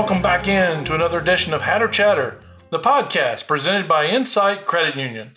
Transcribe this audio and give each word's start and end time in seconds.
welcome 0.00 0.22
back 0.22 0.48
in 0.48 0.82
to 0.82 0.94
another 0.94 1.20
edition 1.20 1.52
of 1.52 1.60
Hatter 1.60 1.86
Chatter, 1.86 2.40
the 2.70 2.78
podcast 2.78 3.46
presented 3.46 3.86
by 3.86 4.06
Insight 4.06 4.64
Credit 4.64 4.96
Union. 4.96 5.36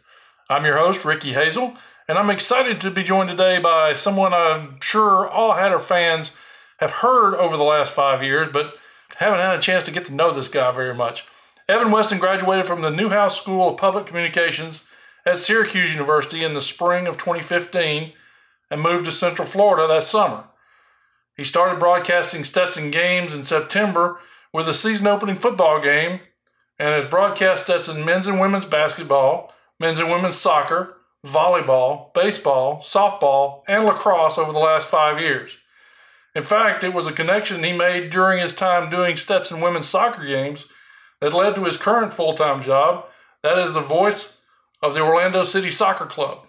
I'm 0.49 0.63
your 0.63 0.77
host, 0.77 1.03
Ricky 1.03 1.33
Hazel, 1.33 1.75
and 2.07 2.17
I'm 2.17 2.29
excited 2.29 2.79
to 2.79 2.89
be 2.89 3.03
joined 3.03 3.29
today 3.29 3.59
by 3.59 3.91
someone 3.91 4.33
I'm 4.33 4.79
sure 4.79 5.27
all 5.27 5.55
Hatter 5.55 5.79
fans 5.79 6.31
have 6.77 6.91
heard 6.91 7.35
over 7.35 7.57
the 7.57 7.63
last 7.63 7.91
five 7.91 8.23
years, 8.23 8.47
but 8.47 8.75
haven't 9.17 9.39
had 9.39 9.53
a 9.53 9.61
chance 9.61 9.83
to 9.83 9.91
get 9.91 10.05
to 10.05 10.13
know 10.13 10.31
this 10.31 10.47
guy 10.47 10.71
very 10.71 10.95
much. 10.95 11.25
Evan 11.67 11.91
Weston 11.91 12.19
graduated 12.19 12.65
from 12.65 12.81
the 12.81 12.89
Newhouse 12.89 13.37
School 13.37 13.67
of 13.67 13.77
Public 13.77 14.05
Communications 14.05 14.85
at 15.25 15.37
Syracuse 15.39 15.91
University 15.91 16.41
in 16.41 16.53
the 16.53 16.61
spring 16.61 17.05
of 17.05 17.17
2015 17.17 18.13
and 18.71 18.81
moved 18.81 19.03
to 19.03 19.11
Central 19.11 19.45
Florida 19.45 19.89
that 19.89 20.03
summer. 20.03 20.45
He 21.35 21.43
started 21.43 21.81
broadcasting 21.81 22.45
Stetson 22.45 22.91
games 22.91 23.35
in 23.35 23.43
September 23.43 24.19
with 24.53 24.69
a 24.69 24.73
season 24.73 25.07
opening 25.07 25.35
football 25.35 25.81
game 25.81 26.21
and 26.79 26.89
has 26.89 27.07
broadcast 27.07 27.63
Stetson 27.63 28.05
men's 28.05 28.27
and 28.27 28.39
women's 28.39 28.65
basketball, 28.65 29.53
men's 29.79 29.99
and 29.99 30.09
women's 30.09 30.37
soccer, 30.37 30.97
volleyball, 31.25 32.13
baseball, 32.13 32.79
softball, 32.79 33.63
and 33.67 33.85
lacrosse 33.85 34.37
over 34.37 34.51
the 34.51 34.59
last 34.59 34.87
five 34.87 35.19
years. 35.19 35.57
In 36.35 36.43
fact, 36.43 36.83
it 36.83 36.93
was 36.93 37.07
a 37.07 37.11
connection 37.11 37.63
he 37.63 37.73
made 37.73 38.09
during 38.09 38.39
his 38.39 38.53
time 38.53 38.89
doing 38.89 39.17
Stetson 39.17 39.61
women's 39.61 39.87
soccer 39.87 40.25
games 40.25 40.67
that 41.21 41.33
led 41.33 41.55
to 41.55 41.65
his 41.65 41.77
current 41.77 42.11
full 42.11 42.33
time 42.33 42.61
job. 42.61 43.05
That 43.43 43.57
is 43.57 43.73
the 43.73 43.81
voice 43.81 44.37
of 44.81 44.93
the 44.93 45.01
Orlando 45.01 45.43
City 45.43 45.71
Soccer 45.71 46.05
Club. 46.05 46.39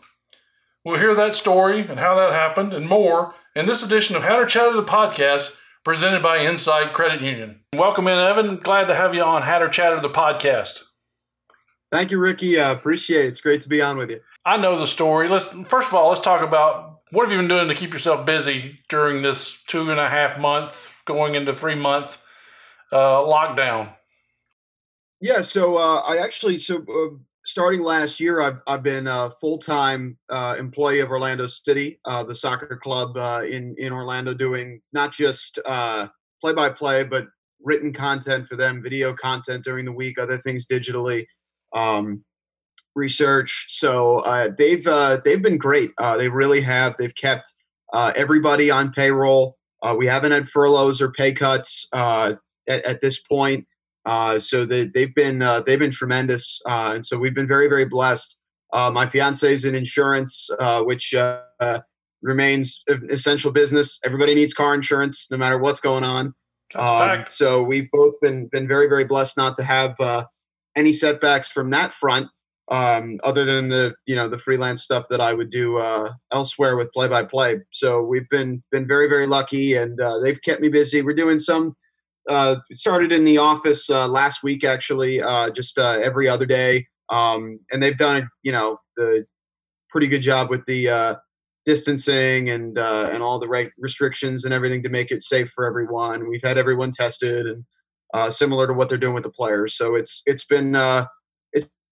We'll 0.84 0.98
hear 0.98 1.14
that 1.14 1.34
story 1.34 1.80
and 1.80 1.98
how 1.98 2.14
that 2.16 2.32
happened 2.32 2.74
and 2.74 2.88
more 2.88 3.34
in 3.54 3.66
this 3.66 3.82
edition 3.82 4.16
of 4.16 4.22
Hatter 4.22 4.46
Chatter 4.46 4.74
the 4.74 4.82
podcast 4.82 5.56
presented 5.84 6.22
by 6.22 6.38
Insight 6.38 6.94
Credit 6.94 7.20
Union. 7.20 7.60
Welcome 7.74 8.08
in, 8.08 8.18
Evan. 8.18 8.56
Glad 8.56 8.88
to 8.88 8.94
have 8.94 9.14
you 9.14 9.22
on 9.22 9.42
Hatter 9.42 9.68
Chatter 9.68 10.00
the 10.00 10.08
podcast. 10.08 10.82
Thank 11.92 12.10
you, 12.10 12.18
Ricky. 12.18 12.58
I 12.58 12.70
uh, 12.70 12.74
appreciate 12.74 13.26
it. 13.26 13.28
It's 13.28 13.40
great 13.42 13.60
to 13.60 13.68
be 13.68 13.82
on 13.82 13.98
with 13.98 14.10
you. 14.10 14.20
I 14.46 14.56
know 14.56 14.78
the 14.78 14.86
story. 14.86 15.28
Let's 15.28 15.46
first 15.66 15.88
of 15.88 15.94
all, 15.94 16.08
let's 16.08 16.22
talk 16.22 16.40
about 16.40 17.00
what 17.10 17.24
have 17.24 17.32
you 17.32 17.38
been 17.38 17.48
doing 17.48 17.68
to 17.68 17.74
keep 17.74 17.92
yourself 17.92 18.24
busy 18.24 18.80
during 18.88 19.22
this 19.22 19.62
two 19.64 19.90
and 19.90 20.00
a 20.00 20.08
half 20.08 20.38
month, 20.38 21.02
going 21.04 21.34
into 21.34 21.52
three 21.52 21.76
month 21.76 22.20
uh, 22.90 23.18
lockdown. 23.18 23.94
Yeah, 25.20 25.42
so 25.42 25.76
uh, 25.76 26.00
I 26.00 26.16
actually 26.16 26.58
so 26.58 26.78
uh, 26.78 27.16
starting 27.44 27.82
last 27.82 28.20
year, 28.20 28.40
I've 28.40 28.60
I've 28.66 28.82
been 28.82 29.06
a 29.06 29.30
full 29.40 29.58
time 29.58 30.18
uh, 30.30 30.56
employee 30.58 31.00
of 31.00 31.10
Orlando 31.10 31.46
City, 31.46 32.00
uh, 32.04 32.24
the 32.24 32.34
soccer 32.34 32.78
club 32.82 33.16
uh, 33.16 33.42
in 33.48 33.74
in 33.78 33.92
Orlando, 33.92 34.34
doing 34.34 34.80
not 34.92 35.12
just 35.12 35.58
play 35.64 36.52
by 36.52 36.70
play, 36.70 37.04
but 37.04 37.24
written 37.62 37.92
content 37.92 38.46
for 38.46 38.56
them, 38.56 38.82
video 38.82 39.14
content 39.14 39.64
during 39.64 39.84
the 39.84 39.92
week, 39.92 40.18
other 40.18 40.38
things 40.38 40.66
digitally. 40.66 41.24
Um, 41.74 42.24
research. 42.94 43.66
So 43.70 44.18
uh, 44.18 44.50
they've 44.56 44.86
uh, 44.86 45.20
they've 45.24 45.42
been 45.42 45.58
great. 45.58 45.90
Uh, 45.98 46.16
they 46.16 46.28
really 46.28 46.60
have. 46.60 46.96
They've 46.96 47.14
kept 47.14 47.52
everybody 47.94 48.70
on 48.70 48.92
payroll. 48.92 49.56
We 49.96 50.06
haven't 50.06 50.32
had 50.32 50.48
furloughs 50.48 51.02
or 51.02 51.12
pay 51.12 51.32
cuts 51.32 51.86
at, 51.92 52.38
at, 52.68 53.02
this 53.02 53.20
point. 53.20 53.66
So 54.38 54.64
they, 54.64 54.86
they've 54.86 55.14
been 55.14 55.38
they've 55.66 55.78
been 55.78 55.90
tremendous, 55.90 56.60
and 56.66 57.04
so 57.04 57.18
we've 57.18 57.34
been 57.34 57.48
very 57.48 57.68
very 57.68 57.84
blessed. 57.84 58.38
my 58.72 59.08
fiance 59.08 59.50
is 59.50 59.64
in 59.64 59.74
insurance, 59.74 60.48
which 60.82 61.14
remains 62.22 62.82
an 62.86 63.08
essential 63.10 63.52
business. 63.52 64.00
Everybody 64.04 64.34
needs 64.34 64.54
car 64.54 64.74
insurance, 64.74 65.30
no 65.30 65.36
matter 65.36 65.58
what's 65.58 65.80
going 65.80 66.04
on. 66.04 66.34
Um, 66.74 67.24
so 67.28 67.62
we've 67.62 67.90
both 67.92 68.14
been 68.20 68.48
been 68.48 68.66
very 68.66 68.88
very 68.88 69.04
blessed 69.04 69.36
not 69.36 69.56
to 69.56 69.62
have 69.62 69.94
any 70.76 70.92
setbacks 70.92 71.48
from 71.48 71.70
that 71.70 71.92
front 71.92 72.28
um, 72.68 73.18
other 73.24 73.44
than 73.44 73.68
the 73.68 73.94
you 74.06 74.16
know 74.16 74.28
the 74.28 74.38
freelance 74.38 74.82
stuff 74.82 75.06
that 75.10 75.20
I 75.20 75.34
would 75.34 75.50
do 75.50 75.78
uh, 75.78 76.12
elsewhere 76.32 76.76
with 76.76 76.92
play 76.92 77.08
by 77.08 77.24
play. 77.24 77.60
So 77.70 78.02
we've 78.02 78.28
been 78.30 78.62
been 78.70 78.86
very 78.86 79.08
very 79.08 79.26
lucky, 79.26 79.74
and 79.76 80.00
uh, 80.00 80.18
they've 80.20 80.40
kept 80.40 80.60
me 80.60 80.68
busy. 80.68 81.02
We're 81.02 81.14
doing 81.14 81.38
some. 81.38 81.76
Uh, 82.28 82.56
started 82.72 83.12
in 83.12 83.24
the 83.24 83.38
office 83.38 83.90
uh, 83.90 84.08
last 84.08 84.42
week 84.42 84.64
actually, 84.64 85.20
uh, 85.20 85.50
just 85.50 85.78
uh, 85.78 85.98
every 86.02 86.28
other 86.28 86.46
day, 86.46 86.86
um, 87.10 87.58
and 87.70 87.82
they've 87.82 87.98
done 87.98 88.28
you 88.42 88.52
know 88.52 88.78
the 88.96 89.26
pretty 89.90 90.06
good 90.06 90.22
job 90.22 90.48
with 90.48 90.64
the 90.66 91.18
distancing 91.64 92.50
and 92.50 92.78
and 92.78 93.22
all 93.22 93.38
the 93.38 93.48
right 93.48 93.70
restrictions 93.78 94.44
and 94.44 94.54
everything 94.54 94.82
to 94.82 94.88
make 94.88 95.10
it 95.10 95.22
safe 95.22 95.50
for 95.50 95.66
everyone. 95.66 96.28
We've 96.28 96.42
had 96.42 96.58
everyone 96.58 96.92
tested 96.92 97.46
and 97.46 98.32
similar 98.32 98.66
to 98.66 98.72
what 98.72 98.88
they're 98.88 98.98
doing 98.98 99.14
with 99.14 99.24
the 99.24 99.30
players. 99.30 99.76
So 99.76 99.94
it's 99.94 100.22
it's 100.26 100.44
been 100.44 100.72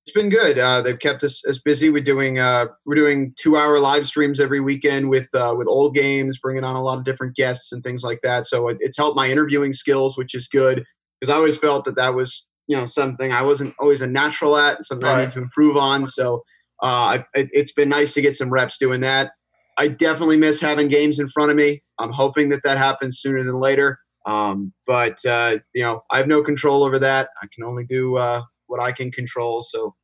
it's 0.04 0.14
been 0.14 0.30
good. 0.30 0.58
Uh, 0.58 0.82
they've 0.82 0.98
kept 0.98 1.22
us 1.22 1.46
as 1.46 1.60
busy. 1.60 1.88
We're 1.88 2.02
doing 2.02 2.38
uh, 2.38 2.66
we're 2.84 2.96
doing 2.96 3.34
two 3.38 3.56
hour 3.56 3.78
live 3.78 4.06
streams 4.06 4.40
every 4.40 4.60
weekend 4.60 5.10
with 5.10 5.28
uh, 5.34 5.54
with 5.56 5.68
old 5.68 5.94
games, 5.94 6.38
bringing 6.38 6.64
on 6.64 6.74
a 6.74 6.82
lot 6.82 6.98
of 6.98 7.04
different 7.04 7.36
guests 7.36 7.70
and 7.70 7.84
things 7.84 8.02
like 8.02 8.20
that. 8.22 8.46
So 8.46 8.68
it, 8.68 8.78
it's 8.80 8.96
helped 8.96 9.16
my 9.16 9.28
interviewing 9.28 9.72
skills, 9.72 10.18
which 10.18 10.34
is 10.34 10.48
good 10.48 10.84
because 11.20 11.32
I 11.32 11.36
always 11.36 11.56
felt 11.56 11.84
that 11.84 11.96
that 11.96 12.14
was 12.14 12.46
you 12.66 12.76
know 12.76 12.84
something 12.84 13.32
I 13.32 13.42
wasn't 13.42 13.74
always 13.78 14.02
a 14.02 14.06
natural 14.08 14.56
at, 14.56 14.82
something 14.82 15.06
right. 15.06 15.18
I 15.18 15.20
need 15.22 15.30
to 15.30 15.40
improve 15.40 15.76
on. 15.76 16.08
So 16.08 16.42
uh, 16.82 17.22
it, 17.34 17.48
it's 17.52 17.72
been 17.72 17.88
nice 17.88 18.12
to 18.14 18.22
get 18.22 18.34
some 18.34 18.50
reps 18.50 18.78
doing 18.78 19.02
that. 19.02 19.32
I 19.78 19.86
definitely 19.88 20.36
miss 20.36 20.60
having 20.60 20.88
games 20.88 21.20
in 21.20 21.28
front 21.28 21.50
of 21.50 21.56
me. 21.56 21.82
I'm 21.98 22.12
hoping 22.12 22.48
that 22.48 22.64
that 22.64 22.76
happens 22.76 23.20
sooner 23.20 23.44
than 23.44 23.54
later. 23.54 24.00
Um, 24.26 24.72
but 24.86 25.24
uh, 25.24 25.58
you 25.74 25.82
know, 25.82 26.02
I 26.10 26.18
have 26.18 26.26
no 26.26 26.42
control 26.42 26.82
over 26.82 26.98
that. 26.98 27.28
I 27.40 27.46
can 27.54 27.62
only 27.64 27.84
do 27.84 28.16
uh, 28.16 28.42
what 28.72 28.80
I 28.80 28.90
can 28.90 29.12
control. 29.12 29.62
So 29.62 29.94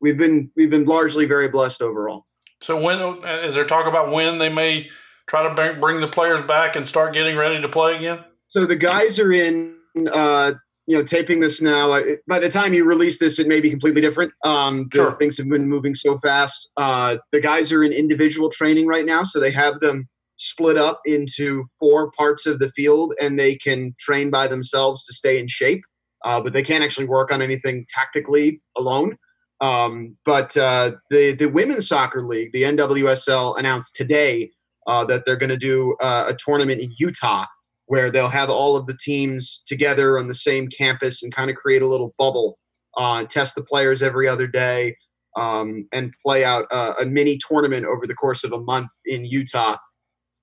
we've 0.00 0.18
been 0.18 0.50
we've 0.56 0.68
been 0.68 0.84
largely 0.84 1.24
very 1.24 1.48
blessed 1.48 1.80
overall. 1.80 2.26
So 2.60 2.78
when 2.78 2.98
is 3.24 3.54
there 3.54 3.64
talk 3.64 3.86
about 3.86 4.10
when 4.10 4.38
they 4.38 4.50
may 4.50 4.88
try 5.26 5.42
to 5.42 5.78
bring, 5.80 6.00
the 6.00 6.08
players 6.08 6.42
back 6.42 6.76
and 6.76 6.86
start 6.86 7.14
getting 7.14 7.36
ready 7.36 7.60
to 7.60 7.68
play 7.68 7.96
again? 7.96 8.24
So 8.48 8.66
the 8.66 8.76
guys 8.76 9.18
are 9.18 9.32
in. 9.32 9.74
Uh, 10.12 10.52
you 10.88 10.96
know, 10.96 11.02
taping 11.02 11.40
this 11.40 11.60
now. 11.60 12.00
By 12.28 12.38
the 12.38 12.48
time 12.48 12.72
you 12.72 12.84
release 12.84 13.18
this, 13.18 13.40
it 13.40 13.48
may 13.48 13.60
be 13.60 13.70
completely 13.70 14.00
different. 14.00 14.32
Um, 14.44 14.88
sure. 14.94 15.16
Things 15.16 15.36
have 15.38 15.48
been 15.48 15.68
moving 15.68 15.96
so 15.96 16.16
fast. 16.18 16.70
Uh, 16.76 17.16
the 17.32 17.40
guys 17.40 17.72
are 17.72 17.82
in 17.82 17.90
individual 17.92 18.50
training 18.50 18.86
right 18.86 19.04
now, 19.04 19.24
so 19.24 19.40
they 19.40 19.50
have 19.50 19.80
them 19.80 20.08
split 20.36 20.76
up 20.76 21.00
into 21.04 21.64
four 21.80 22.12
parts 22.12 22.46
of 22.46 22.60
the 22.60 22.70
field, 22.70 23.14
and 23.20 23.36
they 23.36 23.56
can 23.56 23.96
train 23.98 24.30
by 24.30 24.46
themselves 24.46 25.04
to 25.06 25.12
stay 25.12 25.40
in 25.40 25.48
shape 25.48 25.82
uh, 26.24 26.40
but 26.40 26.52
they 26.52 26.62
can't 26.62 26.84
actually 26.84 27.06
work 27.06 27.32
on 27.32 27.42
anything 27.42 27.86
tactically 27.88 28.60
alone. 28.76 29.16
Um, 29.60 30.16
but 30.24 30.56
uh, 30.56 30.92
the 31.10 31.32
the 31.32 31.46
women's 31.46 31.88
soccer 31.88 32.26
league, 32.26 32.52
the 32.52 32.64
NWSL, 32.64 33.58
announced 33.58 33.96
today 33.96 34.50
uh, 34.86 35.04
that 35.06 35.24
they're 35.24 35.36
going 35.36 35.50
to 35.50 35.56
do 35.56 35.96
uh, 36.00 36.26
a 36.28 36.36
tournament 36.36 36.80
in 36.80 36.92
Utah 36.98 37.46
where 37.86 38.10
they'll 38.10 38.28
have 38.28 38.50
all 38.50 38.76
of 38.76 38.86
the 38.86 38.96
teams 39.00 39.62
together 39.64 40.18
on 40.18 40.26
the 40.26 40.34
same 40.34 40.68
campus 40.68 41.22
and 41.22 41.32
kind 41.32 41.50
of 41.50 41.56
create 41.56 41.82
a 41.82 41.86
little 41.86 42.12
bubble, 42.18 42.58
uh, 42.96 43.22
test 43.24 43.54
the 43.54 43.62
players 43.62 44.02
every 44.02 44.26
other 44.26 44.48
day, 44.48 44.96
um, 45.36 45.86
and 45.92 46.12
play 46.24 46.44
out 46.44 46.66
a 46.72 47.04
mini 47.06 47.38
tournament 47.48 47.86
over 47.86 48.04
the 48.06 48.14
course 48.14 48.42
of 48.42 48.52
a 48.52 48.60
month 48.60 48.90
in 49.04 49.24
Utah. 49.24 49.76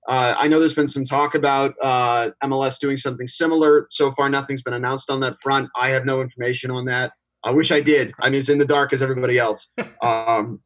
Uh, 0.06 0.34
I 0.38 0.48
know 0.48 0.58
there's 0.60 0.74
been 0.74 0.88
some 0.88 1.04
talk 1.04 1.34
about 1.34 1.74
uh, 1.80 2.30
MLS 2.42 2.78
doing 2.78 2.96
something 2.96 3.26
similar. 3.26 3.86
So 3.90 4.12
far, 4.12 4.28
nothing's 4.28 4.62
been 4.62 4.74
announced 4.74 5.10
on 5.10 5.20
that 5.20 5.36
front. 5.42 5.70
I 5.80 5.88
have 5.90 6.04
no 6.04 6.20
information 6.20 6.70
on 6.70 6.84
that. 6.86 7.12
I 7.42 7.50
wish 7.50 7.70
I 7.70 7.80
did. 7.80 8.12
I 8.20 8.30
mean, 8.30 8.38
it's 8.38 8.48
in 8.48 8.58
the 8.58 8.64
dark 8.64 8.92
as 8.92 9.02
everybody 9.02 9.38
else. 9.38 9.70
Um, 10.02 10.60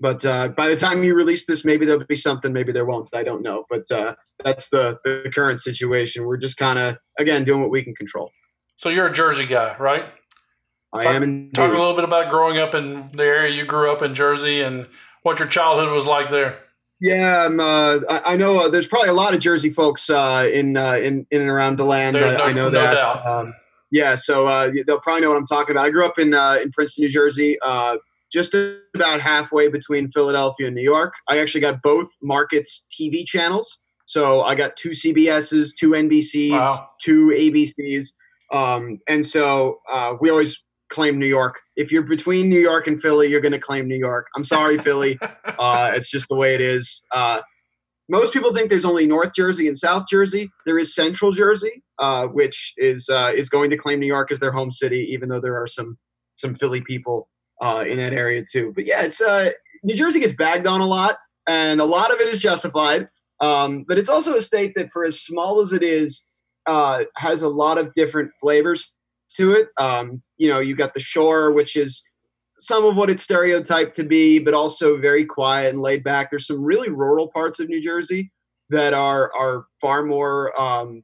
but 0.00 0.24
uh, 0.24 0.48
by 0.48 0.68
the 0.68 0.76
time 0.76 1.04
you 1.04 1.14
release 1.14 1.44
this, 1.44 1.64
maybe 1.64 1.84
there'll 1.84 2.04
be 2.06 2.16
something. 2.16 2.52
Maybe 2.52 2.72
there 2.72 2.86
won't. 2.86 3.08
I 3.12 3.22
don't 3.22 3.42
know. 3.42 3.64
But 3.68 3.90
uh, 3.90 4.14
that's 4.42 4.70
the, 4.70 4.98
the 5.04 5.30
current 5.34 5.60
situation. 5.60 6.24
We're 6.24 6.38
just 6.38 6.56
kind 6.56 6.78
of 6.78 6.96
again 7.18 7.44
doing 7.44 7.60
what 7.60 7.70
we 7.70 7.82
can 7.82 7.94
control. 7.94 8.30
So 8.76 8.88
you're 8.88 9.06
a 9.06 9.12
Jersey 9.12 9.44
guy, 9.44 9.76
right? 9.78 10.06
I 10.92 11.02
talk, 11.02 11.14
am. 11.14 11.22
Indeed. 11.22 11.54
Talk 11.54 11.70
a 11.70 11.78
little 11.78 11.94
bit 11.94 12.04
about 12.04 12.30
growing 12.30 12.58
up 12.58 12.74
in 12.74 13.10
the 13.12 13.24
area 13.24 13.54
you 13.54 13.66
grew 13.66 13.92
up 13.92 14.00
in, 14.00 14.14
Jersey, 14.14 14.62
and 14.62 14.88
what 15.22 15.38
your 15.38 15.48
childhood 15.48 15.92
was 15.92 16.06
like 16.06 16.30
there. 16.30 16.60
Yeah, 17.00 17.48
uh, 17.50 18.00
I, 18.10 18.34
I, 18.34 18.36
know 18.36 18.60
uh, 18.60 18.68
there's 18.68 18.86
probably 18.86 19.08
a 19.08 19.14
lot 19.14 19.32
of 19.32 19.40
Jersey 19.40 19.70
folks 19.70 20.10
uh, 20.10 20.48
in, 20.52 20.76
uh, 20.76 20.96
in 20.96 21.26
in 21.30 21.40
and 21.40 21.50
around 21.50 21.76
DeLand. 21.76 22.14
No, 22.14 22.20
I 22.20 22.52
know 22.52 22.68
no 22.68 22.70
that. 22.70 23.26
Um, 23.26 23.54
yeah, 23.90 24.14
so 24.14 24.46
uh, 24.46 24.70
they'll 24.86 25.00
probably 25.00 25.22
know 25.22 25.30
what 25.30 25.38
I'm 25.38 25.46
talking 25.46 25.74
about. 25.74 25.86
I 25.86 25.90
grew 25.90 26.04
up 26.04 26.18
in 26.18 26.34
uh, 26.34 26.58
in 26.62 26.70
Princeton, 26.72 27.04
New 27.04 27.10
Jersey, 27.10 27.56
just 28.30 28.54
about 28.54 29.20
halfway 29.20 29.68
between 29.68 30.10
Philadelphia 30.10 30.66
and 30.66 30.76
New 30.76 30.82
York. 30.82 31.14
I 31.26 31.38
actually 31.38 31.62
got 31.62 31.80
both 31.82 32.06
markets 32.22 32.86
TV 32.90 33.24
channels. 33.24 33.82
So 34.04 34.42
I 34.42 34.54
got 34.54 34.76
two 34.76 34.90
CBSs, 34.90 35.70
two 35.78 35.90
NBCs, 35.90 36.50
wow. 36.50 36.90
two 37.00 37.28
ABCs. 37.28 38.08
Um, 38.52 38.98
and 39.08 39.24
so 39.24 39.80
we 40.20 40.28
always 40.28 40.62
claim 40.90 41.18
New 41.18 41.26
York. 41.26 41.60
If 41.76 41.90
you're 41.90 42.02
between 42.02 42.48
New 42.48 42.60
York 42.60 42.86
and 42.86 43.00
Philly, 43.00 43.28
you're 43.28 43.40
going 43.40 43.52
to 43.52 43.58
claim 43.58 43.88
New 43.88 43.96
York. 43.96 44.28
I'm 44.36 44.44
sorry, 44.44 44.78
Philly. 44.86 45.18
Uh, 45.44 45.92
it's 45.94 46.10
just 46.10 46.28
the 46.28 46.36
way 46.36 46.54
it 46.54 46.60
is. 46.60 47.02
Uh, 47.12 47.40
most 48.08 48.32
people 48.32 48.52
think 48.52 48.70
there's 48.70 48.84
only 48.84 49.06
North 49.06 49.34
Jersey 49.34 49.68
and 49.68 49.78
South 49.78 50.04
Jersey. 50.10 50.50
There 50.66 50.78
is 50.78 50.94
Central 50.94 51.30
Jersey, 51.30 51.82
uh, 52.00 52.26
which 52.26 52.74
is 52.76 53.08
uh, 53.08 53.30
is 53.34 53.48
going 53.48 53.70
to 53.70 53.76
claim 53.76 54.00
New 54.00 54.06
York 54.06 54.32
as 54.32 54.40
their 54.40 54.52
home 54.52 54.72
city, 54.72 55.08
even 55.12 55.28
though 55.28 55.40
there 55.40 55.56
are 55.56 55.68
some 55.68 55.96
some 56.34 56.56
Philly 56.56 56.80
people 56.80 57.28
uh, 57.60 57.84
in 57.86 57.98
that 57.98 58.12
area 58.12 58.44
too. 58.50 58.72
But 58.74 58.86
yeah, 58.86 59.02
it's 59.02 59.20
uh, 59.20 59.50
New 59.84 59.94
Jersey 59.94 60.18
gets 60.18 60.34
bagged 60.34 60.66
on 60.66 60.80
a 60.80 60.86
lot, 60.86 61.18
and 61.48 61.80
a 61.80 61.84
lot 61.84 62.12
of 62.12 62.20
it 62.20 62.28
is 62.28 62.40
justified. 62.40 63.08
Um, 63.40 63.84
but 63.86 63.96
it's 63.96 64.10
also 64.10 64.34
a 64.34 64.42
state 64.42 64.72
that, 64.74 64.90
for 64.92 65.04
as 65.04 65.20
small 65.20 65.60
as 65.60 65.72
it 65.72 65.82
is, 65.82 66.26
uh, 66.66 67.04
has 67.16 67.42
a 67.42 67.48
lot 67.48 67.78
of 67.78 67.94
different 67.94 68.32
flavors 68.40 68.92
to 69.36 69.52
it. 69.52 69.68
Um, 69.78 70.22
you 70.40 70.48
know, 70.48 70.58
you 70.58 70.74
got 70.74 70.94
the 70.94 71.00
shore, 71.00 71.52
which 71.52 71.76
is 71.76 72.02
some 72.58 72.86
of 72.86 72.96
what 72.96 73.10
it's 73.10 73.22
stereotyped 73.22 73.94
to 73.96 74.04
be, 74.04 74.38
but 74.38 74.54
also 74.54 74.96
very 74.96 75.24
quiet 75.24 75.68
and 75.68 75.82
laid 75.82 76.02
back. 76.02 76.30
There's 76.30 76.46
some 76.46 76.62
really 76.62 76.88
rural 76.88 77.28
parts 77.28 77.60
of 77.60 77.68
New 77.68 77.80
Jersey 77.80 78.32
that 78.70 78.94
are 78.94 79.30
are 79.38 79.66
far 79.82 80.02
more, 80.02 80.58
um, 80.58 81.02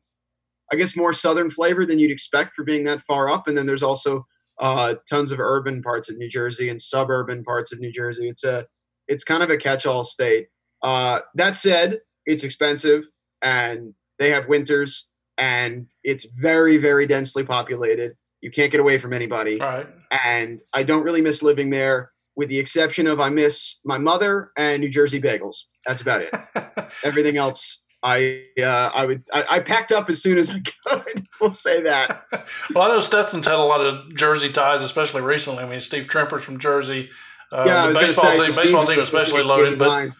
I 0.72 0.76
guess, 0.76 0.96
more 0.96 1.12
southern 1.12 1.50
flavor 1.50 1.84
than 1.84 1.98
you'd 1.98 2.10
expect 2.10 2.56
for 2.56 2.64
being 2.64 2.84
that 2.84 3.02
far 3.02 3.28
up. 3.28 3.46
And 3.46 3.58
then 3.58 3.66
there's 3.66 3.82
also 3.82 4.24
uh, 4.58 4.94
tons 5.08 5.32
of 5.32 5.38
urban 5.38 5.82
parts 5.82 6.08
of 6.08 6.16
New 6.16 6.30
Jersey 6.30 6.70
and 6.70 6.80
suburban 6.80 7.44
parts 7.44 7.74
of 7.74 7.78
New 7.78 7.92
Jersey. 7.92 8.30
It's 8.30 8.42
a 8.42 8.66
it's 9.06 9.22
kind 9.22 9.42
of 9.42 9.50
a 9.50 9.58
catch-all 9.58 10.04
state. 10.04 10.46
Uh, 10.82 11.20
that 11.34 11.56
said, 11.56 12.00
it's 12.24 12.42
expensive 12.42 13.04
and 13.42 13.94
they 14.18 14.30
have 14.30 14.48
winters 14.48 15.10
and 15.36 15.86
it's 16.02 16.24
very 16.24 16.78
very 16.78 17.06
densely 17.06 17.44
populated 17.44 18.12
you 18.40 18.50
can't 18.50 18.70
get 18.70 18.80
away 18.80 18.98
from 18.98 19.12
anybody 19.12 19.58
Right. 19.58 19.86
and 20.24 20.60
i 20.72 20.82
don't 20.82 21.02
really 21.04 21.22
miss 21.22 21.42
living 21.42 21.70
there 21.70 22.12
with 22.36 22.48
the 22.48 22.58
exception 22.58 23.06
of 23.06 23.20
i 23.20 23.28
miss 23.28 23.76
my 23.84 23.98
mother 23.98 24.52
and 24.56 24.80
new 24.80 24.88
jersey 24.88 25.20
bagels 25.20 25.64
that's 25.86 26.00
about 26.00 26.22
it 26.22 26.34
everything 27.04 27.36
else 27.36 27.82
i 28.02 28.42
uh, 28.60 28.90
i 28.94 29.06
would 29.06 29.22
I, 29.32 29.44
I 29.50 29.60
packed 29.60 29.92
up 29.92 30.10
as 30.10 30.22
soon 30.22 30.38
as 30.38 30.50
i 30.50 30.60
could 30.88 31.26
we'll 31.40 31.52
say 31.52 31.82
that 31.82 32.24
well, 32.74 32.84
I 32.84 32.94
know 32.94 33.00
Stetson's 33.00 33.46
had 33.46 33.54
a 33.54 33.58
lot 33.62 33.80
of 33.80 34.14
Jersey 34.14 34.50
ties, 34.50 34.80
especially 34.82 35.22
recently. 35.22 35.64
I 35.64 35.68
mean, 35.68 35.80
Steve 35.80 36.06
Trimper's 36.06 36.44
from 36.44 36.58
Jersey. 36.58 37.10
Uh, 37.52 37.64
yeah, 37.66 37.88
the 37.88 37.94
baseball 37.94 38.24
say, 38.30 38.36
team, 38.36 38.52
Steve 38.52 38.64
baseball 38.64 38.86
team 38.86 38.98
especially 39.00 39.42
loaded, 39.42 39.78
but 39.78 40.10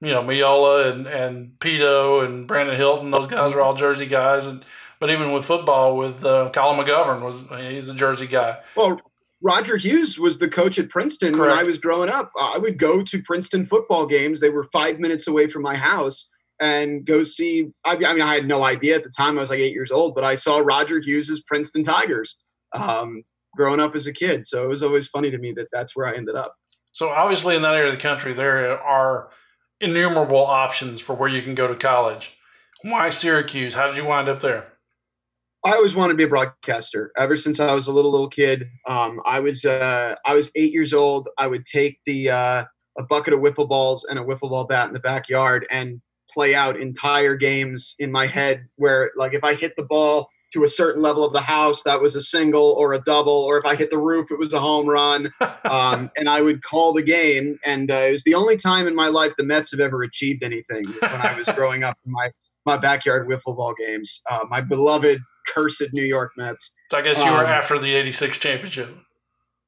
you 0.00 0.10
know, 0.10 0.22
Miola 0.22 0.92
and, 0.92 1.06
and 1.06 1.52
Pito 1.58 2.24
and 2.24 2.46
Brandon 2.46 2.76
Hilton, 2.76 3.10
those 3.10 3.26
guys 3.26 3.54
are 3.54 3.60
all 3.60 3.74
Jersey 3.74 4.06
guys. 4.06 4.46
And 4.46 4.64
but 5.00 5.10
even 5.10 5.32
with 5.32 5.44
football, 5.44 5.96
with 5.96 6.24
uh, 6.24 6.50
Colin 6.52 6.84
McGovern 6.84 7.22
was 7.22 7.44
he's 7.66 7.88
a 7.88 7.94
Jersey 7.94 8.26
guy. 8.26 8.58
Well, 8.76 9.00
Roger 9.42 9.76
Hughes 9.76 10.18
was 10.18 10.38
the 10.38 10.48
coach 10.48 10.78
at 10.78 10.88
Princeton 10.88 11.38
when 11.38 11.50
I 11.50 11.64
was 11.64 11.78
growing 11.78 12.08
up. 12.08 12.32
I 12.40 12.58
would 12.58 12.78
go 12.78 13.02
to 13.02 13.22
Princeton 13.22 13.66
football 13.66 14.06
games. 14.06 14.40
They 14.40 14.50
were 14.50 14.64
five 14.72 14.98
minutes 14.98 15.26
away 15.26 15.48
from 15.48 15.62
my 15.62 15.76
house 15.76 16.28
and 16.60 17.04
go 17.04 17.24
see. 17.24 17.68
I, 17.84 17.96
I 17.96 18.12
mean, 18.14 18.22
I 18.22 18.34
had 18.34 18.46
no 18.46 18.64
idea 18.64 18.96
at 18.96 19.04
the 19.04 19.10
time. 19.10 19.36
I 19.36 19.42
was 19.42 19.50
like 19.50 19.58
eight 19.58 19.74
years 19.74 19.90
old, 19.90 20.14
but 20.14 20.24
I 20.24 20.34
saw 20.34 20.58
Roger 20.58 20.98
Hughes's 20.98 21.42
Princeton 21.42 21.82
Tigers 21.82 22.40
um, 22.72 23.22
growing 23.54 23.80
up 23.80 23.94
as 23.94 24.06
a 24.06 24.12
kid. 24.12 24.46
So 24.46 24.64
it 24.64 24.68
was 24.68 24.82
always 24.82 25.08
funny 25.08 25.30
to 25.30 25.38
me 25.38 25.52
that 25.52 25.68
that's 25.72 25.94
where 25.94 26.06
I 26.06 26.16
ended 26.16 26.36
up. 26.36 26.54
So 26.92 27.10
obviously, 27.10 27.56
in 27.56 27.62
that 27.62 27.74
area 27.74 27.92
of 27.92 27.96
the 27.96 28.00
country, 28.00 28.32
there 28.32 28.80
are 28.80 29.28
innumerable 29.80 30.46
options 30.46 31.00
for 31.00 31.14
where 31.14 31.28
you 31.28 31.42
can 31.42 31.54
go 31.54 31.66
to 31.66 31.74
college. 31.74 32.38
Why 32.82 33.10
Syracuse? 33.10 33.74
How 33.74 33.88
did 33.88 33.96
you 33.96 34.04
wind 34.04 34.28
up 34.28 34.40
there? 34.40 34.73
I 35.64 35.72
always 35.72 35.96
wanted 35.96 36.12
to 36.12 36.16
be 36.18 36.24
a 36.24 36.28
broadcaster 36.28 37.10
ever 37.16 37.36
since 37.36 37.58
I 37.58 37.74
was 37.74 37.86
a 37.86 37.92
little 37.92 38.10
little 38.10 38.28
kid. 38.28 38.68
Um, 38.86 39.20
I 39.24 39.40
was 39.40 39.64
uh, 39.64 40.14
I 40.26 40.34
was 40.34 40.50
eight 40.56 40.72
years 40.72 40.92
old. 40.92 41.28
I 41.38 41.46
would 41.46 41.64
take 41.64 42.00
the 42.04 42.30
uh, 42.30 42.64
a 42.98 43.02
bucket 43.02 43.32
of 43.32 43.40
wiffle 43.40 43.68
balls 43.68 44.04
and 44.04 44.18
a 44.18 44.22
wiffle 44.22 44.50
ball 44.50 44.66
bat 44.66 44.88
in 44.88 44.92
the 44.92 45.00
backyard 45.00 45.66
and 45.70 46.02
play 46.30 46.54
out 46.54 46.78
entire 46.78 47.34
games 47.34 47.94
in 47.98 48.12
my 48.12 48.26
head. 48.26 48.66
Where 48.76 49.10
like 49.16 49.32
if 49.32 49.42
I 49.42 49.54
hit 49.54 49.74
the 49.76 49.86
ball 49.86 50.28
to 50.52 50.64
a 50.64 50.68
certain 50.68 51.00
level 51.00 51.24
of 51.24 51.32
the 51.32 51.40
house, 51.40 51.82
that 51.84 52.02
was 52.02 52.14
a 52.14 52.20
single 52.20 52.72
or 52.78 52.92
a 52.92 53.00
double, 53.00 53.32
or 53.32 53.56
if 53.56 53.64
I 53.64 53.74
hit 53.74 53.88
the 53.88 53.98
roof, 53.98 54.30
it 54.30 54.38
was 54.38 54.52
a 54.52 54.60
home 54.60 54.86
run. 54.86 55.32
Um, 55.64 56.10
and 56.16 56.28
I 56.28 56.42
would 56.42 56.62
call 56.62 56.92
the 56.92 57.02
game, 57.02 57.58
and 57.64 57.90
uh, 57.90 57.94
it 57.94 58.12
was 58.12 58.22
the 58.24 58.34
only 58.34 58.58
time 58.58 58.86
in 58.86 58.94
my 58.94 59.08
life 59.08 59.32
the 59.36 59.44
Mets 59.44 59.70
have 59.70 59.80
ever 59.80 60.02
achieved 60.02 60.44
anything. 60.44 60.84
When 61.00 61.10
I 61.10 61.34
was 61.36 61.48
growing 61.56 61.82
up 61.82 61.96
in 62.04 62.12
my 62.12 62.30
my 62.66 62.76
backyard 62.76 63.26
wiffle 63.26 63.56
ball 63.56 63.74
games, 63.74 64.20
uh, 64.30 64.44
my 64.50 64.60
beloved 64.60 65.20
cursed 65.46 65.92
New 65.92 66.04
York 66.04 66.32
Mets. 66.36 66.72
So 66.90 66.98
I 66.98 67.02
guess 67.02 67.18
you 67.18 67.30
were 67.30 67.38
Um, 67.38 67.46
after 67.46 67.78
the 67.78 67.94
'86 67.94 68.38
championship. 68.38 68.88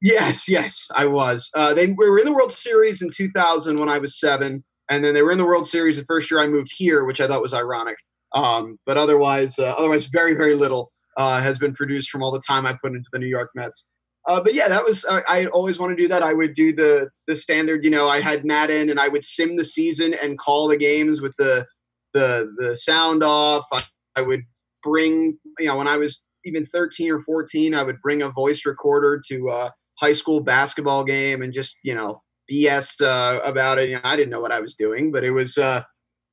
Yes, 0.02 0.49
yes, 0.49 0.88
I 0.94 1.06
was. 1.06 1.50
Uh, 1.55 1.73
they 1.73 1.88
were 1.93 2.19
in 2.19 2.26
the 2.26 2.32
World 2.32 2.52
Series 2.52 3.00
in 3.00 3.11
2000 3.11 3.78
when 3.78 3.88
I 3.88 3.99
was 3.99 4.19
seven, 4.19 4.62
and 4.90 5.05
then 5.05 5.14
they 5.14 5.23
were 5.23 5.32
in 5.32 5.38
the 5.38 5.46
World 5.46 5.67
Series 5.67 5.96
the 5.96 6.05
first 6.05 6.31
year 6.31 6.38
I 6.40 6.46
moved 6.46 6.70
here, 6.76 7.05
which 7.05 7.20
I 7.20 7.26
thought 7.26 7.43
was 7.43 7.55
ironic. 7.55 7.96
Um, 8.34 8.78
but 8.84 8.99
otherwise, 8.99 9.58
uh, 9.58 9.75
otherwise, 9.78 10.06
very, 10.06 10.34
very 10.34 10.55
little 10.55 10.93
uh, 11.17 11.40
has 11.40 11.58
been 11.58 11.75
produced 11.75 12.11
from 12.11 12.22
all 12.22 12.31
the 12.31 12.43
time 12.46 12.67
I 12.67 12.76
put 12.82 12.94
into 12.94 13.08
the 13.12 13.19
New 13.19 13.26
York 13.26 13.50
Mets. 13.55 13.88
Uh, 14.26 14.40
but 14.40 14.55
yeah, 14.55 14.69
that 14.69 14.84
was 14.84 15.05
I, 15.08 15.22
I 15.29 15.46
always 15.46 15.79
want 15.79 15.96
to 15.96 16.02
do 16.02 16.08
that. 16.08 16.22
I 16.22 16.32
would 16.32 16.52
do 16.52 16.75
the 16.75 17.08
the 17.26 17.37
standard. 17.37 17.84
You 17.84 17.90
know, 17.90 18.08
I 18.08 18.20
had 18.20 18.44
Madden, 18.44 18.90
and 18.90 18.99
I 18.99 19.08
would 19.08 19.25
sim 19.25 19.56
the 19.56 19.64
season 19.64 20.14
and 20.14 20.38
call 20.38 20.69
the 20.69 20.76
games 20.76 21.20
with 21.20 21.34
the 21.38 21.67
the 22.12 22.52
the 22.58 22.75
sound 22.76 23.22
off. 23.22 23.67
I, 23.72 23.84
I 24.17 24.22
would 24.22 24.43
bring 24.82 25.38
you 25.58 25.67
know 25.67 25.76
when 25.76 25.88
I 25.88 25.96
was 25.96 26.26
even 26.44 26.64
13 26.64 27.11
or 27.11 27.20
14, 27.20 27.75
I 27.75 27.82
would 27.82 28.00
bring 28.00 28.23
a 28.23 28.31
voice 28.31 28.64
recorder 28.64 29.20
to 29.28 29.49
a 29.50 29.75
high 29.99 30.12
school 30.12 30.40
basketball 30.40 31.05
game 31.05 31.43
and 31.43 31.52
just 31.52 31.78
you 31.82 31.94
know 31.94 32.23
BS 32.50 33.02
uh, 33.02 33.40
about 33.43 33.78
it. 33.78 33.88
You 33.90 33.96
know, 33.96 34.02
I 34.05 34.17
didn't 34.17 34.31
know 34.31 34.40
what 34.40 34.52
I 34.52 34.61
was 34.61 34.75
doing, 34.75 35.12
but 35.12 35.25
it 35.25 35.32
was. 35.32 35.58
Uh, 35.58 35.82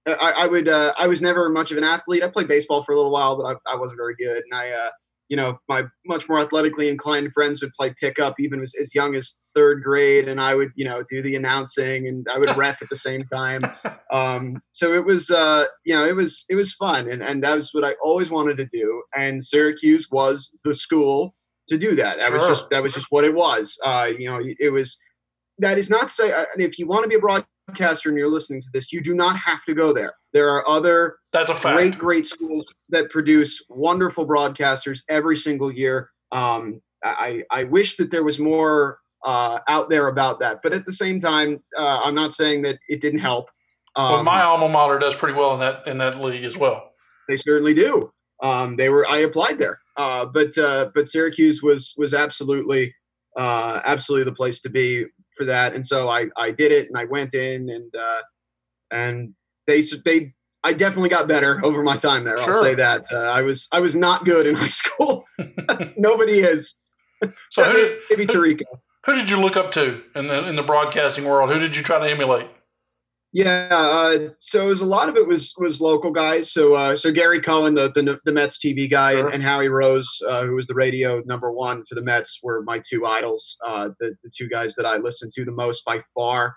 I, 0.06 0.34
I 0.38 0.48
would. 0.48 0.68
Uh, 0.68 0.94
I 0.98 1.08
was 1.08 1.22
never 1.22 1.50
much 1.50 1.72
of 1.72 1.78
an 1.78 1.84
athlete. 1.84 2.24
I 2.24 2.30
played 2.30 2.48
baseball 2.48 2.84
for 2.84 2.92
a 2.92 2.96
little 2.96 3.12
while, 3.12 3.38
but 3.38 3.58
I, 3.68 3.74
I 3.74 3.76
wasn't 3.76 3.98
very 3.98 4.16
good. 4.16 4.44
And 4.50 4.54
I, 4.54 4.72
uh, 4.72 4.90
you 5.34 5.38
know, 5.38 5.58
my 5.68 5.82
much 6.06 6.30
more 6.30 6.40
athletically 6.40 6.90
inclined 6.90 7.34
friends 7.34 7.60
would 7.64 7.74
play 7.74 7.92
pickup 8.00 8.36
even 8.38 8.62
as, 8.62 8.76
as 8.80 8.94
young 8.94 9.16
as 9.16 9.40
third 9.56 9.82
grade, 9.82 10.28
and 10.28 10.40
I 10.40 10.54
would, 10.54 10.70
you 10.76 10.86
know, 10.86 11.02
do 11.10 11.24
the 11.24 11.36
announcing 11.36 12.08
and 12.08 12.24
I 12.32 12.38
would 12.38 12.56
ref 12.56 12.84
at 12.84 12.90
the 12.90 12.96
same 12.96 13.24
time. 13.24 13.64
Um, 14.12 14.62
so 14.70 14.94
it 14.94 15.06
was, 15.06 15.32
uh, 15.32 15.66
you 15.86 15.96
know, 15.96 16.06
it 16.06 16.16
was 16.16 16.46
it 16.48 16.54
was 16.54 16.72
fun, 16.72 17.10
and 17.10 17.24
and 17.24 17.44
that 17.44 17.56
was 17.56 17.74
what 17.74 17.84
I 17.84 17.94
always 17.94 18.30
wanted 18.30 18.58
to 18.58 18.66
do. 18.68 19.02
And 19.18 19.42
Syracuse 19.42 20.08
was 20.12 20.56
the 20.64 20.76
school 20.76 21.34
to 21.70 21.80
do 21.80 21.96
that. 21.96 22.20
That 22.20 22.32
was 22.32 22.44
just 22.48 22.70
that 22.70 22.84
was 22.84 22.94
just 22.94 23.08
what 23.10 23.26
it 23.26 23.34
was. 23.34 23.76
Uh, 23.84 24.10
you 24.16 24.30
know, 24.30 24.40
it 24.60 24.70
was. 24.70 25.00
That 25.58 25.80
is 25.80 25.90
not 25.90 26.10
to 26.10 26.14
say 26.14 26.32
uh, 26.32 26.46
if 26.60 26.78
you 26.78 26.86
want 26.86 27.06
to 27.06 27.10
be 27.10 27.16
a 27.16 27.20
broadcaster 27.20 27.50
and 27.80 28.18
you're 28.18 28.30
listening 28.30 28.62
to 28.62 28.68
this, 28.74 28.92
you 28.92 29.02
do 29.02 29.14
not 29.14 29.38
have 29.38 29.64
to 29.66 29.74
go 29.74 29.94
there. 29.94 30.14
There 30.34 30.50
are 30.50 30.68
other 30.68 31.18
That's 31.32 31.50
a 31.50 31.56
fact. 31.56 31.76
great, 31.78 31.98
great 31.98 32.26
schools 32.26 32.74
that 32.90 33.10
produce 33.10 33.64
wonderful 33.70 34.28
broadcasters 34.28 35.02
every 35.10 35.38
single 35.38 35.72
year. 35.72 36.10
Um, 36.32 36.82
I, 37.04 37.44
I 37.52 37.66
wish 37.66 37.98
that 37.98 38.12
there 38.12 38.24
was 38.24 38.40
more 38.40 39.00
uh, 39.26 39.60
out 39.68 39.90
there 39.90 40.08
about 40.08 40.40
that, 40.40 40.62
but 40.64 40.74
at 40.74 40.86
the 40.86 40.92
same 40.92 41.20
time, 41.20 41.62
uh, 41.78 42.02
I'm 42.04 42.16
not 42.16 42.34
saying 42.34 42.62
that 42.64 42.80
it 42.90 43.02
didn't 43.02 43.20
help. 43.20 43.50
Um, 43.96 44.12
well, 44.12 44.24
my 44.24 44.42
alma 44.42 44.70
mater 44.70 44.98
does 45.00 45.16
pretty 45.16 45.36
well 45.36 45.54
in 45.54 45.60
that 45.60 45.86
in 45.88 45.98
that 46.00 46.20
league 46.20 46.44
as 46.44 46.58
well. 46.58 46.92
they 47.30 47.38
certainly 47.38 47.74
do. 47.74 48.12
Um, 48.42 48.76
they 48.76 48.90
were 48.90 49.08
I 49.08 49.20
applied 49.20 49.60
there, 49.60 49.80
uh, 49.98 50.26
but 50.26 50.58
uh, 50.58 50.90
but 50.96 51.08
Syracuse 51.08 51.62
was 51.62 51.94
was 51.98 52.14
absolutely 52.14 52.94
uh, 53.38 53.82
absolutely 53.86 54.26
the 54.26 54.36
place 54.36 54.62
to 54.62 54.70
be 54.70 55.06
for 55.36 55.46
that, 55.46 55.74
and 55.74 55.86
so 55.86 56.10
I 56.10 56.28
I 56.38 56.52
did 56.52 56.72
it 56.72 56.88
and 56.88 56.98
I 56.98 57.06
went 57.06 57.34
in 57.34 57.70
and 57.70 57.94
uh, 57.96 58.22
and 58.92 59.34
they 59.68 59.82
they 60.06 60.34
I 60.64 60.74
definitely 60.74 61.10
got 61.10 61.28
better 61.28 61.60
over 61.64 61.84
my 61.84 61.98
time 61.98 62.24
there. 62.24 62.38
Sure. 62.38 62.54
I'll 62.54 62.64
say 62.64 62.76
that 62.76 63.06
uh, 63.12 63.18
I 63.18 63.42
was 63.42 63.68
I 63.72 63.80
was 63.82 63.96
not 63.96 64.26
good 64.26 64.48
in 64.48 64.56
high 64.64 64.68
school. 64.68 65.26
Nobody 65.98 66.40
is. 66.40 66.76
So 67.50 67.64
who 67.64 67.74
did, 67.74 68.00
maybe 68.10 68.26
Tirico. 68.26 68.64
who 69.06 69.16
did 69.16 69.30
you 69.30 69.40
look 69.40 69.56
up 69.56 69.72
to 69.74 70.02
in 70.16 70.28
the 70.28 70.48
in 70.48 70.56
the 70.56 70.64
broadcasting 70.64 71.26
world? 71.26 71.50
Who 71.50 71.60
did 71.60 71.76
you 71.76 71.84
try 71.84 72.00
to 72.00 72.10
emulate? 72.10 72.48
Yeah, 73.36 73.68
uh, 73.72 74.30
so 74.38 74.68
it 74.68 74.70
was 74.70 74.82
a 74.82 74.86
lot 74.86 75.10
of 75.10 75.16
it 75.16 75.28
was 75.28 75.54
was 75.58 75.82
local 75.82 76.12
guys. 76.12 76.54
So 76.54 76.76
uh, 76.76 76.96
so 76.96 77.12
Gary 77.12 77.42
Cohen, 77.42 77.74
the 77.74 77.90
the, 77.90 78.20
the 78.26 78.32
Mets 78.32 78.60
TV 78.60 78.90
guy, 78.90 79.14
Sure. 79.14 79.26
and, 79.26 79.34
and 79.34 79.44
Howie 79.44 79.70
Rose, 79.70 80.22
uh, 80.30 80.46
who 80.46 80.54
was 80.54 80.68
the 80.68 80.76
radio 80.76 81.24
number 81.26 81.52
one 81.52 81.84
for 81.86 81.96
the 81.96 82.04
Mets, 82.04 82.40
were 82.44 82.62
my 82.62 82.80
two 82.88 83.08
idols. 83.08 83.58
Uh, 83.66 83.90
the 84.00 84.16
the 84.22 84.30
two 84.36 84.48
guys 84.48 84.76
that 84.76 84.86
I 84.86 84.98
listened 84.98 85.32
to 85.34 85.46
the 85.46 85.52
most 85.52 85.84
by 85.84 86.02
far. 86.14 86.56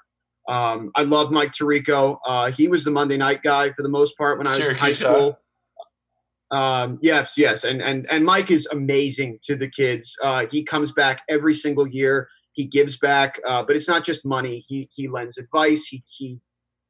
Um, 0.49 0.91
I 0.95 1.03
love 1.05 1.33
Mike 1.33 1.53
Tirico. 1.53 2.19
Uh, 2.27 2.53
he 2.53 2.69
was 2.69 2.85
the 2.85 2.91
Monday 2.91 3.17
night 3.17 3.43
guy 3.43 3.73
for 3.73 3.83
the 3.83 3.89
most 3.89 4.17
part 4.19 4.37
when 4.37 4.47
I 4.47 4.59
was 4.59 4.69
in 4.69 4.75
high 4.77 4.93
school. 4.93 5.39
Um, 6.51 6.99
yes, 7.01 7.37
yes, 7.39 7.65
and 7.65 7.81
and 7.81 8.07
and 8.11 8.23
Mike 8.25 8.51
is 8.51 8.67
amazing 8.67 9.39
to 9.45 9.57
the 9.57 9.69
kids. 9.69 10.15
Uh, 10.23 10.45
he 10.51 10.63
comes 10.63 10.93
back 10.93 11.23
every 11.29 11.55
single 11.55 11.89
year. 11.89 12.29
He 12.53 12.67
gives 12.67 12.99
back, 12.99 13.41
uh, 13.47 13.65
but 13.65 13.77
it's 13.77 13.89
not 13.89 14.05
just 14.05 14.27
money. 14.27 14.63
He 14.69 14.89
he 14.95 15.09
lends 15.09 15.39
advice. 15.39 15.87
He 15.87 16.05
he 16.09 16.39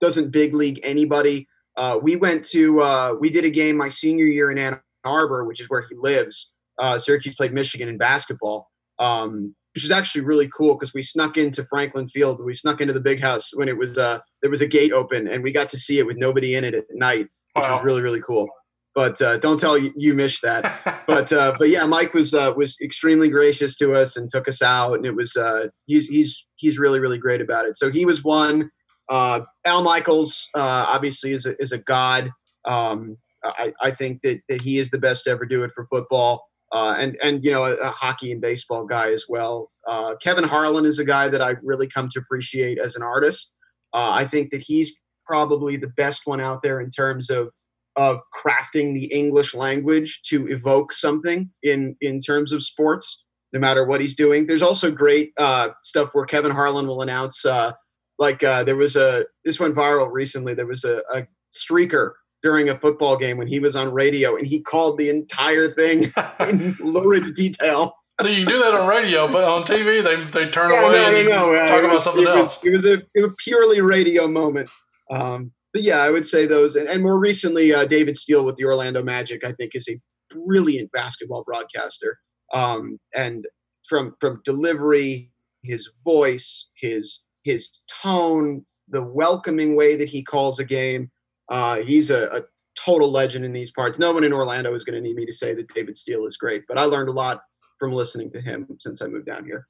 doesn't 0.01 0.31
big 0.31 0.55
league 0.55 0.81
anybody. 0.83 1.49
Uh, 1.77 1.99
we 2.01 2.17
went 2.17 2.45
to 2.45 2.81
uh, 2.81 3.15
we 3.19 3.31
did 3.31 3.45
a 3.45 3.51
game 3.51 3.77
my 3.77 3.89
senior 3.89 4.27
year 4.27 4.51
in 4.51 4.59
Ann 4.59 4.81
Arbor, 5.05 5.45
which 5.45 5.61
is 5.61 5.69
where 5.69 5.83
he 5.89 5.95
lives. 5.97 6.53
Uh, 6.79 6.99
Syracuse 6.99 7.37
played 7.37 7.53
Michigan 7.53 7.89
in 7.89 7.99
basketball. 7.99 8.71
Um, 8.99 9.55
which 9.77 9.85
is 9.85 9.91
actually 9.91 10.23
really 10.23 10.49
cool 10.49 10.75
because 10.75 10.95
we 10.95 11.03
snuck 11.03 11.37
into 11.37 11.63
Franklin 11.63 12.09
Field. 12.09 12.43
We 12.43 12.55
snuck 12.55 12.81
into 12.81 12.95
the 12.95 13.01
big 13.01 13.21
house 13.21 13.51
when 13.55 13.69
it 13.69 13.77
was 13.77 13.99
uh, 13.99 14.21
there 14.41 14.51
was 14.51 14.63
a 14.63 14.67
gate 14.67 14.91
open, 14.91 15.29
and 15.29 15.43
we 15.43 15.53
got 15.53 15.69
to 15.69 15.79
see 15.79 15.99
it 15.99 16.07
with 16.07 16.17
nobody 16.17 16.55
in 16.55 16.65
it 16.65 16.75
at 16.75 16.85
night, 16.93 17.27
which 17.53 17.65
wow. 17.65 17.73
was 17.73 17.85
really 17.85 18.01
really 18.01 18.23
cool. 18.23 18.49
But 18.95 19.21
uh, 19.21 19.37
don't 19.37 19.61
tell 19.61 19.77
you, 19.77 19.93
you 19.95 20.15
missed 20.15 20.41
that. 20.41 21.05
but 21.07 21.31
uh, 21.31 21.57
but 21.59 21.69
yeah, 21.69 21.85
Mike 21.85 22.15
was 22.15 22.33
uh, 22.33 22.55
was 22.57 22.79
extremely 22.81 23.29
gracious 23.29 23.77
to 23.77 23.93
us 23.93 24.17
and 24.17 24.31
took 24.31 24.49
us 24.49 24.63
out, 24.63 24.95
and 24.95 25.05
it 25.05 25.15
was 25.15 25.37
uh, 25.37 25.67
he's 25.85 26.07
he's 26.07 26.47
he's 26.57 26.79
really 26.79 26.99
really 26.99 27.19
great 27.19 27.43
about 27.43 27.67
it. 27.67 27.77
So 27.77 27.91
he 27.91 28.07
was 28.07 28.25
one. 28.25 28.71
Uh, 29.09 29.41
Al 29.65 29.83
Michaels 29.83 30.49
uh, 30.55 30.87
obviously 30.89 31.33
is 31.33 31.47
a, 31.47 31.61
is 31.61 31.73
a 31.73 31.79
god. 31.79 32.31
Um, 32.65 33.19
I, 33.45 33.73
I 33.81 33.91
think 33.93 34.23
that, 34.23 34.41
that 34.49 34.61
he 34.61 34.79
is 34.79 34.91
the 34.91 34.99
best 34.99 35.25
to 35.25 35.31
ever 35.31 35.47
do 35.47 35.63
it 35.63 35.71
for 35.71 35.85
football 35.87 36.47
uh, 36.73 36.95
and 36.99 37.17
and 37.23 37.45
you 37.45 37.51
know 37.51 37.65
a, 37.65 37.75
a, 37.77 37.91
hockey 37.91 38.33
and 38.33 38.41
baseball 38.41 38.85
guy 38.85 39.13
as 39.13 39.27
well. 39.29 39.71
Uh, 39.89 40.17
Kevin 40.17 40.45
Harlan 40.45 40.85
is 40.85 40.99
a 40.99 41.05
guy 41.05 41.29
that 41.29 41.41
I 41.41 41.55
really 41.63 41.87
come 41.87 42.09
to 42.11 42.19
appreciate 42.19 42.79
as 42.79 42.97
an 42.97 43.03
artist. 43.03 43.55
Uh, 43.95 44.11
I 44.11 44.27
think 44.27 44.51
that 44.51 44.63
he's 44.63 44.93
probably 45.27 45.77
the 45.77 45.89
best 45.97 46.23
one 46.25 46.41
out 46.41 46.63
there 46.63 46.81
in 46.81 46.89
terms 46.89 47.31
of 47.31 47.53
of 47.95 48.21
crafting 48.37 48.95
the 48.95 49.07
English 49.07 49.55
language 49.55 50.21
to 50.23 50.47
evoke 50.49 50.93
something 50.93 51.51
in 51.63 51.97
in 52.01 52.21
terms 52.21 52.53
of 52.53 52.63
sports, 52.63 53.25
no 53.53 53.61
matter 53.61 53.85
what 53.85 54.01
he's 54.01 54.17
doing. 54.17 54.47
There's 54.47 54.63
also 54.63 54.91
great 54.91 55.33
uh, 55.37 55.69
stuff 55.83 56.11
where 56.13 56.27
Kevin 56.27 56.51
Harlan 56.51 56.87
will 56.89 57.03
announce. 57.03 57.45
Uh, 57.45 57.73
like 58.19 58.43
uh, 58.43 58.65
there 58.65 58.77
was 58.77 58.97
a 58.97 59.25
this 59.45 59.61
went 59.61 59.75
viral 59.75 60.11
recently. 60.11 60.55
There 60.55 60.67
was 60.67 60.85
a, 60.85 61.03
a 61.13 61.27
streaker 61.53 62.13
during 62.43 62.69
a 62.69 62.79
football 62.79 63.17
game 63.17 63.39
when 63.39 63.47
he 63.47 63.59
was 63.59 63.77
on 63.77 63.93
radio 63.93 64.37
and 64.37 64.47
he 64.47 64.61
called 64.61 64.99
the 64.99 65.09
entire 65.09 65.73
thing 65.73 66.07
in 66.41 66.77
lurid 66.81 67.35
detail. 67.35 67.95
So 68.21 68.29
you 68.29 68.45
can 68.45 68.55
do 68.55 68.59
that 68.63 68.75
on 68.75 68.89
radio, 68.89 69.31
but 69.31 69.45
on 69.45 69.63
TV 69.65 70.03
they 70.03 70.25
they 70.25 70.51
turn 70.51 70.71
yeah, 70.71 70.87
away 70.87 70.93
no, 70.93 71.19
and 71.19 71.29
no, 71.29 71.53
no. 71.53 71.67
talk 71.67 71.79
it 71.79 71.85
about 71.85 71.95
was, 71.95 72.05
something 72.05 72.23
it 72.23 72.29
else. 72.29 72.63
Was, 72.63 72.73
it 72.73 72.77
was 72.77 72.85
a, 72.85 72.93
it 73.15 73.23
was 73.23 73.33
a 73.33 73.37
purely 73.37 73.81
radio 73.81 74.27
moment. 74.27 74.71
Um, 75.11 75.53
but 75.73 75.83
yeah, 75.83 75.99
I 75.99 76.11
would 76.11 76.25
say 76.25 76.47
those, 76.47 76.75
and, 76.75 76.89
and 76.89 77.03
more 77.03 77.19
recently, 77.19 77.75
uh, 77.75 77.85
David 77.85 78.17
Steele 78.17 78.47
with 78.47 78.57
the 78.57 78.65
Orlando 78.65 79.03
Magic, 79.03 79.45
I 79.45 79.53
think, 79.53 79.73
is 79.75 79.87
a 79.91 80.01
brilliant 80.31 80.91
basketball 80.93 81.45
broadcaster. 81.45 82.19
Um, 82.55 82.99
and 83.15 83.47
from 83.87 84.15
from 84.21 84.41
delivery, 84.45 85.31
his 85.63 85.91
voice, 86.05 86.69
his 86.81 87.21
his 87.47 87.83
tone, 88.03 88.67
the 88.89 89.03
welcoming 89.03 89.77
way 89.77 89.95
that 89.95 90.09
he 90.09 90.23
calls 90.23 90.59
a 90.59 90.65
game, 90.65 91.11
uh, 91.49 91.77
he's 91.77 92.11
a, 92.11 92.27
a, 92.27 92.43
total 92.85 93.11
legend 93.11 93.43
in 93.43 93.55
these 93.55 93.71
parts. 93.71 93.99
No 93.99 94.13
one 94.13 94.23
in 94.23 94.35
Orlando 94.35 94.75
is 94.75 94.85
going 94.85 94.97
to 94.97 95.01
need 95.01 95.17
me 95.17 95.25
to 95.25 95.33
say 95.33 95.55
that 95.55 95.73
David 95.73 95.97
Steele 95.97 96.27
is 96.27 96.37
great, 96.37 96.65
but 96.69 96.77
I 96.77 96.83
learned 96.83 97.09
a 97.09 97.13
lot 97.13 97.41
from 97.79 97.91
listening 97.91 98.31
to 98.33 98.41
him 98.41 98.67
since 98.81 99.01
I 99.01 99.07
moved 99.07 99.25
down 99.25 99.47
here. 99.47 99.67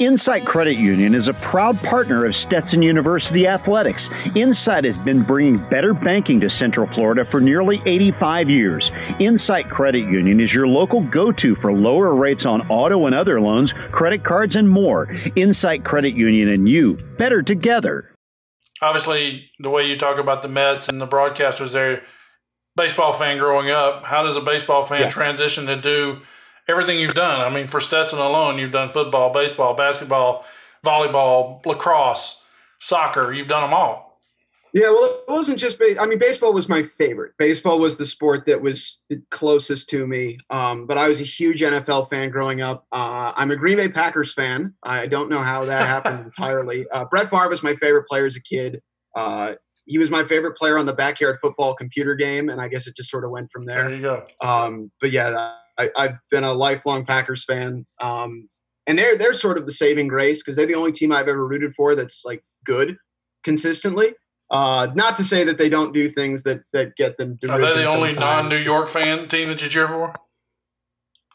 Insight 0.00 0.44
Credit 0.44 0.76
Union 0.76 1.14
is 1.14 1.28
a 1.28 1.34
proud 1.34 1.78
partner 1.80 2.26
of 2.26 2.34
Stetson 2.34 2.82
University 2.82 3.46
Athletics. 3.46 4.10
Insight 4.34 4.84
has 4.84 4.98
been 4.98 5.22
bringing 5.22 5.58
better 5.68 5.94
banking 5.94 6.40
to 6.40 6.50
Central 6.50 6.86
Florida 6.86 7.24
for 7.24 7.40
nearly 7.40 7.80
85 7.86 8.50
years. 8.50 8.90
Insight 9.20 9.68
Credit 9.68 10.00
Union 10.00 10.40
is 10.40 10.52
your 10.52 10.66
local 10.66 11.00
go 11.00 11.30
to 11.32 11.54
for 11.54 11.72
lower 11.72 12.14
rates 12.14 12.44
on 12.44 12.62
auto 12.68 13.06
and 13.06 13.14
other 13.14 13.40
loans, 13.40 13.72
credit 13.72 14.24
cards, 14.24 14.56
and 14.56 14.68
more. 14.68 15.08
Insight 15.36 15.84
Credit 15.84 16.14
Union 16.14 16.48
and 16.48 16.68
you, 16.68 16.94
better 17.16 17.42
together 17.42 18.10
obviously 18.82 19.50
the 19.58 19.70
way 19.70 19.86
you 19.88 19.96
talk 19.96 20.18
about 20.18 20.42
the 20.42 20.48
Mets 20.48 20.88
and 20.88 21.00
the 21.00 21.06
broadcasters 21.06 21.72
there, 21.72 22.02
baseball 22.76 23.12
fan 23.12 23.38
growing 23.38 23.70
up, 23.70 24.04
how 24.04 24.22
does 24.22 24.36
a 24.36 24.40
baseball 24.40 24.82
fan 24.82 25.00
yeah. 25.00 25.08
transition 25.08 25.66
to 25.66 25.76
do 25.80 26.20
everything 26.68 26.98
you've 26.98 27.14
done? 27.14 27.40
I 27.40 27.54
mean, 27.54 27.66
for 27.66 27.80
Stetson 27.80 28.18
alone, 28.18 28.58
you've 28.58 28.72
done 28.72 28.88
football, 28.88 29.32
baseball, 29.32 29.74
basketball, 29.74 30.44
volleyball, 30.84 31.64
lacrosse, 31.66 32.44
soccer. 32.78 33.32
You've 33.32 33.48
done 33.48 33.62
them 33.62 33.74
all. 33.74 34.04
Yeah, 34.74 34.88
well, 34.88 35.04
it 35.04 35.30
wasn't 35.30 35.60
just. 35.60 35.78
Ba- 35.78 36.00
I 36.00 36.06
mean, 36.06 36.18
baseball 36.18 36.52
was 36.52 36.68
my 36.68 36.82
favorite. 36.82 37.34
Baseball 37.38 37.78
was 37.78 37.96
the 37.96 38.04
sport 38.04 38.44
that 38.46 38.60
was 38.60 39.04
the 39.08 39.22
closest 39.30 39.88
to 39.90 40.04
me. 40.04 40.36
Um, 40.50 40.86
but 40.86 40.98
I 40.98 41.08
was 41.08 41.20
a 41.20 41.24
huge 41.24 41.60
NFL 41.60 42.10
fan 42.10 42.30
growing 42.30 42.60
up. 42.60 42.84
Uh, 42.90 43.32
I'm 43.36 43.52
a 43.52 43.56
Green 43.56 43.76
Bay 43.76 43.88
Packers 43.88 44.34
fan. 44.34 44.74
I 44.82 45.06
don't 45.06 45.30
know 45.30 45.42
how 45.42 45.64
that 45.64 45.86
happened 45.86 46.20
entirely. 46.24 46.86
Uh, 46.92 47.04
Brett 47.04 47.30
Favre 47.30 47.48
was 47.48 47.62
my 47.62 47.76
favorite 47.76 48.08
player 48.08 48.26
as 48.26 48.34
a 48.34 48.42
kid. 48.42 48.82
Uh, 49.14 49.54
he 49.86 49.96
was 49.96 50.10
my 50.10 50.24
favorite 50.24 50.56
player 50.56 50.76
on 50.76 50.86
the 50.86 50.92
backyard 50.92 51.38
football 51.40 51.76
computer 51.76 52.16
game, 52.16 52.48
and 52.48 52.60
I 52.60 52.66
guess 52.66 52.88
it 52.88 52.96
just 52.96 53.10
sort 53.10 53.24
of 53.24 53.30
went 53.30 53.46
from 53.52 53.66
there. 53.66 53.84
There 53.84 53.94
you 53.94 54.02
go. 54.02 54.22
Um, 54.40 54.90
but 55.00 55.12
yeah, 55.12 55.54
I, 55.78 55.90
have 55.96 56.18
been 56.30 56.44
a 56.44 56.52
lifelong 56.52 57.04
Packers 57.04 57.44
fan, 57.44 57.86
um, 58.00 58.48
and 58.86 58.98
they're 58.98 59.16
they're 59.16 59.32
sort 59.32 59.58
of 59.58 59.66
the 59.66 59.72
saving 59.72 60.08
grace 60.08 60.42
because 60.42 60.56
they're 60.56 60.66
the 60.66 60.74
only 60.74 60.92
team 60.92 61.12
I've 61.12 61.28
ever 61.28 61.46
rooted 61.46 61.74
for 61.74 61.94
that's 61.94 62.24
like 62.24 62.44
good 62.64 62.96
consistently. 63.42 64.14
Uh, 64.50 64.88
not 64.94 65.16
to 65.16 65.24
say 65.24 65.42
that 65.44 65.58
they 65.58 65.68
don't 65.68 65.92
do 65.92 66.08
things 66.10 66.42
that 66.44 66.62
that 66.72 66.96
get 66.96 67.16
them. 67.16 67.38
Are 67.48 67.58
they 67.58 67.74
the 67.74 67.86
only 67.86 68.12
non-New 68.12 68.56
York 68.58 68.88
fan 68.88 69.28
team 69.28 69.48
that 69.48 69.62
you 69.62 69.68
cheer 69.68 69.88
for? 69.88 70.14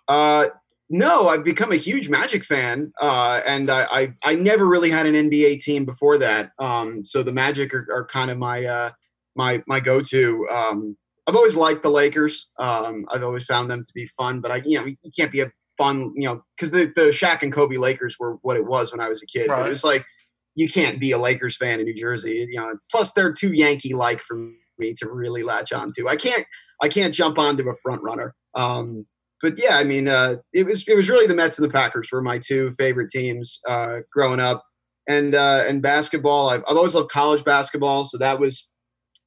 Uh, 0.07 0.47
no, 0.89 1.27
I've 1.27 1.43
become 1.43 1.71
a 1.71 1.77
huge 1.77 2.09
Magic 2.09 2.43
fan, 2.43 2.91
uh, 2.99 3.41
and 3.45 3.69
I, 3.69 3.83
I, 3.83 4.13
I 4.23 4.35
never 4.35 4.65
really 4.65 4.89
had 4.89 5.05
an 5.05 5.13
NBA 5.13 5.61
team 5.61 5.85
before 5.85 6.17
that. 6.17 6.51
Um, 6.57 7.05
so 7.05 7.21
the 7.21 7.31
Magic 7.31 7.73
are, 7.75 7.87
are 7.93 8.05
kind 8.05 8.31
of 8.31 8.39
my 8.39 8.65
uh, 8.65 8.91
my 9.35 9.61
my 9.67 9.79
go-to. 9.79 10.47
Um, 10.49 10.97
I've 11.29 11.35
always 11.35 11.55
liked 11.55 11.83
the 11.83 11.89
Lakers. 11.89 12.49
Um, 12.57 13.05
I've 13.11 13.23
always 13.23 13.45
found 13.45 13.69
them 13.69 13.83
to 13.83 13.91
be 13.93 14.07
fun, 14.07 14.41
but 14.41 14.51
I 14.51 14.61
you 14.65 14.79
know 14.79 14.85
you 14.85 15.11
can't 15.15 15.31
be 15.31 15.41
a 15.41 15.51
fun 15.77 16.11
you 16.15 16.27
know 16.27 16.43
because 16.57 16.71
the 16.71 16.91
the 16.95 17.09
Shaq 17.09 17.43
and 17.43 17.53
Kobe 17.53 17.77
Lakers 17.77 18.17
were 18.19 18.37
what 18.41 18.57
it 18.57 18.65
was 18.65 18.91
when 18.91 18.99
I 18.99 19.09
was 19.09 19.21
a 19.21 19.27
kid. 19.27 19.49
Right. 19.49 19.67
It 19.67 19.69
was 19.69 19.83
like 19.83 20.05
you 20.55 20.67
can't 20.67 20.99
be 20.99 21.11
a 21.11 21.19
Lakers 21.19 21.55
fan 21.55 21.79
in 21.79 21.85
New 21.85 21.95
Jersey. 21.95 22.47
You 22.49 22.59
know, 22.59 22.73
plus 22.91 23.13
they're 23.13 23.31
too 23.31 23.53
Yankee 23.53 23.93
like 23.93 24.21
for 24.21 24.35
me 24.79 24.93
to 24.97 25.07
really 25.07 25.43
latch 25.43 25.71
onto. 25.71 26.07
I 26.07 26.15
can't 26.15 26.45
I 26.81 26.89
can't 26.89 27.13
jump 27.13 27.37
onto 27.37 27.69
a 27.69 27.75
front 27.83 28.01
runner. 28.01 28.33
Um, 28.55 29.05
but 29.41 29.57
yeah, 29.57 29.77
I 29.77 29.83
mean, 29.83 30.07
uh, 30.07 30.37
it 30.51 30.65
was 30.65 30.83
it 30.87 30.95
was 30.95 31.09
really 31.09 31.27
the 31.27 31.35
Mets 31.35 31.59
and 31.59 31.69
the 31.69 31.73
Packers 31.73 32.09
were 32.11 32.21
my 32.21 32.39
two 32.39 32.73
favorite 32.77 33.09
teams 33.09 33.59
uh, 33.67 33.99
growing 34.11 34.39
up, 34.39 34.65
and 35.07 35.35
uh, 35.35 35.63
and 35.67 35.81
basketball. 35.81 36.49
I've, 36.49 36.63
I've 36.67 36.75
always 36.75 36.95
loved 36.95 37.11
college 37.11 37.43
basketball, 37.43 38.05
so 38.05 38.17
that 38.17 38.39
was 38.39 38.67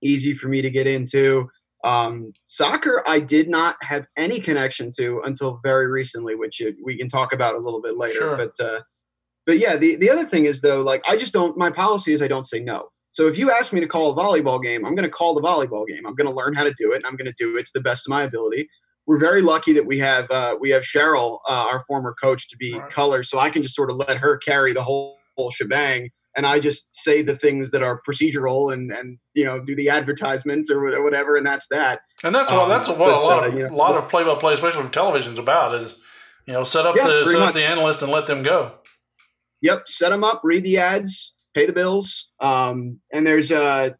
easy 0.02 0.34
for 0.34 0.48
me 0.48 0.60
to 0.62 0.70
get 0.70 0.86
into. 0.86 1.48
Um, 1.84 2.32
soccer, 2.44 3.02
I 3.06 3.18
did 3.18 3.48
not 3.48 3.76
have 3.82 4.06
any 4.16 4.40
connection 4.40 4.90
to 4.98 5.20
until 5.24 5.60
very 5.62 5.88
recently, 5.88 6.34
which 6.34 6.62
we 6.84 6.96
can 6.96 7.08
talk 7.08 7.32
about 7.32 7.54
a 7.54 7.58
little 7.58 7.82
bit 7.82 7.96
later. 7.96 8.14
Sure. 8.14 8.36
But 8.36 8.52
uh, 8.64 8.80
but 9.46 9.58
yeah, 9.58 9.76
the, 9.76 9.96
the 9.96 10.10
other 10.10 10.24
thing 10.24 10.44
is 10.44 10.60
though, 10.60 10.80
like 10.80 11.02
I 11.08 11.16
just 11.16 11.32
don't. 11.32 11.56
My 11.56 11.70
policy 11.70 12.12
is 12.12 12.22
I 12.22 12.28
don't 12.28 12.46
say 12.46 12.60
no. 12.60 12.88
So 13.10 13.26
if 13.28 13.36
you 13.36 13.50
ask 13.50 13.72
me 13.72 13.80
to 13.80 13.86
call 13.86 14.10
a 14.10 14.16
volleyball 14.16 14.62
game, 14.62 14.86
I'm 14.86 14.94
going 14.94 15.04
to 15.04 15.10
call 15.10 15.34
the 15.34 15.42
volleyball 15.42 15.86
game. 15.86 16.06
I'm 16.06 16.14
going 16.14 16.28
to 16.28 16.34
learn 16.34 16.54
how 16.54 16.64
to 16.64 16.72
do 16.78 16.92
it, 16.92 16.96
and 16.96 17.06
I'm 17.06 17.16
going 17.16 17.26
to 17.26 17.34
do 17.36 17.56
it 17.56 17.66
to 17.66 17.72
the 17.74 17.82
best 17.82 18.06
of 18.06 18.10
my 18.10 18.22
ability. 18.22 18.68
We're 19.06 19.18
very 19.18 19.42
lucky 19.42 19.72
that 19.74 19.84
we 19.84 19.98
have 19.98 20.30
uh, 20.30 20.56
we 20.60 20.70
have 20.70 20.82
Cheryl, 20.82 21.40
uh, 21.48 21.66
our 21.70 21.84
former 21.86 22.14
coach, 22.14 22.48
to 22.48 22.56
be 22.56 22.78
right. 22.78 22.88
color, 22.90 23.22
so 23.24 23.38
I 23.38 23.50
can 23.50 23.62
just 23.62 23.74
sort 23.74 23.90
of 23.90 23.96
let 23.96 24.16
her 24.18 24.38
carry 24.38 24.72
the 24.72 24.82
whole, 24.82 25.18
whole 25.36 25.50
shebang, 25.50 26.10
and 26.36 26.46
I 26.46 26.60
just 26.60 26.94
say 26.94 27.22
the 27.22 27.36
things 27.36 27.70
that 27.72 27.82
are 27.82 28.00
procedural 28.08 28.72
and 28.72 28.90
and 28.90 29.18
you 29.34 29.44
know 29.44 29.60
do 29.60 29.74
the 29.74 29.88
advertisements 29.88 30.70
or 30.70 31.02
whatever, 31.02 31.36
and 31.36 31.46
that's 31.46 31.68
that. 31.68 32.00
And 32.22 32.34
that's 32.34 32.50
what 32.50 32.62
um, 32.62 32.68
that's 32.68 32.88
what 32.88 32.98
but, 32.98 33.22
a 33.22 33.26
lot 33.26 33.44
uh, 33.44 33.48
of 33.48 33.54
you 33.54 33.68
know, 33.68 33.74
a 33.74 33.76
lot 33.76 33.96
of 33.96 34.08
play 34.08 34.24
by 34.24 34.34
play, 34.34 34.54
especially 34.54 34.82
with 34.82 34.92
television's 34.92 35.38
about 35.38 35.74
is 35.74 36.00
you 36.46 36.52
know 36.52 36.64
set 36.64 36.86
up 36.86 36.96
yeah, 36.96 37.06
the 37.06 37.26
set 37.26 37.38
much. 37.38 37.48
up 37.48 37.54
the 37.54 37.64
analyst 37.64 38.02
and 38.02 38.10
let 38.10 38.26
them 38.26 38.42
go. 38.42 38.74
Yep, 39.60 39.88
set 39.88 40.10
them 40.10 40.24
up, 40.24 40.40
read 40.42 40.64
the 40.64 40.78
ads, 40.78 41.34
pay 41.54 41.66
the 41.66 41.72
bills. 41.72 42.30
Um, 42.40 42.98
and 43.12 43.26
there's 43.26 43.52
uh, 43.52 43.90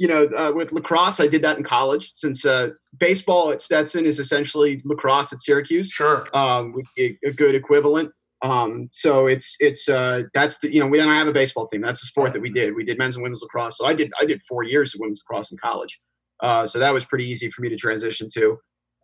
you 0.00 0.08
know, 0.08 0.24
uh, 0.34 0.50
with 0.54 0.72
lacrosse, 0.72 1.20
I 1.20 1.28
did 1.28 1.42
that 1.42 1.58
in 1.58 1.62
college 1.62 2.12
since 2.14 2.46
uh, 2.46 2.70
baseball 2.98 3.50
at 3.50 3.60
Stetson 3.60 4.06
is 4.06 4.18
essentially 4.18 4.80
lacrosse 4.86 5.30
at 5.30 5.42
Syracuse. 5.42 5.90
Sure, 5.90 6.26
um, 6.32 6.74
a, 6.98 7.18
a 7.22 7.32
good 7.32 7.54
equivalent. 7.54 8.10
Um, 8.42 8.88
so 8.92 9.26
it's 9.26 9.56
it's 9.60 9.88
uh, 9.88 10.22
that's 10.32 10.60
the 10.60 10.72
you 10.72 10.80
know 10.80 10.88
we 10.88 10.98
don't 10.98 11.12
have 11.12 11.28
a 11.28 11.32
baseball 11.32 11.66
team. 11.66 11.82
That's 11.82 12.00
the 12.00 12.06
sport 12.06 12.32
that 12.32 12.40
we 12.40 12.50
did. 12.50 12.74
We 12.74 12.84
did 12.84 12.98
men's 12.98 13.16
and 13.16 13.22
women's 13.22 13.42
lacrosse. 13.42 13.76
So 13.76 13.84
I 13.84 13.94
did 13.94 14.10
I 14.20 14.24
did 14.24 14.42
four 14.42 14.62
years 14.62 14.94
of 14.94 15.00
women's 15.00 15.22
lacrosse 15.22 15.52
in 15.52 15.58
college. 15.58 16.00
Uh, 16.40 16.66
so 16.66 16.78
that 16.78 16.94
was 16.94 17.04
pretty 17.04 17.26
easy 17.26 17.50
for 17.50 17.60
me 17.62 17.68
to 17.68 17.76
transition 17.76 18.28
to. 18.34 18.56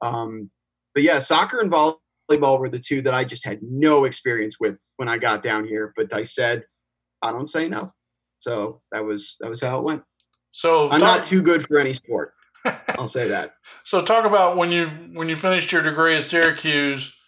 Um, 0.03 0.51
but 0.95 1.03
yeah, 1.03 1.19
soccer 1.19 1.61
and 1.61 1.71
volleyball 1.71 1.99
volleyball 2.31 2.59
were 2.59 2.69
the 2.69 2.79
two 2.79 3.03
that 3.03 3.15
I 3.15 3.25
just 3.25 3.45
had 3.45 3.61
no 3.63 4.05
experience 4.05 4.59
with 4.61 4.77
when 4.97 5.09
I 5.09 5.19
got 5.19 5.43
down 5.43 5.67
here. 5.67 5.93
But 5.97 6.13
I 6.13 6.23
said, 6.23 6.65
I 7.23 7.33
don't 7.33 7.49
say 7.49 7.69
no. 7.69 7.91
So 8.37 8.83
that 8.93 9.05
was 9.05 9.37
that 9.41 9.49
was 9.49 9.61
how 9.61 9.79
it 9.79 9.85
went. 9.85 10.03
So 10.53 10.91
I'm 10.91 11.01
talk- 11.01 11.19
not 11.19 11.25
too 11.25 11.43
good 11.43 11.67
for 11.67 11.79
any 11.79 11.93
sport. 11.93 12.33
I'll 12.99 13.07
say 13.07 13.29
that. 13.29 13.55
So 13.85 14.03
talk 14.03 14.25
about 14.25 14.57
when 14.57 14.73
you 14.73 14.89
when 15.13 15.29
you 15.29 15.37
finished 15.37 15.73
your 15.73 15.83
degree 15.83 16.17
at 16.17 16.25
Syracuse, 16.25 17.19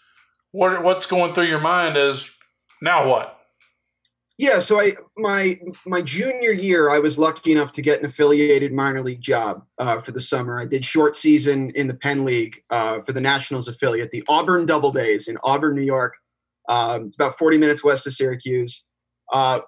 what 0.52 0.83
what's 0.83 1.07
going 1.07 1.33
through 1.33 1.45
your 1.45 1.61
mind 1.61 1.97
is 1.97 2.37
now 2.81 3.09
what? 3.09 3.35
Yeah, 4.38 4.61
so 4.61 4.81
I 4.81 4.95
my 5.17 5.59
my 5.85 6.00
junior 6.00 6.52
year, 6.52 6.90
I 6.90 7.00
was 7.00 7.19
lucky 7.19 7.50
enough 7.50 7.73
to 7.73 7.83
get 7.83 7.99
an 7.99 8.07
affiliated 8.07 8.73
minor 8.73 9.02
league 9.02 9.21
job 9.21 9.64
uh, 9.78 10.00
for 10.00 10.12
the 10.12 10.21
summer. 10.21 10.61
I 10.61 10.64
did 10.64 10.85
short 10.85 11.17
season 11.17 11.71
in 11.71 11.88
the 11.88 11.95
Penn 11.95 12.25
League 12.25 12.62
uh, 12.71 13.00
for 13.00 13.12
the 13.12 13.21
Nationals 13.21 13.67
affiliate, 13.67 14.12
the 14.12 14.23
Auburn 14.28 14.64
Doubledays 14.64 15.28
in 15.28 15.38
Auburn, 15.43 15.75
New 15.75 15.83
York. 15.83 16.14
Um, 16.69 17.07
it's 17.07 17.17
about 17.17 17.37
40 17.37 17.59
minutes 17.59 17.83
west 17.83 18.07
of 18.07 18.12
Syracuse. 18.12 18.87
Uh, 19.33 19.61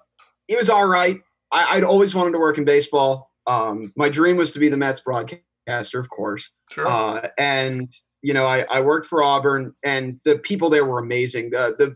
it 0.47 0.57
was 0.57 0.69
all 0.69 0.87
right. 0.87 1.19
I, 1.51 1.75
would 1.75 1.83
always 1.83 2.15
wanted 2.15 2.31
to 2.31 2.39
work 2.39 2.57
in 2.57 2.63
baseball. 2.63 3.31
Um, 3.47 3.91
my 3.97 4.07
dream 4.07 4.37
was 4.37 4.53
to 4.53 4.59
be 4.59 4.69
the 4.69 4.77
Mets 4.77 5.01
broadcaster, 5.01 5.99
of 5.99 6.09
course. 6.09 6.49
Sure. 6.71 6.87
Uh, 6.87 7.27
and 7.37 7.91
you 8.21 8.33
know, 8.33 8.45
I, 8.45 8.65
I, 8.69 8.81
worked 8.81 9.07
for 9.07 9.23
Auburn, 9.23 9.73
and 9.83 10.19
the 10.25 10.37
people 10.37 10.69
there 10.69 10.85
were 10.85 10.99
amazing. 10.99 11.51
The 11.51 11.75
the 11.77 11.95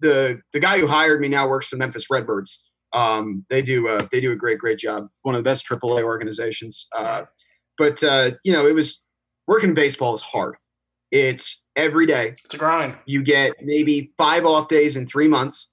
the 0.00 0.40
the 0.52 0.60
guy 0.60 0.78
who 0.78 0.86
hired 0.86 1.20
me 1.20 1.28
now 1.28 1.48
works 1.48 1.68
for 1.68 1.76
Memphis 1.76 2.06
Redbirds. 2.10 2.64
Um, 2.92 3.44
they 3.50 3.60
do 3.60 3.88
a, 3.88 4.08
they 4.12 4.20
do 4.20 4.32
a 4.32 4.36
great 4.36 4.58
great 4.58 4.78
job. 4.78 5.08
One 5.22 5.34
of 5.34 5.38
the 5.38 5.48
best 5.48 5.66
AAA 5.68 6.02
organizations. 6.02 6.86
Uh, 6.94 7.24
but 7.76 8.02
uh, 8.02 8.32
you 8.44 8.52
know, 8.52 8.66
it 8.66 8.74
was 8.74 9.02
working 9.46 9.74
baseball 9.74 10.14
is 10.14 10.22
hard. 10.22 10.56
It's 11.10 11.64
every 11.76 12.06
day. 12.06 12.34
It's 12.44 12.54
a 12.54 12.58
grind. 12.58 12.96
You 13.06 13.22
get 13.22 13.52
maybe 13.62 14.12
five 14.16 14.44
off 14.44 14.68
days 14.68 14.96
in 14.96 15.06
three 15.06 15.28
months. 15.28 15.70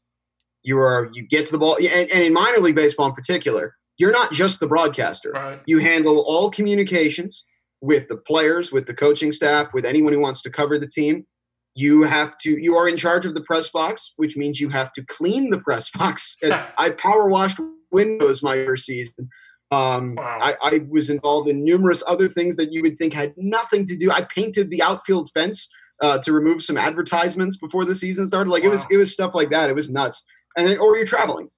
You 0.63 0.77
are 0.79 1.09
you 1.13 1.23
get 1.23 1.45
to 1.47 1.51
the 1.51 1.57
ball, 1.57 1.77
and, 1.77 2.11
and 2.11 2.23
in 2.23 2.33
minor 2.33 2.59
league 2.59 2.75
baseball 2.75 3.07
in 3.07 3.13
particular, 3.13 3.75
you're 3.97 4.11
not 4.11 4.31
just 4.31 4.59
the 4.59 4.67
broadcaster. 4.67 5.31
Right. 5.31 5.59
You 5.65 5.79
handle 5.79 6.19
all 6.21 6.49
communications 6.49 7.45
with 7.81 8.07
the 8.07 8.17
players, 8.17 8.71
with 8.71 8.85
the 8.85 8.93
coaching 8.93 9.31
staff, 9.31 9.73
with 9.73 9.85
anyone 9.85 10.13
who 10.13 10.19
wants 10.19 10.41
to 10.43 10.49
cover 10.49 10.77
the 10.77 10.87
team. 10.87 11.25
You 11.73 12.03
have 12.03 12.37
to. 12.39 12.57
You 12.57 12.75
are 12.75 12.87
in 12.87 12.97
charge 12.97 13.25
of 13.25 13.33
the 13.33 13.41
press 13.41 13.69
box, 13.69 14.13
which 14.17 14.37
means 14.37 14.59
you 14.59 14.69
have 14.69 14.93
to 14.93 15.05
clean 15.05 15.49
the 15.49 15.59
press 15.59 15.89
box. 15.97 16.37
I 16.77 16.91
power 16.91 17.29
washed 17.29 17.59
windows 17.91 18.43
my 18.43 18.63
first 18.65 18.85
season. 18.85 19.29
Um, 19.71 20.15
wow. 20.15 20.39
I, 20.41 20.55
I, 20.61 20.81
was 20.89 21.09
involved 21.09 21.47
in 21.47 21.63
numerous 21.63 22.03
other 22.05 22.27
things 22.27 22.57
that 22.57 22.73
you 22.73 22.81
would 22.81 22.97
think 22.97 23.13
had 23.13 23.33
nothing 23.37 23.85
to 23.85 23.95
do. 23.95 24.11
I 24.11 24.23
painted 24.23 24.69
the 24.69 24.83
outfield 24.83 25.29
fence 25.31 25.69
uh, 26.01 26.17
to 26.19 26.33
remove 26.33 26.61
some 26.61 26.75
advertisements 26.75 27.55
before 27.55 27.85
the 27.85 27.95
season 27.95 28.27
started. 28.27 28.49
Like 28.49 28.63
wow. 28.63 28.69
it 28.69 28.71
was, 28.73 28.87
it 28.91 28.97
was 28.97 29.13
stuff 29.13 29.33
like 29.33 29.49
that. 29.51 29.69
It 29.69 29.75
was 29.75 29.89
nuts. 29.89 30.25
And 30.57 30.67
then, 30.67 30.77
or 30.77 30.97
you're 30.97 31.05
traveling 31.05 31.49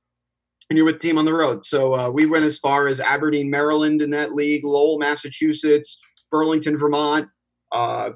and 0.69 0.77
you're 0.77 0.85
with 0.85 0.99
team 0.99 1.17
on 1.17 1.25
the 1.25 1.33
road. 1.33 1.65
So 1.65 1.95
uh, 1.95 2.09
we 2.09 2.27
went 2.27 2.45
as 2.45 2.59
far 2.59 2.87
as 2.87 2.99
Aberdeen, 2.99 3.49
Maryland 3.49 4.01
in 4.01 4.11
that 4.11 4.33
league, 4.33 4.63
Lowell, 4.63 4.99
Massachusetts, 4.99 5.99
Burlington, 6.33 6.77
Vermont, 6.79 7.29
uh, 7.71 8.09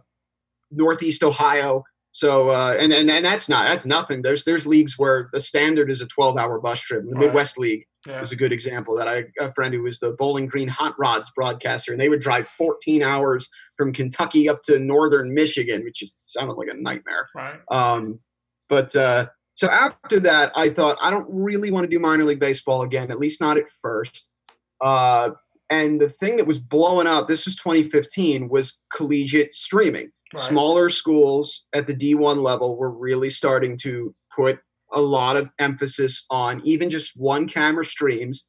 Northeast 0.72 1.24
Ohio. 1.24 1.84
So 2.12 2.50
uh, 2.50 2.76
and, 2.80 2.92
and 2.92 3.12
and 3.12 3.24
that's 3.24 3.48
not 3.48 3.66
that's 3.66 3.86
nothing. 3.86 4.24
There's 4.24 4.44
there's 4.44 4.66
leagues 4.66 4.98
where 4.98 5.30
the 5.32 5.40
standard 5.40 5.92
is 5.92 6.02
a 6.02 6.08
12 6.08 6.36
hour 6.36 6.60
bus 6.60 6.82
trip. 6.82 7.04
The 7.04 7.12
right. 7.12 7.26
Midwest 7.26 7.60
League 7.60 7.86
yeah. 8.08 8.22
is 8.22 8.32
a 8.32 8.36
good 8.36 8.52
example. 8.52 8.96
That 8.96 9.08
I 9.08 9.26
a 9.40 9.54
friend 9.54 9.72
who 9.72 9.84
was 9.84 10.00
the 10.00 10.14
Bowling 10.14 10.48
Green 10.48 10.68
Hot 10.68 10.96
Rods 10.98 11.32
broadcaster, 11.36 11.92
and 11.92 12.02
they 12.02 12.10
would 12.10 12.20
drive 12.20 12.48
14 12.58 13.04
hours 13.04 13.48
from 13.78 13.94
Kentucky 13.94 14.50
up 14.50 14.64
to 14.64 14.80
northern 14.80 15.36
Michigan, 15.36 15.84
which 15.84 16.00
just 16.00 16.18
sounded 16.26 16.54
like 16.54 16.70
a 16.74 16.76
nightmare. 16.76 17.28
Right. 17.36 17.60
Um, 17.70 18.20
but 18.68 18.96
uh, 18.96 19.28
so 19.54 19.70
after 19.70 20.20
that, 20.22 20.52
I 20.56 20.72
thought 20.72 20.98
I 21.00 21.12
don't 21.12 21.28
really 21.30 21.70
want 21.70 21.84
to 21.84 21.88
do 21.88 22.00
minor 22.00 22.24
league 22.26 22.40
baseball 22.40 22.82
again, 22.82 23.12
at 23.12 23.20
least 23.20 23.40
not 23.40 23.58
at 23.58 23.70
first. 23.70 24.28
Uh, 24.82 25.32
and 25.70 26.00
the 26.00 26.10
thing 26.10 26.38
that 26.38 26.48
was 26.48 26.60
blowing 26.60 27.08
up, 27.08 27.28
this 27.28 27.46
was 27.46 27.56
2015, 27.58 28.50
was 28.50 28.82
collegiate 28.94 29.54
streaming. 29.54 30.12
Right. 30.34 30.44
Smaller 30.44 30.90
schools 30.90 31.66
at 31.74 31.88
the 31.88 31.94
D1 31.94 32.42
level 32.42 32.78
were 32.78 32.92
really 32.92 33.30
starting 33.30 33.78
to 33.78 34.14
put 34.36 34.60
a 34.92 35.02
lot 35.02 35.36
of 35.36 35.50
emphasis 35.60 36.26
on 36.30 36.62
even 36.64 36.90
just 36.90 37.18
one 37.18 37.48
camera 37.48 37.86
streams 37.86 38.46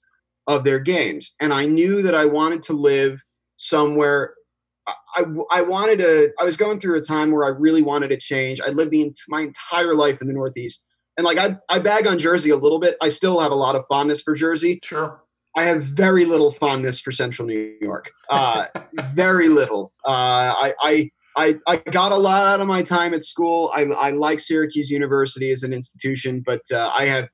of 0.46 0.64
their 0.64 0.78
games. 0.78 1.34
And 1.40 1.52
I 1.52 1.66
knew 1.66 2.02
that 2.02 2.14
I 2.14 2.25
wanted 2.25 2.62
to 2.64 2.72
live 2.72 3.22
somewhere. 3.58 4.34
I, 5.14 5.25
I 5.50 5.62
wanted 5.62 5.98
to, 6.00 6.30
I 6.40 6.44
was 6.44 6.56
going 6.56 6.78
through 6.80 6.98
a 6.98 7.02
time 7.02 7.30
where 7.30 7.44
I 7.44 7.48
really 7.48 7.82
wanted 7.82 8.08
to 8.08 8.16
change. 8.16 8.60
I 8.60 8.68
lived 8.68 8.92
the, 8.92 9.12
my 9.28 9.42
entire 9.42 9.94
life 9.94 10.20
in 10.20 10.28
the 10.28 10.32
Northeast. 10.32 10.84
And 11.16 11.25
like 11.25 11.38
I, 11.38 11.58
I 11.68 11.80
bag 11.80 12.06
on 12.06 12.18
Jersey 12.18 12.50
a 12.50 12.56
little 12.56 12.78
bit. 12.78 12.96
I 13.02 13.08
still 13.08 13.40
have 13.40 13.50
a 13.50 13.56
lot 13.56 13.75
of 13.75 13.84
fondness 13.88 14.22
for 14.22 14.34
Jersey. 14.34 14.80
Sure. 14.82 15.20
I 15.59 15.65
have 15.65 15.83
very 15.83 16.25
little 16.25 16.53
fondness 16.53 17.00
for 17.00 17.11
Central 17.11 17.49
New 17.49 17.77
York. 17.81 18.12
Uh, 18.31 18.66
very 19.11 19.49
little. 19.49 19.92
Uh, 20.07 20.55
I, 20.55 20.75
I 20.81 21.11
I, 21.37 21.59
I 21.66 21.77
got 21.77 22.12
a 22.12 22.16
lot 22.16 22.47
out 22.47 22.61
of 22.61 22.68
my 22.68 22.83
time 22.83 23.12
at 23.12 23.25
school. 23.25 23.71
I, 23.75 23.83
I 23.83 24.11
like 24.11 24.38
Syracuse 24.38 24.88
University 24.88 25.51
as 25.51 25.64
an 25.64 25.73
institution, 25.73 26.42
but 26.47 26.62
uh, 26.73 26.92
I 26.94 27.07
have 27.07 27.29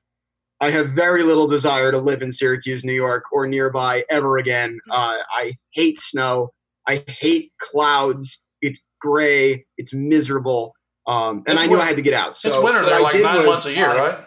I 0.59 0.71
have 0.71 0.89
very 0.89 1.21
little 1.21 1.47
desire 1.47 1.91
to 1.91 1.99
live 1.99 2.23
in 2.23 2.31
Syracuse, 2.31 2.83
New 2.83 2.93
York, 2.93 3.25
or 3.31 3.45
nearby 3.45 4.03
ever 4.09 4.37
again. 4.39 4.79
Uh, 4.89 5.17
I 5.31 5.53
hate 5.73 5.97
snow. 5.97 6.51
I 6.87 7.03
hate 7.07 7.51
clouds. 7.59 8.43
It's 8.61 8.83
gray. 9.01 9.65
It's 9.77 9.93
miserable. 9.93 10.73
Um, 11.05 11.43
and 11.45 11.55
it's 11.55 11.61
I 11.61 11.65
knew 11.65 11.73
winter. 11.73 11.83
I 11.83 11.87
had 11.87 11.97
to 11.97 12.03
get 12.03 12.13
out. 12.13 12.35
So 12.37 12.49
it's 12.49 12.57
winter 12.57 12.83
there, 12.83 13.01
like 13.01 13.21
nine 13.21 13.45
months 13.45 13.67
a 13.67 13.73
year, 13.73 13.87
right? 13.87 14.25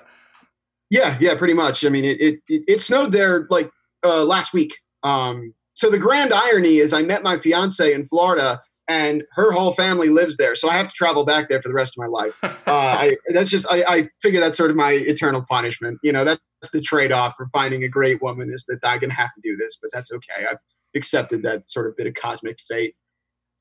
Yeah, 0.89 1.19
yeah, 1.21 1.37
pretty 1.37 1.55
much. 1.55 1.85
I 1.85 1.89
mean, 1.89 2.05
it 2.05 2.21
it, 2.21 2.41
it, 2.49 2.63
it 2.69 2.81
snowed 2.81 3.11
there 3.13 3.47
like 3.51 3.71
uh, 4.05 4.25
last 4.25 4.53
week. 4.53 4.77
Um, 5.03 5.55
so 5.75 5.91
the 5.91 5.99
grand 5.99 6.33
irony 6.33 6.79
is, 6.79 6.93
I 6.93 7.03
met 7.03 7.23
my 7.23 7.39
fiance 7.39 7.93
in 7.93 8.05
Florida 8.07 8.61
and 8.89 9.23
her 9.33 9.53
whole 9.53 9.75
family 9.75 10.09
lives 10.09 10.39
there, 10.39 10.55
so 10.55 10.69
I 10.69 10.75
have 10.75 10.89
to 10.89 10.95
travel 10.95 11.25
back 11.25 11.49
there 11.49 11.61
for 11.61 11.69
the 11.69 11.75
rest 11.75 11.95
of 11.97 12.03
my 12.03 12.09
life. 12.09 12.39
Uh, 12.69 12.97
I, 12.99 13.17
that's 13.33 13.49
just 13.49 13.67
I, 13.71 13.83
I, 13.89 14.09
figure 14.21 14.41
that's 14.41 14.59
sort 14.59 14.71
of 14.71 14.77
my 14.77 14.93
eternal 14.93 15.43
punishment. 15.49 15.99
You 16.03 16.13
know, 16.13 16.23
that's 16.23 16.41
the 16.71 16.83
trade 16.83 17.13
off 17.13 17.33
for 17.35 17.49
finding 17.49 17.83
a 17.83 17.89
great 17.89 18.21
woman 18.21 18.53
is 18.53 18.67
that 18.69 18.81
I'm 18.83 18.99
gonna 18.99 19.15
have 19.15 19.33
to 19.33 19.41
do 19.43 19.57
this, 19.57 19.79
but 19.81 19.91
that's 19.91 20.13
okay. 20.13 20.45
I've 20.51 20.59
accepted 20.95 21.43
that 21.45 21.71
sort 21.71 21.87
of 21.87 21.97
bit 21.97 22.07
of 22.07 22.13
cosmic 22.13 22.59
fate. 22.61 22.95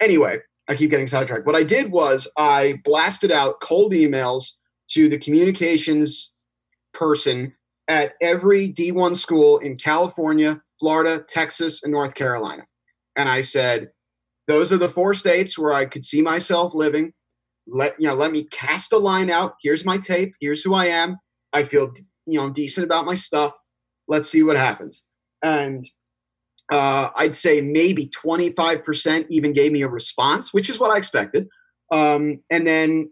Anyway, 0.02 0.40
I 0.68 0.76
keep 0.76 0.90
getting 0.90 1.08
sidetracked. 1.08 1.46
What 1.46 1.56
I 1.56 1.64
did 1.64 1.90
was 1.90 2.30
I 2.38 2.82
blasted 2.84 3.32
out 3.32 3.62
cold 3.62 3.94
emails 3.94 4.52
to 4.90 5.08
the 5.08 5.18
communications 5.18 6.34
person 6.94 7.54
at 7.88 8.14
every 8.22 8.72
D1 8.72 9.16
school 9.16 9.60
in 9.60 9.78
California, 9.78 10.62
Florida, 10.80 11.24
Texas, 11.28 11.84
and 11.84 11.92
North 11.92 12.16
Carolina. 12.16 12.66
And 13.16 13.30
I 13.30 13.42
said, 13.42 13.90
those 14.48 14.72
are 14.72 14.78
the 14.78 14.90
four 14.90 15.14
states 15.14 15.58
where 15.58 15.74
I 15.74 15.86
could 15.86 16.06
see 16.06 16.22
myself 16.22 16.74
living. 16.74 17.14
Let 17.68 18.00
you 18.00 18.08
know, 18.08 18.16
let 18.16 18.32
me 18.32 18.46
cast 18.46 18.94
a 18.94 18.98
line 18.98 19.30
out. 19.30 19.56
Here's 19.62 19.86
my 19.86 19.98
tape. 19.98 20.34
Here's 20.40 20.64
who 20.64 20.74
I 20.74 20.86
am. 20.86 21.18
I 21.52 21.64
feel 21.64 21.94
you 22.26 22.40
know 22.40 22.50
decent 22.50 22.86
about 22.86 23.06
my 23.06 23.16
stuff. 23.16 23.54
Let's 24.08 24.30
see 24.30 24.44
what 24.44 24.56
happens. 24.56 25.06
And 25.44 25.84
uh, 26.72 27.10
I'd 27.16 27.36
say 27.36 27.62
maybe 27.62 28.10
25% 28.10 29.26
even 29.30 29.54
gave 29.54 29.72
me 29.72 29.82
a 29.82 29.88
response, 29.88 30.54
which 30.54 30.70
is 30.70 30.80
what 30.80 30.92
I 30.92 30.98
expected. 30.98 31.48
Um, 31.92 32.40
and 32.50 32.66
then 32.66 33.12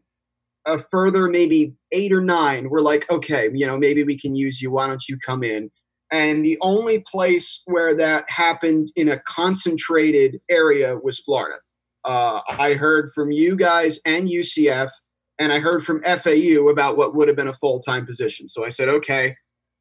a 0.66 0.80
further 0.80 1.28
maybe 1.28 1.74
eight 1.92 2.12
or 2.12 2.22
nine 2.22 2.70
were 2.70 2.82
like, 2.82 3.10
okay, 3.10 3.50
you 3.54 3.66
know, 3.66 3.78
maybe 3.78 4.04
we 4.04 4.18
can 4.18 4.36
use 4.36 4.62
you. 4.62 4.72
Why 4.72 4.88
don't 4.88 5.08
you 5.08 5.18
come 5.18 5.44
in? 5.44 5.70
And 6.12 6.46
the 6.46 6.58
only 6.62 7.04
place 7.12 7.62
where 7.66 7.96
that 7.96 8.30
happened 8.30 8.90
in 8.96 9.10
a 9.10 9.20
concentrated 9.22 10.40
area 10.50 10.98
was 10.98 11.20
Florida. 11.20 11.58
Uh, 12.04 12.42
I 12.48 12.74
heard 12.74 13.12
from 13.14 13.32
you 13.32 13.56
guys 13.56 14.00
and 14.06 14.28
UCF, 14.28 14.90
and 15.40 15.52
I 15.52 15.60
heard 15.60 15.84
from 15.84 16.04
FAU 16.04 16.68
about 16.70 16.98
what 16.98 17.16
would 17.16 17.28
have 17.28 17.36
been 17.36 17.48
a 17.48 17.56
full 17.56 17.80
time 17.80 18.06
position. 18.06 18.48
So 18.48 18.64
I 18.64 18.70
said, 18.70 18.88
okay, 18.90 19.30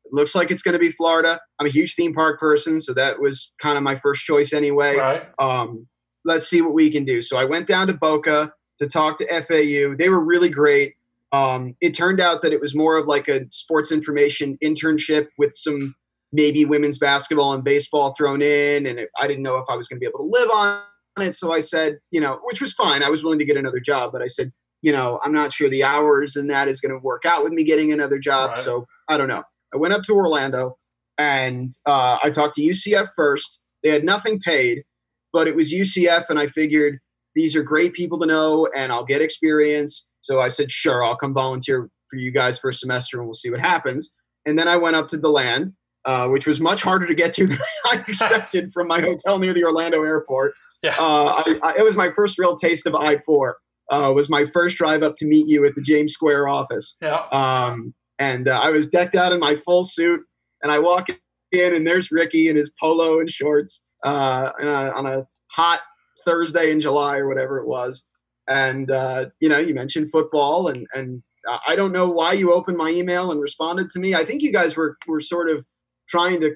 it 0.05 0.13
looks 0.13 0.35
like 0.35 0.51
it's 0.51 0.63
going 0.63 0.73
to 0.73 0.79
be 0.79 0.91
Florida. 0.91 1.41
I'm 1.59 1.67
a 1.67 1.71
huge 1.71 1.95
theme 1.95 2.15
park 2.15 2.41
person, 2.41 2.81
so 2.81 2.95
that 2.95 3.21
was 3.21 3.53
kind 3.61 3.77
of 3.77 3.83
my 3.83 3.97
first 3.97 4.25
choice 4.25 4.53
anyway. 4.53 4.97
Right. 4.97 5.29
Um, 5.39 5.87
let's 6.25 6.49
see 6.49 6.63
what 6.63 6.73
we 6.73 6.91
can 6.91 7.05
do. 7.05 7.21
So 7.21 7.37
I 7.37 7.45
went 7.45 7.67
down 7.67 7.87
to 7.89 7.95
Boca 7.95 8.53
to 8.79 8.87
talk 8.87 9.19
to 9.19 9.27
FAU. 9.27 9.97
They 9.97 10.09
were 10.09 10.25
really 10.25 10.49
great. 10.49 10.95
Um, 11.33 11.75
it 11.81 11.95
turned 11.95 12.21
out 12.21 12.43
that 12.43 12.53
it 12.53 12.61
was 12.61 12.75
more 12.75 12.97
of 12.97 13.07
like 13.07 13.29
a 13.29 13.47
sports 13.51 13.91
information 13.91 14.57
internship 14.63 15.27
with 15.37 15.55
some 15.55 15.95
maybe 16.33 16.65
women's 16.65 16.99
basketball 16.99 17.53
and 17.53 17.65
baseball 17.65 18.15
thrown 18.15 18.43
in. 18.43 18.87
And 18.87 18.99
it, 19.01 19.11
I 19.19 19.27
didn't 19.27 19.43
know 19.43 19.57
if 19.57 19.65
I 19.69 19.77
was 19.77 19.89
going 19.89 19.97
to 19.97 20.01
be 20.01 20.07
able 20.07 20.19
to 20.21 20.31
live 20.31 20.51
on 20.51 20.83
it. 21.21 21.35
So 21.35 21.53
I 21.53 21.61
said, 21.61 21.99
you 22.11 22.21
know, 22.21 22.41
which 22.45 22.61
was 22.61 22.73
fine. 22.73 23.03
I 23.03 23.11
was 23.11 23.23
willing 23.23 23.39
to 23.39 23.45
get 23.45 23.57
another 23.57 23.81
job, 23.81 24.13
but 24.13 24.23
I 24.23 24.27
said, 24.27 24.53
you 24.83 24.93
know, 24.93 25.21
I'm 25.25 25.33
not 25.33 25.53
sure 25.53 25.71
the 25.71 25.85
hours 25.85 26.37
and 26.37 26.51
that 26.51 26.69
is 26.69 26.81
going 26.81 26.93
to 26.93 26.99
work 26.99 27.23
out 27.25 27.43
with 27.43 27.53
me 27.53 27.65
getting 27.65 27.93
another 27.93 28.19
job. 28.19 28.51
Right. 28.51 28.59
So 28.59 28.87
I 29.09 29.17
don't 29.17 29.29
know. 29.29 29.45
I 29.73 29.77
went 29.77 29.95
up 29.95 30.03
to 30.05 30.15
Orlando 30.15 30.77
and 31.19 31.71
uh, 31.87 32.19
I 32.23 32.31
talked 32.31 32.55
to 32.57 32.63
UCF 32.63 33.09
first. 33.17 33.61
They 33.83 33.91
had 33.91 34.05
nothing 34.05 34.41
paid, 34.41 34.85
but 35.33 35.47
it 35.47 35.57
was 35.57 35.73
UCF, 35.73 36.31
and 36.31 36.39
I 36.39 36.47
figured 36.47 37.01
these 37.35 37.57
are 37.57 37.63
great 37.63 37.95
people 37.95 38.19
to 38.21 38.27
know, 38.27 38.69
and 38.77 38.93
I'll 38.93 39.05
get 39.05 39.21
experience. 39.21 40.07
So 40.21 40.41
I 40.41 40.49
said, 40.49 40.71
sure, 40.71 41.03
I'll 41.03 41.17
come 41.17 41.35
volunteer 41.35 41.91
for 42.09 42.17
you 42.17 42.31
guys 42.31 42.59
for 42.59 42.71
a 42.71 42.75
semester, 42.75 43.19
and 43.19 43.27
we'll 43.27 43.35
see 43.35 43.51
what 43.51 43.61
happens. 43.61 44.13
And 44.47 44.59
then 44.59 44.69
I 44.69 44.77
went 44.77 44.97
up 44.97 45.09
to 45.09 45.19
Deland, 45.19 45.73
uh, 46.05 46.29
which 46.29 46.47
was 46.47 46.61
much 46.61 46.83
harder 46.83 47.07
to 47.07 47.15
get 47.15 47.33
to 47.35 47.47
than 47.47 47.59
I 47.91 47.97
expected 48.07 48.73
from 48.73 48.89
my 48.89 49.01
hotel 49.01 49.39
near 49.39 49.55
the 49.55 49.65
Orlando 49.65 50.03
airport. 50.03 50.55
Yeah. 50.83 50.95
Uh, 50.99 51.43
I, 51.47 51.59
I, 51.63 51.75
it 51.79 51.85
was 51.85 51.97
my 51.97 52.11
first 52.15 52.39
real 52.39 52.57
taste 52.57 52.87
of 52.87 52.95
I 52.95 53.17
four. 53.17 53.57
Uh, 53.91 54.13
was 54.15 54.31
my 54.31 54.47
first 54.47 54.77
drive 54.79 55.03
up 55.03 55.15
to 55.17 55.27
meet 55.27 55.47
you 55.47 55.67
at 55.67 55.75
the 55.75 55.83
James 55.83 56.13
Square 56.13 56.49
office. 56.49 56.97
Yeah. 57.03 57.27
Um, 57.33 57.95
and 58.19 58.49
uh, 58.49 58.59
I 58.59 58.71
was 58.71 58.89
decked 58.89 59.15
out 59.15 59.33
in 59.33 59.41
my 59.41 59.57
full 59.57 59.85
suit, 59.85 60.21
and 60.63 60.73
I 60.73 60.79
walk 60.79 61.09
in, 61.53 61.75
and 61.75 61.87
there's 61.87 62.11
Ricky 62.11 62.49
in 62.49 62.57
his 62.57 62.71
polo 62.81 63.21
and 63.21 63.31
shorts 63.31 63.85
uh, 64.05 64.53
a, 64.59 64.93
on 64.93 65.07
a 65.07 65.27
hot 65.49 65.81
Thursday 66.25 66.71
in 66.71 66.81
July 66.81 67.19
or 67.19 67.29
whatever 67.29 67.59
it 67.59 67.67
was. 67.67 68.05
And 68.49 68.91
uh, 68.91 69.27
you 69.41 69.49
know, 69.49 69.59
you 69.59 69.75
mentioned 69.75 70.11
football, 70.11 70.69
and 70.69 70.87
and 70.95 71.23
I 71.67 71.77
don't 71.77 71.93
know 71.93 72.09
why 72.09 72.33
you 72.33 72.53
opened 72.53 72.77
my 72.77 72.91
email 72.91 73.31
and 73.31 73.41
responded 73.41 73.91
to 73.91 73.99
me. 73.99 74.15
I 74.15 74.25
think 74.25 74.43
you 74.43 74.53
guys 74.53 74.77
were 74.77 74.97
were 75.07 75.21
sort 75.21 75.49
of 75.49 75.67
trying 76.09 76.41
to 76.43 76.55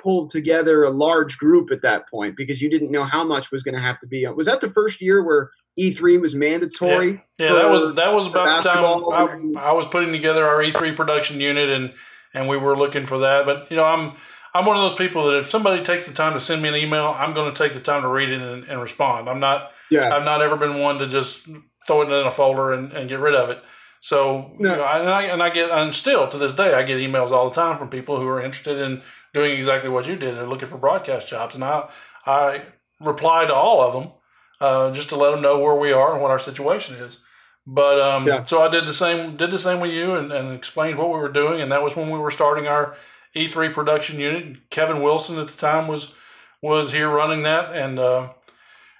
pull 0.00 0.26
together 0.26 0.84
a 0.84 0.90
large 0.90 1.38
group 1.38 1.70
at 1.72 1.82
that 1.82 2.08
point 2.08 2.36
because 2.36 2.62
you 2.62 2.70
didn't 2.70 2.90
know 2.90 3.04
how 3.04 3.24
much 3.24 3.50
was 3.50 3.62
going 3.62 3.74
to 3.74 3.80
have 3.80 3.98
to 3.98 4.06
be. 4.06 4.26
Was 4.28 4.46
that 4.46 4.60
the 4.60 4.70
first 4.70 5.00
year 5.00 5.24
where 5.24 5.50
E3 5.78 6.20
was 6.20 6.34
mandatory? 6.34 7.22
Yeah, 7.38 7.48
yeah 7.48 7.52
that 7.54 7.70
was 7.70 7.94
that 7.94 8.12
was 8.12 8.26
about 8.26 8.62
the 8.62 8.68
time 8.68 9.56
I, 9.56 9.70
I, 9.70 9.72
was 9.72 9.86
putting 9.86 10.12
together 10.12 10.46
our 10.46 10.62
E3 10.62 10.94
production 10.94 11.40
unit 11.40 11.68
and 11.68 11.92
and 12.34 12.48
we 12.48 12.56
were 12.56 12.76
looking 12.76 13.06
for 13.06 13.18
that. 13.18 13.46
But 13.46 13.70
you 13.70 13.76
know, 13.76 13.84
I'm 13.84 14.12
I'm 14.58 14.66
one 14.66 14.76
of 14.76 14.82
those 14.82 14.94
people 14.94 15.28
that 15.28 15.36
if 15.36 15.48
somebody 15.48 15.84
takes 15.84 16.08
the 16.08 16.14
time 16.14 16.32
to 16.32 16.40
send 16.40 16.60
me 16.60 16.68
an 16.68 16.74
email, 16.74 17.14
I'm 17.16 17.32
going 17.32 17.52
to 17.52 17.56
take 17.56 17.74
the 17.74 17.80
time 17.80 18.02
to 18.02 18.08
read 18.08 18.28
it 18.30 18.42
and, 18.42 18.64
and 18.64 18.80
respond. 18.80 19.28
I'm 19.28 19.38
not. 19.38 19.70
Yeah. 19.88 20.14
I've 20.14 20.24
not 20.24 20.42
ever 20.42 20.56
been 20.56 20.80
one 20.80 20.98
to 20.98 21.06
just 21.06 21.46
throw 21.86 22.02
it 22.02 22.06
in 22.06 22.26
a 22.26 22.30
folder 22.32 22.72
and, 22.72 22.92
and 22.92 23.08
get 23.08 23.20
rid 23.20 23.36
of 23.36 23.50
it. 23.50 23.62
So 24.00 24.52
no. 24.58 24.70
you 24.70 24.76
know, 24.76 24.84
and 24.84 25.08
I 25.08 25.22
and 25.24 25.42
I 25.42 25.50
get 25.50 25.70
and 25.70 25.94
still 25.94 26.28
to 26.28 26.38
this 26.38 26.52
day 26.52 26.74
I 26.74 26.82
get 26.82 26.98
emails 26.98 27.30
all 27.30 27.48
the 27.48 27.54
time 27.54 27.78
from 27.78 27.88
people 27.88 28.16
who 28.16 28.26
are 28.26 28.42
interested 28.42 28.78
in 28.78 29.00
doing 29.32 29.56
exactly 29.56 29.90
what 29.90 30.08
you 30.08 30.16
did. 30.16 30.36
They're 30.36 30.46
looking 30.46 30.68
for 30.68 30.76
broadcast 30.76 31.28
jobs, 31.28 31.54
and 31.54 31.62
I 31.62 31.88
I 32.26 32.62
reply 33.00 33.46
to 33.46 33.54
all 33.54 33.80
of 33.80 33.92
them 33.94 34.12
uh, 34.60 34.90
just 34.92 35.08
to 35.10 35.16
let 35.16 35.30
them 35.30 35.40
know 35.40 35.58
where 35.58 35.76
we 35.76 35.92
are 35.92 36.12
and 36.12 36.22
what 36.22 36.32
our 36.32 36.38
situation 36.38 36.96
is. 36.96 37.20
But 37.64 38.00
um, 38.00 38.26
yeah. 38.26 38.44
so 38.44 38.62
I 38.62 38.68
did 38.68 38.86
the 38.86 38.94
same 38.94 39.36
did 39.36 39.50
the 39.50 39.58
same 39.58 39.78
with 39.78 39.92
you 39.92 40.14
and, 40.14 40.32
and 40.32 40.52
explained 40.52 40.98
what 40.98 41.08
we 41.08 41.18
were 41.18 41.28
doing, 41.28 41.60
and 41.60 41.70
that 41.70 41.82
was 41.82 41.94
when 41.94 42.10
we 42.10 42.18
were 42.18 42.30
starting 42.30 42.66
our 42.66 42.96
E3 43.46 43.72
production 43.72 44.18
unit. 44.18 44.70
Kevin 44.70 45.02
Wilson 45.02 45.38
at 45.38 45.48
the 45.48 45.56
time 45.56 45.88
was 45.88 46.14
was 46.60 46.92
here 46.92 47.08
running 47.08 47.42
that, 47.42 47.74
and 47.74 47.98
uh, 47.98 48.30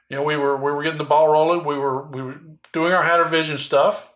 you 0.08 0.16
know 0.16 0.22
we 0.22 0.36
were 0.36 0.56
we 0.56 0.70
were 0.72 0.82
getting 0.82 0.98
the 0.98 1.04
ball 1.04 1.28
rolling. 1.28 1.64
We 1.64 1.76
were 1.76 2.06
we 2.08 2.22
were 2.22 2.40
doing 2.72 2.92
our 2.92 3.02
Hatter 3.02 3.24
Vision 3.24 3.58
stuff, 3.58 4.12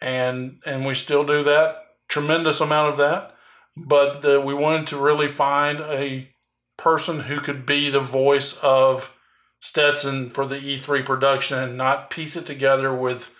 and 0.00 0.58
and 0.66 0.84
we 0.84 0.94
still 0.94 1.24
do 1.24 1.42
that 1.44 1.82
tremendous 2.12 2.60
amount 2.60 2.90
of 2.90 2.98
that. 2.98 3.34
But 3.74 4.24
uh, 4.24 4.40
we 4.42 4.52
wanted 4.52 4.86
to 4.88 4.98
really 4.98 5.28
find 5.28 5.80
a 5.80 6.28
person 6.76 7.20
who 7.20 7.40
could 7.40 7.64
be 7.64 7.88
the 7.88 8.00
voice 8.00 8.58
of 8.58 9.18
Stetson 9.60 10.28
for 10.28 10.44
the 10.44 10.56
E3 10.56 11.04
production 11.04 11.58
and 11.58 11.78
not 11.78 12.10
piece 12.10 12.36
it 12.36 12.44
together 12.44 12.94
with, 12.94 13.34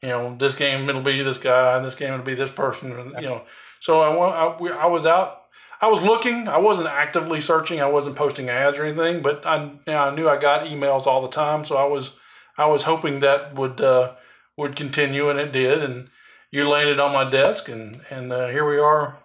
you 0.00 0.10
know, 0.10 0.36
this 0.36 0.54
game 0.54 0.88
it'll 0.88 1.02
be 1.02 1.22
this 1.22 1.38
guy 1.38 1.76
and 1.76 1.84
this 1.84 1.96
game 1.96 2.12
it'll 2.12 2.24
be 2.24 2.34
this 2.34 2.52
person, 2.52 2.90
you 3.18 3.22
know. 3.22 3.42
So 3.80 4.00
I, 4.00 4.46
I, 4.46 4.84
I 4.84 4.86
was 4.86 5.04
out 5.04 5.41
I 5.82 5.88
was 5.88 6.00
looking. 6.00 6.46
I 6.46 6.58
wasn't 6.58 6.88
actively 6.88 7.40
searching. 7.40 7.80
I 7.82 7.86
wasn't 7.86 8.14
posting 8.14 8.48
ads 8.48 8.78
or 8.78 8.84
anything, 8.84 9.20
but 9.20 9.44
I, 9.44 9.64
you 9.64 9.80
know, 9.88 9.98
I 9.98 10.14
knew 10.14 10.28
I 10.28 10.38
got 10.38 10.66
emails 10.66 11.06
all 11.06 11.20
the 11.20 11.28
time, 11.28 11.64
so 11.64 11.76
I 11.76 11.84
was 11.84 12.20
I 12.56 12.66
was 12.66 12.84
hoping 12.84 13.18
that 13.18 13.56
would 13.56 13.80
uh, 13.80 14.14
would 14.56 14.76
continue, 14.76 15.28
and 15.28 15.40
it 15.40 15.50
did. 15.50 15.82
And 15.82 16.08
you 16.52 16.68
landed 16.68 17.00
on 17.00 17.12
my 17.12 17.28
desk, 17.28 17.68
and 17.68 18.00
and 18.10 18.32
uh, 18.32 18.48
here 18.48 18.68
we 18.68 18.78
are. 18.78 19.18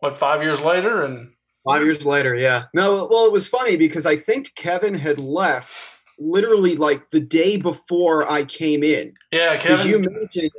What 0.00 0.18
five 0.18 0.42
years 0.42 0.60
later, 0.60 1.02
and 1.02 1.30
five 1.64 1.82
years 1.82 2.04
later, 2.04 2.34
yeah. 2.34 2.64
No, 2.74 3.06
well, 3.08 3.26
it 3.26 3.32
was 3.32 3.46
funny 3.46 3.76
because 3.76 4.04
I 4.04 4.16
think 4.16 4.52
Kevin 4.56 4.94
had 4.94 5.20
left 5.20 5.72
literally 6.18 6.74
like 6.74 7.10
the 7.10 7.20
day 7.20 7.56
before 7.56 8.28
I 8.28 8.44
came 8.44 8.82
in. 8.82 9.14
Yeah, 9.30 9.56
Kevin. 9.56 9.86
You 9.88 9.98
mentioned 10.00 10.50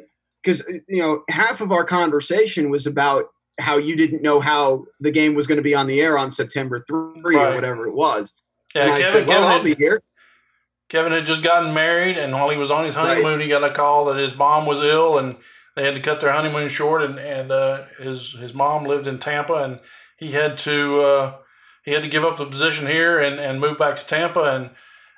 because 0.42 0.66
you 0.88 1.02
know 1.02 1.24
half 1.30 1.60
of 1.60 1.74
our 1.74 1.84
conversation 1.84 2.70
was 2.70 2.88
about 2.88 3.26
how 3.60 3.78
you 3.78 3.96
didn't 3.96 4.22
know 4.22 4.40
how 4.40 4.86
the 5.00 5.12
game 5.12 5.34
was 5.34 5.48
going 5.48 5.58
to 5.58 5.64
be 5.64 5.76
on 5.76 5.88
the 5.88 6.02
air 6.02 6.18
on 6.18 6.30
September 6.30 6.84
3 6.86 7.22
right. 7.24 7.36
or 7.36 7.56
whatever 7.56 7.88
it 7.88 7.94
was. 7.94 8.36
Yeah, 8.74 8.84
and 8.84 8.92
Kevin, 8.92 9.06
I 9.06 9.10
said, 9.10 9.28
well, 9.28 9.38
Kevin 9.38 9.44
I'll 9.44 9.58
had, 9.58 9.66
be 9.66 9.76
here. 9.76 10.04
Kevin 10.90 11.14
had 11.14 11.26
just 11.26 11.44
gotten 11.44 11.74
married, 11.74 12.18
and 12.18 12.34
while 12.34 12.50
he 12.50 12.58
was 12.58 12.70
on 12.70 12.86
his 12.86 12.96
honeymoon, 12.96 13.38
right. 13.38 13.42
he 13.42 13.48
got 13.48 13.64
a 13.64 13.74
call 13.74 14.06
that 14.06 14.18
his 14.18 14.36
mom 14.36 14.66
was 14.66 14.82
ill, 14.82 15.18
and 15.18 15.38
they 15.76 15.84
had 15.84 15.96
to 15.96 16.02
cut 16.02 16.20
their 16.20 16.32
honeymoon 16.32 16.68
short. 16.68 17.02
And, 17.02 17.18
and 17.18 17.52
uh, 17.52 17.86
his 18.00 18.34
his 18.34 18.54
mom 18.54 18.84
lived 18.84 19.08
in 19.08 19.18
Tampa, 19.18 19.56
and 19.56 19.80
he 20.18 20.34
had 20.34 20.58
to 20.60 21.02
uh, 21.02 21.34
he 21.84 21.92
had 21.92 22.04
to 22.04 22.10
give 22.10 22.24
up 22.24 22.38
the 22.38 22.46
position 22.46 22.88
here 22.88 23.20
and, 23.20 23.40
and 23.40 23.60
move 23.60 23.80
back 23.80 23.96
to 23.96 24.06
Tampa, 24.06 24.44
and 24.44 24.70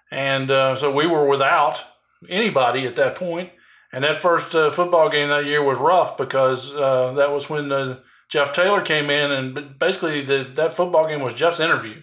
and 0.09 0.51
uh, 0.51 0.75
so 0.75 0.93
we 0.93 1.05
were 1.05 1.27
without 1.27 1.83
anybody 2.29 2.85
at 2.85 2.95
that 2.95 3.15
point. 3.15 3.51
And 3.91 4.03
that 4.03 4.17
first 4.17 4.53
uh, 4.53 4.69
football 4.69 5.09
game 5.09 5.29
that 5.29 5.45
year 5.45 5.63
was 5.63 5.79
rough 5.79 6.17
because 6.17 6.75
uh, 6.75 7.13
that 7.13 7.31
was 7.31 7.49
when 7.49 7.69
the 7.69 8.01
Jeff 8.29 8.53
Taylor 8.53 8.81
came 8.81 9.09
in, 9.09 9.31
and 9.31 9.79
basically 9.79 10.21
the, 10.21 10.43
that 10.55 10.73
football 10.73 11.07
game 11.07 11.21
was 11.21 11.33
Jeff's 11.33 11.59
interview. 11.59 12.01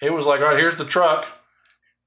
It 0.00 0.12
was 0.12 0.26
like, 0.26 0.40
all 0.40 0.48
right, 0.48 0.58
here's 0.58 0.76
the 0.76 0.84
truck, 0.84 1.26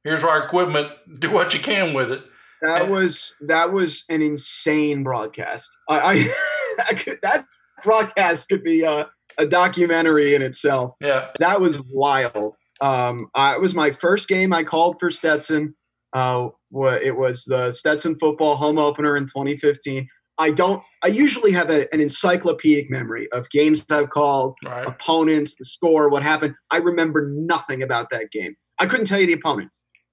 here's 0.04 0.24
our 0.24 0.44
equipment, 0.44 0.92
do 1.20 1.32
what 1.32 1.54
you 1.54 1.60
can 1.60 1.94
with 1.94 2.12
it. 2.12 2.24
That 2.62 2.84
and, 2.84 2.92
was 2.92 3.36
that 3.42 3.72
was 3.72 4.06
an 4.10 4.22
insane 4.22 5.04
broadcast. 5.04 5.70
I, 5.90 6.34
I 6.90 6.94
could, 6.94 7.20
that 7.22 7.46
broadcast 7.84 8.50
could 8.50 8.64
be 8.64 8.84
a, 8.84 9.08
a 9.38 9.46
documentary 9.46 10.36
in 10.36 10.42
itself. 10.42 10.94
Yeah, 11.00 11.30
that 11.40 11.62
was 11.62 11.80
wild. 11.92 12.56
Um, 12.82 13.30
I, 13.36 13.56
it 13.56 13.62
was 13.62 13.74
my 13.74 13.92
first 13.92 14.28
game 14.28 14.52
I 14.52 14.64
called 14.64 14.98
for 15.00 15.12
Stetson. 15.12 15.76
Uh, 16.14 16.50
it 16.74 17.16
was 17.16 17.44
the 17.44 17.72
Stetson 17.72 18.18
football 18.20 18.56
home 18.56 18.78
opener 18.78 19.18
in 19.18 19.26
2015. 19.26 20.08
I 20.38 20.52
don't. 20.52 20.84
I 21.04 21.08
usually 21.08 21.52
have 21.54 21.70
a, 21.70 21.92
an 21.94 22.02
encyclopedic 22.02 22.90
memory 22.90 23.32
of 23.32 23.50
games 23.50 23.86
I've 23.90 24.10
called, 24.10 24.56
right. 24.66 24.88
opponents, 24.88 25.56
the 25.56 25.66
score, 25.66 26.10
what 26.10 26.24
happened. 26.24 26.56
I 26.72 26.78
remember 26.78 27.30
nothing 27.32 27.82
about 27.82 28.10
that 28.12 28.32
game. 28.32 28.56
I 28.80 28.86
couldn't 28.86 29.06
tell 29.06 29.20
you 29.20 29.28
the 29.28 29.34
opponent. 29.34 29.72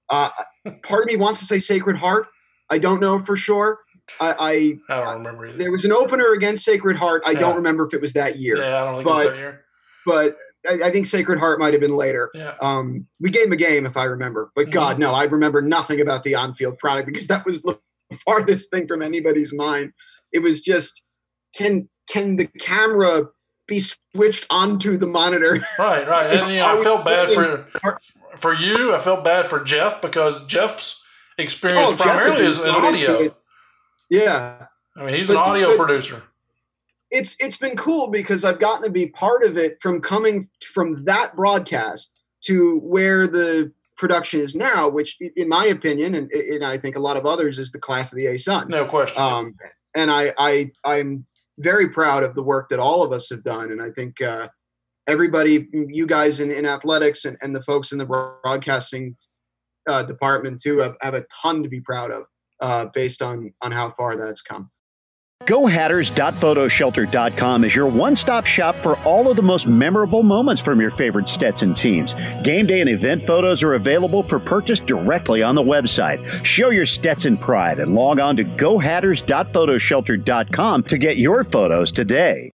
Uh, 0.09 0.29
part 0.83 1.03
of 1.03 1.07
me 1.07 1.15
wants 1.17 1.39
to 1.39 1.45
say 1.45 1.59
Sacred 1.59 1.97
Heart. 1.97 2.27
I 2.69 2.77
don't 2.77 3.01
know 3.01 3.19
for 3.19 3.35
sure. 3.35 3.79
I, 4.19 4.31
I, 4.89 4.95
I 4.97 5.01
don't 5.01 5.13
remember. 5.17 5.47
Either. 5.47 5.57
There 5.57 5.71
was 5.71 5.85
an 5.85 5.91
opener 5.91 6.31
against 6.33 6.63
Sacred 6.63 6.97
Heart. 6.97 7.23
I 7.25 7.31
yeah. 7.31 7.39
don't 7.39 7.55
remember 7.55 7.85
if 7.85 7.93
it 7.93 8.01
was 8.01 8.13
that 8.13 8.37
year. 8.37 8.57
Yeah, 8.57 8.81
I 8.81 8.85
don't 8.85 8.95
think 8.95 9.05
but, 9.05 9.11
it 9.11 9.15
was 9.15 9.27
that 9.27 9.37
year. 9.37 9.61
But 10.05 10.37
I, 10.67 10.87
I 10.87 10.91
think 10.91 11.07
Sacred 11.07 11.39
Heart 11.39 11.59
might 11.59 11.73
have 11.73 11.81
been 11.81 11.95
later. 11.95 12.29
Yeah. 12.33 12.53
Um, 12.61 13.07
we 13.19 13.29
gave 13.29 13.47
him 13.47 13.51
a 13.51 13.57
game 13.57 13.85
if 13.85 13.97
I 13.97 14.05
remember, 14.05 14.51
but 14.55 14.63
mm-hmm. 14.63 14.71
God, 14.71 14.99
no, 14.99 15.11
I 15.11 15.23
remember 15.25 15.61
nothing 15.61 16.01
about 16.01 16.23
the 16.23 16.35
on-field 16.35 16.77
product 16.77 17.07
because 17.07 17.27
that 17.27 17.45
was 17.45 17.61
the 17.61 17.79
farthest 18.25 18.69
thing 18.71 18.87
from 18.87 19.01
anybody's 19.01 19.53
mind 19.53 19.93
it 20.33 20.41
was 20.41 20.61
just 20.61 21.03
can 21.55 21.89
can 22.09 22.35
the 22.35 22.47
camera 22.47 23.27
be 23.67 23.79
switched 23.79 24.45
onto 24.49 24.97
the 24.97 25.07
monitor? 25.07 25.59
Right, 25.79 26.07
right. 26.07 26.37
And 26.37 26.51
you 26.51 26.59
know, 26.59 26.79
I 26.79 26.83
felt 26.83 27.05
bad 27.05 27.29
for 27.29 27.67
for 28.35 28.53
you. 28.53 28.93
I 28.93 28.99
felt 28.99 29.23
bad 29.23 29.45
for 29.45 29.63
Jeff 29.63 30.01
because 30.01 30.45
Jeff's 30.45 31.03
experience 31.37 31.93
oh, 31.93 31.95
primarily 31.95 32.45
is 32.45 32.59
in 32.59 32.69
audio. 32.69 33.35
Yeah, 34.09 34.67
I 34.97 35.05
mean 35.05 35.15
he's 35.15 35.27
but, 35.27 35.37
an 35.37 35.39
audio 35.39 35.77
producer. 35.77 36.23
It's 37.11 37.35
it's 37.39 37.57
been 37.57 37.77
cool 37.77 38.07
because 38.07 38.43
I've 38.43 38.59
gotten 38.59 38.83
to 38.83 38.89
be 38.89 39.07
part 39.07 39.43
of 39.43 39.57
it 39.57 39.79
from 39.79 40.01
coming 40.01 40.47
from 40.73 41.05
that 41.05 41.35
broadcast 41.35 42.19
to 42.45 42.79
where 42.79 43.27
the 43.27 43.71
production 43.97 44.41
is 44.41 44.55
now, 44.55 44.89
which, 44.89 45.17
in 45.35 45.47
my 45.47 45.65
opinion, 45.65 46.15
and, 46.15 46.29
and 46.31 46.65
I 46.65 46.77
think 46.77 46.95
a 46.95 46.99
lot 46.99 47.15
of 47.15 47.25
others, 47.25 47.59
is 47.59 47.71
the 47.71 47.79
class 47.79 48.11
of 48.11 48.17
the 48.17 48.25
ASUN. 48.25 48.67
No 48.67 48.85
question. 48.85 49.21
Um, 49.21 49.55
and 49.95 50.11
I, 50.11 50.33
I 50.37 50.71
I'm 50.83 51.25
very 51.59 51.89
proud 51.89 52.23
of 52.23 52.35
the 52.35 52.43
work 52.43 52.69
that 52.69 52.79
all 52.79 53.03
of 53.03 53.11
us 53.11 53.29
have 53.29 53.43
done, 53.43 53.71
and 53.71 53.81
I 53.81 53.91
think 53.91 54.21
uh, 54.21 54.47
everybody, 55.07 55.67
you 55.71 56.05
guys 56.05 56.39
in, 56.39 56.51
in 56.51 56.65
athletics 56.65 57.25
and, 57.25 57.37
and 57.41 57.55
the 57.55 57.61
folks 57.61 57.91
in 57.91 57.97
the 57.97 58.05
broadcasting 58.05 59.15
uh, 59.89 60.03
department 60.03 60.61
too, 60.61 60.79
have, 60.79 60.95
have 61.01 61.13
a 61.13 61.25
ton 61.41 61.61
to 61.63 61.69
be 61.69 61.81
proud 61.81 62.11
of 62.11 62.23
uh, 62.61 62.85
based 62.93 63.21
on 63.21 63.53
on 63.61 63.71
how 63.71 63.89
far 63.91 64.15
that's 64.15 64.41
come. 64.41 64.69
GoHatters.photoshelter.com 65.45 67.65
is 67.65 67.75
your 67.75 67.87
one 67.87 68.15
stop 68.15 68.45
shop 68.45 68.77
for 68.81 68.97
all 68.99 69.29
of 69.29 69.35
the 69.35 69.41
most 69.41 69.67
memorable 69.67 70.23
moments 70.23 70.61
from 70.61 70.79
your 70.79 70.91
favorite 70.91 71.27
Stetson 71.27 71.73
teams. 71.73 72.15
Game 72.43 72.65
day 72.65 72.79
and 72.79 72.89
event 72.89 73.23
photos 73.23 73.61
are 73.61 73.73
available 73.73 74.23
for 74.23 74.39
purchase 74.39 74.79
directly 74.79 75.43
on 75.43 75.55
the 75.55 75.61
website. 75.61 76.25
Show 76.45 76.69
your 76.69 76.85
Stetson 76.85 77.35
pride 77.37 77.79
and 77.79 77.93
log 77.93 78.19
on 78.19 78.37
to 78.37 78.45
GoHatters.photoshelter.com 78.45 80.83
to 80.83 80.97
get 80.97 81.17
your 81.17 81.43
photos 81.43 81.91
today. 81.91 82.51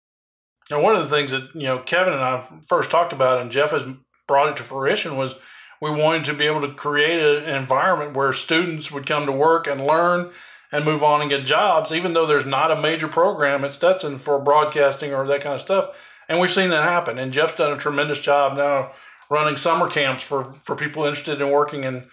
Now, 0.71 0.81
one 0.81 0.95
of 0.95 1.07
the 1.07 1.15
things 1.15 1.29
that 1.31 1.53
you 1.53 1.63
know 1.63 1.79
Kevin 1.79 2.13
and 2.13 2.21
I 2.21 2.39
first 2.67 2.91
talked 2.91 3.13
about, 3.13 3.41
and 3.41 3.51
Jeff 3.51 3.71
has 3.71 3.83
brought 4.27 4.49
it 4.49 4.57
to 4.57 4.63
fruition, 4.63 5.17
was 5.17 5.35
we 5.81 5.89
wanted 5.89 6.25
to 6.25 6.33
be 6.33 6.45
able 6.45 6.61
to 6.61 6.73
create 6.73 7.19
a, 7.19 7.45
an 7.45 7.55
environment 7.55 8.15
where 8.15 8.33
students 8.33 8.91
would 8.91 9.05
come 9.05 9.25
to 9.25 9.31
work 9.31 9.67
and 9.67 9.81
learn 9.81 10.29
and 10.71 10.85
move 10.85 11.03
on 11.03 11.21
and 11.21 11.29
get 11.29 11.45
jobs, 11.45 11.91
even 11.91 12.13
though 12.13 12.25
there's 12.25 12.45
not 12.45 12.71
a 12.71 12.79
major 12.79 13.07
program 13.07 13.65
at 13.65 13.73
Stetson 13.73 14.17
for 14.17 14.39
broadcasting 14.39 15.13
or 15.13 15.25
that 15.27 15.41
kind 15.41 15.55
of 15.55 15.61
stuff. 15.61 16.17
And 16.27 16.39
we've 16.39 16.51
seen 16.51 16.69
that 16.69 16.83
happen. 16.83 17.17
And 17.17 17.33
Jeff's 17.33 17.55
done 17.55 17.73
a 17.73 17.77
tremendous 17.77 18.19
job 18.19 18.55
now 18.55 18.91
running 19.29 19.57
summer 19.57 19.89
camps 19.89 20.23
for, 20.23 20.53
for 20.63 20.75
people 20.75 21.03
interested 21.03 21.41
in 21.41 21.49
working 21.49 21.83
in 21.83 22.05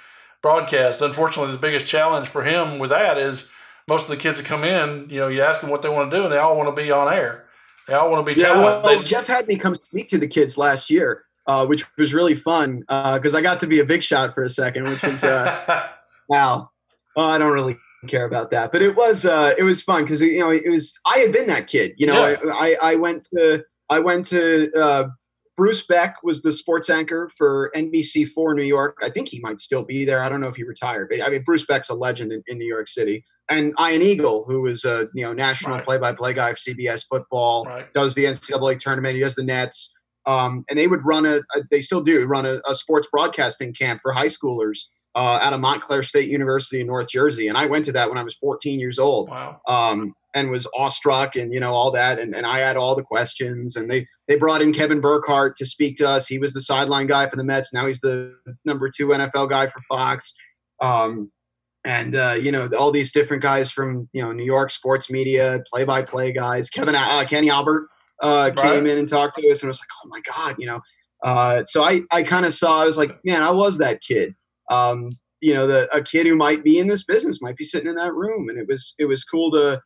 broadcast. 0.43 1.03
Unfortunately, 1.03 1.53
the 1.53 1.59
biggest 1.59 1.87
challenge 1.87 2.29
for 2.29 2.45
him 2.45 2.79
with 2.79 2.91
that 2.91 3.19
is 3.19 3.51
most 3.89 4.05
of 4.05 4.09
the 4.09 4.17
kids 4.17 4.39
that 4.39 4.47
come 4.47 4.65
in, 4.65 5.09
you 5.11 5.21
know, 5.21 5.29
you 5.29 5.43
ask 5.43 5.61
them 5.61 5.71
what 5.71 5.83
they 5.83 5.89
want 5.89 6.11
to 6.11 6.17
do, 6.17 6.25
and 6.25 6.33
they 6.33 6.39
all 6.39 6.57
want 6.57 6.75
to 6.75 6.83
be 6.83 6.91
on 6.91 7.13
air. 7.13 7.45
They 7.87 7.95
all 7.95 8.11
want 8.11 8.27
to 8.27 8.35
be 8.35 8.41
yeah, 8.41 8.59
Well, 8.59 8.83
they, 8.83 9.03
Jeff 9.03 9.27
had 9.27 9.47
me 9.47 9.57
come 9.57 9.75
speak 9.75 10.09
to 10.09 10.19
the 10.19 10.27
kids 10.27 10.59
last 10.59 10.91
year, 10.91 11.25
uh, 11.47 11.67
which 11.67 11.85
was 11.97 12.13
really 12.13 12.35
fun 12.35 12.81
because 12.81 13.35
uh, 13.35 13.39
I 13.39 13.43
got 13.43 13.61
to 13.61 13.67
be 13.67 13.79
a 13.79 13.85
big 13.85 14.03
shot 14.03 14.35
for 14.35 14.43
a 14.43 14.49
second, 14.49 14.89
which 14.89 15.03
was 15.03 15.23
uh, 15.23 15.89
wow. 16.29 16.71
Well, 17.15 17.29
I 17.29 17.39
don't 17.39 17.53
really 17.53 17.79
care 18.07 18.25
about 18.27 18.51
that. 18.51 18.73
But 18.73 18.83
it 18.83 18.97
was 18.97 19.25
uh, 19.25 19.55
it 19.59 19.63
was 19.65 19.83
fun 19.83 20.03
because 20.05 20.21
you 20.21 20.39
know 20.41 20.51
it 20.51 20.69
was 20.71 20.99
I 21.07 21.19
had 21.19 21.33
been 21.33 21.47
that 21.49 21.67
kid. 21.67 21.93
You 21.97 22.07
know, 22.07 22.27
Yeah. 22.27 22.39
I, 22.53 22.77
I 22.83 22.95
went 22.97 23.27
to 23.35 23.65
I 23.91 23.99
went 24.01 24.27
to 24.27 24.71
uh, 24.79 25.09
Bruce 25.57 25.87
Beck 25.87 26.17
was 26.23 26.43
the 26.43 26.53
sports 26.53 26.91
anchor 26.91 27.31
for 27.37 27.71
NBC 27.75 28.29
four 28.29 28.55
New 28.55 28.63
York. 28.65 28.99
I 29.03 29.11
think 29.11 29.29
he 29.29 29.41
might 29.41 29.59
still 29.61 29.85
be 29.85 30.05
there. 30.05 30.23
I 30.23 30.29
don't 30.29 30.41
know 30.41 30.49
if 30.49 30.57
he 30.57 30.65
retired, 30.65 31.09
but 31.11 31.23
I 31.23 31.29
mean 31.29 31.43
Bruce 31.45 31.65
Beck's 31.67 31.89
a 31.89 31.95
legend 31.95 32.33
in, 32.33 32.43
in 32.47 32.59
New 32.59 32.67
York 32.69 32.89
City. 32.89 33.25
And 33.49 33.73
Ian 33.81 34.03
Eagle, 34.03 34.45
who 34.49 34.67
is 34.67 34.85
a 34.85 35.07
you 35.15 35.25
know 35.25 35.33
national 35.33 35.77
Right. 35.77 35.85
play-by-play 35.85 36.35
guy 36.35 36.53
for 36.53 36.59
CBS 36.59 37.05
football, 37.09 37.65
Right. 37.65 37.93
does 37.93 38.15
the 38.15 38.25
NCAA 38.25 38.79
tournament. 38.79 39.15
He 39.17 39.23
does 39.23 39.37
the 39.37 39.45
Nets. 39.45 39.93
Um, 40.27 40.65
and 40.69 40.77
they 40.77 40.89
would 40.89 41.05
run 41.05 41.25
a, 41.25 41.37
a 41.55 41.63
they 41.71 41.81
still 41.81 42.03
do 42.03 42.25
run 42.27 42.45
a, 42.45 42.59
a 42.69 42.75
sports 42.75 43.07
broadcasting 43.13 43.73
camp 43.73 44.01
for 44.03 44.13
high 44.13 44.27
schoolers 44.27 44.81
uh, 45.17 45.39
out 45.43 45.53
of 45.55 45.61
Montclair 45.61 46.03
State 46.03 46.29
University 46.29 46.81
in 46.81 46.87
North 46.87 47.09
Jersey. 47.09 47.49
And 47.49 47.57
I 47.57 47.65
went 47.67 47.85
to 47.87 47.93
that 47.93 48.09
when 48.09 48.19
I 48.19 48.23
was 48.23 48.35
14 48.37 48.79
years 48.79 48.99
old 48.99 49.29
Wow. 49.31 49.61
um, 49.67 50.15
and 50.35 50.51
was 50.51 50.69
awestruck 50.77 51.35
and, 51.37 51.55
you 51.55 51.59
know, 51.59 51.73
all 51.73 51.91
that. 51.93 52.19
And, 52.19 52.35
and 52.35 52.45
I 52.45 52.59
had 52.59 52.77
all 52.77 52.95
the 52.95 53.03
questions 53.03 53.77
and 53.77 53.91
they, 53.91 54.07
they 54.29 54.37
brought 54.37 54.61
in 54.61 54.75
Kevin 54.75 55.01
Burkhardt 55.01 55.57
to 55.57 55.65
speak 55.65 55.97
to 55.97 56.09
us. 56.09 56.27
He 56.29 56.39
was 56.39 56.53
the 56.53 56.61
sideline 56.61 57.07
guy 57.07 57.29
for 57.31 57.37
the 57.37 57.45
Mets. 57.45 57.73
Now 57.73 57.87
he's 57.87 58.03
the 58.03 58.35
number 58.67 58.91
two 58.95 59.09
NFL 59.09 59.49
guy 59.49 59.67
for 59.69 59.81
Fox. 59.89 60.35
Um, 60.83 61.33
and, 61.87 62.15
uh, 62.15 62.35
you 62.39 62.53
know, 62.53 62.69
all 62.79 62.91
these 62.91 63.11
different 63.13 63.43
guys 63.43 63.71
from, 63.71 64.11
you 64.13 64.21
know, 64.23 64.33
New 64.33 64.45
York 64.45 64.71
sports 64.71 65.11
media, 65.11 65.63
play 65.73 65.85
by 65.85 66.03
play 66.03 66.31
guys, 66.33 66.69
Kevin, 66.69 66.95
uh, 66.95 67.25
Kenny 67.27 67.49
Albert 67.49 67.89
uh, 68.23 68.51
Right. 68.55 68.63
came 68.75 68.87
in 68.87 68.99
and 68.99 69.09
talked 69.09 69.37
to 69.37 69.49
us 69.49 69.63
and 69.63 69.69
was 69.69 69.81
like, 69.81 69.89
oh 70.05 70.09
my 70.09 70.21
God, 70.21 70.57
you 70.59 70.67
know, 70.67 70.81
uh, 71.25 71.65
so 71.65 71.83
I, 71.83 72.03
I 72.11 72.23
kind 72.23 72.45
of 72.45 72.53
saw, 72.53 72.83
I 72.83 72.87
was 72.87 72.99
like, 72.99 73.19
man, 73.25 73.43
I 73.43 73.51
was 73.51 73.79
that 73.79 74.03
kid. 74.03 74.35
Um, 74.71 75.11
you 75.41 75.55
know, 75.55 75.67
the 75.67 75.89
a 75.95 76.03
kid 76.03 76.27
who 76.27 76.37
might 76.37 76.65
be 76.65 76.79
in 76.79 76.89
this 76.89 77.05
business 77.05 77.43
might 77.43 77.57
be 77.57 77.65
sitting 77.65 77.89
in 77.89 77.95
that 77.97 78.15
room, 78.15 78.49
and 78.49 78.59
it 78.59 78.67
was 78.69 78.95
it 78.99 79.05
was 79.05 79.25
cool 79.25 79.51
to 79.53 79.81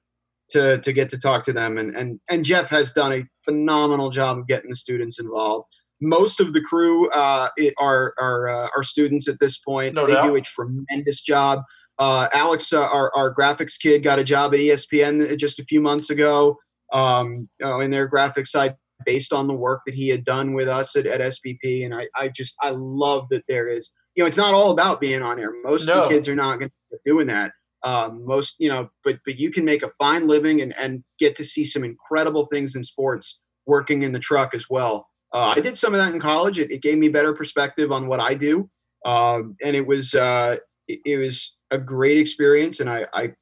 to 0.51 0.79
to 0.79 0.93
get 0.93 1.09
to 1.11 1.19
talk 1.19 1.45
to 1.45 1.53
them. 1.53 1.79
And 1.79 1.95
and 1.95 2.21
and 2.29 2.45
Jeff 2.45 2.71
has 2.71 2.93
done 2.93 3.13
a 3.13 3.25
phenomenal 3.45 4.11
job 4.11 4.39
of 4.39 4.47
getting 4.47 4.71
the 4.71 4.77
students 4.77 5.19
involved. 5.19 5.67
Most 6.01 6.41
of 6.41 6.53
the 6.53 6.61
crew 6.61 7.09
uh, 7.11 7.49
are 7.79 8.15
are 8.19 8.49
uh, 8.49 8.69
are 8.77 8.83
students 8.83 9.29
at 9.29 9.41
this 9.41 9.59
point. 9.59 9.95
No 9.95 10.07
they 10.07 10.15
doubt. 10.15 10.27
do 10.27 10.37
a 10.37 10.41
tremendous 10.41 11.23
job. 11.23 11.63
Uh, 11.99 12.29
Alex, 12.33 12.73
uh, 12.73 12.87
our 12.87 13.13
our 13.17 13.35
graphics 13.35 13.79
kid, 13.81 14.03
got 14.03 14.19
a 14.19 14.25
job 14.25 14.55
at 14.55 14.61
ESPN 14.61 15.37
just 15.37 15.59
a 15.59 15.65
few 15.65 15.81
months 15.81 16.11
ago. 16.11 16.57
Um, 16.93 17.49
you 17.61 17.67
know, 17.67 17.81
in 17.81 17.91
their 17.91 18.09
graphics 18.09 18.49
side 18.49 18.77
based 19.05 19.33
on 19.33 19.47
the 19.47 19.55
work 19.55 19.83
that 19.87 19.95
he 19.95 20.09
had 20.09 20.25
done 20.25 20.55
with 20.55 20.69
us 20.69 20.97
at, 20.97 21.07
at 21.07 21.21
SBP. 21.21 21.85
And 21.85 21.95
I, 21.95 22.09
I 22.17 22.29
just, 22.29 22.57
I 22.63 22.71
love 22.71 23.29
that 23.31 23.45
there 23.49 23.67
is, 23.69 23.91
you 24.15 24.23
know, 24.23 24.27
it's 24.27 24.37
not 24.37 24.55
all 24.55 24.71
about 24.71 25.01
being 25.01 25.23
on 25.23 25.39
air. 25.39 25.53
Most 25.63 25.89
of 25.89 25.97
No. 25.97 26.03
the 26.03 26.09
kids 26.09 26.29
are 26.29 26.35
not 26.35 26.59
going 26.59 26.71
to 26.71 26.77
be 26.91 26.99
doing 27.05 27.27
that. 27.29 27.53
Um, 27.83 28.27
most, 28.27 28.57
you 28.59 28.69
know, 28.69 28.91
but, 29.05 29.19
but 29.25 29.39
you 29.39 29.51
can 29.51 29.65
make 29.65 29.83
a 29.83 29.91
fine 29.99 30.29
living 30.29 30.61
and, 30.61 30.77
and 30.77 31.03
get 31.19 31.37
to 31.37 31.45
see 31.45 31.65
some 31.65 31.83
incredible 31.85 32.47
things 32.47 32.77
in 32.77 32.85
sports 32.85 33.41
working 33.67 34.03
in 34.03 34.13
the 34.13 34.19
truck 34.19 34.55
as 34.55 34.67
well. 34.69 35.09
Uh, 35.33 35.55
I 35.57 35.61
did 35.61 35.77
some 35.77 35.95
of 35.95 36.01
that 36.01 36.13
in 36.13 36.21
college. 36.21 36.59
It, 36.59 36.71
it 36.71 36.83
gave 36.83 36.99
me 36.99 37.09
better 37.09 37.33
perspective 37.33 37.93
on 37.93 38.07
what 38.07 38.21
I 38.21 38.35
do. 38.35 38.69
Um, 39.07 39.57
and 39.65 39.75
it 39.77 39.87
was, 39.87 40.15
uh, 40.15 40.57
it, 40.89 40.99
it 41.07 41.17
was 41.19 41.57
a 41.71 41.79
great 41.79 42.19
experience. 42.19 42.81
And 42.81 42.91
I, 42.91 43.07
I 43.15 43.33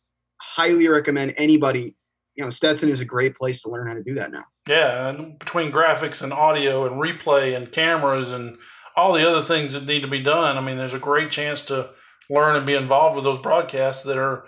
highly 0.41 0.87
recommend 0.87 1.35
anybody, 1.37 1.97
you 2.37 2.45
know, 2.45 2.51
Stetson 2.51 2.91
is 2.91 3.01
a 3.01 3.05
great 3.05 3.35
place 3.35 3.63
to 3.63 3.71
learn 3.71 3.89
how 3.89 3.95
to 3.95 4.03
do 4.03 4.15
that 4.15 4.31
now. 4.31 4.45
Yeah, 4.69 5.09
and 5.09 5.39
between 5.39 5.73
graphics 5.73 6.23
and 6.23 6.33
audio 6.33 6.87
and 6.87 7.01
replay 7.01 7.57
and 7.57 7.73
cameras 7.73 8.33
and 8.33 8.59
all 8.99 9.13
the 9.13 9.27
other 9.27 9.43
things 9.43 9.75
that 9.75 9.87
need 9.87 10.03
to 10.03 10.09
be 10.09 10.21
done, 10.21 10.59
I 10.59 10.61
mean, 10.61 10.77
there's 10.77 10.93
a 10.93 10.99
great 10.99 11.31
chance 11.31 11.63
to 11.63 11.91
learn 12.29 12.57
and 12.57 12.67
be 12.67 12.75
involved 12.75 13.15
with 13.15 13.25
those 13.25 13.39
broadcasts 13.39 14.03
that 14.03 14.19
are 14.19 14.45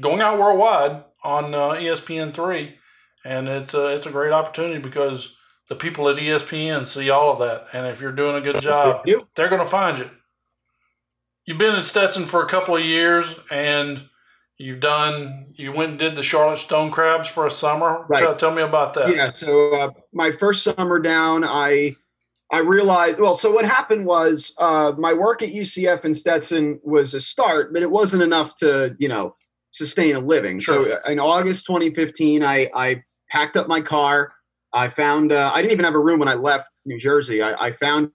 going 0.00 0.20
out 0.20 0.38
worldwide 0.38 1.02
on 1.24 1.52
uh, 1.52 1.70
ESPN 1.70 2.32
three, 2.32 2.76
and 3.24 3.48
it's 3.48 3.74
a, 3.74 3.88
it's 3.88 4.06
a 4.06 4.12
great 4.12 4.32
opportunity 4.32 4.78
because 4.78 5.36
the 5.68 5.74
people 5.74 6.08
at 6.08 6.16
ESPN 6.16 6.86
see 6.86 7.10
all 7.10 7.32
of 7.32 7.40
that, 7.40 7.66
and 7.72 7.88
if 7.88 8.00
you're 8.00 8.12
doing 8.12 8.36
a 8.36 8.40
good 8.40 8.62
job, 8.62 9.04
they're 9.34 9.48
going 9.48 9.60
to 9.60 9.66
find 9.68 9.98
you. 9.98 10.10
You've 11.44 11.58
been 11.58 11.74
at 11.74 11.84
Stetson 11.84 12.24
for 12.26 12.40
a 12.40 12.48
couple 12.48 12.76
of 12.76 12.84
years, 12.84 13.40
and 13.50 14.08
you've 14.58 14.78
done. 14.78 15.46
You 15.54 15.72
went 15.72 15.90
and 15.90 15.98
did 15.98 16.14
the 16.14 16.22
Charlotte 16.22 16.60
Stone 16.60 16.92
Crabs 16.92 17.28
for 17.28 17.46
a 17.46 17.50
summer. 17.50 18.06
Right. 18.08 18.20
Tell, 18.20 18.36
tell 18.36 18.52
me 18.52 18.62
about 18.62 18.94
that. 18.94 19.14
Yeah. 19.14 19.28
So 19.30 19.74
uh, 19.74 19.90
my 20.12 20.30
first 20.30 20.62
summer 20.62 21.00
down, 21.00 21.42
I 21.42 21.96
I 22.52 22.58
realized. 22.58 23.18
Well, 23.18 23.34
so 23.34 23.50
what 23.50 23.64
happened 23.64 24.04
was 24.04 24.54
uh, 24.58 24.92
my 24.98 25.14
work 25.14 25.42
at 25.42 25.48
UCF 25.48 26.04
and 26.04 26.14
Stetson 26.14 26.78
was 26.84 27.14
a 27.14 27.20
start, 27.20 27.72
but 27.72 27.82
it 27.82 27.90
wasn't 27.90 28.22
enough 28.22 28.54
to 28.56 28.94
you 28.98 29.08
know 29.08 29.34
sustain 29.70 30.14
a 30.14 30.20
living. 30.20 30.60
So 30.60 30.98
in 31.08 31.18
August 31.18 31.66
2015, 31.66 32.44
I 32.44 32.70
I 32.74 33.02
packed 33.30 33.56
up 33.56 33.68
my 33.68 33.80
car. 33.80 34.34
I 34.74 34.88
found 34.88 35.32
uh, 35.32 35.50
I 35.52 35.62
didn't 35.62 35.72
even 35.72 35.84
have 35.86 35.94
a 35.94 36.00
room 36.00 36.18
when 36.18 36.28
I 36.28 36.34
left 36.34 36.68
New 36.84 36.98
Jersey. 36.98 37.42
I, 37.42 37.68
I 37.68 37.72
found 37.72 38.10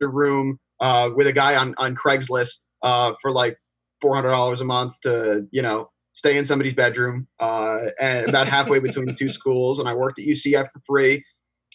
a 0.00 0.06
room 0.06 0.58
uh, 0.78 1.10
with 1.14 1.26
a 1.26 1.32
guy 1.32 1.56
on 1.56 1.74
on 1.76 1.96
Craigslist 1.96 2.66
uh, 2.82 3.14
for 3.20 3.32
like 3.32 3.58
four 4.00 4.14
hundred 4.14 4.30
dollars 4.30 4.60
a 4.60 4.64
month 4.64 5.00
to 5.02 5.46
you 5.50 5.62
know 5.62 5.90
stay 6.12 6.36
in 6.36 6.44
somebody's 6.44 6.74
bedroom 6.74 7.26
uh, 7.40 7.78
and 8.00 8.28
about 8.28 8.46
halfway 8.46 8.78
between 8.78 9.06
the 9.06 9.12
two 9.18 9.28
schools. 9.28 9.80
And 9.80 9.88
I 9.88 9.94
worked 9.94 10.20
at 10.20 10.26
UCF 10.26 10.68
for 10.72 10.80
free. 10.86 11.24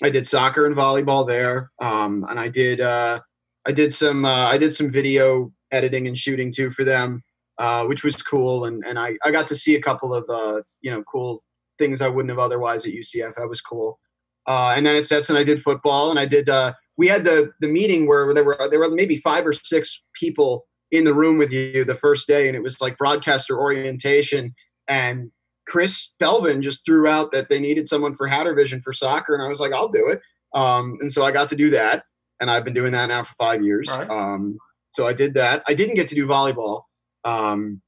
I 0.03 0.09
did 0.09 0.27
soccer 0.27 0.65
and 0.65 0.75
volleyball 0.75 1.27
there, 1.27 1.71
um, 1.79 2.25
and 2.29 2.39
I 2.39 2.49
did 2.49 2.81
uh, 2.81 3.19
I 3.65 3.71
did 3.71 3.93
some 3.93 4.25
uh, 4.25 4.47
I 4.47 4.57
did 4.57 4.73
some 4.73 4.91
video 4.91 5.51
editing 5.71 6.07
and 6.07 6.17
shooting 6.17 6.51
too 6.51 6.71
for 6.71 6.83
them, 6.83 7.23
uh, 7.57 7.85
which 7.85 8.03
was 8.03 8.21
cool. 8.21 8.65
And 8.65 8.83
and 8.85 8.99
I, 8.99 9.17
I 9.23 9.31
got 9.31 9.47
to 9.47 9.55
see 9.55 9.75
a 9.75 9.81
couple 9.81 10.13
of 10.13 10.25
uh, 10.29 10.61
you 10.81 10.91
know 10.91 11.03
cool 11.03 11.43
things 11.77 12.01
I 12.01 12.09
wouldn't 12.09 12.29
have 12.29 12.39
otherwise 12.39 12.85
at 12.85 12.93
UCF. 12.93 13.35
That 13.35 13.49
was 13.49 13.61
cool. 13.61 13.99
Uh, 14.47 14.73
and 14.75 14.85
then 14.85 14.95
at 14.95 15.05
Stetson, 15.05 15.35
I 15.35 15.43
did 15.43 15.61
football, 15.61 16.09
and 16.09 16.19
I 16.19 16.25
did. 16.25 16.49
Uh, 16.49 16.73
we 16.97 17.07
had 17.07 17.23
the 17.23 17.51
the 17.61 17.67
meeting 17.67 18.07
where 18.07 18.33
there 18.33 18.43
were 18.43 18.57
there 18.69 18.79
were 18.79 18.89
maybe 18.89 19.17
five 19.17 19.45
or 19.45 19.53
six 19.53 20.03
people 20.13 20.65
in 20.91 21.03
the 21.03 21.13
room 21.13 21.37
with 21.37 21.51
you 21.51 21.83
the 21.83 21.95
first 21.95 22.27
day, 22.27 22.47
and 22.47 22.55
it 22.55 22.63
was 22.63 22.81
like 22.81 22.97
broadcaster 22.97 23.57
orientation. 23.59 24.53
And 24.87 25.31
Chris 25.67 26.13
Belvin 26.21 26.61
just 26.61 26.85
threw 26.85 27.07
out 27.07 27.31
that 27.31 27.49
they 27.49 27.59
needed 27.59 27.89
someone 27.89 28.15
for 28.15 28.27
Hatter 28.27 28.53
Vision 28.53 28.81
for 28.81 28.93
soccer, 28.93 29.33
and 29.33 29.43
I 29.43 29.47
was 29.47 29.59
like, 29.59 29.73
I'll 29.73 29.87
do 29.87 30.07
it. 30.07 30.21
Um, 30.53 30.97
and 31.01 31.11
so 31.11 31.23
I 31.23 31.31
got 31.31 31.49
to 31.49 31.55
do 31.55 31.69
that, 31.71 32.05
and 32.39 32.49
I've 32.49 32.63
been 32.63 32.73
doing 32.73 32.91
that 32.93 33.07
now 33.07 33.23
for 33.23 33.33
five 33.33 33.63
years. 33.63 33.89
Right. 33.89 34.09
Um, 34.09 34.57
so 34.89 35.07
I 35.07 35.13
did 35.13 35.33
that. 35.33 35.63
I 35.67 35.73
didn't 35.73 35.95
get 35.95 36.07
to 36.09 36.15
do 36.15 36.27
volleyball. 36.27 36.83
Um, 37.23 37.81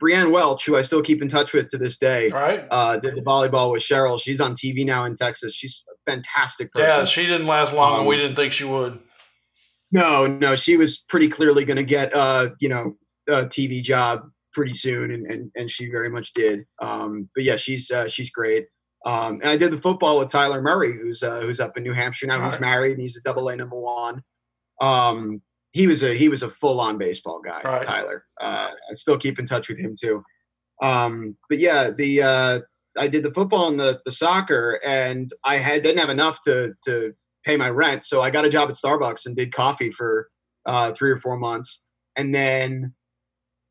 Brianne 0.00 0.32
Welch, 0.32 0.64
who 0.64 0.76
I 0.76 0.82
still 0.82 1.02
keep 1.02 1.20
in 1.20 1.28
touch 1.28 1.52
with 1.52 1.68
to 1.68 1.78
this 1.78 1.98
day, 1.98 2.28
right. 2.28 2.66
uh, 2.70 2.96
did 2.98 3.16
the 3.16 3.22
volleyball 3.22 3.72
with 3.72 3.82
Cheryl. 3.82 4.20
She's 4.20 4.40
on 4.40 4.54
TV 4.54 4.84
now 4.86 5.04
in 5.04 5.14
Texas. 5.14 5.54
She's 5.54 5.82
a 5.92 6.10
fantastic 6.10 6.72
person. 6.72 6.88
Yeah, 6.88 7.04
she 7.04 7.26
didn't 7.26 7.46
last 7.46 7.74
long, 7.74 7.92
and 7.92 8.00
Um, 8.02 8.06
we 8.06 8.16
didn't 8.16 8.36
think 8.36 8.52
she 8.52 8.64
would. 8.64 8.98
No, 9.92 10.26
no, 10.26 10.56
she 10.56 10.76
was 10.76 10.98
pretty 10.98 11.28
clearly 11.28 11.64
going 11.64 11.76
to 11.76 11.82
get, 11.82 12.14
uh, 12.14 12.50
you 12.60 12.68
know, 12.68 12.96
a 13.28 13.44
TV 13.44 13.82
job 13.82 14.30
pretty 14.52 14.74
soon, 14.74 15.10
and 15.10 15.26
and, 15.30 15.50
and 15.56 15.70
she 15.70 15.88
very 15.90 16.10
much 16.10 16.32
did. 16.32 16.64
Um, 16.80 17.28
but 17.34 17.44
yeah, 17.44 17.56
she's 17.56 17.90
uh, 17.90 18.08
she's 18.08 18.30
great. 18.30 18.66
Um, 19.06 19.40
and 19.40 19.48
I 19.48 19.56
did 19.56 19.70
the 19.70 19.78
football 19.78 20.18
with 20.18 20.28
Tyler 20.28 20.60
Murray, 20.60 20.92
who's 20.92 21.22
uh, 21.22 21.40
who's 21.40 21.60
up 21.60 21.76
in 21.76 21.82
New 21.82 21.94
Hampshire 21.94 22.26
now. 22.26 22.44
He's 22.44 22.52
Right. 22.54 22.60
married 22.60 22.92
and 22.92 23.00
he's 23.02 23.16
a 23.16 23.22
double 23.22 23.48
A 23.48 23.56
number 23.56 23.76
one. 23.80 24.22
Um, 24.80 25.40
he 25.72 25.86
was 25.86 26.02
a 26.02 26.12
he 26.14 26.28
was 26.28 26.42
a 26.42 26.50
full 26.50 26.80
on 26.80 26.98
baseball 26.98 27.40
guy, 27.40 27.60
Right. 27.64 27.86
Tyler. 27.86 28.24
Uh, 28.40 28.70
I 28.90 28.92
still 28.94 29.16
keep 29.18 29.38
in 29.38 29.46
touch 29.46 29.68
with 29.68 29.78
him 29.78 29.94
too. 29.98 30.22
Um, 30.82 31.36
but 31.48 31.58
yeah, 31.58 31.90
the 31.96 32.22
uh, 32.22 32.60
I 32.98 33.06
did 33.08 33.22
the 33.22 33.32
football 33.32 33.68
and 33.68 33.78
the 33.78 34.00
the 34.04 34.10
soccer, 34.10 34.80
and 34.84 35.30
I 35.44 35.56
had 35.58 35.82
didn't 35.82 36.00
have 36.00 36.10
enough 36.10 36.40
to 36.44 36.74
to 36.84 37.14
pay 37.44 37.56
my 37.56 37.70
rent, 37.70 38.04
so 38.04 38.20
I 38.20 38.30
got 38.30 38.44
a 38.44 38.50
job 38.50 38.68
at 38.68 38.74
Starbucks 38.74 39.24
and 39.24 39.34
did 39.36 39.52
coffee 39.52 39.90
for 39.90 40.28
uh, 40.66 40.92
three 40.92 41.10
or 41.10 41.16
four 41.18 41.38
months, 41.38 41.82
and 42.16 42.34
then 42.34 42.92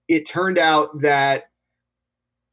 it 0.09 0.27
turned 0.27 0.57
out 0.57 1.01
that 1.01 1.45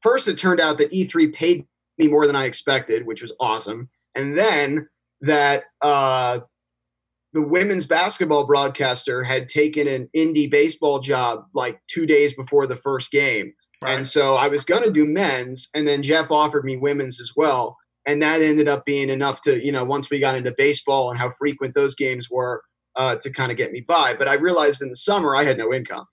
first 0.02 0.28
it 0.28 0.38
turned 0.38 0.60
out 0.60 0.78
that 0.78 0.92
E3 0.92 1.34
paid 1.34 1.66
me 1.98 2.06
more 2.06 2.26
than 2.26 2.36
I 2.36 2.44
expected, 2.44 3.06
which 3.06 3.22
was 3.22 3.32
awesome, 3.40 3.88
and 4.14 4.38
then 4.38 4.88
that 5.22 5.64
uh, 5.82 6.40
the 7.32 7.42
women's 7.42 7.86
basketball 7.86 8.46
broadcaster 8.46 9.24
had 9.24 9.48
taken 9.48 9.88
an 9.88 10.08
indie 10.14 10.50
baseball 10.50 11.00
job 11.00 11.46
like 11.54 11.80
two 11.88 12.06
days 12.06 12.34
before 12.34 12.66
the 12.66 12.76
first 12.76 13.10
game. 13.10 13.52
Right. 13.82 13.94
And 13.94 14.06
so 14.06 14.34
I 14.36 14.48
was 14.48 14.64
going 14.64 14.84
to 14.84 14.90
do 14.90 15.04
men's, 15.04 15.68
and 15.74 15.86
then 15.88 16.02
Jeff 16.02 16.30
offered 16.30 16.64
me 16.64 16.76
women's 16.76 17.20
as 17.20 17.32
well. 17.36 17.76
And 18.06 18.22
that 18.22 18.40
ended 18.40 18.68
up 18.68 18.86
being 18.86 19.10
enough 19.10 19.42
to, 19.42 19.64
you 19.64 19.72
know, 19.72 19.84
once 19.84 20.10
we 20.10 20.20
got 20.20 20.36
into 20.36 20.54
baseball 20.56 21.10
and 21.10 21.18
how 21.18 21.30
frequent 21.30 21.74
those 21.74 21.94
games 21.94 22.30
were, 22.30 22.62
uh, 22.94 23.16
to 23.16 23.30
kind 23.30 23.50
of 23.50 23.58
get 23.58 23.72
me 23.72 23.80
by. 23.80 24.14
But 24.14 24.28
I 24.28 24.34
realized 24.34 24.80
in 24.80 24.88
the 24.88 24.96
summer 24.96 25.36
I 25.36 25.44
had 25.44 25.58
no 25.58 25.72
income. 25.72 26.06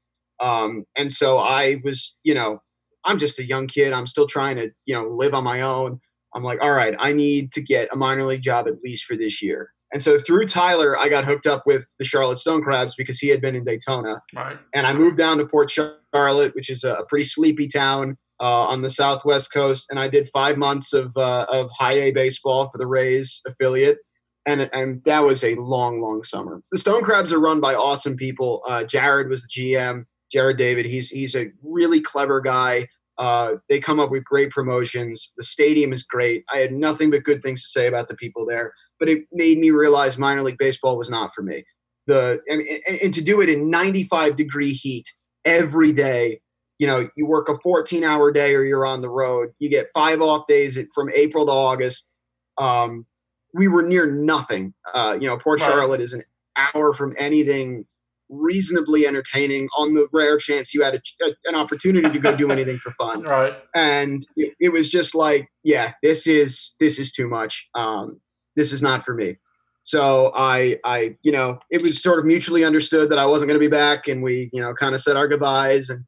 Um, 0.43 0.83
and 0.97 1.11
so 1.11 1.37
I 1.37 1.81
was, 1.83 2.17
you 2.23 2.33
know, 2.33 2.61
I'm 3.05 3.17
just 3.17 3.39
a 3.39 3.47
young 3.47 3.67
kid. 3.67 3.93
I'm 3.93 4.07
still 4.07 4.27
trying 4.27 4.57
to, 4.57 4.71
you 4.85 4.93
know, 4.93 5.07
live 5.07 5.33
on 5.33 5.43
my 5.43 5.61
own. 5.61 5.99
I'm 6.35 6.43
like, 6.43 6.59
all 6.61 6.71
right, 6.71 6.95
I 6.99 7.13
need 7.13 7.51
to 7.53 7.61
get 7.61 7.89
a 7.91 7.95
minor 7.95 8.25
league 8.25 8.41
job 8.41 8.67
at 8.67 8.81
least 8.83 9.05
for 9.05 9.15
this 9.15 9.41
year. 9.41 9.69
And 9.93 10.01
so 10.01 10.19
through 10.19 10.47
Tyler, 10.47 10.97
I 10.99 11.07
got 11.07 11.23
hooked 11.23 11.45
up 11.45 11.63
with 11.65 11.87
the 11.99 12.05
Charlotte 12.05 12.39
Stone 12.39 12.63
Crabs 12.63 12.95
because 12.95 13.19
he 13.19 13.29
had 13.29 13.41
been 13.41 13.55
in 13.55 13.63
Daytona. 13.63 14.21
Right. 14.35 14.57
And 14.73 14.87
I 14.87 14.93
moved 14.93 15.17
down 15.17 15.37
to 15.37 15.45
Port 15.45 15.69
Charlotte, 15.69 16.55
which 16.55 16.69
is 16.69 16.83
a 16.83 17.03
pretty 17.07 17.25
sleepy 17.25 17.67
town 17.67 18.17
uh, 18.41 18.65
on 18.65 18.81
the 18.81 18.89
southwest 18.89 19.53
coast. 19.53 19.85
And 19.91 19.99
I 19.99 20.07
did 20.07 20.27
five 20.29 20.57
months 20.57 20.93
of 20.93 21.15
uh, 21.15 21.45
of 21.47 21.69
high 21.77 21.93
A 21.93 22.11
baseball 22.11 22.69
for 22.69 22.79
the 22.79 22.87
Rays 22.87 23.39
affiliate. 23.47 23.99
And, 24.45 24.69
and 24.73 25.01
that 25.05 25.19
was 25.19 25.43
a 25.43 25.55
long, 25.55 26.01
long 26.01 26.23
summer. 26.23 26.61
The 26.71 26.77
Stone 26.77 27.03
Crabs 27.03 27.31
are 27.31 27.39
run 27.39 27.61
by 27.61 27.75
awesome 27.75 28.17
people. 28.17 28.61
Uh, 28.67 28.83
Jared 28.83 29.29
was 29.29 29.43
the 29.43 29.47
GM. 29.47 30.03
Jared 30.33 30.57
David. 30.57 30.85
He's 30.85 31.09
he's 31.09 31.35
a 31.35 31.51
really 31.61 32.01
clever 32.01 32.41
guy. 32.41 32.87
Uh, 33.19 33.53
they 33.69 33.79
come 33.79 33.99
up 33.99 34.09
with 34.09 34.23
great 34.23 34.49
promotions. 34.49 35.33
The 35.37 35.43
stadium 35.43 35.93
is 35.93 36.03
great. 36.03 36.43
I 36.51 36.57
had 36.57 36.73
nothing 36.73 37.11
but 37.11 37.23
good 37.23 37.43
things 37.43 37.61
to 37.61 37.69
say 37.69 37.85
about 37.85 38.07
the 38.07 38.15
people 38.15 38.43
there, 38.45 38.73
but 38.99 39.07
it 39.07 39.25
made 39.31 39.59
me 39.59 39.69
realize 39.69 40.17
minor 40.17 40.41
league 40.41 40.57
baseball 40.57 40.97
was 40.97 41.11
not 41.11 41.31
for 41.35 41.43
me. 41.43 41.63
The 42.07 42.41
and, 42.47 42.63
and 43.03 43.13
to 43.13 43.21
do 43.21 43.39
it 43.39 43.49
in 43.49 43.69
95 43.69 44.35
degree 44.35 44.73
heat 44.73 45.07
every 45.45 45.93
day, 45.93 46.41
you 46.79 46.87
know, 46.87 47.07
you 47.15 47.27
work 47.27 47.49
a 47.49 47.57
14 47.57 48.03
hour 48.03 48.31
day 48.31 48.55
or 48.55 48.63
you're 48.63 48.85
on 48.85 49.01
the 49.01 49.09
road. 49.09 49.49
You 49.59 49.69
get 49.69 49.87
five 49.93 50.21
off 50.21 50.47
days 50.47 50.77
from 50.95 51.09
April 51.11 51.45
to 51.45 51.51
August. 51.51 52.09
Um, 52.57 53.05
we 53.53 53.67
were 53.67 53.83
near 53.83 54.11
nothing. 54.11 54.73
Uh, 54.93 55.17
you 55.21 55.27
know, 55.27 55.37
Port 55.37 55.61
right. 55.61 55.67
Charlotte 55.67 56.01
is 56.01 56.13
an 56.13 56.23
hour 56.57 56.93
from 56.93 57.13
anything 57.17 57.85
reasonably 58.33 59.05
entertaining 59.05 59.67
on 59.77 59.93
the 59.93 60.07
rare 60.11 60.37
chance 60.37 60.73
you 60.73 60.83
had 60.83 60.95
a, 60.95 61.01
a, 61.25 61.31
an 61.45 61.55
opportunity 61.55 62.09
to 62.09 62.19
go 62.19 62.35
do 62.35 62.51
anything 62.51 62.77
for 62.77 62.91
fun. 62.91 63.23
Right. 63.23 63.53
And 63.75 64.21
it, 64.35 64.53
it, 64.59 64.69
was 64.69 64.89
just 64.89 65.15
like, 65.15 65.47
yeah, 65.63 65.93
this 66.01 66.27
is 66.27 66.75
this 66.79 66.99
is 66.99 67.11
too 67.11 67.27
much. 67.27 67.67
Um, 67.75 68.19
this 68.55 68.71
is 68.71 68.81
not 68.81 69.03
for 69.03 69.13
me. 69.13 69.37
So 69.83 70.31
I 70.33 70.77
I 70.85 71.17
you 71.23 71.31
know 71.31 71.59
it 71.69 71.81
was 71.81 72.01
sort 72.01 72.19
of 72.19 72.25
mutually 72.25 72.63
understood 72.63 73.09
that 73.09 73.19
I 73.19 73.25
wasn't 73.25 73.49
going 73.49 73.59
to 73.59 73.65
be 73.65 73.71
back, 73.71 74.07
and 74.07 74.23
we 74.23 74.49
you 74.53 74.61
know 74.61 74.73
kind 74.73 74.95
of 74.95 75.01
said 75.01 75.17
our 75.17 75.27
goodbyes 75.27 75.89
and 75.89 76.05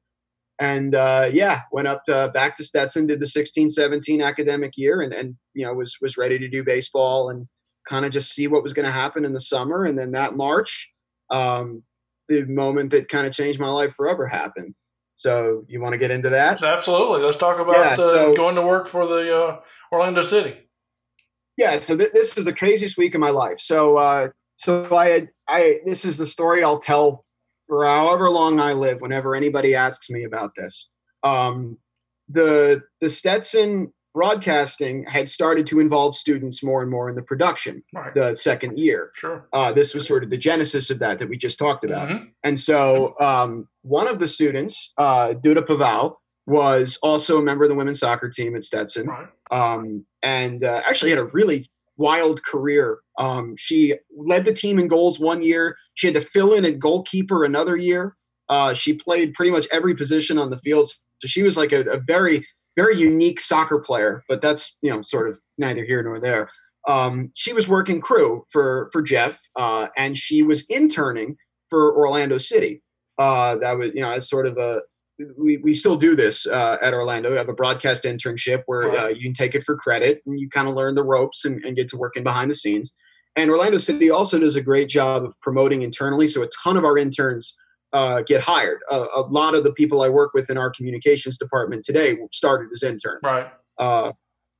and 0.59 0.95
uh, 0.95 1.29
yeah 1.31 1.61
went 1.73 1.87
up 1.87 2.05
to, 2.05 2.31
back 2.33 2.55
to 2.55 2.63
Stetson, 2.63 3.05
did 3.05 3.19
the 3.19 3.25
16-17 3.25 4.23
academic 4.23 4.73
year, 4.77 5.01
and 5.01 5.13
and 5.13 5.35
you 5.53 5.65
know 5.65 5.73
was 5.73 5.97
was 6.01 6.17
ready 6.17 6.39
to 6.39 6.47
do 6.47 6.63
baseball 6.63 7.29
and 7.29 7.47
kind 7.87 8.05
of 8.05 8.11
just 8.11 8.33
see 8.33 8.47
what 8.47 8.63
was 8.63 8.73
going 8.73 8.85
to 8.85 8.91
happen 8.91 9.25
in 9.25 9.33
the 9.33 9.41
summer, 9.41 9.83
and 9.83 9.99
then 9.99 10.11
that 10.11 10.35
March. 10.35 10.89
Um, 11.29 11.83
the 12.27 12.43
moment 12.45 12.91
that 12.91 13.09
kind 13.09 13.27
of 13.27 13.33
changed 13.33 13.59
my 13.59 13.69
life 13.69 13.93
forever 13.93 14.27
happened. 14.27 14.75
So 15.15 15.65
you 15.67 15.81
want 15.81 15.93
to 15.93 15.99
get 15.99 16.11
into 16.11 16.29
that? 16.29 16.61
Absolutely. 16.61 17.21
Let's 17.23 17.37
talk 17.37 17.59
about 17.59 17.77
yeah, 17.77 17.95
so, 17.95 18.31
uh, 18.31 18.35
going 18.35 18.55
to 18.55 18.61
work 18.61 18.87
for 18.87 19.07
the 19.07 19.35
uh, 19.35 19.59
Orlando 19.91 20.21
City. 20.21 20.57
Yeah. 21.57 21.77
So 21.77 21.95
th- 21.95 22.11
this 22.11 22.37
is 22.37 22.45
the 22.45 22.53
craziest 22.53 22.97
week 22.97 23.15
of 23.15 23.21
my 23.21 23.29
life. 23.29 23.59
So 23.59 23.95
uh, 23.95 24.29
so 24.55 24.93
I 24.95 25.07
had 25.07 25.29
I 25.47 25.79
this 25.85 26.03
is 26.03 26.17
the 26.17 26.25
story 26.25 26.63
I'll 26.63 26.79
tell 26.79 27.23
for 27.67 27.85
however 27.85 28.29
long 28.29 28.59
I 28.59 28.73
live. 28.73 28.99
Whenever 28.99 29.35
anybody 29.35 29.73
asks 29.73 30.09
me 30.09 30.25
about 30.25 30.51
this, 30.57 30.89
um, 31.23 31.77
the 32.27 32.81
the 32.99 33.09
Stetson 33.09 33.93
broadcasting 34.15 35.03
had 35.03 35.27
started 35.27 35.67
to 35.67 35.81
involve 35.81 36.15
students 36.15 36.63
more 36.63 36.81
and 36.81 36.89
more 36.89 37.09
in 37.09 37.15
the 37.15 37.21
production 37.21 37.83
right. 37.93 38.15
the 38.15 38.33
second 38.33 38.77
year. 38.77 39.11
Sure. 39.13 39.45
Uh, 39.51 39.73
this 39.73 39.93
was 39.93 40.07
sort 40.07 40.23
of 40.23 40.29
the 40.29 40.37
genesis 40.37 40.89
of 40.89 40.99
that 40.99 41.19
that 41.19 41.27
we 41.27 41.37
just 41.37 41.59
talked 41.59 41.83
about. 41.83 42.07
Mm-hmm. 42.07 42.25
And 42.41 42.57
so 42.57 43.13
um, 43.19 43.67
one 43.81 44.07
of 44.07 44.19
the 44.19 44.27
students, 44.29 44.93
uh, 44.97 45.33
Duda 45.33 45.67
Pavao, 45.67 46.15
was 46.47 46.97
also 47.03 47.39
a 47.39 47.41
member 47.41 47.65
of 47.65 47.69
the 47.69 47.75
women's 47.75 47.99
soccer 47.99 48.29
team 48.29 48.55
at 48.55 48.63
Stetson. 48.63 49.07
Right. 49.07 49.27
Um, 49.51 50.05
and 50.23 50.63
uh, 50.63 50.81
actually 50.87 51.09
had 51.09 51.19
a 51.19 51.25
really 51.25 51.69
wild 51.97 52.41
career. 52.45 52.99
Um, 53.17 53.55
she 53.57 53.95
led 54.15 54.45
the 54.45 54.53
team 54.53 54.79
in 54.79 54.87
goals 54.87 55.19
one 55.19 55.43
year. 55.43 55.75
She 55.95 56.07
had 56.07 56.13
to 56.13 56.21
fill 56.21 56.53
in 56.53 56.63
at 56.63 56.79
goalkeeper 56.79 57.43
another 57.43 57.75
year. 57.75 58.15
Uh, 58.47 58.73
she 58.73 58.93
played 58.93 59.33
pretty 59.33 59.51
much 59.51 59.67
every 59.73 59.93
position 59.93 60.37
on 60.37 60.51
the 60.51 60.57
field. 60.57 60.87
So 61.19 61.27
she 61.27 61.43
was 61.43 61.57
like 61.57 61.73
a, 61.73 61.81
a 61.81 61.97
very 61.97 62.45
very 62.75 62.97
unique 62.97 63.39
soccer 63.39 63.79
player, 63.79 64.23
but 64.27 64.41
that's 64.41 64.77
you 64.81 64.91
know 64.91 65.01
sort 65.03 65.29
of 65.29 65.39
neither 65.57 65.83
here 65.85 66.03
nor 66.03 66.19
there. 66.19 66.49
Um, 66.87 67.31
she 67.33 67.53
was 67.53 67.67
working 67.67 68.01
crew 68.01 68.43
for 68.51 68.89
for 68.91 69.01
Jeff, 69.01 69.39
uh, 69.55 69.87
and 69.97 70.17
she 70.17 70.43
was 70.43 70.65
interning 70.69 71.37
for 71.69 71.95
Orlando 71.97 72.37
City. 72.37 72.81
Uh, 73.17 73.55
that 73.57 73.77
was 73.77 73.91
you 73.93 74.01
know 74.01 74.11
as 74.11 74.29
sort 74.29 74.45
of 74.45 74.57
a 74.57 74.81
we, 75.37 75.57
we 75.57 75.73
still 75.73 75.95
do 75.95 76.15
this 76.15 76.45
uh, 76.45 76.77
at 76.81 76.93
Orlando. 76.93 77.31
We 77.31 77.37
have 77.37 77.49
a 77.49 77.53
broadcast 77.53 78.03
internship 78.03 78.63
where 78.65 78.91
uh, 78.95 79.07
you 79.07 79.21
can 79.21 79.33
take 79.33 79.55
it 79.55 79.63
for 79.63 79.77
credit 79.77 80.21
and 80.25 80.39
you 80.39 80.49
kind 80.49 80.67
of 80.67 80.75
learn 80.75 80.95
the 80.95 81.05
ropes 81.05 81.45
and, 81.45 81.63
and 81.63 81.75
get 81.75 81.87
to 81.89 81.97
working 81.97 82.23
behind 82.23 82.51
the 82.51 82.55
scenes. 82.55 82.93
And 83.35 83.49
Orlando 83.49 83.77
City 83.77 84.09
also 84.09 84.39
does 84.39 84.55
a 84.55 84.61
great 84.61 84.89
job 84.89 85.23
of 85.23 85.39
promoting 85.41 85.81
internally. 85.81 86.27
So 86.27 86.43
a 86.43 86.49
ton 86.63 86.77
of 86.77 86.85
our 86.85 86.97
interns 86.97 87.55
uh, 87.93 88.21
get 88.21 88.41
hired. 88.41 88.79
Uh, 88.89 89.05
a 89.15 89.21
lot 89.21 89.55
of 89.55 89.63
the 89.63 89.71
people 89.71 90.01
I 90.01 90.09
work 90.09 90.33
with 90.33 90.49
in 90.49 90.57
our 90.57 90.69
communications 90.69 91.37
department 91.37 91.85
today 91.85 92.17
started 92.31 92.69
as 92.73 92.83
interns, 92.83 93.21
right? 93.23 93.47
Uh, 93.77 94.11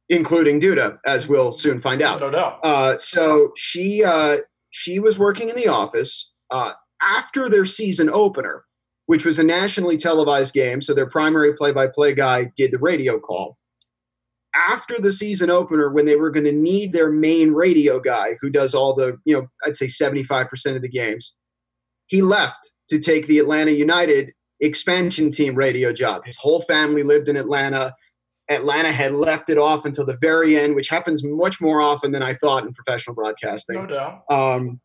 including 0.10 0.60
Duda, 0.60 0.98
as 1.06 1.28
we'll 1.28 1.56
soon 1.56 1.80
find 1.80 2.02
out. 2.02 2.20
No 2.20 2.30
doubt. 2.30 2.60
Uh, 2.64 2.98
so 2.98 3.52
she 3.56 4.04
uh, 4.04 4.38
she 4.70 5.00
was 5.00 5.18
working 5.18 5.50
in 5.50 5.56
the 5.56 5.68
office 5.68 6.32
uh, 6.52 6.74
after 7.02 7.50
their 7.50 7.66
season 7.66 8.10
opener, 8.10 8.66
which 9.08 9.26
was 9.26 9.40
a 9.40 9.44
nationally 9.44 9.98
televised 9.98 10.54
game. 10.54 10.82
So 10.82 10.94
their 10.94 11.10
primary 11.10 11.54
play-by-play 11.54 12.14
guy 12.14 12.52
did 12.56 12.72
the 12.72 12.80
radio 12.80 13.20
call. 13.20 13.58
After 14.70 14.96
the 15.00 15.12
season 15.12 15.50
opener, 15.50 15.90
when 15.90 16.06
they 16.06 16.16
were 16.16 16.30
going 16.30 16.46
to 16.46 16.54
need 16.54 16.94
their 16.94 17.12
main 17.12 17.52
radio 17.52 18.00
guy, 18.00 18.38
who 18.40 18.50
does 18.50 18.74
all 18.74 18.96
the, 18.96 19.18
you 19.26 19.36
know, 19.36 19.48
I'd 19.66 19.76
say 19.76 19.88
seventy-five 19.88 20.48
percent 20.50 20.78
of 20.78 20.82
the 20.82 20.90
games, 20.90 21.34
he 22.08 22.22
left 22.22 22.72
to 22.90 23.00
take 23.00 23.28
the 23.28 23.40
Atlanta 23.40 23.72
United 23.72 24.32
expansion 24.60 25.32
team 25.32 25.56
radio 25.56 25.92
job. 25.92 26.26
His 26.26 26.38
whole 26.38 26.62
family 26.62 27.04
lived 27.04 27.30
in 27.30 27.36
Atlanta. 27.38 27.94
Atlanta 28.50 28.92
had 28.92 29.14
left 29.14 29.50
it 29.50 29.58
off 29.58 29.86
until 29.86 30.06
the 30.06 30.18
very 30.22 30.58
end, 30.58 30.76
which 30.76 30.90
happens 30.90 31.24
much 31.24 31.60
more 31.60 31.82
often 31.82 32.12
than 32.12 32.24
I 32.24 32.36
thought 32.36 32.64
in 32.64 32.74
professional 32.74 33.16
broadcasting. 33.16 33.76
No 33.76 33.88
doubt. 33.88 34.24
Um, 34.30 34.80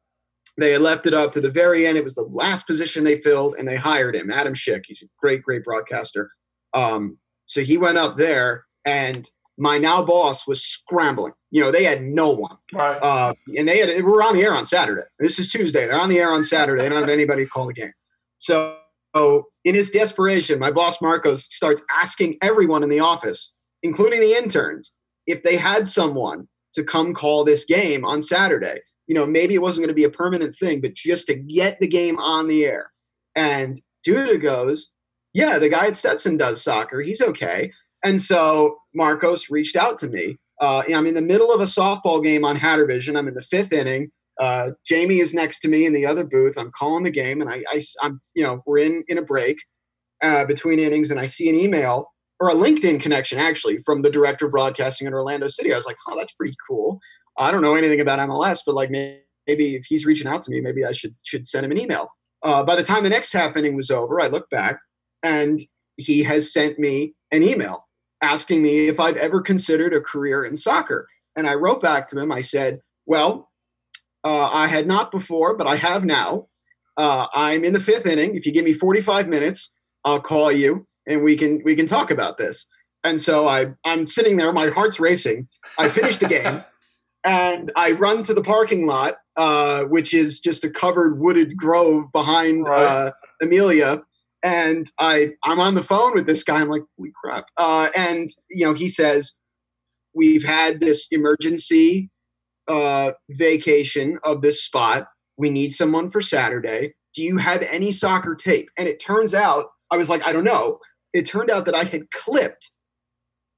they 0.56 0.72
had 0.72 0.82
left 0.82 1.06
it 1.06 1.14
up 1.14 1.32
to 1.32 1.40
the 1.40 1.50
very 1.50 1.86
end. 1.86 1.96
It 1.96 2.04
was 2.04 2.14
the 2.14 2.22
last 2.22 2.66
position 2.66 3.04
they 3.04 3.20
filled, 3.20 3.54
and 3.58 3.68
they 3.68 3.76
hired 3.76 4.16
him, 4.16 4.30
Adam 4.30 4.54
Schick. 4.54 4.84
He's 4.86 5.02
a 5.02 5.06
great, 5.20 5.42
great 5.42 5.64
broadcaster. 5.64 6.30
Um, 6.74 7.18
so 7.44 7.62
he 7.62 7.78
went 7.78 7.98
up 7.98 8.16
there, 8.16 8.64
and 8.84 9.28
my 9.58 9.78
now 9.78 10.02
boss 10.02 10.46
was 10.46 10.62
scrambling. 10.62 11.32
You 11.50 11.62
know, 11.62 11.72
they 11.72 11.84
had 11.84 12.02
no 12.02 12.30
one. 12.30 12.56
Right. 12.72 12.96
Uh, 12.96 13.34
and 13.56 13.68
they 13.68 13.78
had, 13.78 14.04
we're 14.04 14.22
on 14.22 14.34
the 14.34 14.42
air 14.42 14.54
on 14.54 14.64
Saturday. 14.64 15.02
This 15.18 15.38
is 15.38 15.50
Tuesday. 15.50 15.86
They're 15.86 16.00
on 16.00 16.08
the 16.08 16.18
air 16.18 16.30
on 16.30 16.42
Saturday. 16.42 16.82
They 16.82 16.88
don't 16.88 17.00
have 17.00 17.08
anybody 17.08 17.44
to 17.44 17.50
call 17.50 17.66
the 17.66 17.74
game. 17.74 17.92
So, 18.38 18.78
so 19.14 19.48
in 19.64 19.74
his 19.74 19.90
desperation, 19.90 20.58
my 20.58 20.70
boss 20.70 21.02
Marcos 21.02 21.44
starts 21.44 21.84
asking 22.00 22.38
everyone 22.40 22.82
in 22.82 22.88
the 22.88 23.00
office, 23.00 23.52
including 23.82 24.20
the 24.20 24.32
interns, 24.32 24.94
if 25.26 25.42
they 25.42 25.56
had 25.56 25.86
someone 25.86 26.48
to 26.74 26.84
come 26.84 27.14
call 27.14 27.44
this 27.44 27.64
game 27.64 28.04
on 28.04 28.22
Saturday. 28.22 28.80
You 29.06 29.14
know, 29.14 29.26
maybe 29.26 29.54
it 29.54 29.62
wasn't 29.62 29.82
going 29.82 29.94
to 29.94 30.00
be 30.00 30.04
a 30.04 30.10
permanent 30.10 30.54
thing, 30.54 30.80
but 30.80 30.94
just 30.94 31.26
to 31.26 31.34
get 31.34 31.80
the 31.80 31.88
game 31.88 32.18
on 32.18 32.48
the 32.48 32.64
air. 32.64 32.92
And 33.34 33.80
Duda 34.06 34.40
goes, 34.40 34.92
Yeah, 35.34 35.58
the 35.58 35.68
guy 35.68 35.88
at 35.88 35.96
Stetson 35.96 36.36
does 36.36 36.62
soccer. 36.62 37.00
He's 37.00 37.20
okay. 37.20 37.72
And 38.04 38.20
so 38.20 38.78
Marcos 38.94 39.50
reached 39.50 39.76
out 39.76 39.98
to 39.98 40.08
me. 40.08 40.38
Uh, 40.60 40.82
I'm 40.94 41.06
in 41.06 41.14
the 41.14 41.22
middle 41.22 41.52
of 41.52 41.60
a 41.60 41.64
softball 41.64 42.22
game 42.22 42.44
on 42.44 42.56
Hattervision. 42.56 43.16
I'm 43.16 43.28
in 43.28 43.34
the 43.34 43.42
fifth 43.42 43.72
inning. 43.72 44.10
Uh, 44.38 44.70
Jamie 44.86 45.18
is 45.18 45.34
next 45.34 45.60
to 45.60 45.68
me 45.68 45.86
in 45.86 45.92
the 45.92 46.06
other 46.06 46.24
booth. 46.24 46.56
I'm 46.56 46.70
calling 46.70 47.04
the 47.04 47.10
game, 47.10 47.40
and 47.40 47.50
I, 47.50 47.62
I 47.70 47.80
am 48.02 48.20
you 48.34 48.42
know, 48.42 48.62
we're 48.66 48.78
in 48.78 49.04
in 49.08 49.18
a 49.18 49.22
break 49.22 49.58
uh, 50.22 50.46
between 50.46 50.78
innings, 50.78 51.10
and 51.10 51.20
I 51.20 51.26
see 51.26 51.48
an 51.48 51.56
email 51.56 52.10
or 52.40 52.48
a 52.48 52.54
LinkedIn 52.54 53.00
connection 53.00 53.38
actually 53.38 53.80
from 53.80 54.00
the 54.00 54.10
director 54.10 54.46
of 54.46 54.52
broadcasting 54.52 55.06
in 55.06 55.12
Orlando 55.12 55.46
City. 55.46 55.74
I 55.74 55.76
was 55.76 55.86
like, 55.86 55.98
oh, 56.08 56.16
that's 56.16 56.32
pretty 56.32 56.56
cool. 56.66 57.00
I 57.36 57.50
don't 57.50 57.60
know 57.60 57.74
anything 57.74 58.00
about 58.00 58.18
MLS, 58.30 58.60
but 58.64 58.74
like 58.74 58.90
maybe, 58.90 59.18
if 59.46 59.84
he's 59.86 60.06
reaching 60.06 60.26
out 60.26 60.42
to 60.42 60.50
me, 60.50 60.60
maybe 60.60 60.84
I 60.84 60.92
should 60.92 61.14
should 61.22 61.46
send 61.46 61.66
him 61.66 61.72
an 61.72 61.78
email. 61.78 62.10
Uh, 62.42 62.62
by 62.62 62.76
the 62.76 62.82
time 62.82 63.02
the 63.02 63.10
next 63.10 63.34
half 63.34 63.56
inning 63.56 63.76
was 63.76 63.90
over, 63.90 64.20
I 64.20 64.28
looked 64.28 64.50
back, 64.50 64.78
and 65.22 65.58
he 65.96 66.22
has 66.22 66.50
sent 66.50 66.78
me 66.78 67.14
an 67.30 67.42
email 67.42 67.86
asking 68.22 68.62
me 68.62 68.88
if 68.88 69.00
I've 69.00 69.16
ever 69.16 69.40
considered 69.40 69.94
a 69.94 70.00
career 70.00 70.44
in 70.44 70.56
soccer. 70.56 71.06
And 71.36 71.46
I 71.48 71.54
wrote 71.54 71.82
back 71.82 72.08
to 72.08 72.18
him. 72.18 72.32
I 72.32 72.40
said, 72.40 72.80
Well, 73.06 73.50
uh, 74.24 74.50
I 74.50 74.66
had 74.66 74.86
not 74.86 75.10
before, 75.10 75.56
but 75.56 75.66
I 75.66 75.76
have 75.76 76.04
now. 76.04 76.48
Uh, 76.96 77.26
I'm 77.34 77.64
in 77.64 77.72
the 77.72 77.80
fifth 77.80 78.06
inning. 78.06 78.36
If 78.36 78.44
you 78.44 78.52
give 78.52 78.64
me 78.64 78.74
45 78.74 79.28
minutes, 79.28 79.74
I'll 80.04 80.20
call 80.20 80.52
you 80.52 80.86
and 81.06 81.22
we 81.22 81.36
can 81.36 81.62
we 81.64 81.74
can 81.74 81.86
talk 81.86 82.10
about 82.10 82.38
this. 82.38 82.66
And 83.04 83.20
so 83.20 83.48
I 83.48 83.72
I'm 83.84 84.06
sitting 84.06 84.36
there, 84.36 84.52
my 84.52 84.68
heart's 84.68 85.00
racing. 85.00 85.48
I 85.78 85.88
finish 85.88 86.18
the 86.18 86.28
game, 86.28 86.64
and 87.24 87.72
I 87.76 87.92
run 87.92 88.22
to 88.24 88.34
the 88.34 88.42
parking 88.42 88.86
lot, 88.86 89.16
uh, 89.36 89.84
which 89.84 90.14
is 90.14 90.40
just 90.40 90.64
a 90.64 90.70
covered 90.70 91.18
wooded 91.18 91.56
grove 91.56 92.12
behind 92.12 92.64
right. 92.64 92.78
Uh, 92.78 93.12
Amelia 93.42 94.02
and 94.42 94.90
I 94.98 95.30
I'm 95.44 95.60
on 95.60 95.74
the 95.74 95.82
phone 95.82 96.14
with 96.14 96.26
this 96.26 96.44
guy. 96.44 96.60
I'm 96.60 96.68
like, 96.68 96.82
holy 96.96 97.12
crap! 97.22 97.46
Uh, 97.56 97.88
and 97.96 98.28
you 98.50 98.64
know, 98.64 98.74
he 98.74 98.88
says 98.88 99.36
we've 100.14 100.44
had 100.44 100.80
this 100.80 101.08
emergency 101.10 102.10
uh, 102.68 103.12
vacation 103.30 104.18
of 104.24 104.42
this 104.42 104.62
spot. 104.62 105.08
We 105.36 105.50
need 105.50 105.72
someone 105.72 106.10
for 106.10 106.20
Saturday. 106.20 106.94
Do 107.14 107.22
you 107.22 107.38
have 107.38 107.62
any 107.70 107.90
soccer 107.90 108.34
tape? 108.34 108.68
And 108.76 108.88
it 108.88 109.00
turns 109.00 109.34
out, 109.34 109.66
I 109.90 109.96
was 109.96 110.08
like, 110.08 110.24
I 110.26 110.32
don't 110.32 110.44
know. 110.44 110.78
It 111.12 111.26
turned 111.26 111.50
out 111.50 111.66
that 111.66 111.74
I 111.74 111.84
had 111.84 112.10
clipped 112.12 112.70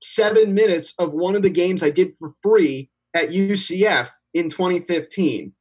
seven 0.01 0.55
minutes 0.55 0.95
of 0.99 1.13
one 1.13 1.37
of 1.37 1.43
the 1.43 1.51
games 1.51 1.83
I 1.83 1.91
did 1.91 2.17
for 2.19 2.33
free 2.43 2.91
at 3.15 3.29
UCF 3.29 4.09
in 4.33 4.49
2015. 4.49 5.53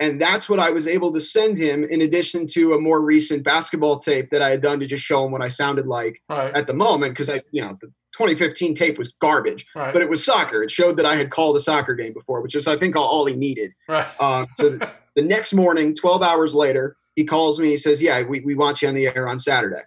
And 0.00 0.20
that's 0.20 0.48
what 0.48 0.60
I 0.60 0.70
was 0.70 0.86
able 0.86 1.12
to 1.12 1.20
send 1.20 1.58
him, 1.58 1.84
in 1.84 2.00
addition 2.02 2.46
to 2.48 2.74
a 2.74 2.80
more 2.80 3.00
recent 3.00 3.42
basketball 3.42 3.98
tape 3.98 4.30
that 4.30 4.42
I 4.42 4.50
had 4.50 4.60
done 4.60 4.78
to 4.80 4.86
just 4.86 5.02
show 5.02 5.24
him 5.24 5.32
what 5.32 5.42
I 5.42 5.48
sounded 5.48 5.86
like 5.86 6.22
right. 6.28 6.54
at 6.54 6.68
the 6.68 6.74
moment. 6.74 7.12
Because 7.12 7.28
I, 7.28 7.42
you 7.50 7.62
know, 7.62 7.76
the 7.80 7.88
2015 8.12 8.74
tape 8.74 8.96
was 8.96 9.12
garbage, 9.20 9.66
right. 9.74 9.92
but 9.92 10.00
it 10.00 10.08
was 10.08 10.24
soccer. 10.24 10.62
It 10.62 10.70
showed 10.70 10.96
that 10.98 11.06
I 11.06 11.16
had 11.16 11.30
called 11.30 11.56
a 11.56 11.60
soccer 11.60 11.94
game 11.94 12.12
before, 12.12 12.40
which 12.42 12.54
was, 12.54 12.68
I 12.68 12.76
think, 12.76 12.94
all, 12.94 13.08
all 13.08 13.26
he 13.26 13.34
needed. 13.34 13.72
right. 13.88 14.06
Um, 14.20 14.46
so 14.54 14.70
the, 14.70 14.90
the 15.16 15.22
next 15.22 15.52
morning, 15.52 15.94
12 15.94 16.22
hours 16.22 16.54
later, 16.54 16.96
he 17.16 17.24
calls 17.24 17.58
me. 17.58 17.70
He 17.70 17.78
says, 17.78 18.00
Yeah, 18.00 18.22
we, 18.22 18.40
we 18.40 18.54
want 18.54 18.80
you 18.80 18.88
on 18.88 18.94
the 18.94 19.08
air 19.08 19.28
on 19.28 19.40
Saturday. 19.40 19.82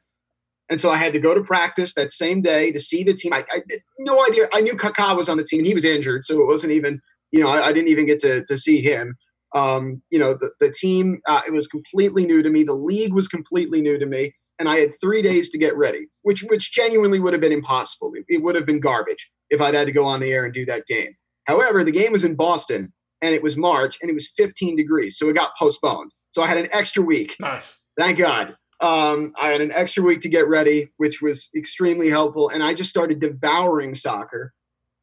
And 0.70 0.80
so 0.80 0.90
I 0.90 0.98
had 0.98 1.12
to 1.14 1.20
go 1.20 1.34
to 1.34 1.44
practice 1.44 1.94
that 1.96 2.12
same 2.12 2.42
day 2.42 2.72
to 2.72 2.80
see 2.80 3.04
the 3.04 3.14
team. 3.14 3.34
I, 3.34 3.46
I 3.52 3.56
had 3.56 3.82
no 4.00 4.26
idea. 4.26 4.48
I 4.54 4.62
knew 4.62 4.76
Kaká 4.76 5.16
was 5.18 5.28
on 5.28 5.38
the 5.38 5.44
team 5.44 5.60
and 5.60 5.68
he 5.68 5.74
was 5.74 5.84
injured. 5.84 6.24
So 6.24 6.42
it 6.42 6.48
wasn't 6.48 6.72
even, 6.72 7.02
you 7.32 7.42
know, 7.42 7.50
I, 7.50 7.68
I 7.68 7.74
didn't 7.74 7.90
even 7.90 8.06
get 8.06 8.22
to, 8.22 8.46
to 8.46 8.58
see 8.58 8.82
him. 8.82 9.18
Um, 9.54 10.02
you 10.10 10.20
know, 10.20 10.34
the, 10.34 10.52
the 10.60 10.72
team, 10.72 11.22
uh, 11.28 11.42
it 11.46 11.52
was 11.52 11.68
completely 11.68 12.26
new 12.26 12.42
to 12.42 12.50
me. 12.50 12.64
The 12.64 12.74
league 12.74 13.14
was 13.14 13.28
completely 13.28 13.82
new 13.82 13.98
to 13.98 14.06
me. 14.06 14.34
And 14.60 14.70
I 14.70 14.80
had 14.80 14.92
three 15.02 15.22
days 15.22 15.50
to 15.52 15.58
get 15.58 15.76
ready, 15.76 16.08
which, 16.22 16.44
which 16.44 16.72
genuinely 16.72 17.20
would 17.20 17.34
have 17.34 17.42
been 17.42 17.52
impossible. 17.52 18.12
It, 18.14 18.26
it 18.28 18.44
would 18.44 18.56
have 18.56 18.66
been 18.66 18.80
garbage 18.80 19.30
if 19.50 19.60
I'd 19.60 19.74
had 19.74 19.88
to 19.88 19.94
go 19.94 20.06
on 20.06 20.20
the 20.20 20.32
air 20.32 20.46
and 20.46 20.54
do 20.54 20.66
that 20.66 20.86
game. 20.88 21.16
However, 21.46 21.84
the 21.84 21.92
game 21.92 22.12
was 22.12 22.24
in 22.24 22.36
Boston 22.36 22.94
and 23.22 23.36
it 23.36 23.44
was 23.44 23.58
March 23.58 23.98
and 24.02 24.10
it 24.10 24.14
was 24.14 24.30
15 24.38 24.76
degrees. 24.76 25.18
So 25.18 25.30
it 25.30 25.36
got 25.36 25.58
postponed. 25.58 26.12
So 26.32 26.42
I 26.42 26.48
had 26.48 26.58
an 26.58 26.68
extra 26.72 27.04
week. 27.04 27.36
Nice. 27.40 27.74
Thank 27.98 28.18
God. 28.18 28.56
Um, 28.80 29.34
I 29.40 29.50
had 29.50 29.62
an 29.62 29.72
extra 29.72 30.04
week 30.04 30.22
to 30.22 30.30
get 30.30 30.48
ready, 30.48 30.92
which 30.98 31.22
was 31.22 31.50
extremely 31.56 32.10
helpful. 32.10 32.50
And 32.50 32.64
I 32.64 32.74
just 32.74 32.90
started 32.90 33.20
devouring 33.20 33.94
soccer. 33.96 34.54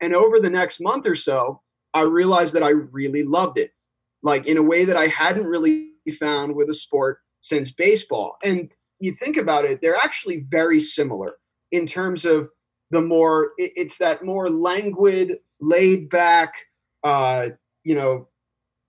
And 0.01 0.15
over 0.15 0.41
the 0.41 0.51
next 0.51 0.81
month 0.81 1.07
or 1.07 1.15
so, 1.15 1.63
I 1.95 2.03
realized 2.03 2.55
that 2.55 2.63
I 2.63 2.71
really 2.71 3.23
loved 3.23 3.57
it, 3.57 3.73
like 4.23 4.47
in 4.47 4.57
a 4.57 4.63
way 4.63 4.85
that 4.85 4.97
I 4.97 5.07
hadn't 5.07 5.47
really 5.47 5.91
found 6.19 6.55
with 6.55 6.71
a 6.71 6.75
sport 6.75 7.19
since 7.41 7.71
baseball. 7.71 8.37
And 8.43 8.73
you 9.01 9.13
think 9.13 9.37
about 9.37 9.65
it, 9.65 9.81
they're 9.81 9.97
actually 9.97 10.47
very 10.49 10.81
similar 10.81 11.35
in 11.71 11.87
terms 11.87 12.25
of 12.25 12.49
the 12.91 13.03
more, 13.03 13.53
it's 13.59 13.99
that 13.99 14.25
more 14.25 14.49
languid, 14.49 15.39
laid 15.61 16.09
back, 16.09 16.55
uh, 17.05 17.49
you 17.85 17.95
know, 17.95 18.29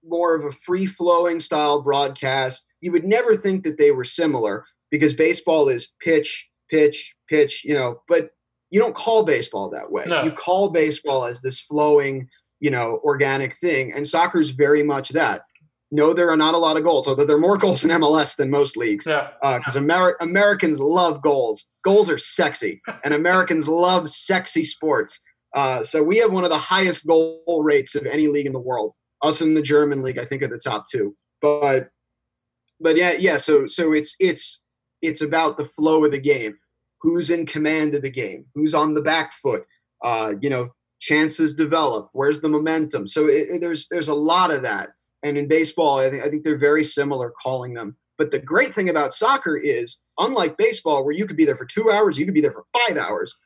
more 0.07 0.35
of 0.35 0.45
a 0.45 0.51
free 0.51 0.85
flowing 0.85 1.39
style 1.39 1.81
broadcast. 1.81 2.65
You 2.81 2.91
would 2.93 3.03
never 3.03 3.35
think 3.35 3.63
that 3.65 3.77
they 3.77 3.91
were 3.91 4.05
similar 4.05 4.65
because 4.89 5.13
baseball 5.13 5.67
is 5.67 5.91
pitch, 6.01 6.49
pitch, 6.71 7.13
pitch, 7.29 7.63
you 7.65 7.73
know, 7.73 8.01
but 8.07 8.31
you 8.71 8.79
don't 8.79 8.95
call 8.95 9.25
baseball 9.25 9.69
that 9.69 9.91
way. 9.91 10.05
No. 10.07 10.23
You 10.23 10.31
call 10.31 10.69
baseball 10.69 11.25
as 11.25 11.41
this 11.41 11.59
flowing, 11.59 12.29
you 12.59 12.71
know, 12.71 12.99
organic 13.03 13.53
thing. 13.53 13.93
And 13.93 14.07
soccer 14.07 14.39
is 14.39 14.51
very 14.51 14.83
much 14.83 15.09
that. 15.09 15.41
No, 15.91 16.13
there 16.13 16.29
are 16.29 16.37
not 16.37 16.53
a 16.53 16.59
lot 16.59 16.77
of 16.77 16.83
goals, 16.83 17.07
although 17.07 17.25
there 17.25 17.35
are 17.35 17.39
more 17.39 17.57
goals 17.65 17.83
in 17.83 17.89
MLS 17.91 18.35
than 18.35 18.49
most 18.49 18.77
leagues 18.77 19.05
Yeah. 19.07 19.29
because 19.41 19.75
Ameri- 19.75 20.13
Americans 20.21 20.79
love 20.79 21.21
goals. 21.21 21.65
Goals 21.83 22.09
are 22.09 22.17
sexy, 22.17 22.81
and 23.03 23.13
Americans 23.13 23.67
love 23.67 24.09
sexy 24.09 24.63
sports. 24.63 25.19
Uh, 25.55 25.81
so 25.83 26.03
we 26.03 26.17
have 26.17 26.31
one 26.31 26.43
of 26.43 26.51
the 26.51 26.57
highest 26.57 27.07
goal 27.07 27.61
rates 27.63 27.95
of 27.95 28.05
any 28.05 28.27
league 28.27 28.45
in 28.45 28.53
the 28.53 28.59
world. 28.59 28.93
Us 29.23 29.41
in 29.41 29.55
the 29.55 29.61
German 29.63 30.03
league, 30.03 30.19
I 30.19 30.25
think, 30.25 30.43
are 30.43 30.47
the 30.47 30.59
top 30.63 30.85
two. 30.89 31.15
But 31.41 31.89
but 32.79 32.95
yeah, 32.95 33.13
yeah. 33.17 33.37
So 33.37 33.65
so 33.67 33.91
it's 33.91 34.15
it's 34.19 34.63
it's 35.01 35.21
about 35.21 35.57
the 35.57 35.65
flow 35.65 36.05
of 36.05 36.11
the 36.11 36.19
game. 36.19 36.57
Who's 37.01 37.29
in 37.29 37.45
command 37.45 37.95
of 37.95 38.01
the 38.01 38.11
game? 38.11 38.45
Who's 38.53 38.73
on 38.73 38.93
the 38.93 39.01
back 39.01 39.31
foot? 39.33 39.63
Uh, 40.03 40.33
you 40.41 40.49
know, 40.49 40.69
chances 40.99 41.55
develop. 41.55 42.09
Where's 42.13 42.41
the 42.41 42.49
momentum? 42.49 43.07
So 43.07 43.27
it, 43.27 43.49
it- 43.49 43.61
there's 43.61 43.87
there's 43.87 44.07
a 44.09 44.13
lot 44.13 44.51
of 44.51 44.61
that. 44.63 44.89
And 45.23 45.37
in 45.37 45.47
baseball, 45.47 45.99
I 45.99 46.09
think 46.09 46.23
I 46.23 46.29
think 46.29 46.43
they're 46.43 46.57
very 46.57 46.83
similar 46.83 47.31
calling 47.41 47.73
them. 47.73 47.95
But 48.17 48.31
the 48.31 48.39
great 48.39 48.75
thing 48.75 48.89
about 48.89 49.13
soccer 49.13 49.55
is, 49.57 50.01
unlike 50.17 50.57
baseball, 50.57 51.03
where 51.05 51.15
you 51.15 51.25
could 51.25 51.37
be 51.37 51.45
there 51.45 51.55
for 51.55 51.65
two 51.65 51.89
hours, 51.91 52.17
you 52.17 52.25
could 52.25 52.33
be 52.33 52.41
there 52.41 52.51
for 52.53 52.65
five 52.87 52.97
hours. 52.97 53.37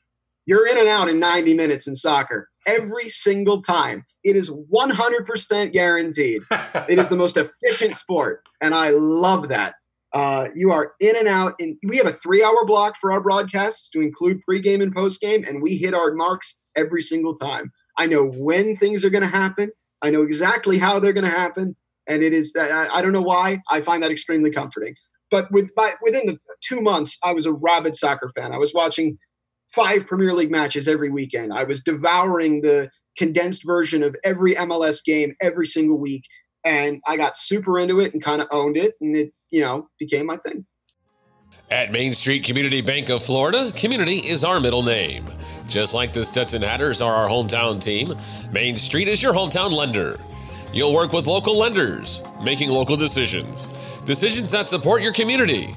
You're 0.45 0.67
in 0.67 0.77
and 0.77 0.87
out 0.89 1.07
in 1.09 1.19
90 1.19 1.53
minutes 1.53 1.87
in 1.87 1.95
soccer 1.95 2.49
every 2.67 3.07
single 3.07 3.61
time. 3.61 4.05
It 4.23 4.35
is 4.35 4.49
100% 4.51 5.71
guaranteed. 5.73 6.41
It 6.89 6.99
is 6.99 7.07
the 7.09 7.15
most 7.15 7.37
efficient 7.37 7.95
sport, 7.95 8.43
and 8.61 8.73
I 8.75 8.89
love 8.89 9.47
that. 9.49 9.75
Uh, 10.13 10.47
you 10.53 10.71
are 10.71 10.93
in 10.99 11.15
and 11.17 11.27
out. 11.27 11.55
In 11.59 11.77
we 11.87 11.97
have 11.97 12.05
a 12.05 12.13
three-hour 12.13 12.65
block 12.65 12.95
for 12.97 13.11
our 13.11 13.21
broadcasts 13.21 13.89
to 13.89 14.01
include 14.01 14.41
pregame 14.47 14.81
and 14.81 14.93
postgame, 14.95 15.47
and 15.47 15.61
we 15.61 15.75
hit 15.75 15.93
our 15.93 16.13
marks 16.13 16.59
every 16.75 17.01
single 17.01 17.33
time. 17.33 17.71
I 17.97 18.07
know 18.07 18.31
when 18.37 18.75
things 18.75 19.03
are 19.03 19.09
going 19.09 19.23
to 19.23 19.29
happen. 19.29 19.71
I 20.01 20.09
know 20.09 20.21
exactly 20.21 20.77
how 20.77 20.99
they're 20.99 21.13
going 21.13 21.25
to 21.25 21.31
happen, 21.31 21.75
and 22.07 22.21
it 22.23 22.33
is. 22.33 22.53
I, 22.59 22.87
I 22.91 23.01
don't 23.01 23.13
know 23.13 23.21
why. 23.21 23.61
I 23.69 23.81
find 23.81 24.03
that 24.03 24.11
extremely 24.11 24.51
comforting. 24.51 24.95
But 25.31 25.51
with 25.51 25.73
by, 25.75 25.93
within 26.03 26.27
the 26.27 26.37
two 26.61 26.81
months, 26.81 27.17
I 27.23 27.33
was 27.33 27.47
a 27.47 27.53
rabid 27.53 27.95
soccer 27.95 28.31
fan. 28.35 28.53
I 28.53 28.57
was 28.57 28.73
watching 28.73 29.17
five 29.67 30.05
Premier 30.05 30.33
League 30.33 30.51
matches 30.51 30.87
every 30.87 31.09
weekend. 31.09 31.53
I 31.53 31.63
was 31.63 31.81
devouring 31.81 32.61
the 32.61 32.89
condensed 33.17 33.65
version 33.65 34.03
of 34.03 34.15
every 34.23 34.53
MLS 34.55 35.03
game 35.03 35.33
every 35.41 35.65
single 35.65 35.97
week, 35.97 36.23
and 36.63 37.01
I 37.07 37.17
got 37.17 37.35
super 37.35 37.79
into 37.79 37.99
it 37.99 38.13
and 38.13 38.23
kind 38.23 38.43
of 38.43 38.47
owned 38.51 38.77
it, 38.77 38.93
and 39.01 39.15
it 39.15 39.33
you 39.53 39.61
know 39.61 39.87
became 39.99 40.25
my 40.25 40.37
thing. 40.37 40.65
At 41.69 41.91
Main 41.91 42.11
Street 42.13 42.43
Community 42.43 42.81
Bank 42.81 43.09
of 43.09 43.23
Florida, 43.23 43.71
community 43.75 44.17
is 44.17 44.43
our 44.43 44.59
middle 44.59 44.83
name. 44.83 45.25
Just 45.69 45.93
like 45.93 46.11
the 46.11 46.25
Stetson 46.25 46.61
Hatters 46.61 47.01
are 47.01 47.13
our 47.13 47.29
hometown 47.29 47.81
team, 47.81 48.13
Main 48.51 48.75
Street 48.75 49.07
is 49.07 49.23
your 49.23 49.33
hometown 49.33 49.71
lender. 49.71 50.17
You'll 50.73 50.93
work 50.93 51.13
with 51.13 51.27
local 51.27 51.57
lenders, 51.57 52.23
making 52.43 52.69
local 52.69 52.97
decisions, 52.97 53.67
decisions 54.01 54.49
that 54.51 54.65
support 54.65 55.03
your 55.03 55.13
community. 55.13 55.73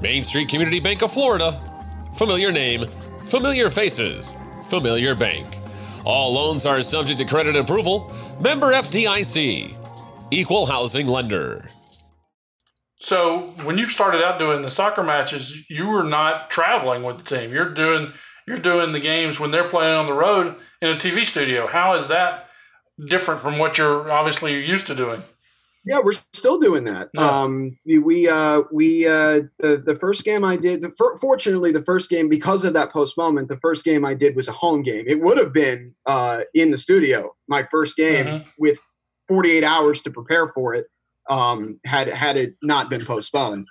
Main 0.00 0.22
Street 0.22 0.48
Community 0.48 0.78
Bank 0.80 1.02
of 1.02 1.10
Florida, 1.10 1.50
familiar 2.14 2.52
name, 2.52 2.84
familiar 3.26 3.68
faces, 3.68 4.36
familiar 4.64 5.14
bank. 5.16 5.44
All 6.04 6.32
loans 6.32 6.66
are 6.66 6.80
subject 6.82 7.18
to 7.18 7.24
credit 7.24 7.56
approval. 7.56 8.12
Member 8.40 8.68
FDIC, 8.72 9.74
Equal 10.30 10.66
Housing 10.66 11.08
Lender. 11.08 11.68
So 13.00 13.46
when 13.64 13.78
you 13.78 13.86
started 13.86 14.22
out 14.24 14.38
doing 14.38 14.62
the 14.62 14.70
soccer 14.70 15.02
matches, 15.02 15.68
you 15.70 15.88
were 15.88 16.02
not 16.02 16.50
traveling 16.50 17.02
with 17.04 17.18
the 17.18 17.36
team. 17.36 17.52
You're 17.52 17.72
doing 17.72 18.12
you're 18.46 18.56
doing 18.58 18.92
the 18.92 19.00
games 19.00 19.38
when 19.38 19.50
they're 19.50 19.68
playing 19.68 19.94
on 19.94 20.06
the 20.06 20.12
road 20.14 20.56
in 20.80 20.88
a 20.88 20.94
TV 20.94 21.24
studio. 21.24 21.66
How 21.68 21.94
is 21.94 22.08
that 22.08 22.48
different 23.06 23.40
from 23.40 23.58
what 23.58 23.78
you're 23.78 24.10
obviously 24.10 24.64
used 24.64 24.86
to 24.88 24.94
doing? 24.94 25.22
Yeah, 25.84 26.00
we're 26.02 26.12
still 26.32 26.58
doing 26.58 26.84
that. 26.84 27.08
Yeah. 27.14 27.42
Um, 27.42 27.78
we 27.86 27.98
we 27.98 28.28
uh, 28.28 28.62
we 28.72 29.06
uh, 29.06 29.42
the 29.60 29.76
the 29.84 29.94
first 29.94 30.24
game 30.24 30.44
I 30.44 30.56
did. 30.56 30.80
The, 30.80 30.90
fir- 30.90 31.16
fortunately, 31.16 31.70
the 31.72 31.82
first 31.82 32.10
game 32.10 32.28
because 32.28 32.64
of 32.64 32.72
that 32.74 32.90
postponement, 32.92 33.48
the 33.48 33.58
first 33.58 33.84
game 33.84 34.04
I 34.04 34.14
did 34.14 34.34
was 34.34 34.48
a 34.48 34.52
home 34.52 34.82
game. 34.82 35.04
It 35.06 35.20
would 35.20 35.38
have 35.38 35.52
been 35.52 35.94
uh, 36.04 36.40
in 36.52 36.72
the 36.72 36.78
studio, 36.78 37.34
my 37.46 37.66
first 37.70 37.96
game 37.96 38.26
Mhm. 38.26 38.46
with 38.58 38.80
48 39.28 39.62
hours 39.62 40.02
to 40.02 40.10
prepare 40.10 40.48
for 40.48 40.74
it. 40.74 40.86
Um, 41.28 41.80
had 41.84 42.08
had 42.08 42.36
it 42.36 42.54
not 42.62 42.88
been 42.88 43.04
postponed, 43.04 43.68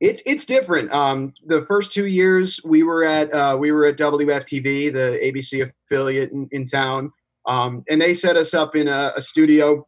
it's 0.00 0.22
it's 0.24 0.46
different. 0.46 0.90
Um, 0.92 1.34
the 1.46 1.62
first 1.62 1.92
two 1.92 2.06
years 2.06 2.58
we 2.64 2.82
were 2.82 3.04
at 3.04 3.32
uh, 3.32 3.56
we 3.58 3.70
were 3.70 3.84
at 3.84 3.98
WFTV, 3.98 4.92
the 4.92 5.20
ABC 5.22 5.70
affiliate 5.88 6.32
in, 6.32 6.48
in 6.50 6.64
town, 6.64 7.12
um, 7.46 7.84
and 7.88 8.00
they 8.00 8.14
set 8.14 8.36
us 8.36 8.54
up 8.54 8.74
in 8.74 8.88
a, 8.88 9.12
a 9.16 9.22
studio. 9.22 9.86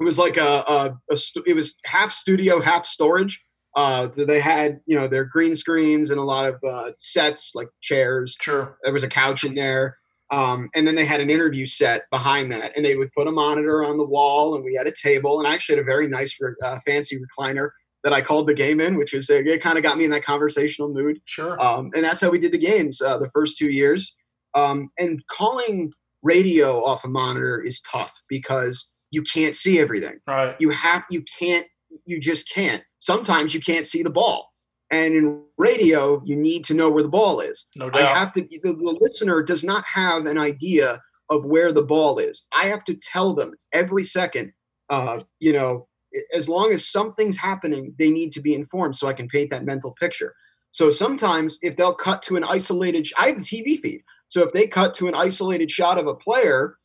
It 0.00 0.04
was 0.04 0.18
like 0.18 0.36
a, 0.36 0.64
a, 0.66 0.98
a 1.10 1.16
stu- 1.16 1.44
it 1.46 1.54
was 1.54 1.78
half 1.84 2.12
studio 2.12 2.60
half 2.60 2.86
storage. 2.86 3.40
Uh 3.74 4.10
so 4.10 4.24
they 4.24 4.40
had 4.40 4.80
you 4.86 4.96
know 4.96 5.06
their 5.06 5.26
green 5.26 5.54
screens 5.54 6.10
and 6.10 6.18
a 6.18 6.24
lot 6.24 6.48
of 6.48 6.54
uh 6.66 6.92
sets 6.96 7.54
like 7.54 7.68
chairs. 7.82 8.36
Sure. 8.40 8.78
there 8.82 8.92
was 8.92 9.02
a 9.02 9.08
couch 9.08 9.44
in 9.44 9.54
there 9.54 9.98
um 10.30 10.68
and 10.74 10.86
then 10.86 10.94
they 10.96 11.04
had 11.04 11.20
an 11.20 11.30
interview 11.30 11.66
set 11.66 12.02
behind 12.10 12.50
that 12.50 12.72
and 12.76 12.84
they 12.84 12.96
would 12.96 13.10
put 13.12 13.28
a 13.28 13.32
monitor 13.32 13.84
on 13.84 13.96
the 13.96 14.04
wall 14.06 14.54
and 14.54 14.64
we 14.64 14.74
had 14.74 14.86
a 14.86 14.92
table 14.92 15.38
and 15.38 15.46
i 15.48 15.54
actually 15.54 15.76
had 15.76 15.82
a 15.82 15.84
very 15.84 16.08
nice 16.08 16.36
uh, 16.64 16.78
fancy 16.84 17.16
recliner 17.18 17.70
that 18.02 18.12
i 18.12 18.20
called 18.20 18.46
the 18.48 18.54
game 18.54 18.80
in 18.80 18.96
which 18.96 19.12
was 19.12 19.30
uh, 19.30 19.34
it 19.34 19.62
kind 19.62 19.78
of 19.78 19.84
got 19.84 19.96
me 19.96 20.04
in 20.04 20.10
that 20.10 20.24
conversational 20.24 20.88
mood 20.92 21.20
Sure. 21.26 21.60
um, 21.62 21.90
and 21.94 22.04
that's 22.04 22.20
how 22.20 22.30
we 22.30 22.38
did 22.38 22.52
the 22.52 22.58
games 22.58 23.00
uh, 23.00 23.18
the 23.18 23.30
first 23.32 23.56
two 23.58 23.68
years. 23.70 24.16
Um, 24.54 24.88
and 24.98 25.22
calling 25.26 25.92
radio 26.22 26.82
off 26.82 27.04
a 27.04 27.08
monitor 27.08 27.60
is 27.60 27.80
tough 27.82 28.12
because 28.28 28.90
you 29.10 29.22
can't 29.22 29.54
see 29.54 29.78
everything. 29.78 30.18
right. 30.26 30.56
You 30.58 30.70
have 30.70 31.02
you 31.10 31.22
can't 31.38 31.66
you 32.04 32.18
just 32.18 32.48
can't. 32.52 32.82
Sometimes 32.98 33.54
you 33.54 33.60
can't 33.60 33.86
see 33.86 34.02
the 34.02 34.10
ball, 34.10 34.50
and 34.90 35.14
in 35.14 35.42
radio 35.58 36.22
you 36.24 36.36
need 36.36 36.64
to 36.64 36.74
know 36.74 36.90
where 36.90 37.02
the 37.02 37.08
ball 37.08 37.40
is. 37.40 37.66
No 37.76 37.90
I 37.92 38.02
have 38.02 38.32
to. 38.34 38.42
The, 38.42 38.72
the 38.72 38.98
listener 39.00 39.42
does 39.42 39.64
not 39.64 39.84
have 39.84 40.26
an 40.26 40.38
idea 40.38 41.00
of 41.30 41.44
where 41.44 41.72
the 41.72 41.82
ball 41.82 42.18
is. 42.18 42.46
I 42.52 42.66
have 42.66 42.84
to 42.84 42.94
tell 42.94 43.34
them 43.34 43.54
every 43.72 44.04
second, 44.04 44.52
uh, 44.90 45.20
you 45.40 45.52
know, 45.52 45.88
as 46.32 46.48
long 46.48 46.72
as 46.72 46.88
something's 46.88 47.36
happening, 47.36 47.94
they 47.98 48.10
need 48.10 48.32
to 48.32 48.40
be 48.40 48.54
informed 48.54 48.96
so 48.96 49.08
I 49.08 49.12
can 49.12 49.28
paint 49.28 49.50
that 49.50 49.64
mental 49.64 49.92
picture. 50.00 50.34
So 50.70 50.90
sometimes 50.90 51.58
if 51.62 51.76
they'll 51.76 51.94
cut 51.94 52.22
to 52.22 52.36
an 52.36 52.44
isolated, 52.44 53.08
I 53.18 53.28
have 53.28 53.38
the 53.38 53.44
TV 53.44 53.80
feed. 53.80 54.02
So 54.28 54.42
if 54.42 54.52
they 54.52 54.66
cut 54.66 54.94
to 54.94 55.08
an 55.08 55.14
isolated 55.14 55.70
shot 55.70 55.98
of 55.98 56.06
a 56.06 56.14
player, 56.14 56.76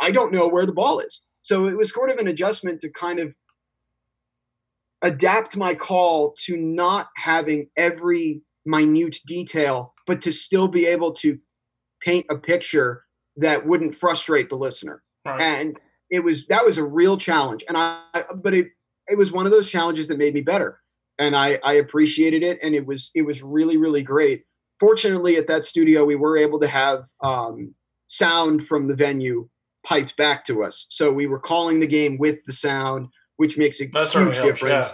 I 0.00 0.10
don't 0.10 0.32
know 0.32 0.48
where 0.48 0.66
the 0.66 0.72
ball 0.72 1.00
is. 1.00 1.22
So 1.42 1.66
it 1.66 1.76
was 1.76 1.92
sort 1.92 2.10
of 2.10 2.18
an 2.18 2.28
adjustment 2.28 2.80
to 2.80 2.90
kind 2.90 3.18
of 3.18 3.36
adapt 5.02 5.56
my 5.56 5.74
call 5.74 6.34
to 6.44 6.56
not 6.56 7.08
having 7.16 7.68
every 7.76 8.42
minute 8.66 9.16
detail, 9.26 9.94
but 10.06 10.20
to 10.22 10.32
still 10.32 10.68
be 10.68 10.86
able 10.86 11.12
to 11.12 11.38
paint 12.02 12.26
a 12.30 12.36
picture 12.36 13.04
that 13.36 13.66
wouldn't 13.66 13.94
frustrate 13.94 14.50
the 14.50 14.56
listener. 14.56 15.02
Right. 15.24 15.40
And 15.40 15.78
it 16.10 16.24
was 16.24 16.46
that 16.46 16.64
was 16.64 16.78
a 16.78 16.84
real 16.84 17.16
challenge. 17.16 17.64
And 17.68 17.76
I 17.76 18.02
but 18.34 18.54
it 18.54 18.68
it 19.08 19.18
was 19.18 19.32
one 19.32 19.46
of 19.46 19.52
those 19.52 19.70
challenges 19.70 20.08
that 20.08 20.18
made 20.18 20.34
me 20.34 20.40
better. 20.40 20.80
And 21.18 21.36
I, 21.36 21.58
I 21.62 21.74
appreciated 21.74 22.42
it 22.42 22.58
and 22.62 22.74
it 22.74 22.86
was 22.86 23.10
it 23.14 23.22
was 23.22 23.42
really, 23.42 23.76
really 23.76 24.02
great. 24.02 24.44
Fortunately 24.78 25.36
at 25.36 25.46
that 25.48 25.64
studio 25.64 26.04
we 26.04 26.16
were 26.16 26.36
able 26.36 26.58
to 26.60 26.68
have 26.68 27.04
um, 27.22 27.74
sound 28.06 28.66
from 28.66 28.88
the 28.88 28.94
venue 28.94 29.48
piped 29.86 30.16
back 30.16 30.44
to 30.44 30.62
us. 30.62 30.86
So 30.90 31.10
we 31.12 31.26
were 31.26 31.38
calling 31.38 31.80
the 31.80 31.86
game 31.86 32.18
with 32.18 32.44
the 32.44 32.52
sound, 32.52 33.08
which 33.40 33.56
makes 33.56 33.80
a 33.80 33.86
That's 33.86 34.12
huge 34.12 34.38
difference. 34.42 34.92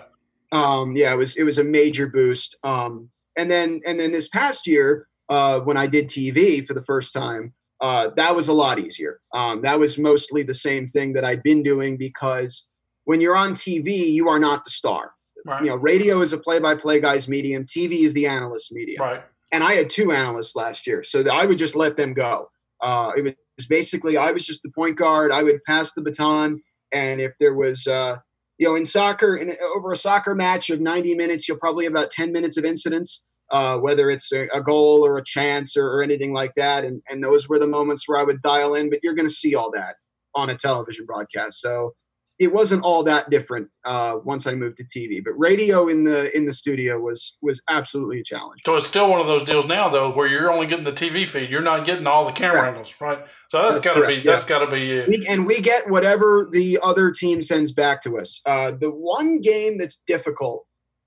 Yeah. 0.52 0.58
Um, 0.60 0.92
yeah, 0.92 1.12
it 1.12 1.16
was 1.16 1.36
it 1.36 1.42
was 1.42 1.58
a 1.58 1.64
major 1.64 2.06
boost. 2.06 2.56
Um, 2.62 3.10
and 3.36 3.50
then 3.50 3.80
and 3.84 3.98
then 3.98 4.12
this 4.12 4.28
past 4.28 4.68
year, 4.68 5.08
uh, 5.28 5.58
when 5.62 5.76
I 5.76 5.88
did 5.88 6.06
TV 6.06 6.64
for 6.64 6.72
the 6.72 6.82
first 6.82 7.12
time, 7.12 7.54
uh, 7.80 8.10
that 8.14 8.36
was 8.36 8.46
a 8.46 8.52
lot 8.52 8.78
easier. 8.78 9.18
Um, 9.34 9.62
that 9.62 9.80
was 9.80 9.98
mostly 9.98 10.44
the 10.44 10.54
same 10.54 10.86
thing 10.86 11.12
that 11.14 11.24
I'd 11.24 11.42
been 11.42 11.64
doing 11.64 11.96
because 11.96 12.68
when 13.02 13.20
you're 13.20 13.34
on 13.34 13.52
TV, 13.52 14.12
you 14.12 14.28
are 14.28 14.38
not 14.38 14.62
the 14.62 14.70
star. 14.70 15.10
Right. 15.44 15.64
You 15.64 15.70
know, 15.70 15.76
radio 15.76 16.20
is 16.20 16.32
a 16.32 16.38
play-by-play 16.38 17.00
guy's 17.00 17.26
medium. 17.28 17.64
TV 17.64 18.04
is 18.04 18.14
the 18.14 18.28
analyst 18.28 18.72
medium. 18.72 19.02
Right. 19.02 19.24
And 19.50 19.64
I 19.64 19.74
had 19.74 19.90
two 19.90 20.12
analysts 20.12 20.54
last 20.54 20.86
year, 20.86 21.02
so 21.02 21.28
I 21.28 21.46
would 21.46 21.58
just 21.58 21.74
let 21.74 21.96
them 21.96 22.14
go. 22.14 22.48
Uh, 22.80 23.10
it 23.16 23.36
was 23.56 23.66
basically 23.66 24.16
I 24.16 24.30
was 24.30 24.46
just 24.46 24.62
the 24.62 24.70
point 24.70 24.96
guard. 24.96 25.32
I 25.32 25.42
would 25.42 25.64
pass 25.64 25.94
the 25.94 26.02
baton, 26.02 26.62
and 26.92 27.20
if 27.20 27.32
there 27.40 27.54
was, 27.54 27.88
uh, 27.88 28.18
you 28.58 28.68
know, 28.68 28.74
in 28.74 28.84
soccer, 28.84 29.36
in 29.36 29.56
over 29.74 29.92
a 29.92 29.96
soccer 29.96 30.34
match 30.34 30.70
of 30.70 30.80
90 30.80 31.14
minutes, 31.14 31.46
you'll 31.46 31.58
probably 31.58 31.84
have 31.84 31.92
about 31.92 32.10
10 32.10 32.32
minutes 32.32 32.56
of 32.56 32.64
incidents 32.64 33.24
uh, 33.50 33.78
whether 33.78 34.10
it's 34.10 34.32
a, 34.32 34.48
a, 34.52 34.60
goal 34.60 35.06
or 35.06 35.18
a 35.18 35.24
chance 35.24 35.76
or, 35.76 35.86
or, 35.86 36.02
anything 36.02 36.32
like 36.32 36.54
that. 36.56 36.84
And, 36.84 37.00
and 37.08 37.22
those 37.22 37.48
were 37.48 37.58
the 37.58 37.66
moments 37.66 38.08
where 38.08 38.18
I 38.18 38.24
would 38.24 38.42
dial 38.42 38.74
in, 38.74 38.90
but 38.90 39.00
you're 39.02 39.14
going 39.14 39.28
to 39.28 39.34
see 39.34 39.54
all 39.54 39.70
that 39.72 39.96
on 40.34 40.50
a 40.50 40.56
television 40.56 41.06
broadcast. 41.06 41.60
So 41.60 41.94
it 42.38 42.52
wasn't 42.52 42.82
all 42.82 43.02
that 43.02 43.30
different 43.30 43.68
uh, 43.84 44.18
once 44.22 44.46
I 44.46 44.54
moved 44.54 44.76
to 44.76 44.84
TV. 44.84 45.24
But 45.24 45.32
radio 45.38 45.88
in 45.88 46.04
the 46.04 46.34
in 46.36 46.44
the 46.44 46.52
studio 46.52 47.00
was 47.00 47.38
was 47.40 47.62
absolutely 47.68 48.20
a 48.20 48.24
challenge. 48.24 48.60
So 48.64 48.76
it's 48.76 48.86
still 48.86 49.08
one 49.08 49.20
of 49.20 49.26
those 49.26 49.42
deals 49.42 49.66
now, 49.66 49.88
though, 49.88 50.10
where 50.10 50.26
you're 50.26 50.52
only 50.52 50.66
getting 50.66 50.84
the 50.84 50.92
TV 50.92 51.26
feed. 51.26 51.50
You're 51.50 51.62
not 51.62 51.84
getting 51.84 52.06
all 52.06 52.26
the 52.26 52.32
camera 52.32 52.60
correct. 52.60 52.76
angles, 52.76 52.94
right? 53.00 53.26
So 53.48 53.62
that's, 53.62 53.76
that's 53.76 53.86
got 53.86 54.00
to 54.00 54.06
be 54.06 54.20
that's 54.20 54.44
got 54.44 54.58
to 54.58 54.66
be 54.66 55.06
We, 55.08 55.26
and 55.28 55.46
we 55.46 55.60
get 55.60 55.88
whatever 55.88 56.48
the 56.50 56.78
other 56.82 57.10
team 57.10 57.40
sends 57.40 57.72
back 57.72 58.02
to 58.02 58.18
us. 58.18 58.42
Uh, 58.44 58.72
the 58.72 58.90
one 58.90 59.40
game 59.40 59.78
that's 59.78 60.02
difficult 60.06 60.66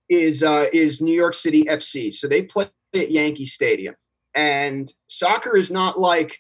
is 0.09 0.41
uh, 0.41 0.65
is 0.73 1.01
New 1.01 1.15
York 1.15 1.36
City 1.36 1.65
FC. 1.65 2.13
So 2.13 2.27
they 2.27 2.41
play 2.41 2.69
at 2.95 3.11
Yankee 3.11 3.45
Stadium, 3.45 3.95
and 4.34 4.91
soccer 5.07 5.55
is 5.55 5.69
not 5.69 5.99
like 5.99 6.39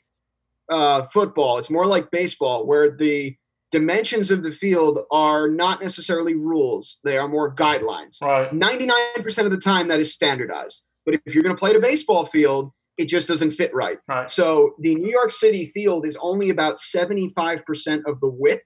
uh, 0.71 1.05
football. 1.13 1.59
It's 1.59 1.69
more 1.69 1.85
like 1.85 2.09
baseball, 2.09 2.65
where 2.65 2.89
the 2.89 3.35
dimensions 3.71 4.31
of 4.31 4.43
the 4.43 4.51
field 4.51 4.99
are 5.11 5.47
not 5.49 5.81
necessarily 5.81 6.35
rules; 6.35 6.99
they 7.03 7.17
are 7.17 7.27
more 7.27 7.53
guidelines. 7.55 8.21
Right. 8.21 8.51
Ninety-nine 8.53 9.23
percent 9.23 9.45
of 9.45 9.51
the 9.51 9.59
time, 9.59 9.87
that 9.89 9.99
is 9.99 10.13
standardized. 10.13 10.83
But 11.05 11.19
if 11.25 11.33
you're 11.33 11.43
going 11.43 11.55
to 11.55 11.59
play 11.59 11.73
a 11.75 11.79
baseball 11.79 12.25
field, 12.25 12.71
it 12.97 13.07
just 13.07 13.27
doesn't 13.27 13.51
fit 13.51 13.73
right. 13.73 13.97
right. 14.07 14.29
So 14.29 14.73
the 14.79 14.95
New 14.95 15.09
York 15.09 15.31
City 15.31 15.67
field 15.67 16.05
is 16.05 16.17
only 16.21 16.49
about 16.49 16.75
75% 16.75 18.01
of 18.05 18.19
the 18.19 18.29
width, 18.29 18.61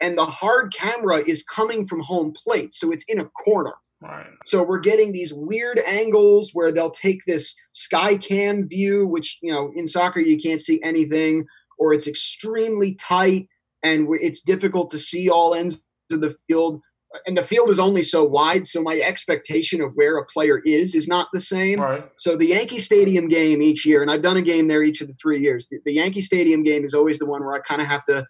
and 0.00 0.18
the 0.18 0.26
hard 0.26 0.74
camera 0.74 1.22
is 1.26 1.44
coming 1.44 1.86
from 1.86 2.00
home 2.00 2.34
plate. 2.44 2.74
So 2.74 2.90
it's 2.90 3.04
in 3.04 3.20
a 3.20 3.26
corner. 3.26 3.74
Right. 4.02 4.26
So 4.44 4.64
we're 4.64 4.80
getting 4.80 5.12
these 5.12 5.32
weird 5.32 5.80
angles 5.86 6.50
where 6.52 6.72
they'll 6.72 6.90
take 6.90 7.24
this 7.24 7.54
sky 7.70 8.16
cam 8.16 8.66
view, 8.66 9.06
which 9.06 9.38
you 9.42 9.52
know 9.52 9.72
in 9.76 9.86
soccer 9.86 10.20
you 10.20 10.40
can't 10.40 10.60
see 10.60 10.82
anything, 10.82 11.46
or 11.78 11.92
it's 11.92 12.08
extremely 12.08 12.94
tight 12.96 13.48
and 13.82 14.08
it's 14.20 14.42
difficult 14.42 14.90
to 14.92 14.98
see 14.98 15.28
all 15.28 15.54
ends 15.54 15.84
of 16.10 16.20
the 16.20 16.36
field. 16.48 16.80
And 17.26 17.36
the 17.36 17.42
field 17.42 17.68
is 17.68 17.78
only 17.78 18.02
so 18.02 18.24
wide, 18.24 18.66
so 18.66 18.82
my 18.82 18.96
expectation 18.96 19.82
of 19.82 19.92
where 19.94 20.16
a 20.16 20.24
player 20.24 20.62
is 20.64 20.94
is 20.94 21.08
not 21.08 21.28
the 21.32 21.40
same. 21.40 21.78
Right. 21.78 22.10
So 22.16 22.36
the 22.36 22.46
Yankee 22.46 22.78
Stadium 22.78 23.28
game 23.28 23.60
each 23.60 23.84
year, 23.84 24.00
and 24.00 24.10
I've 24.10 24.22
done 24.22 24.38
a 24.38 24.42
game 24.42 24.68
there 24.68 24.82
each 24.82 25.02
of 25.02 25.08
the 25.08 25.14
three 25.14 25.40
years. 25.40 25.68
The, 25.68 25.78
the 25.84 25.92
Yankee 25.92 26.22
Stadium 26.22 26.62
game 26.62 26.84
is 26.84 26.94
always 26.94 27.18
the 27.18 27.26
one 27.26 27.44
where 27.44 27.54
I 27.54 27.60
kind 27.60 27.82
of 27.82 27.86
have 27.88 28.04
to 28.06 28.26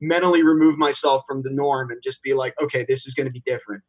mentally 0.00 0.42
remove 0.42 0.76
myself 0.76 1.24
from 1.26 1.42
the 1.42 1.50
norm 1.50 1.90
and 1.90 2.02
just 2.02 2.22
be 2.22 2.34
like, 2.34 2.54
okay, 2.60 2.84
this 2.86 3.06
is 3.06 3.14
going 3.14 3.26
to 3.26 3.32
be 3.32 3.40
different. 3.46 3.82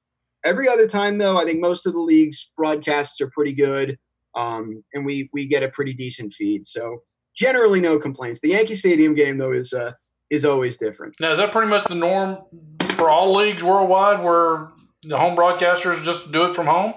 Every 0.45 0.69
other 0.69 0.87
time, 0.87 1.17
though, 1.17 1.37
I 1.37 1.43
think 1.43 1.59
most 1.59 1.85
of 1.85 1.93
the 1.93 1.99
league's 1.99 2.51
broadcasts 2.55 3.19
are 3.19 3.29
pretty 3.31 3.53
good, 3.53 3.97
um, 4.35 4.83
and 4.93 5.05
we 5.05 5.29
we 5.33 5.47
get 5.47 5.63
a 5.63 5.69
pretty 5.69 5.93
decent 5.93 6.33
feed. 6.33 6.65
So 6.65 6.99
generally, 7.35 7.81
no 7.81 7.99
complaints. 7.99 8.39
The 8.39 8.49
Yankee 8.49 8.75
Stadium 8.75 9.13
game, 9.13 9.39
though, 9.39 9.51
is 9.51 9.73
uh, 9.73 9.91
is 10.29 10.45
always 10.45 10.77
different. 10.77 11.15
Now, 11.19 11.31
is 11.31 11.37
that 11.37 11.51
pretty 11.51 11.69
much 11.69 11.85
the 11.85 11.95
norm 11.95 12.37
for 12.91 13.09
all 13.09 13.35
leagues 13.35 13.63
worldwide, 13.63 14.23
where 14.23 14.69
the 15.03 15.17
home 15.17 15.35
broadcasters 15.35 16.03
just 16.03 16.31
do 16.31 16.45
it 16.45 16.55
from 16.55 16.67
home? 16.67 16.93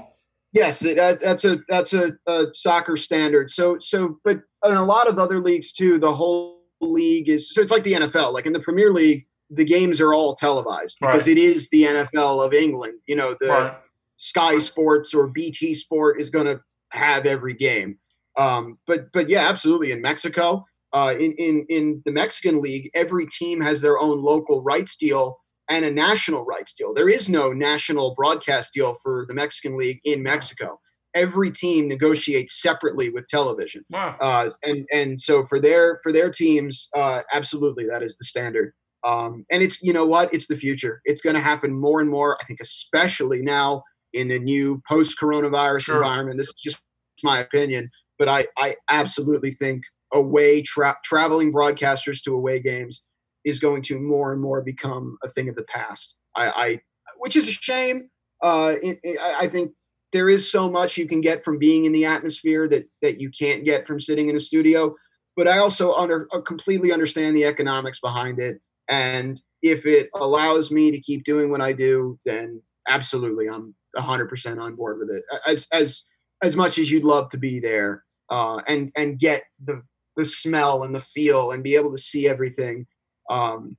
Yes, 0.52 0.84
it, 0.84 0.98
uh, 0.98 1.16
that's 1.20 1.44
a 1.44 1.58
that's 1.68 1.92
a, 1.92 2.12
a, 2.26 2.46
soccer 2.52 2.96
standard. 2.96 3.50
So 3.50 3.78
so, 3.78 4.18
but 4.24 4.40
in 4.66 4.74
a 4.74 4.84
lot 4.84 5.08
of 5.08 5.18
other 5.18 5.40
leagues 5.40 5.72
too, 5.72 5.98
the 5.98 6.12
whole 6.12 6.62
league 6.80 7.28
is 7.28 7.52
so 7.54 7.62
it's 7.62 7.70
like 7.70 7.84
the 7.84 7.92
NFL. 7.92 8.32
Like 8.32 8.46
in 8.46 8.52
the 8.52 8.60
Premier 8.60 8.92
League, 8.92 9.26
the 9.48 9.64
games 9.64 10.00
are 10.00 10.12
all 10.12 10.34
televised 10.34 10.98
because 11.00 11.28
right. 11.28 11.36
it 11.36 11.40
is 11.40 11.70
the 11.70 11.82
NFL 11.84 12.44
of 12.44 12.52
England. 12.52 13.00
You 13.06 13.16
know, 13.16 13.36
the 13.40 13.48
right. 13.48 13.74
Sky 14.16 14.58
Sports 14.58 15.14
or 15.14 15.28
BT 15.28 15.74
Sport 15.74 16.20
is 16.20 16.30
going 16.30 16.46
to 16.46 16.60
have 16.90 17.26
every 17.26 17.54
game. 17.54 17.98
Um, 18.36 18.78
but 18.86 19.12
but 19.12 19.28
yeah, 19.28 19.48
absolutely. 19.48 19.92
In 19.92 20.02
Mexico, 20.02 20.64
uh, 20.92 21.14
in 21.18 21.32
in 21.32 21.66
in 21.68 22.02
the 22.04 22.12
Mexican 22.12 22.60
league, 22.60 22.90
every 22.94 23.26
team 23.26 23.60
has 23.60 23.80
their 23.80 23.98
own 23.98 24.20
local 24.20 24.62
rights 24.62 24.96
deal 24.96 25.38
and 25.68 25.84
a 25.84 25.90
national 25.90 26.44
rights 26.44 26.74
deal. 26.74 26.92
There 26.92 27.08
is 27.08 27.30
no 27.30 27.52
national 27.52 28.14
broadcast 28.16 28.74
deal 28.74 28.96
for 29.02 29.24
the 29.28 29.34
Mexican 29.34 29.78
league 29.78 30.00
in 30.04 30.22
Mexico. 30.22 30.80
Every 31.14 31.50
team 31.50 31.88
negotiates 31.88 32.60
separately 32.60 33.08
with 33.08 33.26
television. 33.28 33.84
Wow. 33.90 34.16
Uh, 34.20 34.50
and 34.62 34.86
and 34.92 35.20
so 35.20 35.44
for 35.44 35.60
their 35.60 36.00
for 36.02 36.12
their 36.12 36.30
teams, 36.30 36.88
uh, 36.94 37.22
absolutely 37.32 37.86
that 37.86 38.02
is 38.02 38.16
the 38.16 38.24
standard. 38.24 38.72
Um, 39.06 39.46
and 39.50 39.62
it's 39.62 39.80
you 39.80 39.92
know 39.92 40.06
what 40.06 40.32
it's 40.34 40.48
the 40.48 40.56
future. 40.56 41.00
It's 41.04 41.22
going 41.22 41.36
to 41.36 41.40
happen 41.40 41.72
more 41.72 42.00
and 42.00 42.10
more. 42.10 42.36
I 42.40 42.44
think 42.44 42.60
especially 42.60 43.40
now 43.42 43.84
in 44.12 44.30
a 44.30 44.38
new 44.38 44.82
post-coronavirus 44.88 45.82
sure. 45.82 45.96
environment. 45.96 46.36
This 46.36 46.48
is 46.48 46.54
just 46.54 46.82
my 47.22 47.38
opinion, 47.38 47.90
but 48.18 48.28
I 48.28 48.48
I 48.56 48.76
absolutely 48.88 49.52
think 49.52 49.82
away 50.12 50.62
tra- 50.62 50.98
traveling 51.04 51.52
broadcasters 51.52 52.22
to 52.24 52.34
away 52.34 52.60
games 52.60 53.04
is 53.44 53.60
going 53.60 53.82
to 53.82 53.98
more 53.98 54.32
and 54.32 54.40
more 54.40 54.60
become 54.60 55.16
a 55.24 55.28
thing 55.28 55.48
of 55.48 55.56
the 55.56 55.64
past. 55.64 56.16
I, 56.36 56.48
I 56.48 56.80
which 57.18 57.36
is 57.36 57.48
a 57.48 57.52
shame. 57.52 58.08
Uh, 58.42 58.74
it, 58.82 58.98
it, 59.02 59.18
I 59.20 59.46
think 59.48 59.72
there 60.12 60.28
is 60.28 60.50
so 60.50 60.70
much 60.70 60.96
you 60.96 61.06
can 61.06 61.20
get 61.20 61.44
from 61.44 61.58
being 61.58 61.84
in 61.84 61.92
the 61.92 62.04
atmosphere 62.04 62.68
that 62.68 62.84
that 63.02 63.20
you 63.20 63.30
can't 63.30 63.64
get 63.64 63.86
from 63.86 64.00
sitting 64.00 64.28
in 64.28 64.36
a 64.36 64.40
studio. 64.40 64.94
But 65.36 65.48
I 65.48 65.58
also 65.58 65.92
under 65.92 66.28
uh, 66.32 66.40
completely 66.40 66.92
understand 66.92 67.36
the 67.36 67.44
economics 67.44 68.00
behind 68.00 68.38
it. 68.38 68.60
And 68.88 69.40
if 69.62 69.86
it 69.86 70.10
allows 70.14 70.70
me 70.70 70.90
to 70.90 71.00
keep 71.00 71.24
doing 71.24 71.50
what 71.50 71.60
I 71.60 71.72
do, 71.72 72.18
then 72.24 72.60
absolutely, 72.88 73.48
I'm 73.48 73.74
100% 73.96 74.60
on 74.60 74.74
board 74.74 74.98
with 74.98 75.10
it. 75.10 75.22
As 75.46 75.68
as 75.72 76.02
as 76.42 76.56
much 76.56 76.78
as 76.78 76.90
you'd 76.90 77.04
love 77.04 77.28
to 77.30 77.38
be 77.38 77.60
there 77.60 78.04
uh, 78.30 78.60
and 78.66 78.90
and 78.96 79.18
get 79.18 79.44
the 79.64 79.82
the 80.20 80.24
smell 80.24 80.84
and 80.84 80.94
the 80.94 81.00
feel 81.00 81.50
and 81.50 81.64
be 81.64 81.74
able 81.74 81.90
to 81.90 81.98
see 81.98 82.28
everything, 82.28 82.86
um, 83.28 83.76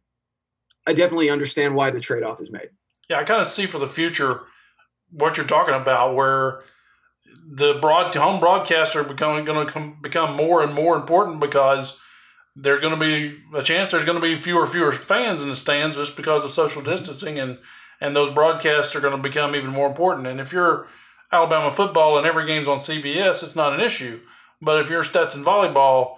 I 0.87 0.93
definitely 0.93 1.29
understand 1.29 1.75
why 1.75 1.91
the 1.91 1.99
trade 1.99 2.23
off 2.23 2.41
is 2.41 2.51
made. 2.51 2.69
Yeah, 3.09 3.19
I 3.19 3.23
kind 3.23 3.41
of 3.41 3.47
see 3.47 3.67
for 3.67 3.77
the 3.77 3.87
future 3.87 4.41
what 5.11 5.37
you're 5.37 5.45
talking 5.45 5.75
about, 5.75 6.15
where 6.15 6.63
the 7.45 7.77
broad 7.81 8.13
home 8.15 8.39
broadcaster 8.39 9.03
becoming 9.03 9.45
going 9.45 9.67
to 9.67 9.93
become 10.01 10.35
more 10.35 10.63
and 10.63 10.73
more 10.73 10.95
important 10.95 11.39
because 11.39 12.01
there's 12.55 12.81
going 12.81 12.97
to 12.97 12.99
be 12.99 13.37
a 13.55 13.61
chance 13.61 13.91
there's 13.91 14.05
going 14.05 14.19
to 14.19 14.21
be 14.21 14.35
fewer 14.35 14.65
fewer 14.65 14.91
fans 14.91 15.41
in 15.41 15.49
the 15.49 15.55
stands 15.55 15.95
just 15.95 16.15
because 16.15 16.43
of 16.43 16.51
social 16.51 16.81
distancing 16.81 17.39
and 17.39 17.57
and 17.99 18.15
those 18.15 18.33
broadcasts 18.33 18.95
are 18.95 18.99
going 18.99 19.15
to 19.15 19.21
become 19.21 19.55
even 19.55 19.69
more 19.69 19.87
important 19.87 20.27
and 20.27 20.39
if 20.39 20.51
you're 20.51 20.87
Alabama 21.31 21.71
football 21.71 22.17
and 22.17 22.27
every 22.27 22.45
game's 22.45 22.67
on 22.67 22.79
CBS 22.79 23.43
it's 23.43 23.55
not 23.55 23.73
an 23.73 23.79
issue 23.79 24.19
but 24.61 24.79
if 24.79 24.89
you're 24.89 25.03
Stetson 25.03 25.43
volleyball 25.43 26.17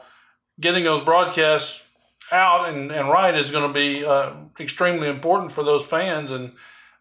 getting 0.60 0.84
those 0.84 1.04
broadcasts 1.04 1.90
out 2.32 2.70
and, 2.70 2.92
and 2.92 3.10
right 3.10 3.36
is 3.36 3.52
going 3.52 3.68
to 3.68 3.74
be 3.74 4.06
uh, 4.06 4.32
extremely 4.60 5.08
important 5.08 5.52
for 5.52 5.64
those 5.64 5.86
fans. 5.86 6.32
And 6.32 6.54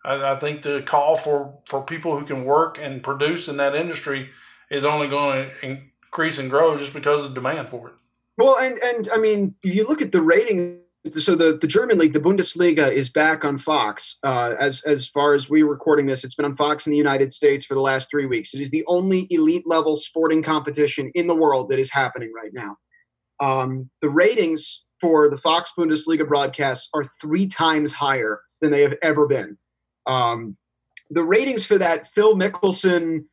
I, 0.04 0.32
I, 0.32 0.38
think 0.38 0.62
the 0.62 0.82
call 0.82 1.16
for, 1.16 1.58
for 1.68 1.82
people 1.82 2.18
who 2.18 2.24
can 2.24 2.44
work 2.44 2.78
and 2.80 3.02
produce 3.02 3.48
in 3.48 3.56
that 3.58 3.74
industry 3.74 4.30
is 4.70 4.84
only 4.84 5.08
going 5.08 5.50
to 5.50 5.80
increase 6.06 6.38
and 6.38 6.50
grow 6.50 6.76
just 6.76 6.92
because 6.92 7.24
of 7.24 7.30
the 7.30 7.34
demand 7.34 7.68
for 7.68 7.88
it. 7.88 7.94
Well, 8.38 8.56
and 8.58 8.78
and 8.78 9.08
I 9.12 9.18
mean, 9.18 9.54
if 9.62 9.74
you 9.74 9.86
look 9.86 10.00
at 10.00 10.10
the 10.10 10.22
rating, 10.22 10.78
so 11.04 11.34
the, 11.34 11.58
the 11.58 11.66
German 11.66 11.98
league, 11.98 12.14
the 12.14 12.20
Bundesliga, 12.20 12.90
is 12.90 13.10
back 13.10 13.44
on 13.44 13.58
Fox. 13.58 14.16
Uh, 14.22 14.54
as 14.58 14.82
as 14.84 15.06
far 15.06 15.34
as 15.34 15.50
we're 15.50 15.68
recording 15.68 16.06
this, 16.06 16.24
it's 16.24 16.34
been 16.34 16.46
on 16.46 16.56
Fox 16.56 16.86
in 16.86 16.92
the 16.92 16.96
United 16.96 17.32
States 17.32 17.64
for 17.64 17.74
the 17.74 17.80
last 17.80 18.10
three 18.10 18.24
weeks. 18.24 18.54
It 18.54 18.60
is 18.60 18.70
the 18.70 18.84
only 18.86 19.26
elite 19.30 19.66
level 19.66 19.96
sporting 19.96 20.42
competition 20.42 21.10
in 21.14 21.26
the 21.26 21.36
world 21.36 21.68
that 21.68 21.78
is 21.78 21.90
happening 21.90 22.32
right 22.34 22.52
now. 22.54 22.78
Um, 23.42 23.90
the 24.00 24.08
ratings 24.08 24.84
for 25.00 25.28
the 25.28 25.36
Fox 25.36 25.72
Bundesliga 25.76 26.26
broadcasts 26.26 26.88
are 26.94 27.04
three 27.20 27.48
times 27.48 27.92
higher 27.92 28.40
than 28.60 28.70
they 28.70 28.82
have 28.82 28.96
ever 29.02 29.26
been. 29.26 29.58
Um, 30.06 30.56
the 31.10 31.24
ratings 31.24 31.66
for 31.66 31.76
that 31.76 32.06
Phil 32.06 32.36
Mickelson 32.36 33.24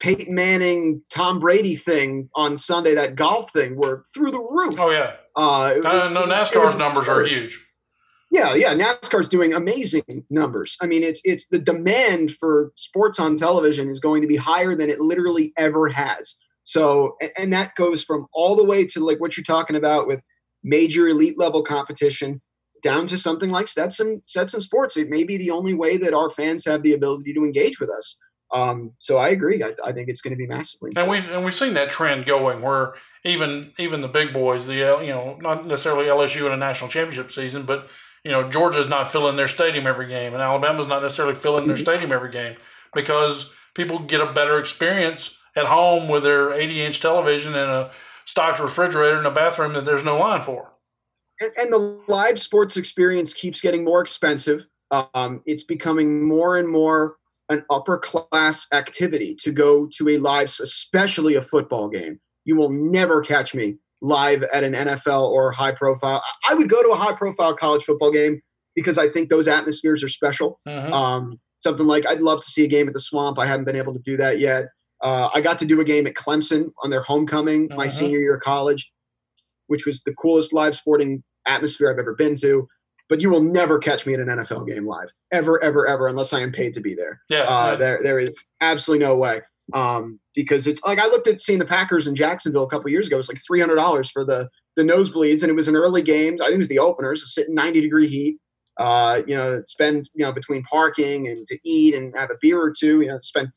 Peyton 0.00 0.34
Manning, 0.34 1.02
Tom 1.10 1.38
Brady 1.38 1.76
thing 1.76 2.28
on 2.34 2.56
Sunday, 2.56 2.94
that 2.94 3.16
golf 3.16 3.52
thing, 3.52 3.76
were 3.76 4.02
through 4.14 4.32
the 4.32 4.40
roof. 4.40 4.78
Oh 4.78 4.90
yeah, 4.90 5.12
uh, 5.36 5.76
uh, 5.84 6.08
no 6.08 6.26
NASCAR's 6.26 6.76
numbers 6.76 7.08
are 7.08 7.22
huge. 7.24 7.64
Yeah, 8.30 8.54
yeah, 8.54 8.74
NASCAR's 8.74 9.28
doing 9.28 9.54
amazing 9.54 10.02
numbers. 10.30 10.76
I 10.80 10.86
mean, 10.86 11.02
it's 11.02 11.20
it's 11.24 11.48
the 11.48 11.58
demand 11.58 12.32
for 12.32 12.72
sports 12.76 13.20
on 13.20 13.36
television 13.36 13.88
is 13.88 14.00
going 14.00 14.22
to 14.22 14.28
be 14.28 14.36
higher 14.36 14.74
than 14.74 14.90
it 14.90 15.00
literally 15.00 15.52
ever 15.56 15.88
has. 15.88 16.36
So, 16.64 17.16
and 17.36 17.52
that 17.52 17.74
goes 17.76 18.02
from 18.02 18.26
all 18.32 18.56
the 18.56 18.64
way 18.64 18.86
to 18.86 19.04
like 19.04 19.20
what 19.20 19.36
you're 19.36 19.44
talking 19.44 19.76
about 19.76 20.06
with 20.06 20.24
major 20.62 21.06
elite 21.08 21.38
level 21.38 21.62
competition 21.62 22.40
down 22.82 23.06
to 23.06 23.18
something 23.18 23.50
like 23.50 23.68
Stetson 23.68 24.22
Stetson 24.26 24.60
Sports. 24.60 24.96
It 24.96 25.08
may 25.08 25.24
be 25.24 25.36
the 25.36 25.50
only 25.50 25.74
way 25.74 25.96
that 25.98 26.14
our 26.14 26.30
fans 26.30 26.64
have 26.64 26.82
the 26.82 26.92
ability 26.92 27.32
to 27.34 27.44
engage 27.44 27.80
with 27.80 27.90
us. 27.90 28.16
Um, 28.52 28.92
so 28.98 29.16
I 29.16 29.30
agree. 29.30 29.62
I, 29.64 29.72
I 29.84 29.92
think 29.92 30.08
it's 30.08 30.20
going 30.20 30.32
to 30.32 30.36
be 30.36 30.46
massively. 30.46 30.92
And 30.96 31.08
we've 31.08 31.28
and 31.30 31.44
we've 31.44 31.54
seen 31.54 31.74
that 31.74 31.90
trend 31.90 32.24
going 32.24 32.62
where 32.62 32.94
even 33.24 33.72
even 33.78 34.00
the 34.00 34.08
big 34.08 34.32
boys, 34.32 34.66
the 34.66 34.74
you 34.74 35.08
know 35.08 35.38
not 35.40 35.66
necessarily 35.66 36.06
LSU 36.06 36.46
in 36.46 36.52
a 36.52 36.56
national 36.56 36.88
championship 36.90 37.32
season, 37.32 37.64
but 37.64 37.88
you 38.24 38.30
know 38.30 38.48
Georgia's 38.48 38.88
not 38.88 39.10
filling 39.10 39.36
their 39.36 39.48
stadium 39.48 39.86
every 39.86 40.06
game, 40.06 40.32
and 40.32 40.42
Alabama's 40.42 40.86
not 40.86 41.02
necessarily 41.02 41.34
filling 41.34 41.66
their 41.66 41.76
mm-hmm. 41.76 41.82
stadium 41.82 42.12
every 42.12 42.30
game 42.30 42.56
because 42.94 43.52
people 43.74 43.98
get 43.98 44.20
a 44.20 44.32
better 44.32 44.58
experience 44.58 45.38
at 45.56 45.66
home 45.66 46.08
with 46.08 46.22
their 46.22 46.52
80 46.52 46.82
inch 46.82 47.00
television 47.00 47.54
and 47.54 47.70
a 47.70 47.90
stocked 48.24 48.60
refrigerator 48.60 49.18
in 49.18 49.26
a 49.26 49.30
bathroom 49.30 49.74
that 49.74 49.84
there's 49.84 50.04
no 50.04 50.18
line 50.18 50.42
for. 50.42 50.72
And, 51.40 51.50
and 51.58 51.72
the 51.72 52.02
live 52.08 52.38
sports 52.38 52.76
experience 52.76 53.32
keeps 53.32 53.60
getting 53.60 53.84
more 53.84 54.00
expensive. 54.00 54.66
Um, 54.90 55.42
it's 55.46 55.64
becoming 55.64 56.26
more 56.26 56.56
and 56.56 56.68
more 56.68 57.16
an 57.48 57.64
upper 57.68 57.98
class 57.98 58.66
activity 58.72 59.34
to 59.40 59.52
go 59.52 59.86
to 59.86 60.08
a 60.08 60.18
live, 60.18 60.48
especially 60.62 61.34
a 61.34 61.42
football 61.42 61.88
game. 61.88 62.20
You 62.44 62.56
will 62.56 62.70
never 62.70 63.22
catch 63.22 63.54
me 63.54 63.76
live 64.00 64.42
at 64.52 64.64
an 64.64 64.74
NFL 64.74 65.28
or 65.28 65.50
high 65.52 65.72
profile. 65.72 66.22
I 66.48 66.54
would 66.54 66.68
go 66.68 66.82
to 66.82 66.90
a 66.90 66.96
high 66.96 67.14
profile 67.14 67.54
college 67.54 67.84
football 67.84 68.12
game 68.12 68.40
because 68.74 68.98
I 68.98 69.08
think 69.08 69.28
those 69.28 69.48
atmospheres 69.48 70.02
are 70.02 70.08
special. 70.08 70.60
Mm-hmm. 70.66 70.92
Um, 70.92 71.40
something 71.58 71.86
like 71.86 72.06
I'd 72.06 72.20
love 72.20 72.40
to 72.40 72.50
see 72.50 72.64
a 72.64 72.68
game 72.68 72.86
at 72.86 72.94
the 72.94 73.00
Swamp. 73.00 73.38
I 73.38 73.46
haven't 73.46 73.64
been 73.64 73.76
able 73.76 73.94
to 73.94 74.00
do 74.00 74.16
that 74.18 74.38
yet. 74.38 74.66
Uh, 75.04 75.28
I 75.32 75.40
got 75.40 75.60
to 75.60 75.66
do 75.66 75.80
a 75.80 75.84
game 75.84 76.06
at 76.08 76.14
Clemson 76.14 76.72
on 76.82 76.90
their 76.90 77.02
homecoming 77.02 77.68
my 77.68 77.86
mm-hmm. 77.86 77.88
senior 77.90 78.18
year 78.18 78.34
of 78.34 78.40
college, 78.40 78.90
which 79.68 79.86
was 79.86 80.02
the 80.02 80.14
coolest 80.14 80.52
live 80.52 80.74
sporting 80.74 81.22
atmosphere 81.46 81.92
I've 81.92 81.98
ever 81.98 82.14
been 82.14 82.34
to 82.36 82.66
but 83.08 83.20
you 83.20 83.30
will 83.30 83.42
never 83.42 83.78
catch 83.78 84.06
me 84.06 84.14
at 84.14 84.20
an 84.20 84.28
NFL 84.28 84.66
game 84.66 84.86
live, 84.86 85.12
ever, 85.32 85.62
ever, 85.62 85.86
ever, 85.86 86.06
unless 86.06 86.32
I 86.32 86.40
am 86.40 86.52
paid 86.52 86.74
to 86.74 86.80
be 86.80 86.94
there. 86.94 87.20
Yeah, 87.28 87.42
uh, 87.42 87.76
there, 87.76 88.00
there 88.02 88.18
is 88.18 88.38
absolutely 88.60 89.04
no 89.04 89.16
way. 89.16 89.42
Um, 89.72 90.20
because 90.34 90.66
it's 90.66 90.82
like 90.84 90.98
I 90.98 91.06
looked 91.06 91.26
at 91.26 91.40
seeing 91.40 91.58
the 91.58 91.64
Packers 91.64 92.06
in 92.06 92.14
Jacksonville 92.14 92.64
a 92.64 92.68
couple 92.68 92.90
years 92.90 93.06
ago. 93.06 93.16
It 93.16 93.18
was 93.18 93.28
like 93.28 93.40
three 93.46 93.60
hundred 93.60 93.76
dollars 93.76 94.10
for 94.10 94.24
the 94.24 94.48
the 94.76 94.82
nosebleeds, 94.82 95.42
and 95.42 95.50
it 95.50 95.54
was 95.54 95.68
an 95.68 95.76
early 95.76 96.02
game. 96.02 96.34
I 96.34 96.46
think 96.46 96.56
it 96.56 96.58
was 96.58 96.68
the 96.68 96.78
openers, 96.78 97.32
sitting 97.32 97.54
ninety 97.54 97.80
degree 97.80 98.08
heat. 98.08 98.38
Uh, 98.78 99.22
you 99.26 99.36
know, 99.36 99.62
spend 99.66 100.10
you 100.14 100.24
know 100.24 100.32
between 100.32 100.62
parking 100.64 101.28
and 101.28 101.46
to 101.46 101.58
eat 101.64 101.94
and 101.94 102.14
have 102.16 102.30
a 102.30 102.38
beer 102.40 102.60
or 102.60 102.72
two. 102.72 103.00
You 103.00 103.08
know, 103.08 103.18
spend 103.20 103.48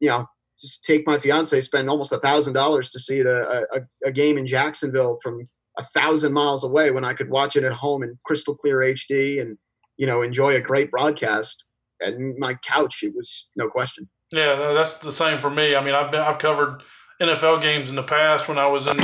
you 0.00 0.08
know 0.08 0.26
just 0.58 0.84
take 0.84 1.06
my 1.06 1.18
fiance 1.18 1.60
spend 1.60 1.88
almost 1.88 2.12
a 2.12 2.18
thousand 2.18 2.52
dollars 2.52 2.90
to 2.90 3.00
see 3.00 3.22
the 3.22 3.66
a, 3.72 4.08
a, 4.08 4.12
game 4.12 4.38
in 4.38 4.46
Jacksonville 4.46 5.18
from 5.22 5.42
a 5.78 5.82
thousand 5.82 6.32
miles 6.32 6.64
away 6.64 6.90
when 6.90 7.04
I 7.04 7.14
could 7.14 7.30
watch 7.30 7.56
it 7.56 7.64
at 7.64 7.72
home 7.72 8.02
in 8.02 8.18
crystal 8.24 8.54
clear 8.54 8.78
HD 8.78 9.40
and 9.40 9.58
you 9.96 10.06
know 10.06 10.22
enjoy 10.22 10.54
a 10.54 10.60
great 10.60 10.90
broadcast. 10.90 11.64
And 12.00 12.36
my 12.38 12.54
couch, 12.54 13.02
it 13.02 13.14
was 13.14 13.48
no 13.56 13.68
question. 13.68 14.08
Yeah, 14.32 14.72
that's 14.74 14.94
the 14.94 15.12
same 15.12 15.40
for 15.40 15.50
me. 15.50 15.76
I 15.76 15.82
mean, 15.82 15.94
I've 15.94 16.10
been 16.10 16.20
I've 16.20 16.38
covered 16.38 16.82
NFL 17.20 17.62
games 17.62 17.90
in 17.90 17.96
the 17.96 18.02
past 18.02 18.48
when 18.48 18.58
I 18.58 18.66
was 18.66 18.86
in 18.86 18.96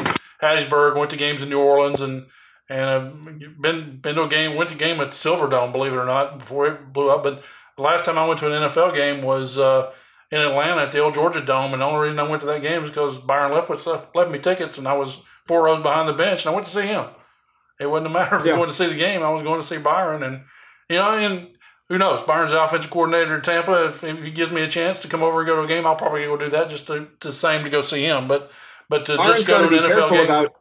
Hattiesburg, 0.42 0.96
went 0.96 1.10
to 1.10 1.16
games 1.16 1.42
in 1.42 1.48
New 1.48 1.60
Orleans, 1.60 2.00
and 2.00 2.26
and 2.68 2.88
I've 2.88 3.60
been 3.60 4.00
been 4.00 4.16
to 4.16 4.22
a 4.22 4.28
game, 4.28 4.56
went 4.56 4.70
to 4.70 4.76
a 4.76 4.78
game 4.78 5.00
at 5.00 5.10
Silverdome, 5.10 5.72
believe 5.72 5.92
it 5.92 5.96
or 5.96 6.06
not, 6.06 6.38
before 6.38 6.66
it 6.66 6.92
blew 6.92 7.10
up. 7.10 7.22
But 7.22 7.42
the 7.76 7.82
last 7.82 8.04
time 8.04 8.18
I 8.18 8.26
went 8.26 8.40
to 8.40 8.52
an 8.52 8.68
NFL 8.68 8.94
game 8.94 9.22
was 9.22 9.58
uh, 9.58 9.92
in 10.30 10.40
Atlanta 10.40 10.82
at 10.82 10.92
the 10.92 11.00
old 11.00 11.14
Georgia 11.14 11.40
Dome, 11.40 11.72
and 11.72 11.82
the 11.82 11.86
only 11.86 12.00
reason 12.00 12.18
I 12.18 12.28
went 12.28 12.40
to 12.42 12.46
that 12.46 12.62
game 12.62 12.84
is 12.84 12.90
because 12.90 13.18
Byron 13.18 13.52
Leftwich 13.52 13.86
left, 13.86 14.14
left 14.14 14.30
me 14.30 14.38
tickets, 14.38 14.78
and 14.78 14.86
I 14.86 14.92
was 14.92 15.24
four 15.44 15.64
rows 15.64 15.80
behind 15.80 16.08
the 16.08 16.12
bench, 16.12 16.44
and 16.44 16.52
I 16.52 16.54
went 16.54 16.66
to 16.66 16.72
see 16.72 16.86
him. 16.86 17.06
It 17.80 17.86
wasn't 17.86 18.08
a 18.08 18.10
matter 18.10 18.36
of 18.36 18.46
yeah. 18.46 18.56
going 18.56 18.68
to 18.68 18.74
see 18.74 18.86
the 18.86 18.94
game. 18.94 19.22
I 19.22 19.30
was 19.30 19.42
going 19.42 19.60
to 19.60 19.66
see 19.66 19.78
Byron, 19.78 20.22
and 20.22 20.42
you 20.88 20.96
know, 20.96 21.16
and 21.16 21.48
who 21.88 21.98
knows? 21.98 22.22
Byron's 22.22 22.52
the 22.52 22.62
offensive 22.62 22.90
coordinator 22.90 23.34
in 23.34 23.42
Tampa. 23.42 23.86
If, 23.86 24.04
if, 24.04 24.22
he 24.22 24.30
gives 24.30 24.52
me 24.52 24.62
a 24.62 24.68
chance 24.68 25.00
to 25.00 25.08
come 25.08 25.22
over 25.22 25.40
and 25.40 25.46
go 25.46 25.56
to 25.56 25.62
a 25.62 25.66
game, 25.66 25.86
I'll 25.86 25.96
probably 25.96 26.24
go 26.24 26.36
do 26.36 26.50
that 26.50 26.70
just 26.70 26.86
to, 26.86 27.08
the 27.20 27.32
same 27.32 27.64
to 27.64 27.70
go 27.70 27.80
see 27.80 28.04
him. 28.04 28.28
But 28.28 28.52
but 28.88 29.06
to 29.06 29.16
Byron's 29.16 29.38
just 29.38 29.48
go 29.48 29.68
to 29.68 29.76
an 29.76 29.90
NFL 29.90 30.10
game, 30.10 30.24
about, 30.26 30.54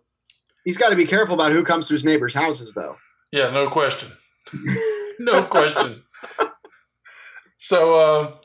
he's 0.65 0.78
got 0.78 0.89
to 0.89 0.95
be 0.95 1.05
careful 1.05 1.36
about 1.36 1.51
who 1.51 1.63
comes 1.63 1.88
to 1.89 1.93
his 1.93 2.03
neighbors' 2.03 2.34
houses, 2.34 2.74
though. 2.74 2.95
Yeah, 3.32 3.51
no 3.51 3.70
question, 3.70 4.11
no 5.20 5.43
question. 5.43 6.03
So, 7.57 7.95
uh, 7.95 8.36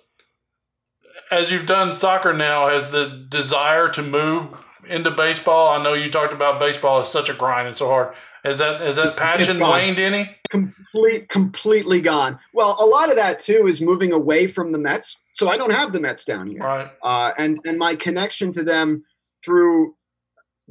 as 1.35 1.51
you've 1.51 1.66
done 1.66 1.93
soccer 1.93 2.32
now, 2.32 2.68
has 2.68 2.91
the 2.91 3.26
desire 3.28 3.89
to 3.91 4.03
move 4.03 4.66
into 4.89 5.11
baseball? 5.11 5.68
I 5.70 5.82
know 5.82 5.93
you 5.95 6.11
talked 6.11 6.32
about 6.32 6.61
baseball 6.61 7.01
is 7.01 7.09
such 7.09 7.28
a 7.28 7.35
grind 7.35 7.66
and 7.66 7.76
so 7.76 7.89
hard. 7.89 8.14
Is 8.45 8.59
that 8.59 8.82
is 8.82 8.97
that 8.97 9.16
passion 9.16 9.59
waned 9.59 9.99
any? 9.99 10.37
Complete, 10.51 11.28
completely 11.30 12.01
gone. 12.01 12.39
Well, 12.53 12.76
a 12.78 12.85
lot 12.85 13.09
of 13.09 13.16
that 13.16 13.39
too 13.39 13.66
is 13.66 13.80
moving 13.80 14.12
away 14.12 14.47
from 14.47 14.72
the 14.72 14.78
Mets. 14.78 15.20
So 15.32 15.49
I 15.49 15.57
don't 15.57 15.72
have 15.72 15.93
the 15.93 16.01
Mets 16.01 16.24
down 16.24 16.49
here, 16.49 16.59
right? 16.59 16.91
Uh, 17.03 17.32
and 17.39 17.59
and 17.64 17.78
my 17.78 17.95
connection 17.95 18.53
to 18.53 18.62
them 18.62 19.05
through 19.43 19.95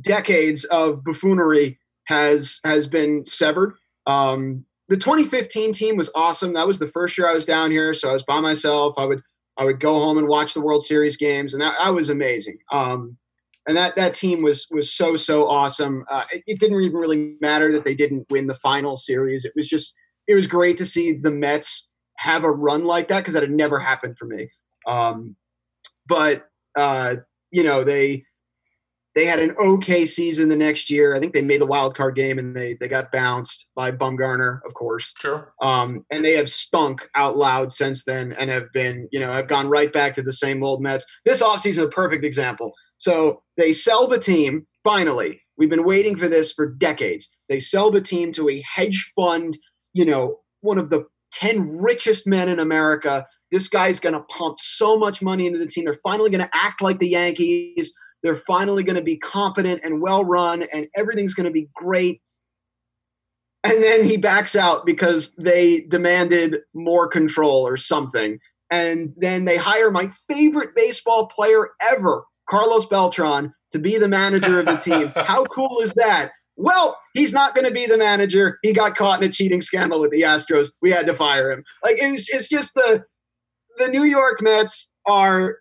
decades 0.01 0.65
of 0.65 1.03
buffoonery 1.03 1.79
has 2.05 2.59
has 2.63 2.87
been 2.87 3.25
severed. 3.25 3.73
Um, 4.05 4.65
the 4.89 4.97
2015 4.97 5.73
team 5.73 5.97
was 5.97 6.11
awesome. 6.13 6.53
That 6.53 6.67
was 6.67 6.77
the 6.77 6.87
first 6.87 7.17
year 7.17 7.27
I 7.27 7.33
was 7.33 7.45
down 7.45 7.71
here, 7.71 7.93
so 7.95 8.09
I 8.09 8.13
was 8.13 8.23
by 8.23 8.39
myself. 8.39 8.93
I 8.97 9.05
would 9.05 9.23
I 9.57 9.65
would 9.65 9.79
go 9.79 9.93
home 9.95 10.17
and 10.17 10.27
watch 10.27 10.53
the 10.53 10.61
World 10.61 10.83
Series 10.83 11.17
games, 11.17 11.53
and 11.53 11.61
that, 11.61 11.75
that 11.77 11.93
was 11.93 12.09
amazing. 12.09 12.57
Um, 12.71 13.17
and 13.67 13.77
that 13.77 13.95
that 13.95 14.13
team 14.13 14.41
was 14.41 14.67
was 14.71 14.91
so 14.91 15.15
so 15.15 15.47
awesome. 15.47 16.03
Uh, 16.11 16.23
it, 16.31 16.43
it, 16.47 16.59
didn't 16.59 16.81
even 16.81 16.97
really 16.97 17.35
matter 17.39 17.71
that 17.71 17.85
they 17.85 17.95
didn't 17.95 18.29
win 18.29 18.47
the 18.47 18.55
final 18.55 18.97
series. 18.97 19.45
It 19.45 19.53
was 19.55 19.67
just 19.67 19.93
it 20.27 20.35
was 20.35 20.47
great 20.47 20.77
to 20.77 20.85
see 20.85 21.13
the 21.13 21.31
Mets 21.31 21.87
have 22.17 22.43
a 22.43 22.51
run 22.51 22.85
like 22.85 23.07
that 23.07 23.19
because 23.19 23.33
that 23.33 23.43
had 23.43 23.51
never 23.51 23.79
happened 23.79 24.17
for 24.17 24.25
me. 24.25 24.49
Um, 24.85 25.35
but 26.07 26.47
uh, 26.75 27.15
you 27.51 27.63
know 27.63 27.83
they 27.83 28.25
they 29.15 29.25
had 29.25 29.39
an 29.39 29.55
okay 29.59 30.05
season 30.05 30.49
the 30.49 30.55
next 30.55 30.89
year. 30.89 31.15
I 31.15 31.19
think 31.19 31.33
they 31.33 31.41
made 31.41 31.61
the 31.61 31.67
wild 31.67 31.95
card 31.95 32.15
game 32.15 32.39
and 32.39 32.55
they 32.55 32.75
they 32.75 32.87
got 32.87 33.11
bounced 33.11 33.67
by 33.75 33.91
Bumgarner, 33.91 34.59
of 34.65 34.73
course. 34.73 35.13
Sure. 35.19 35.53
Um, 35.61 36.05
and 36.09 36.25
they 36.25 36.33
have 36.33 36.49
stunk 36.49 37.07
out 37.15 37.37
loud 37.37 37.71
since 37.71 38.05
then 38.05 38.33
and 38.33 38.49
have 38.49 38.71
been, 38.73 39.07
you 39.11 39.19
know, 39.19 39.31
have 39.31 39.47
gone 39.47 39.69
right 39.69 39.93
back 39.93 40.15
to 40.15 40.23
the 40.23 40.33
same 40.33 40.63
old 40.63 40.81
Mets. 40.81 41.05
This 41.25 41.43
offseason, 41.43 41.67
is 41.67 41.77
a 41.77 41.87
perfect 41.87 42.25
example. 42.25 42.73
So 42.97 43.41
they 43.57 43.73
sell 43.73 44.07
the 44.07 44.19
team 44.19 44.65
finally. 44.83 45.41
We've 45.57 45.69
been 45.69 45.85
waiting 45.85 46.15
for 46.15 46.27
this 46.27 46.51
for 46.51 46.65
decades. 46.65 47.29
They 47.49 47.59
sell 47.59 47.91
the 47.91 48.01
team 48.01 48.31
to 48.33 48.49
a 48.49 48.63
hedge 48.75 49.11
fund, 49.15 49.57
you 49.93 50.05
know, 50.05 50.39
one 50.61 50.79
of 50.79 50.89
the 50.89 51.05
10 51.33 51.77
richest 51.77 52.27
men 52.27 52.49
in 52.49 52.59
America. 52.59 53.27
This 53.51 53.67
guy's 53.67 53.99
going 53.99 54.13
to 54.13 54.21
pump 54.21 54.59
so 54.59 54.97
much 54.97 55.21
money 55.21 55.45
into 55.45 55.59
the 55.59 55.67
team. 55.67 55.85
They're 55.85 55.93
finally 56.03 56.31
going 56.31 56.45
to 56.45 56.49
act 56.53 56.81
like 56.81 56.99
the 56.99 57.09
Yankees. 57.09 57.93
They're 58.23 58.35
finally 58.35 58.83
going 58.83 58.95
to 58.95 59.03
be 59.03 59.17
competent 59.17 59.81
and 59.83 60.01
well 60.01 60.23
run, 60.23 60.63
and 60.73 60.87
everything's 60.95 61.33
going 61.33 61.45
to 61.45 61.51
be 61.51 61.69
great. 61.75 62.21
And 63.63 63.83
then 63.83 64.03
he 64.03 64.17
backs 64.17 64.55
out 64.55 64.85
because 64.85 65.33
they 65.35 65.81
demanded 65.81 66.61
more 66.73 67.07
control 67.07 67.67
or 67.67 67.77
something. 67.77 68.39
And 68.69 69.13
then 69.17 69.45
they 69.45 69.57
hire 69.57 69.91
my 69.91 70.09
favorite 70.27 70.75
baseball 70.75 71.27
player 71.27 71.69
ever, 71.91 72.25
Carlos 72.49 72.87
Beltran 72.87 73.53
to 73.71 73.79
be 73.79 73.97
the 73.97 74.07
manager 74.07 74.59
of 74.59 74.65
the 74.65 74.75
team. 74.75 75.11
How 75.15 75.45
cool 75.45 75.79
is 75.79 75.93
that? 75.93 76.31
well, 76.55 76.97
he's 77.13 77.33
not 77.33 77.55
going 77.55 77.65
to 77.65 77.73
be 77.73 77.85
the 77.85 77.97
manager. 77.97 78.59
He 78.61 78.73
got 78.73 78.95
caught 78.95 79.21
in 79.21 79.29
a 79.29 79.31
cheating 79.31 79.61
scandal 79.61 79.99
with 79.99 80.11
the 80.11 80.21
Astros. 80.21 80.69
We 80.81 80.91
had 80.91 81.07
to 81.07 81.13
fire 81.13 81.51
him. 81.51 81.63
Like 81.83 81.97
it's, 81.99 82.33
it's 82.33 82.47
just 82.47 82.73
the 82.75 83.03
the 83.77 83.87
New 83.87 84.03
York 84.03 84.41
Mets 84.41 84.91
are. 85.05 85.57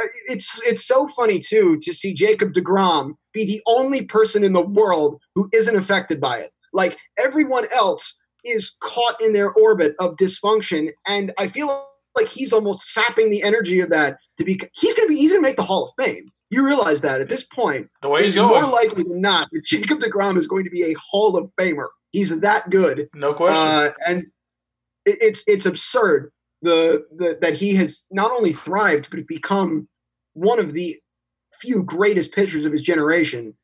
Uh, 0.00 0.06
it's 0.28 0.60
it's 0.66 0.84
so 0.84 1.06
funny 1.06 1.38
too 1.38 1.78
to 1.82 1.92
see 1.92 2.12
Jacob 2.14 2.52
Degrom 2.52 3.14
be 3.32 3.44
the 3.44 3.62
only 3.66 4.04
person 4.04 4.42
in 4.42 4.52
the 4.52 4.62
world 4.66 5.20
who 5.34 5.48
isn't 5.52 5.76
affected 5.76 6.20
by 6.20 6.38
it. 6.38 6.50
Like 6.72 6.98
everyone 7.18 7.66
else 7.72 8.18
is 8.44 8.76
caught 8.80 9.20
in 9.20 9.32
their 9.32 9.52
orbit 9.52 9.94
of 10.00 10.16
dysfunction, 10.16 10.90
and 11.06 11.32
I 11.38 11.46
feel 11.48 11.86
like 12.16 12.28
he's 12.28 12.52
almost 12.52 12.92
sapping 12.92 13.30
the 13.30 13.42
energy 13.42 13.80
of 13.80 13.90
that 13.90 14.18
to 14.38 14.44
be. 14.44 14.60
He's 14.72 14.94
gonna 14.94 15.08
be. 15.08 15.16
He's 15.16 15.30
gonna 15.32 15.42
make 15.42 15.56
the 15.56 15.62
Hall 15.62 15.84
of 15.84 16.04
Fame. 16.04 16.30
You 16.50 16.64
realize 16.64 17.00
that 17.00 17.20
at 17.20 17.28
this 17.28 17.44
point, 17.44 17.88
the 18.02 18.08
way 18.08 18.22
he's 18.22 18.34
going, 18.34 18.62
more 18.62 18.70
likely 18.70 19.02
than 19.02 19.20
not 19.20 19.48
that 19.52 19.64
Jacob 19.64 19.98
Degrom 20.00 20.36
is 20.36 20.46
going 20.46 20.64
to 20.64 20.70
be 20.70 20.82
a 20.82 20.94
Hall 20.94 21.36
of 21.36 21.50
Famer. 21.58 21.88
He's 22.12 22.38
that 22.40 22.70
good, 22.70 23.08
no 23.14 23.34
question. 23.34 23.56
uh, 23.56 23.92
and 24.06 24.26
it, 25.04 25.18
it's 25.20 25.44
it's 25.46 25.66
absurd 25.66 26.30
the, 26.64 27.06
the 27.16 27.38
that 27.40 27.54
he 27.54 27.74
has 27.76 28.06
not 28.10 28.30
only 28.32 28.52
thrived 28.52 29.10
but 29.10 29.26
become 29.26 29.88
one 30.32 30.58
of 30.58 30.72
the 30.72 30.98
few 31.60 31.82
greatest 31.82 32.32
pitchers 32.32 32.64
of 32.64 32.72
his 32.72 32.82
generation 32.82 33.54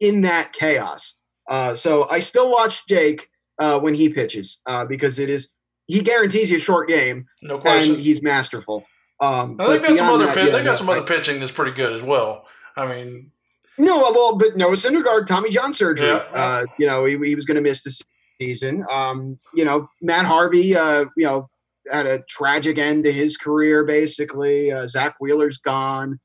in 0.00 0.22
that 0.22 0.52
chaos. 0.52 1.14
Uh, 1.48 1.74
so 1.74 2.08
I 2.10 2.20
still 2.20 2.50
watch 2.50 2.86
Jake 2.88 3.28
uh, 3.58 3.78
when 3.78 3.94
he 3.94 4.08
pitches 4.08 4.58
uh, 4.66 4.84
because 4.84 5.18
it 5.18 5.28
is 5.28 5.50
he 5.86 6.00
guarantees 6.00 6.50
you 6.50 6.56
a 6.56 6.60
short 6.60 6.88
game 6.88 7.26
no 7.42 7.58
question. 7.58 7.94
and 7.94 8.02
he's 8.02 8.22
masterful. 8.22 8.84
Um, 9.20 9.56
I 9.60 9.68
think 9.68 9.82
but 9.82 9.88
got 9.88 9.98
some 9.98 10.14
other 10.14 10.26
that, 10.26 10.34
pit, 10.34 10.46
yeah, 10.46 10.58
they 10.58 10.64
got 10.64 10.76
some 10.76 10.88
other 10.88 11.02
pitching 11.02 11.40
that's 11.40 11.52
pretty 11.52 11.72
good 11.72 11.92
as 11.92 12.02
well. 12.02 12.46
I 12.76 12.86
mean, 12.86 13.30
No, 13.78 14.00
well, 14.12 14.36
but 14.36 14.56
Noah 14.56 14.72
Syndergaard, 14.72 15.26
Tommy 15.26 15.50
John 15.50 15.72
surgery. 15.72 16.08
Yeah. 16.08 16.24
Uh, 16.32 16.64
you 16.78 16.86
know, 16.86 17.04
he, 17.04 17.16
he 17.18 17.34
was 17.34 17.46
going 17.46 17.54
to 17.54 17.62
miss 17.62 17.82
the 17.82 18.04
season. 18.40 18.84
Um, 18.90 19.38
you 19.54 19.64
know, 19.64 19.88
Matt 20.02 20.26
Harvey, 20.26 20.76
uh, 20.76 21.06
you 21.16 21.24
know, 21.24 21.48
had 21.90 22.06
a 22.06 22.22
tragic 22.28 22.78
end 22.78 23.04
to 23.04 23.12
his 23.12 23.36
career, 23.36 23.84
basically. 23.84 24.72
Uh, 24.72 24.86
Zack 24.86 25.16
Wheeler's 25.20 25.58
gone. 25.58 26.18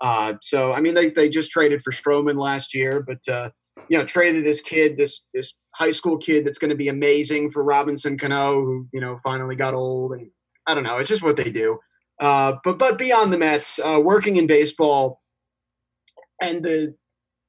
Uh, 0.00 0.34
so, 0.42 0.72
I 0.72 0.80
mean, 0.80 0.94
they, 0.94 1.10
they 1.10 1.28
just 1.28 1.50
traded 1.50 1.82
for 1.82 1.92
Stroman 1.92 2.38
last 2.38 2.74
year, 2.74 3.02
but, 3.06 3.26
uh, 3.32 3.50
you 3.88 3.96
know, 3.98 4.04
traded 4.04 4.44
this 4.44 4.60
kid, 4.60 4.96
this, 4.96 5.24
this 5.34 5.58
high 5.74 5.92
school 5.92 6.18
kid 6.18 6.44
that's 6.44 6.58
going 6.58 6.70
to 6.70 6.76
be 6.76 6.88
amazing 6.88 7.50
for 7.50 7.62
Robinson 7.64 8.18
Cano, 8.18 8.54
who, 8.54 8.88
you 8.92 9.00
know, 9.00 9.18
finally 9.22 9.56
got 9.56 9.74
old. 9.74 10.12
And 10.12 10.30
I 10.66 10.74
don't 10.74 10.84
know, 10.84 10.98
it's 10.98 11.08
just 11.08 11.22
what 11.22 11.36
they 11.36 11.50
do. 11.50 11.78
Uh, 12.20 12.56
but, 12.64 12.78
but 12.78 12.98
beyond 12.98 13.32
the 13.32 13.38
Mets, 13.38 13.80
uh, 13.84 14.00
working 14.02 14.36
in 14.36 14.46
baseball, 14.46 15.20
and 16.42 16.62
the 16.62 16.94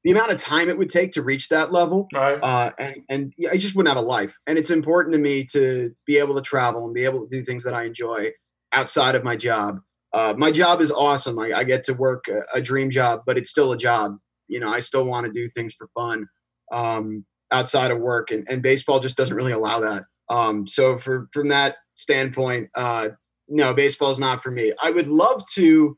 the 0.06 0.12
amount 0.12 0.32
of 0.32 0.38
time 0.38 0.70
it 0.70 0.78
would 0.78 0.90
take 0.90 1.12
to 1.12 1.24
reach 1.24 1.50
that 1.50 1.74
level 1.74 2.08
right? 2.14 2.38
uh, 2.42 2.70
and 2.78 2.96
and 3.10 3.34
I 3.52 3.58
just 3.58 3.76
wouldn't 3.76 3.94
have 3.94 4.02
a 4.02 4.08
life. 4.08 4.38
And 4.48 4.58
it's 4.58 4.70
important 4.70 5.14
to 5.14 5.20
me 5.20 5.44
to 5.52 5.94
be 6.06 6.18
able 6.18 6.36
to 6.36 6.42
travel 6.42 6.86
and 6.86 6.94
be 6.94 7.04
able 7.04 7.28
to 7.28 7.28
do 7.28 7.44
things 7.44 7.64
that 7.66 7.74
I 7.74 7.86
enjoy 7.86 8.30
outside 8.72 9.16
of 9.16 9.24
my 9.24 9.36
job. 9.36 9.80
Uh, 10.14 10.34
my 10.38 10.52
job 10.52 10.80
is 10.80 10.92
awesome. 10.92 11.40
I, 11.40 11.52
I 11.54 11.64
get 11.64 11.84
to 11.86 11.94
work 11.94 12.26
a, 12.30 12.42
a 12.58 12.62
dream 12.62 12.90
job, 12.90 13.22
but 13.26 13.38
it's 13.38 13.50
still 13.50 13.72
a 13.72 13.78
job. 13.78 14.18
You 14.48 14.60
know, 14.60 14.70
I 14.70 14.80
still 14.80 15.04
want 15.04 15.26
to 15.26 15.32
do 15.32 15.50
things 15.50 15.74
for 15.74 15.90
fun 15.96 16.28
um, 16.72 17.26
outside 17.52 17.90
of 17.90 18.00
work, 18.00 18.30
and, 18.30 18.48
and 18.48 18.62
baseball 18.62 19.00
just 19.00 19.18
doesn't 19.18 19.36
really 19.36 19.52
allow 19.52 19.80
that. 19.80 20.04
Um, 20.30 20.68
so, 20.68 21.00
for 21.00 21.28
from 21.34 21.50
that 21.50 21.78
standpoint, 21.96 22.70
uh, 22.76 23.10
no, 23.48 23.74
baseball 23.74 24.12
is 24.12 24.20
not 24.20 24.44
for 24.44 24.52
me. 24.52 24.72
I 24.82 24.92
would 24.92 25.08
love 25.08 25.44
to 25.56 25.98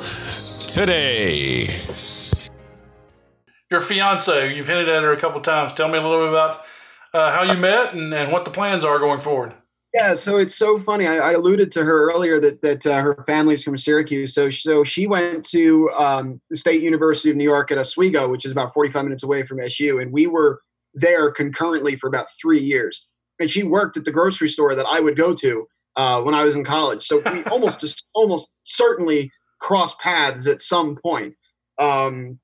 today. 0.67 2.04
Your 3.75 3.81
fiance, 3.81 4.55
you've 4.55 4.67
hinted 4.67 4.87
at 4.87 5.03
her 5.03 5.11
a 5.11 5.19
couple 5.19 5.41
times. 5.41 5.73
Tell 5.73 5.89
me 5.89 5.97
a 5.97 6.01
little 6.01 6.19
bit 6.19 6.29
about 6.29 6.63
uh, 7.13 7.29
how 7.33 7.41
you 7.41 7.59
met 7.59 7.93
and, 7.93 8.13
and 8.13 8.31
what 8.31 8.45
the 8.45 8.51
plans 8.51 8.85
are 8.85 8.99
going 8.99 9.19
forward. 9.19 9.53
Yeah, 9.93 10.15
so 10.15 10.37
it's 10.37 10.55
so 10.55 10.77
funny. 10.77 11.05
I, 11.07 11.17
I 11.17 11.31
alluded 11.33 11.73
to 11.73 11.83
her 11.83 12.09
earlier 12.09 12.39
that 12.39 12.61
that 12.61 12.87
uh, 12.87 13.01
her 13.01 13.21
family's 13.27 13.65
from 13.65 13.77
Syracuse. 13.77 14.33
So 14.33 14.49
so 14.49 14.85
she 14.85 15.07
went 15.07 15.43
to 15.47 15.89
um, 15.89 16.39
the 16.49 16.55
State 16.55 16.83
University 16.83 17.29
of 17.29 17.35
New 17.35 17.43
York 17.43 17.69
at 17.69 17.77
Oswego, 17.77 18.29
which 18.29 18.45
is 18.45 18.53
about 18.53 18.73
45 18.73 19.03
minutes 19.03 19.23
away 19.23 19.43
from 19.43 19.59
SU, 19.59 19.99
and 19.99 20.13
we 20.13 20.25
were 20.25 20.61
there 20.93 21.29
concurrently 21.29 21.97
for 21.97 22.07
about 22.07 22.27
three 22.41 22.61
years. 22.61 23.05
And 23.41 23.51
she 23.51 23.63
worked 23.63 23.97
at 23.97 24.05
the 24.05 24.11
grocery 24.13 24.47
store 24.47 24.73
that 24.73 24.85
I 24.89 25.01
would 25.01 25.17
go 25.17 25.33
to 25.33 25.67
uh, 25.97 26.21
when 26.21 26.33
I 26.33 26.45
was 26.45 26.55
in 26.55 26.63
college. 26.63 27.03
So 27.03 27.21
we 27.29 27.43
almost 27.51 27.81
just 27.81 28.07
almost 28.13 28.53
certainly 28.63 29.33
crossed 29.59 29.99
paths 29.99 30.47
at 30.47 30.61
some 30.61 30.95
point 30.95 31.35
um, 31.77 32.39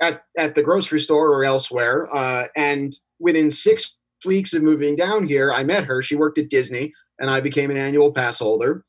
at 0.00 0.22
at 0.36 0.54
the 0.54 0.62
grocery 0.62 1.00
store 1.00 1.28
or 1.30 1.44
elsewhere. 1.44 2.08
Uh, 2.14 2.44
and 2.56 2.92
within 3.18 3.50
six 3.50 3.96
weeks 4.24 4.52
of 4.52 4.62
moving 4.62 4.96
down 4.96 5.26
here, 5.26 5.52
I 5.52 5.64
met 5.64 5.84
her. 5.84 6.02
She 6.02 6.16
worked 6.16 6.38
at 6.38 6.50
Disney, 6.50 6.92
and 7.18 7.30
I 7.30 7.40
became 7.40 7.70
an 7.70 7.76
annual 7.76 8.12
pass 8.12 8.38
holder. 8.38 8.84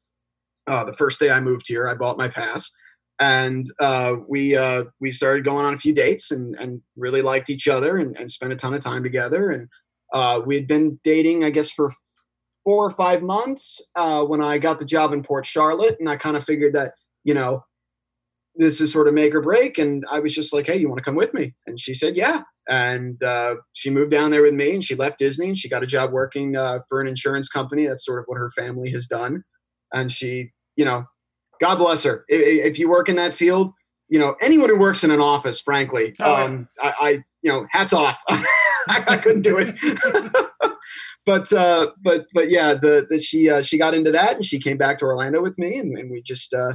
Uh, 0.68 0.84
the 0.84 0.93
first 0.93 1.20
day 1.20 1.32
I 1.32 1.39
moved 1.39 1.68
here, 1.68 1.88
I 1.88 1.95
bought 1.95 2.18
my 2.18 2.28
pass, 2.28 2.72
and 3.20 3.66
uh, 3.80 4.16
we 4.28 4.55
uh, 4.55 4.86
we 4.99 5.12
started 5.12 5.43
going 5.43 5.66
on 5.66 5.74
a 5.74 5.80
few 5.80 5.93
dates 5.93 6.32
and 6.32 6.55
and 6.55 6.82
really 6.95 7.22
liked 7.22 7.49
each 7.49 7.68
other 7.68 7.97
and, 7.97 8.16
and 8.18 8.30
spent 8.30 8.53
a 8.53 8.55
ton 8.55 8.74
of 8.74 8.82
time 8.82 9.03
together. 9.03 9.49
And 9.49 9.68
uh, 10.14 10.41
we 10.45 10.55
had 10.55 10.68
been 10.68 10.99
dating, 11.03 11.43
I 11.43 11.49
guess, 11.49 11.72
for 11.72 11.91
four 12.64 12.86
or 12.86 12.91
five 12.91 13.24
months 13.24 13.82
uh, 13.95 14.24
when 14.24 14.43
I 14.43 14.57
got 14.57 14.80
the 14.80 14.86
job 14.86 15.12
in 15.12 15.24
Port 15.24 15.45
Charlotte, 15.45 15.97
and 15.99 16.10
I 16.10 16.18
kind 16.18 16.38
of 16.38 16.43
figured 16.43 16.74
that 16.74 16.93
you 17.24 17.34
know 17.34 17.64
this 18.60 18.82
is 18.82 18.91
sort 18.91 19.07
of 19.07 19.14
make 19.14 19.34
or 19.34 19.41
break. 19.41 19.78
And 19.78 20.05
I 20.12 20.20
was 20.20 20.36
just 20.36 20.53
like, 20.53 20.68
hey, 20.68 20.78
you 20.78 20.89
want 20.89 20.99
to 20.99 21.03
come 21.03 21.16
with 21.16 21.34
me? 21.34 21.55
And 21.66 21.80
she 21.80 21.93
said, 21.93 22.18
yeah. 22.18 22.41
And 22.68 23.24
uh, 23.24 23.55
she 23.74 23.89
moved 23.89 24.12
down 24.12 24.32
there 24.32 24.43
with 24.43 24.53
me 24.53 24.74
and 24.76 24.84
she 24.84 24.95
left 24.95 25.18
Disney 25.18 25.47
and 25.47 25.57
she 25.57 25.70
got 25.70 25.82
a 25.82 25.88
job 25.88 26.12
working 26.12 26.57
uh, 26.57 26.80
for 26.89 26.99
an 26.99 27.07
insurance 27.07 27.47
company. 27.47 27.88
That's 27.88 28.05
sort 28.05 28.20
of 28.20 28.26
what 28.28 28.38
her 28.38 28.51
family 28.51 28.91
has 28.91 29.07
done. 29.07 29.43
And 29.93 30.12
she, 30.12 30.51
you 30.76 30.84
know, 30.84 31.05
God 31.62 31.78
bless 31.78 32.03
her. 32.03 32.26
If, 32.28 32.74
if 32.74 32.80
you 32.80 32.89
work 32.89 33.07
in 33.07 33.16
that 33.16 33.34
field, 33.34 33.72
you 34.10 34.20
know, 34.20 34.36
anyone 34.41 34.70
who 34.70 34.78
works 34.78 35.03
in 35.05 35.12
an 35.12 35.22
office, 35.22 35.62
frankly, 35.62 36.14
oh, 36.20 36.45
um, 36.45 36.68
I, 36.84 36.93
I, 36.99 37.10
you 37.41 37.51
know, 37.51 37.66
hats 37.72 37.93
off. 37.93 38.20
I 38.89 39.18
couldn't 39.18 39.43
do 39.43 39.57
it. 39.57 39.76
but 41.26 41.53
uh, 41.53 41.91
but 42.03 42.26
but 42.34 42.49
yeah, 42.49 42.74
the, 42.74 43.07
the 43.10 43.20
she 43.20 43.49
uh, 43.49 43.62
she 43.62 43.78
got 43.78 43.93
into 43.93 44.12
that 44.12 44.36
and 44.36 44.45
she 44.45 44.60
came 44.60 44.78
back 44.78 44.97
to 44.97 45.05
Orlando 45.05 45.41
with 45.41 45.57
me 45.57 45.78
and, 45.78 45.97
and 45.97 46.12
we 46.12 46.22
just 46.22 46.53
uh, 46.53 46.74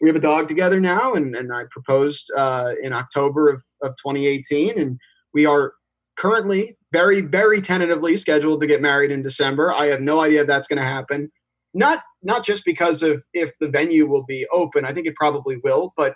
we 0.00 0.08
have 0.08 0.16
a 0.16 0.20
dog 0.20 0.48
together 0.48 0.80
now 0.80 1.14
and, 1.14 1.34
and 1.34 1.52
I 1.52 1.64
proposed 1.70 2.30
uh, 2.36 2.72
in 2.82 2.92
October 2.92 3.48
of, 3.48 3.62
of 3.82 3.92
2018 3.96 4.78
and 4.78 4.98
we 5.32 5.46
are 5.46 5.74
currently 6.16 6.76
very 6.92 7.20
very 7.20 7.60
tentatively 7.60 8.16
scheduled 8.16 8.60
to 8.60 8.66
get 8.66 8.80
married 8.80 9.10
in 9.10 9.22
December. 9.22 9.72
I 9.72 9.86
have 9.86 10.00
no 10.00 10.20
idea 10.20 10.42
if 10.42 10.46
that's 10.46 10.68
going 10.68 10.80
to 10.80 10.86
happen. 10.86 11.30
Not 11.74 12.00
not 12.22 12.44
just 12.44 12.64
because 12.64 13.02
of 13.02 13.22
if 13.34 13.52
the 13.60 13.68
venue 13.68 14.06
will 14.06 14.24
be 14.24 14.46
open. 14.50 14.84
I 14.84 14.94
think 14.94 15.06
it 15.06 15.14
probably 15.14 15.58
will, 15.62 15.92
but 15.96 16.14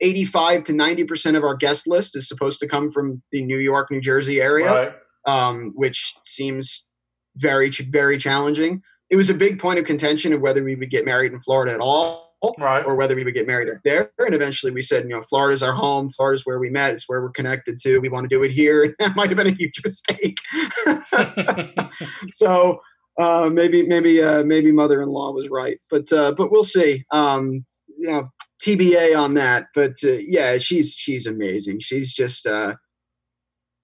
85 0.00 0.64
to 0.64 0.72
90% 0.72 1.36
of 1.36 1.44
our 1.44 1.56
guest 1.56 1.86
list 1.86 2.16
is 2.16 2.28
supposed 2.28 2.60
to 2.60 2.68
come 2.68 2.90
from 2.90 3.22
the 3.30 3.42
New 3.42 3.58
York, 3.58 3.90
New 3.90 4.00
Jersey 4.00 4.40
area, 4.40 4.72
right. 4.72 4.92
um, 5.26 5.72
which 5.74 6.14
seems 6.24 6.90
very, 7.36 7.70
very 7.70 8.18
challenging. 8.18 8.82
It 9.10 9.16
was 9.16 9.30
a 9.30 9.34
big 9.34 9.60
point 9.60 9.78
of 9.78 9.84
contention 9.84 10.32
of 10.32 10.40
whether 10.40 10.64
we 10.64 10.74
would 10.74 10.90
get 10.90 11.04
married 11.04 11.32
in 11.32 11.40
Florida 11.40 11.72
at 11.72 11.80
all 11.80 12.33
right. 12.58 12.84
or 12.84 12.96
whether 12.96 13.14
we 13.14 13.24
would 13.24 13.34
get 13.34 13.46
married 13.46 13.68
there. 13.84 14.10
And 14.18 14.34
eventually 14.34 14.72
we 14.72 14.82
said, 14.82 15.04
you 15.04 15.10
know, 15.10 15.22
Florida's 15.22 15.62
our 15.62 15.74
home. 15.74 16.10
Florida's 16.10 16.44
where 16.44 16.58
we 16.58 16.70
met. 16.70 16.94
It's 16.94 17.08
where 17.08 17.20
we're 17.22 17.30
connected 17.30 17.78
to. 17.82 17.98
We 17.98 18.08
want 18.08 18.28
to 18.28 18.34
do 18.34 18.42
it 18.42 18.50
here. 18.50 18.94
that 18.98 19.16
might 19.16 19.28
have 19.28 19.38
been 19.38 19.46
a 19.46 19.56
huge 19.56 19.80
mistake. 19.84 20.38
so 22.32 22.80
uh, 23.20 23.50
maybe, 23.52 23.86
maybe, 23.86 24.22
uh, 24.22 24.44
maybe 24.44 24.72
mother-in-law 24.72 25.32
was 25.32 25.48
right, 25.48 25.78
but, 25.90 26.12
uh, 26.12 26.32
but 26.32 26.50
we'll 26.50 26.64
see. 26.64 27.04
Um, 27.10 27.64
you 27.96 28.10
know, 28.10 28.30
TBA 28.64 29.16
on 29.18 29.34
that. 29.34 29.66
But 29.74 29.96
uh, 30.04 30.12
yeah, 30.12 30.58
she's 30.58 30.94
she's 30.94 31.26
amazing. 31.26 31.80
She's 31.80 32.12
just 32.12 32.46
uh, 32.46 32.74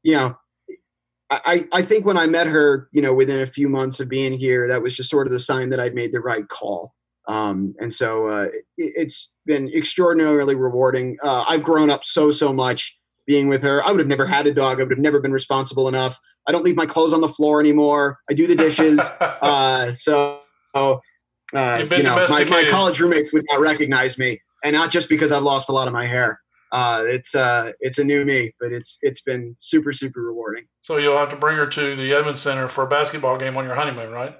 you 0.02 0.14
know, 0.14 0.36
I 1.30 1.66
I 1.72 1.82
think 1.82 2.06
when 2.06 2.16
I 2.16 2.26
met 2.26 2.46
her, 2.46 2.88
you 2.92 3.02
know, 3.02 3.12
within 3.14 3.40
a 3.40 3.46
few 3.46 3.68
months 3.68 4.00
of 4.00 4.08
being 4.08 4.38
here, 4.38 4.68
that 4.68 4.82
was 4.82 4.96
just 4.96 5.10
sort 5.10 5.26
of 5.26 5.32
the 5.32 5.40
sign 5.40 5.70
that 5.70 5.80
I'd 5.80 5.94
made 5.94 6.12
the 6.12 6.20
right 6.20 6.48
call. 6.48 6.94
Um, 7.30 7.76
and 7.78 7.92
so 7.92 8.26
uh, 8.26 8.48
it, 8.76 9.00
has 9.00 9.28
been 9.46 9.68
extraordinarily 9.72 10.56
rewarding. 10.56 11.16
Uh, 11.22 11.44
I've 11.46 11.62
grown 11.62 11.88
up 11.88 12.04
so 12.04 12.32
so 12.32 12.52
much 12.52 12.98
being 13.24 13.48
with 13.48 13.62
her. 13.62 13.84
I 13.84 13.92
would 13.92 14.00
have 14.00 14.08
never 14.08 14.26
had 14.26 14.48
a 14.48 14.52
dog. 14.52 14.80
I 14.80 14.82
would 14.82 14.90
have 14.90 14.98
never 14.98 15.20
been 15.20 15.32
responsible 15.32 15.86
enough. 15.86 16.18
I 16.48 16.52
don't 16.52 16.64
leave 16.64 16.74
my 16.74 16.86
clothes 16.86 17.12
on 17.12 17.20
the 17.20 17.28
floor 17.28 17.60
anymore. 17.60 18.18
I 18.28 18.34
do 18.34 18.48
the 18.48 18.56
dishes. 18.56 18.98
uh, 19.20 19.92
so, 19.92 20.40
uh, 20.74 20.96
you 21.52 22.02
know, 22.02 22.26
my, 22.28 22.44
my 22.50 22.66
college 22.68 22.98
roommates 22.98 23.32
would 23.32 23.44
not 23.48 23.60
recognize 23.60 24.18
me 24.18 24.40
and 24.64 24.74
not 24.74 24.90
just 24.90 25.08
because 25.08 25.30
I've 25.30 25.44
lost 25.44 25.68
a 25.68 25.72
lot 25.72 25.86
of 25.86 25.94
my 25.94 26.08
hair. 26.08 26.40
Uh, 26.72 27.04
it's 27.06 27.36
uh, 27.36 27.72
it's 27.78 27.98
a 27.98 28.04
new 28.04 28.24
me, 28.24 28.54
but 28.58 28.72
it's 28.72 28.98
it's 29.02 29.20
been 29.20 29.54
super 29.58 29.92
super 29.92 30.20
rewarding. 30.20 30.64
So 30.82 30.96
you'll 30.96 31.16
have 31.16 31.28
to 31.28 31.36
bring 31.36 31.56
her 31.58 31.66
to 31.66 31.94
the 31.94 32.12
Edmunds 32.12 32.40
Center 32.40 32.66
for 32.66 32.82
a 32.82 32.88
basketball 32.88 33.38
game 33.38 33.56
on 33.56 33.64
your 33.64 33.76
honeymoon, 33.76 34.10
right? 34.10 34.36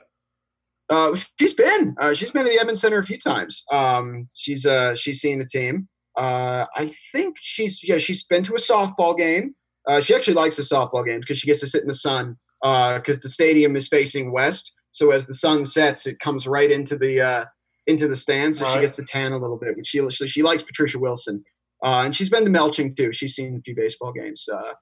Uh, 0.91 1.14
she's 1.38 1.55
been 1.55 1.95
uh, 2.01 2.12
she's 2.14 2.32
been 2.32 2.45
to 2.45 2.51
the 2.51 2.59
Edmunds 2.59 2.80
Center 2.80 2.99
a 2.99 3.05
few 3.05 3.18
times. 3.18 3.64
Um, 3.72 4.28
she's 4.34 4.66
uh, 4.66 4.97
she's 4.97 5.20
seen 5.20 5.38
the 5.38 5.47
team. 5.47 5.88
Uh, 6.16 6.66
I 6.74 6.93
think 7.12 7.36
she's 7.41 7.80
yeah 7.88 7.99
she's 7.99 8.26
been 8.26 8.43
to 8.43 8.55
a 8.55 8.59
softball 8.59 9.16
game. 9.16 9.55
Uh, 9.88 10.01
she 10.01 10.14
actually 10.14 10.34
likes 10.34 10.57
the 10.57 10.62
softball 10.62 11.07
games 11.07 11.20
because 11.20 11.38
she 11.38 11.47
gets 11.47 11.61
to 11.61 11.66
sit 11.66 11.82
in 11.82 11.88
the 11.88 11.95
sun 11.95 12.36
because 12.62 13.18
uh, 13.18 13.22
the 13.22 13.28
stadium 13.28 13.76
is 13.76 13.88
facing 13.88 14.32
west. 14.32 14.72
So 14.93 15.12
as 15.12 15.26
the 15.26 15.34
sun 15.34 15.64
sets, 15.64 16.07
it 16.07 16.18
comes 16.18 16.47
right 16.47 16.70
into 16.70 16.99
the 16.99 17.20
uh, 17.20 17.45
into 17.86 18.09
the 18.09 18.16
stands, 18.16 18.59
so 18.59 18.64
right. 18.64 18.74
she 18.74 18.80
gets 18.80 18.97
to 18.97 19.05
tan 19.05 19.32
a 19.32 19.38
little 19.38 19.57
bit. 19.57 19.76
But 19.76 19.86
she 19.86 20.01
she, 20.11 20.26
she 20.26 20.43
likes 20.43 20.64
Patricia 20.64 20.99
Wilson, 20.99 21.45
uh, 21.84 22.03
and 22.05 22.14
she's 22.14 22.28
been 22.28 22.45
to 22.45 22.51
Melching 22.51 22.97
too. 22.97 23.12
She's 23.12 23.34
seen 23.34 23.59
a 23.59 23.62
few 23.62 23.76
baseball 23.76 24.12
games. 24.12 24.49
Uh, 24.53 24.72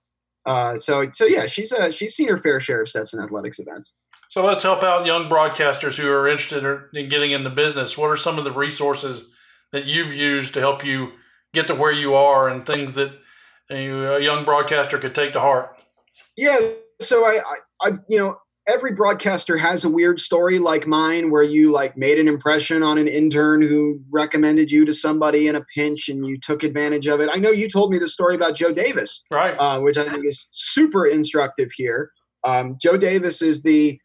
uh, 0.47 0.79
so 0.79 1.09
so 1.13 1.27
yeah, 1.27 1.47
she's 1.47 1.73
uh, 1.73 1.91
she's 1.91 2.15
seen 2.15 2.29
her 2.29 2.39
fair 2.39 2.61
share 2.61 2.81
of 2.81 2.89
Stetson 2.89 3.23
athletics 3.23 3.59
events. 3.59 3.95
So 4.29 4.45
let's 4.45 4.63
help 4.63 4.83
out 4.83 5.07
young 5.07 5.29
broadcasters 5.29 5.97
who 5.97 6.11
are 6.11 6.29
interested 6.29 6.65
in 6.93 7.09
getting 7.09 7.31
into 7.31 7.51
business. 7.51 7.97
What 7.97 8.09
are 8.09 8.17
some 8.17 8.39
of 8.39 8.45
the 8.45 8.53
resources 8.53 9.33
that 9.73 9.87
you've 9.87 10.13
used 10.13 10.55
to 10.55 10.61
help 10.61 10.85
you 10.85 11.13
get 11.55 11.67
to 11.69 11.75
where 11.75 11.93
you 11.93 12.15
are, 12.15 12.49
and 12.49 12.67
things 12.67 12.95
that 12.95 13.13
a 13.71 14.21
young 14.21 14.45
broadcaster 14.45 14.99
could 14.99 15.15
take 15.15 15.33
to 15.33 15.41
heart? 15.41 15.83
Yeah, 16.37 16.59
so 17.01 17.25
I, 17.25 17.39
I, 17.39 17.89
I 17.89 17.93
you 18.09 18.19
know 18.19 18.37
every 18.69 18.93
broadcaster 18.93 19.57
has 19.57 19.85
a 19.85 19.89
weird 19.89 20.21
story 20.21 20.59
like 20.59 20.87
mine 20.87 21.31
where 21.31 21.43
you 21.43 21.73
like 21.73 21.97
made 21.97 22.19
an 22.19 22.29
impression 22.29 22.83
on 22.83 22.99
an 22.99 23.09
intern 23.09 23.63
who 23.63 23.99
recommended 24.11 24.71
you 24.71 24.85
to 24.85 24.93
somebody 24.93 25.49
in 25.49 25.57
a 25.57 25.65
pinch 25.75 26.11
and 26.11 26.27
you 26.27 26.39
took 26.39 26.63
advantage 26.63 27.07
of 27.07 27.21
it. 27.21 27.31
I 27.33 27.39
know 27.39 27.51
you 27.51 27.69
told 27.69 27.91
me 27.91 27.99
the 27.99 28.11
story 28.11 28.35
about 28.35 28.57
Joe 28.57 28.73
Davis, 28.73 29.23
right? 29.31 29.57
Uh, 29.59 29.81
which 29.81 29.97
I 29.97 30.07
think 30.09 30.27
is 30.27 30.49
super 30.53 31.07
instructive 31.07 31.71
here. 31.75 32.11
Um, 32.45 32.77
Joe 32.81 32.99
Davis 32.99 33.41
is 33.41 33.63
the 33.63 33.99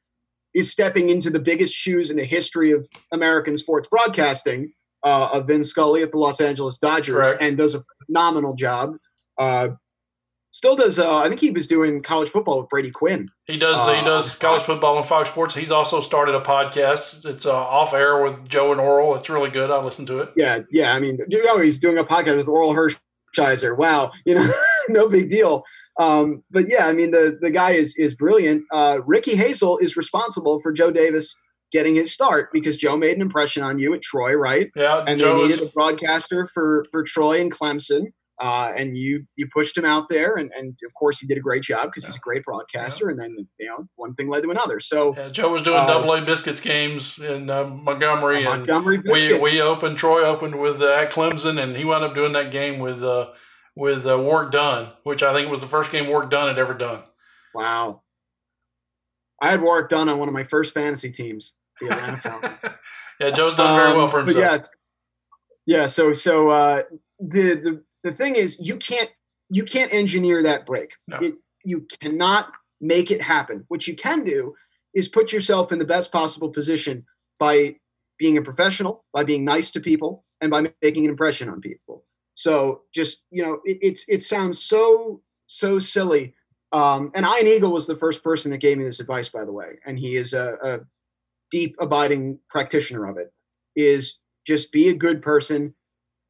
is 0.54 0.72
stepping 0.72 1.10
into 1.10 1.30
the 1.30 1.40
biggest 1.40 1.74
shoes 1.74 2.10
in 2.10 2.18
the 2.18 2.24
history 2.24 2.72
of 2.72 2.88
American 3.12 3.58
sports 3.58 3.88
broadcasting 3.90 4.72
uh, 5.04 5.30
of 5.34 5.48
Vin 5.48 5.64
Scully 5.64 6.02
at 6.04 6.12
the 6.12 6.18
Los 6.18 6.40
Angeles 6.40 6.78
Dodgers, 6.78 7.16
Correct. 7.16 7.42
and 7.42 7.58
does 7.58 7.76
a 7.76 7.82
phenomenal 8.06 8.56
job. 8.56 8.96
Uh, 9.38 9.70
still 10.52 10.76
does. 10.76 11.00
Uh, 11.00 11.18
I 11.18 11.28
think 11.28 11.42
he 11.42 11.52
was 11.52 11.68
doing 11.68 12.02
college 12.02 12.30
football 12.30 12.62
with 12.62 12.70
Brady 12.70 12.92
Quinn. 12.92 13.28
He 13.46 13.58
does. 13.58 13.86
Uh, 13.88 13.96
he 13.96 14.06
does 14.06 14.36
college 14.36 14.62
football 14.62 14.98
on 14.98 15.04
Fox 15.04 15.30
Sports. 15.30 15.56
He's 15.56 15.72
also 15.72 16.00
started 16.00 16.36
a 16.36 16.40
podcast. 16.40 17.26
It's 17.26 17.46
uh, 17.46 17.54
off 17.54 17.94
air 17.94 18.24
with 18.24 18.48
Joe 18.48 18.72
and 18.72 18.80
Orel. 18.80 19.18
It's 19.18 19.30
really 19.30 19.50
good. 19.50 19.70
I 19.70 19.84
listen 19.84 20.06
to 20.06 20.20
it. 20.20 20.30
Yeah, 20.38 20.60
yeah. 20.72 20.94
I 20.94 21.00
mean, 21.00 21.20
you 21.28 21.44
know, 21.44 21.60
he's 21.60 21.80
doing 21.80 21.98
a 21.98 22.06
podcast 22.06 22.38
with 22.38 22.48
Orel 22.48 22.74
Hershiser. 23.36 23.78
Wow, 23.78 24.12
you 24.26 24.36
know, 24.36 24.50
no 24.90 25.10
big 25.10 25.30
deal. 25.30 25.64
Um, 26.00 26.44
but 26.50 26.68
yeah, 26.68 26.88
I 26.88 26.94
mean, 26.94 27.12
the 27.12 27.38
the 27.42 27.52
guy 27.52 27.72
is 27.72 27.96
is 27.98 28.16
brilliant. 28.16 28.64
Uh, 28.72 29.00
Ricky 29.06 29.36
Hazel 29.36 29.78
is 29.78 29.96
responsible 29.96 30.60
for 30.60 30.72
Joe 30.72 30.92
Davis 30.92 31.36
getting 31.72 31.96
his 31.96 32.14
start 32.14 32.50
because 32.54 32.78
Joe 32.78 32.96
made 32.96 33.16
an 33.16 33.22
impression 33.22 33.64
on 33.64 33.80
you 33.80 33.94
at 33.94 34.02
Troy, 34.02 34.34
right? 34.36 34.70
Yeah, 34.76 35.04
and 35.08 35.20
Joe 35.20 35.38
they 35.38 35.44
needed 35.44 35.60
was... 35.60 35.70
a 35.70 35.72
broadcaster 35.72 36.48
for 36.48 36.86
for 36.92 37.04
Troy 37.04 37.42
and 37.42 37.52
Clemson. 37.52 38.08
Uh, 38.42 38.74
and 38.76 38.98
you 38.98 39.26
you 39.36 39.48
pushed 39.54 39.78
him 39.78 39.86
out 39.86 40.10
there, 40.10 40.36
and, 40.36 40.52
and 40.58 40.76
of 40.86 40.94
course 40.96 41.20
he 41.20 41.28
did 41.28 41.38
a 41.38 41.40
great 41.40 41.62
job 41.62 41.86
because 41.86 42.04
yeah. 42.04 42.08
he's 42.08 42.18
a 42.18 42.20
great 42.20 42.44
broadcaster. 42.44 43.06
Yeah. 43.06 43.12
And 43.12 43.20
then 43.20 43.48
you 43.60 43.68
know 43.68 43.88
one 43.96 44.16
thing 44.16 44.28
led 44.28 44.42
to 44.42 44.50
another. 44.50 44.80
So 44.80 45.16
yeah, 45.16 45.30
Joe 45.30 45.50
was 45.50 45.62
doing 45.62 45.78
uh, 45.78 45.86
Double 45.86 46.12
A 46.14 46.22
Biscuits 46.22 46.60
games 46.60 47.20
in 47.20 47.50
uh, 47.50 47.66
Montgomery, 47.66 48.38
and 48.38 48.46
Montgomery 48.46 48.98
we 49.06 49.38
we 49.38 49.62
opened 49.62 50.00
Troy 50.00 50.26
opened 50.26 50.60
with 50.60 50.82
uh, 50.82 50.94
at 50.94 51.12
Clemson, 51.12 51.62
and 51.62 51.78
he 51.78 51.86
wound 51.86 52.04
up 52.04 52.16
doing 52.16 52.32
that 52.34 52.50
game 52.50 52.80
with 52.80 53.04
uh, 53.04 53.28
with 53.76 54.06
uh, 54.06 54.18
Warrick 54.20 54.52
Dunn, 54.52 54.90
which 55.04 55.24
I 55.24 55.34
think 55.34 55.50
was 55.50 55.62
the 55.62 55.68
first 55.68 55.92
game 55.92 56.08
Warrick 56.08 56.30
Dunn 56.30 56.48
had 56.48 56.60
ever 56.60 56.74
done. 56.74 57.04
Wow, 57.54 58.02
I 59.42 59.52
had 59.52 59.62
Warrick 59.62 59.90
Dunn 59.90 60.10
on 60.10 60.20
one 60.20 60.28
of 60.28 60.34
my 60.34 60.44
first 60.44 60.74
fantasy 60.74 61.12
teams, 61.12 61.56
the 61.82 61.90
Atlanta 61.90 62.18
Falcons. 62.24 62.62
yeah, 63.20 63.30
Joe's 63.32 63.56
done 63.56 63.76
very 63.76 63.98
well 63.98 64.08
for 64.08 64.20
um, 64.20 64.28
himself. 64.28 64.68
yeah, 65.66 65.80
yeah. 65.80 65.86
So 65.86 66.14
so 66.14 66.50
uh, 66.50 66.84
the 67.20 67.56
the 67.56 67.84
the 68.04 68.12
thing 68.12 68.36
is 68.36 68.60
you 68.60 68.78
can't 68.78 69.10
you 69.50 69.64
can't 69.64 69.94
engineer 69.94 70.44
that 70.44 70.66
break. 70.66 70.92
No. 71.08 71.18
It, 71.18 71.36
you 71.66 71.88
cannot 72.02 72.52
make 72.82 73.12
it 73.12 73.22
happen. 73.22 73.66
What 73.70 73.88
you 73.88 73.96
can 73.96 74.24
do 74.24 74.56
is 74.94 75.08
put 75.08 75.32
yourself 75.32 75.72
in 75.72 75.80
the 75.80 75.86
best 75.86 76.12
possible 76.12 76.50
position 76.50 77.06
by 77.40 77.76
being 78.20 78.38
a 78.38 78.42
professional, 78.42 79.06
by 79.14 79.24
being 79.24 79.46
nice 79.46 79.72
to 79.72 79.80
people, 79.80 80.24
and 80.42 80.52
by 80.52 80.72
making 80.82 81.06
an 81.06 81.12
impression 81.12 81.50
on 81.50 81.62
people. 81.62 82.04
So 82.36 82.82
just 82.94 83.24
you 83.30 83.44
know, 83.44 83.60
it, 83.66 83.78
it's 83.82 84.08
it 84.10 84.24
sounds 84.24 84.64
so 84.64 85.22
so 85.48 85.80
silly. 85.80 86.34
Um, 86.72 87.12
and 87.14 87.26
Ian 87.26 87.48
Eagle 87.48 87.72
was 87.72 87.86
the 87.86 87.96
first 87.96 88.24
person 88.24 88.50
that 88.52 88.58
gave 88.58 88.80
me 88.80 88.84
this 88.84 89.00
advice, 89.00 89.30
by 89.30 89.46
the 89.46 89.52
way, 89.52 89.78
and 89.86 90.00
he 90.00 90.16
is 90.16 90.34
a, 90.34 90.56
a 90.64 90.80
deep, 91.52 91.76
abiding 91.80 92.40
practitioner 92.50 93.06
of 93.08 93.18
it. 93.18 93.32
Is 93.76 94.20
just 94.46 94.72
be 94.72 94.90
a 94.90 94.96
good 94.96 95.22
person, 95.22 95.76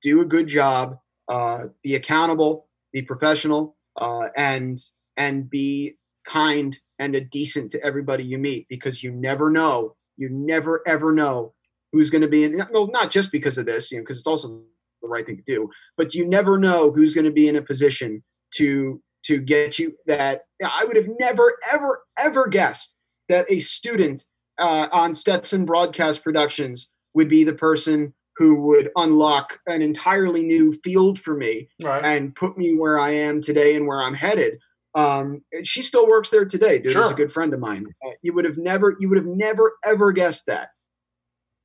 do 0.01 0.21
a 0.21 0.25
good 0.25 0.47
job, 0.47 0.97
uh, 1.29 1.65
be 1.81 1.95
accountable, 1.95 2.67
be 2.91 3.01
professional, 3.01 3.77
uh, 3.95 4.27
and 4.35 4.77
and 5.15 5.49
be 5.49 5.95
kind 6.25 6.77
and 6.99 7.15
a 7.15 7.21
decent 7.21 7.71
to 7.71 7.83
everybody 7.83 8.23
you 8.23 8.37
meet 8.37 8.67
because 8.69 9.03
you 9.03 9.11
never 9.11 9.49
know, 9.49 9.95
you 10.17 10.29
never 10.29 10.81
ever 10.87 11.13
know 11.13 11.53
who's 11.91 12.09
going 12.09 12.21
to 12.21 12.27
be 12.27 12.43
in. 12.43 12.61
Well, 12.71 12.87
not 12.87 13.11
just 13.11 13.31
because 13.31 13.57
of 13.57 13.65
this, 13.65 13.91
you 13.91 13.97
know, 13.97 14.03
because 14.03 14.17
it's 14.17 14.27
also 14.27 14.61
the 15.03 15.09
right 15.09 15.25
thing 15.25 15.37
to 15.37 15.43
do, 15.43 15.69
but 15.97 16.15
you 16.15 16.25
never 16.25 16.57
know 16.57 16.91
who's 16.91 17.13
going 17.13 17.25
to 17.25 17.31
be 17.31 17.47
in 17.47 17.55
a 17.55 17.61
position 17.61 18.23
to 18.55 19.01
to 19.25 19.39
get 19.39 19.77
you 19.79 19.93
that. 20.07 20.41
I 20.65 20.85
would 20.85 20.95
have 20.95 21.07
never 21.19 21.55
ever 21.71 22.01
ever 22.17 22.47
guessed 22.47 22.95
that 23.29 23.45
a 23.51 23.59
student 23.59 24.25
uh, 24.57 24.87
on 24.91 25.13
Stetson 25.13 25.65
Broadcast 25.65 26.23
Productions 26.23 26.91
would 27.13 27.29
be 27.29 27.43
the 27.43 27.53
person 27.53 28.13
who 28.37 28.55
would 28.61 28.89
unlock 28.95 29.59
an 29.67 29.81
entirely 29.83 30.41
new 30.43 30.73
field 30.73 31.19
for 31.19 31.35
me 31.35 31.69
Right. 31.81 32.03
and 32.03 32.35
put 32.35 32.57
me 32.57 32.73
where 32.73 32.97
I 32.97 33.11
am 33.11 33.41
today 33.41 33.75
and 33.75 33.85
where 33.85 34.01
I'm 34.01 34.15
headed. 34.15 34.57
Um, 34.95 35.43
and 35.51 35.65
she 35.67 35.81
still 35.83 36.07
works 36.07 36.31
there 36.31 36.45
today. 36.45 36.79
Duda, 36.79 36.91
Sure. 36.91 37.03
is 37.03 37.11
a 37.11 37.15
good 37.15 37.31
friend 37.31 37.53
of 37.53 37.59
mine. 37.59 37.85
Uh, 38.05 38.11
you 38.23 38.33
would 38.33 38.45
have 38.45 38.57
never, 38.57 38.95
you 38.99 39.07
would 39.09 39.17
have 39.19 39.27
never 39.27 39.73
ever 39.85 40.11
guessed 40.11 40.47
that. 40.47 40.69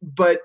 But 0.03 0.41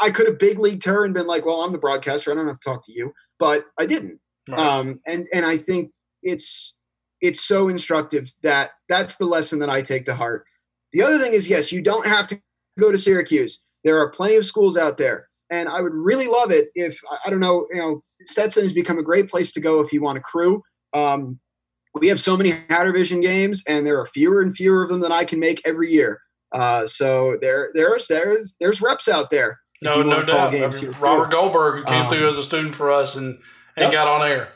I 0.00 0.10
could 0.10 0.26
have 0.26 0.38
big 0.38 0.58
leagued 0.58 0.84
her 0.84 1.04
and 1.04 1.14
been 1.14 1.26
like, 1.26 1.44
"Well, 1.44 1.62
I'm 1.62 1.72
the 1.72 1.78
broadcaster. 1.78 2.30
I 2.30 2.34
don't 2.34 2.46
have 2.48 2.60
to 2.60 2.68
talk 2.68 2.84
to 2.86 2.92
you." 2.92 3.12
But 3.38 3.64
I 3.78 3.86
didn't. 3.86 4.20
right. 4.48 4.58
Um, 4.58 5.00
and 5.06 5.26
and 5.32 5.44
I 5.46 5.56
think 5.56 5.90
it's 6.22 6.76
it's 7.20 7.40
so 7.40 7.68
instructive 7.68 8.32
that 8.42 8.70
that's 8.88 9.16
the 9.16 9.26
lesson 9.26 9.58
that 9.60 9.70
I 9.70 9.82
take 9.82 10.04
to 10.06 10.14
heart. 10.14 10.44
The 10.92 11.02
other 11.02 11.18
thing 11.18 11.32
is, 11.32 11.48
yes, 11.48 11.72
you 11.72 11.82
don't 11.82 12.06
have 12.06 12.28
to 12.28 12.40
go 12.78 12.92
to 12.92 12.98
Syracuse. 12.98 13.62
There 13.82 13.98
are 13.98 14.10
plenty 14.10 14.36
of 14.36 14.46
schools 14.46 14.76
out 14.76 14.98
there, 14.98 15.28
and 15.50 15.68
I 15.68 15.80
would 15.80 15.94
really 15.94 16.26
love 16.26 16.50
it 16.50 16.68
if 16.74 17.00
I- 17.24 17.30
don't 17.30 17.40
know, 17.40 17.66
you 17.70 17.78
know, 17.78 18.02
Stetson 18.22 18.62
has 18.62 18.72
become 18.72 18.98
a 18.98 19.02
great 19.02 19.28
place 19.28 19.52
to 19.54 19.60
go 19.60 19.80
if 19.80 19.92
you 19.92 20.02
want 20.02 20.18
a 20.18 20.20
crew. 20.20 20.62
Um, 20.92 21.40
we 21.94 22.08
have 22.08 22.20
so 22.20 22.36
many 22.36 22.50
Hatter 22.68 22.92
Vision 22.92 23.20
games, 23.20 23.62
and 23.68 23.86
there 23.86 23.98
are 24.00 24.06
fewer 24.06 24.40
and 24.40 24.54
fewer 24.56 24.82
of 24.82 24.88
them 24.90 25.00
than 25.00 25.12
I 25.12 25.24
can 25.24 25.38
make 25.40 25.60
every 25.66 25.92
year. 25.92 26.20
Uh, 26.52 26.86
so 26.86 27.36
there, 27.40 27.70
there's 27.74 28.06
there's 28.08 28.56
there's 28.60 28.80
reps 28.80 29.08
out 29.08 29.30
there. 29.30 29.58
No, 29.82 30.02
no 30.02 30.22
doubt. 30.22 30.54
I 30.54 30.58
mean, 30.68 30.90
Robert 31.00 31.30
too. 31.30 31.36
Goldberg, 31.36 31.78
who 31.78 31.84
came 31.84 32.02
Um, 32.02 32.06
through 32.08 32.28
as 32.28 32.38
a 32.38 32.42
student 32.42 32.74
for 32.74 32.92
us 32.92 33.16
and, 33.16 33.38
and 33.76 33.84
Yep. 33.84 33.92
got 33.92 34.08
on 34.08 34.26
air. 34.26 34.52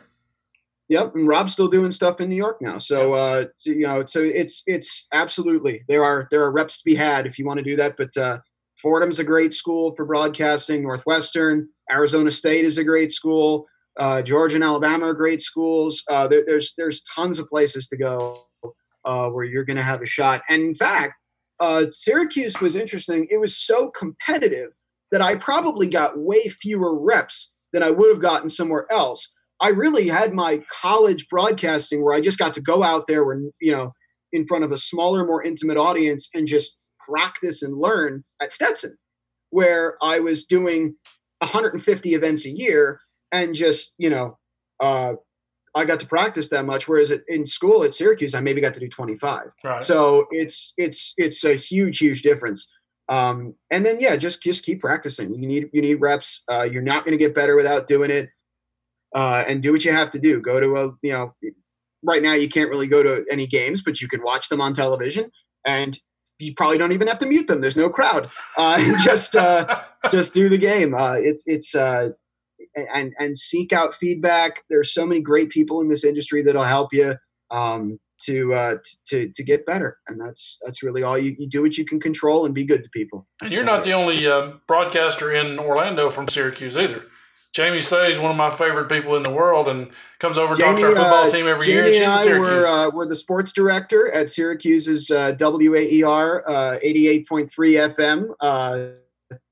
Yep, 0.90 1.16
and 1.16 1.28
Rob's 1.28 1.52
still 1.52 1.68
doing 1.68 1.90
stuff 1.90 2.18
in 2.20 2.30
New 2.30 2.36
York 2.36 2.62
now. 2.62 2.78
So, 2.78 3.12
uh, 3.12 3.44
so, 3.56 3.70
you 3.72 3.86
know, 3.86 4.04
so 4.06 4.20
it's 4.22 4.62
it's 4.66 5.06
absolutely 5.12 5.84
there 5.86 6.02
are 6.02 6.26
there 6.30 6.42
are 6.42 6.50
reps 6.50 6.78
to 6.78 6.84
be 6.84 6.94
had 6.94 7.26
if 7.26 7.38
you 7.38 7.44
want 7.44 7.58
to 7.58 7.64
do 7.64 7.76
that. 7.76 7.96
But 7.98 8.16
uh, 8.16 8.38
Fordham's 8.80 9.18
a 9.18 9.24
great 9.24 9.52
school 9.52 9.94
for 9.94 10.06
broadcasting. 10.06 10.82
Northwestern, 10.82 11.68
Arizona 11.92 12.30
State 12.32 12.64
is 12.64 12.78
a 12.78 12.84
great 12.84 13.10
school. 13.10 13.66
Uh, 13.98 14.22
Georgia 14.22 14.54
and 14.54 14.64
Alabama 14.64 15.06
are 15.06 15.14
great 15.14 15.42
schools. 15.42 16.02
Uh, 16.08 16.26
there, 16.26 16.44
there's 16.46 16.72
there's 16.78 17.02
tons 17.14 17.38
of 17.38 17.48
places 17.48 17.86
to 17.88 17.96
go 17.98 18.46
uh, 19.04 19.28
where 19.28 19.44
you're 19.44 19.64
going 19.64 19.76
to 19.76 19.82
have 19.82 20.00
a 20.00 20.06
shot. 20.06 20.40
And 20.48 20.62
in 20.62 20.74
fact, 20.74 21.20
uh, 21.60 21.86
Syracuse 21.90 22.62
was 22.62 22.76
interesting. 22.76 23.26
It 23.30 23.38
was 23.38 23.58
so 23.58 23.90
competitive 23.90 24.70
that 25.12 25.22
I 25.22 25.36
probably 25.36 25.88
got 25.88 26.18
way 26.18 26.48
fewer 26.48 26.98
reps 26.98 27.54
than 27.72 27.82
I 27.82 27.90
would 27.90 28.10
have 28.10 28.22
gotten 28.22 28.48
somewhere 28.48 28.86
else. 28.90 29.30
I 29.60 29.68
really 29.68 30.08
had 30.08 30.32
my 30.32 30.62
college 30.80 31.26
broadcasting 31.28 32.04
where 32.04 32.14
I 32.14 32.20
just 32.20 32.38
got 32.38 32.54
to 32.54 32.60
go 32.60 32.82
out 32.82 33.06
there 33.06 33.24
where 33.24 33.40
you 33.60 33.72
know 33.72 33.92
in 34.32 34.46
front 34.46 34.64
of 34.64 34.72
a 34.72 34.78
smaller, 34.78 35.24
more 35.24 35.42
intimate 35.42 35.78
audience 35.78 36.28
and 36.34 36.46
just 36.46 36.76
practice 37.08 37.62
and 37.62 37.78
learn 37.78 38.24
at 38.40 38.52
Stetson, 38.52 38.96
where 39.50 39.96
I 40.02 40.20
was 40.20 40.44
doing 40.44 40.94
150 41.38 42.14
events 42.14 42.44
a 42.44 42.50
year 42.50 43.00
and 43.32 43.54
just 43.54 43.94
you 43.98 44.10
know 44.10 44.38
uh, 44.80 45.14
I 45.74 45.84
got 45.84 46.00
to 46.00 46.06
practice 46.06 46.48
that 46.50 46.64
much. 46.64 46.88
Whereas 46.88 47.12
in 47.28 47.44
school 47.44 47.84
at 47.84 47.94
Syracuse, 47.94 48.34
I 48.34 48.40
maybe 48.40 48.60
got 48.60 48.74
to 48.74 48.80
do 48.80 48.88
25. 48.88 49.52
Right. 49.64 49.84
So 49.84 50.26
it's 50.30 50.74
it's 50.76 51.14
it's 51.16 51.44
a 51.44 51.54
huge 51.54 51.98
huge 51.98 52.22
difference. 52.22 52.70
Um, 53.08 53.54
and 53.70 53.86
then 53.86 54.00
yeah, 54.00 54.16
just 54.16 54.42
just 54.42 54.64
keep 54.64 54.80
practicing. 54.80 55.34
You 55.34 55.46
need 55.46 55.70
you 55.72 55.82
need 55.82 55.94
reps. 55.94 56.42
Uh, 56.50 56.62
you're 56.70 56.82
not 56.82 57.04
going 57.04 57.16
to 57.18 57.22
get 57.22 57.34
better 57.34 57.56
without 57.56 57.86
doing 57.86 58.10
it. 58.10 58.30
Uh, 59.14 59.42
and 59.48 59.62
do 59.62 59.72
what 59.72 59.84
you 59.84 59.92
have 59.92 60.10
to 60.10 60.18
do. 60.18 60.40
Go 60.40 60.60
to 60.60 60.76
a 60.76 60.92
you 61.02 61.12
know, 61.12 61.34
right 62.02 62.22
now 62.22 62.34
you 62.34 62.48
can't 62.48 62.68
really 62.68 62.86
go 62.86 63.02
to 63.02 63.24
any 63.30 63.46
games, 63.46 63.82
but 63.82 64.02
you 64.02 64.08
can 64.08 64.22
watch 64.22 64.50
them 64.50 64.60
on 64.60 64.74
television, 64.74 65.30
and 65.64 65.98
you 66.38 66.54
probably 66.54 66.78
don't 66.78 66.92
even 66.92 67.08
have 67.08 67.18
to 67.18 67.26
mute 67.26 67.46
them. 67.46 67.60
There's 67.60 67.76
no 67.76 67.88
crowd. 67.88 68.28
Uh, 68.56 68.98
just 69.02 69.36
uh, 69.36 69.82
just 70.10 70.34
do 70.34 70.48
the 70.48 70.58
game. 70.58 70.94
Uh, 70.94 71.14
it's 71.14 71.44
it's 71.46 71.74
uh, 71.74 72.10
and 72.94 73.14
and 73.18 73.38
seek 73.38 73.72
out 73.72 73.94
feedback. 73.94 74.64
There's 74.68 74.92
so 74.92 75.06
many 75.06 75.20
great 75.20 75.50
people 75.50 75.80
in 75.80 75.88
this 75.88 76.04
industry 76.04 76.42
that'll 76.42 76.62
help 76.62 76.92
you 76.92 77.16
um, 77.50 77.98
to 78.24 78.54
uh, 78.54 78.76
to 79.06 79.30
to 79.34 79.44
get 79.44 79.66
better, 79.66 79.98
and 80.08 80.20
that's 80.20 80.58
that's 80.64 80.82
really 80.82 81.02
all 81.02 81.18
you, 81.18 81.34
you 81.38 81.48
do. 81.48 81.62
What 81.62 81.76
you 81.76 81.84
can 81.84 82.00
control 82.00 82.44
and 82.46 82.54
be 82.54 82.64
good 82.64 82.82
to 82.82 82.90
people. 82.90 83.26
And 83.40 83.50
you're 83.50 83.64
not 83.64 83.84
the 83.84 83.92
only 83.92 84.26
uh, 84.26 84.52
broadcaster 84.66 85.32
in 85.32 85.58
Orlando 85.58 86.10
from 86.10 86.28
Syracuse 86.28 86.76
either. 86.76 87.04
Jamie 87.54 87.80
Seh 87.80 88.08
is 88.08 88.18
one 88.18 88.30
of 88.30 88.36
my 88.36 88.50
favorite 88.50 88.88
people 88.88 89.16
in 89.16 89.22
the 89.22 89.30
world 89.30 89.68
and 89.68 89.90
comes 90.18 90.36
over 90.36 90.52
and 90.52 90.60
talks 90.60 90.80
to 90.80 90.86
our 90.86 90.92
football 90.92 91.24
uh, 91.24 91.30
team 91.30 91.46
every 91.46 91.66
Jamie 91.66 91.76
year. 91.76 91.84
And 91.86 91.94
she's 91.94 92.02
and 92.02 92.12
I 92.12 92.22
Syracuse. 92.22 92.48
were, 92.48 92.66
uh, 92.66 92.90
we're 92.90 93.06
the 93.06 93.16
sports 93.16 93.52
director 93.52 94.12
at 94.12 94.28
Syracuse's 94.28 95.10
uh, 95.10 95.32
WAER 95.38 96.42
uh, 96.46 96.78
88.3 96.84 97.94
FM 97.96 98.28
uh, 98.40 98.94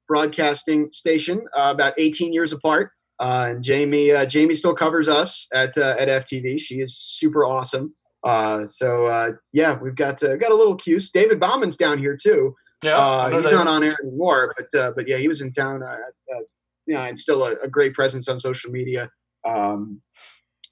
broadcasting 0.07 0.91
station, 0.93 1.47
uh, 1.57 1.73
about 1.75 1.95
18 1.99 2.33
years 2.33 2.53
apart. 2.53 2.93
Uh, 3.19 3.47
and 3.51 3.65
Jamie, 3.65 4.13
uh, 4.13 4.27
Jamie 4.27 4.55
still 4.55 4.75
covers 4.75 5.09
us 5.09 5.49
at 5.55 5.77
uh, 5.79 5.97
at 5.99 6.09
FTV. 6.09 6.61
She 6.61 6.81
is 6.81 6.97
super 6.99 7.45
awesome. 7.45 7.95
Uh, 8.27 8.67
so 8.67 9.07
uh, 9.07 9.31
yeah, 9.53 9.79
we've 9.81 9.95
got 9.95 10.23
uh, 10.23 10.37
got 10.37 10.51
a 10.51 10.55
little 10.57 10.75
cuse. 10.77 11.11
David 11.11 11.39
Bauman's 11.41 11.77
down 11.77 11.99
here 11.99 12.17
too. 12.21 12.55
yeah, 12.83 12.97
Uh, 12.99 13.31
he's 13.31 13.45
they- 13.45 13.53
not 13.53 13.69
on 13.69 13.83
air 13.85 13.97
anymore, 14.03 14.55
but 14.57 14.79
uh, 14.81 14.93
but 14.97 15.09
yeah, 15.09 15.17
he 15.19 15.29
was 15.29 15.41
in 15.41 15.51
town. 15.51 15.83
Uh, 15.83 15.87
uh, 16.35 16.41
you 16.87 16.95
know, 16.95 17.03
and 17.03 17.19
still 17.19 17.45
a, 17.45 17.53
a 17.63 17.69
great 17.69 17.95
presence 17.95 18.29
on 18.29 18.39
social 18.39 18.71
media. 18.71 19.11
Um, 19.45 20.01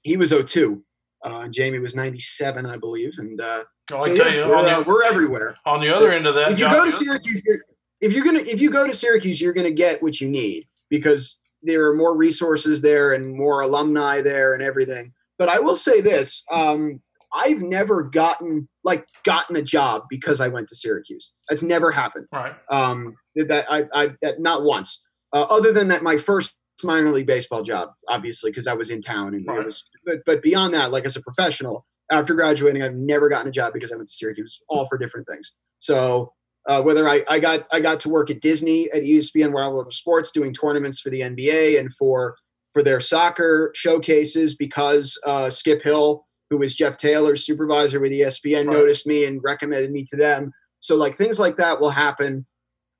he 0.03 0.17
was 0.17 0.31
02. 0.31 0.83
Uh, 1.23 1.47
Jamie 1.47 1.79
was 1.79 1.95
97, 1.95 2.65
I 2.65 2.77
believe, 2.77 3.13
and 3.17 3.41
uh, 3.41 3.63
I 3.91 4.13
tell 4.15 4.17
yeah, 4.31 4.45
you, 4.45 4.49
we're, 4.49 4.63
the, 4.63 4.83
we're 4.87 5.03
everywhere. 5.03 5.55
on 5.65 5.81
the 5.81 5.89
other 5.89 6.11
end 6.11 6.27
of 6.27 6.35
that, 6.35 6.51
If 6.51 6.59
you 6.59 6.65
Josh- 6.67 6.73
go 6.75 6.85
to 6.85 6.91
Syracuse, 6.91 7.41
you're, 7.45 7.59
if 8.01 8.13
you're 8.13 8.23
gonna 8.25 8.39
if 8.39 8.61
you 8.61 8.69
go 8.69 8.85
to 8.85 8.93
Syracuse, 8.93 9.39
you're 9.41 9.53
gonna 9.53 9.71
get 9.71 10.03
what 10.03 10.19
you 10.21 10.27
need 10.29 10.67
because 10.89 11.41
there 11.63 11.85
are 11.89 11.95
more 11.95 12.15
resources 12.15 12.81
there 12.81 13.13
and 13.13 13.33
more 13.35 13.61
alumni 13.61 14.21
there 14.21 14.53
and 14.53 14.61
everything. 14.61 15.13
But 15.39 15.49
I 15.49 15.59
will 15.59 15.75
say 15.75 16.01
this: 16.01 16.43
um, 16.51 17.01
I've 17.35 17.61
never 17.61 18.03
gotten 18.03 18.67
like 18.83 19.07
gotten 19.23 19.55
a 19.55 19.61
job 19.61 20.03
because 20.09 20.39
I 20.41 20.47
went 20.47 20.67
to 20.69 20.75
Syracuse. 20.75 21.33
That's 21.49 21.63
never 21.63 21.91
happened 21.91 22.27
right. 22.31 22.53
um, 22.69 23.15
that 23.35 23.65
I, 23.69 23.83
I 23.93 24.09
that 24.21 24.39
not 24.39 24.63
once. 24.63 25.03
Uh, 25.33 25.45
other 25.49 25.73
than 25.73 25.89
that, 25.89 26.01
my 26.01 26.17
first 26.17 26.55
minor 26.83 27.11
league 27.11 27.27
baseball 27.27 27.63
job, 27.63 27.89
obviously, 28.09 28.51
because 28.51 28.67
I 28.67 28.73
was 28.73 28.89
in 28.89 29.01
town, 29.01 29.33
and 29.33 29.45
Right. 29.45 29.59
it 29.59 29.65
was. 29.65 29.83
But, 30.05 30.19
but 30.25 30.41
beyond 30.41 30.73
that, 30.73 30.91
like 30.91 31.05
as 31.05 31.15
a 31.15 31.21
professional, 31.21 31.85
after 32.11 32.33
graduating, 32.33 32.83
I've 32.83 32.95
never 32.95 33.29
gotten 33.29 33.47
a 33.47 33.51
job 33.51 33.73
because 33.73 33.91
I 33.91 33.95
went 33.95 34.07
to 34.07 34.13
Syracuse, 34.13 34.61
all 34.69 34.87
for 34.87 34.97
different 34.97 35.27
things. 35.27 35.53
So 35.79 36.33
uh, 36.67 36.81
whether 36.81 37.07
I, 37.07 37.23
I 37.27 37.39
got 37.39 37.67
I 37.71 37.79
got 37.79 37.99
to 38.01 38.09
work 38.09 38.29
at 38.29 38.41
Disney 38.41 38.89
at 38.91 39.03
ESPN 39.03 39.51
Wide 39.51 39.67
World 39.69 39.87
of 39.87 39.93
Sports 39.93 40.31
doing 40.31 40.53
tournaments 40.53 40.99
for 40.99 41.09
the 41.09 41.21
NBA 41.21 41.79
and 41.79 41.93
for 41.93 42.35
for 42.73 42.83
their 42.83 42.99
soccer 42.99 43.71
showcases 43.73 44.55
because 44.55 45.19
uh, 45.25 45.49
Skip 45.49 45.81
Hill, 45.83 46.25
who 46.49 46.57
was 46.57 46.73
Jeff 46.73 46.97
Taylor's 46.97 47.45
supervisor 47.45 47.99
with 47.99 48.11
ESPN, 48.11 48.67
Right. 48.67 48.77
noticed 48.77 49.07
me 49.07 49.25
and 49.25 49.41
recommended 49.43 49.91
me 49.91 50.03
to 50.05 50.15
them. 50.15 50.51
So 50.79 50.95
like 50.95 51.15
things 51.17 51.39
like 51.39 51.57
that 51.57 51.79
will 51.81 51.89
happen. 51.89 52.45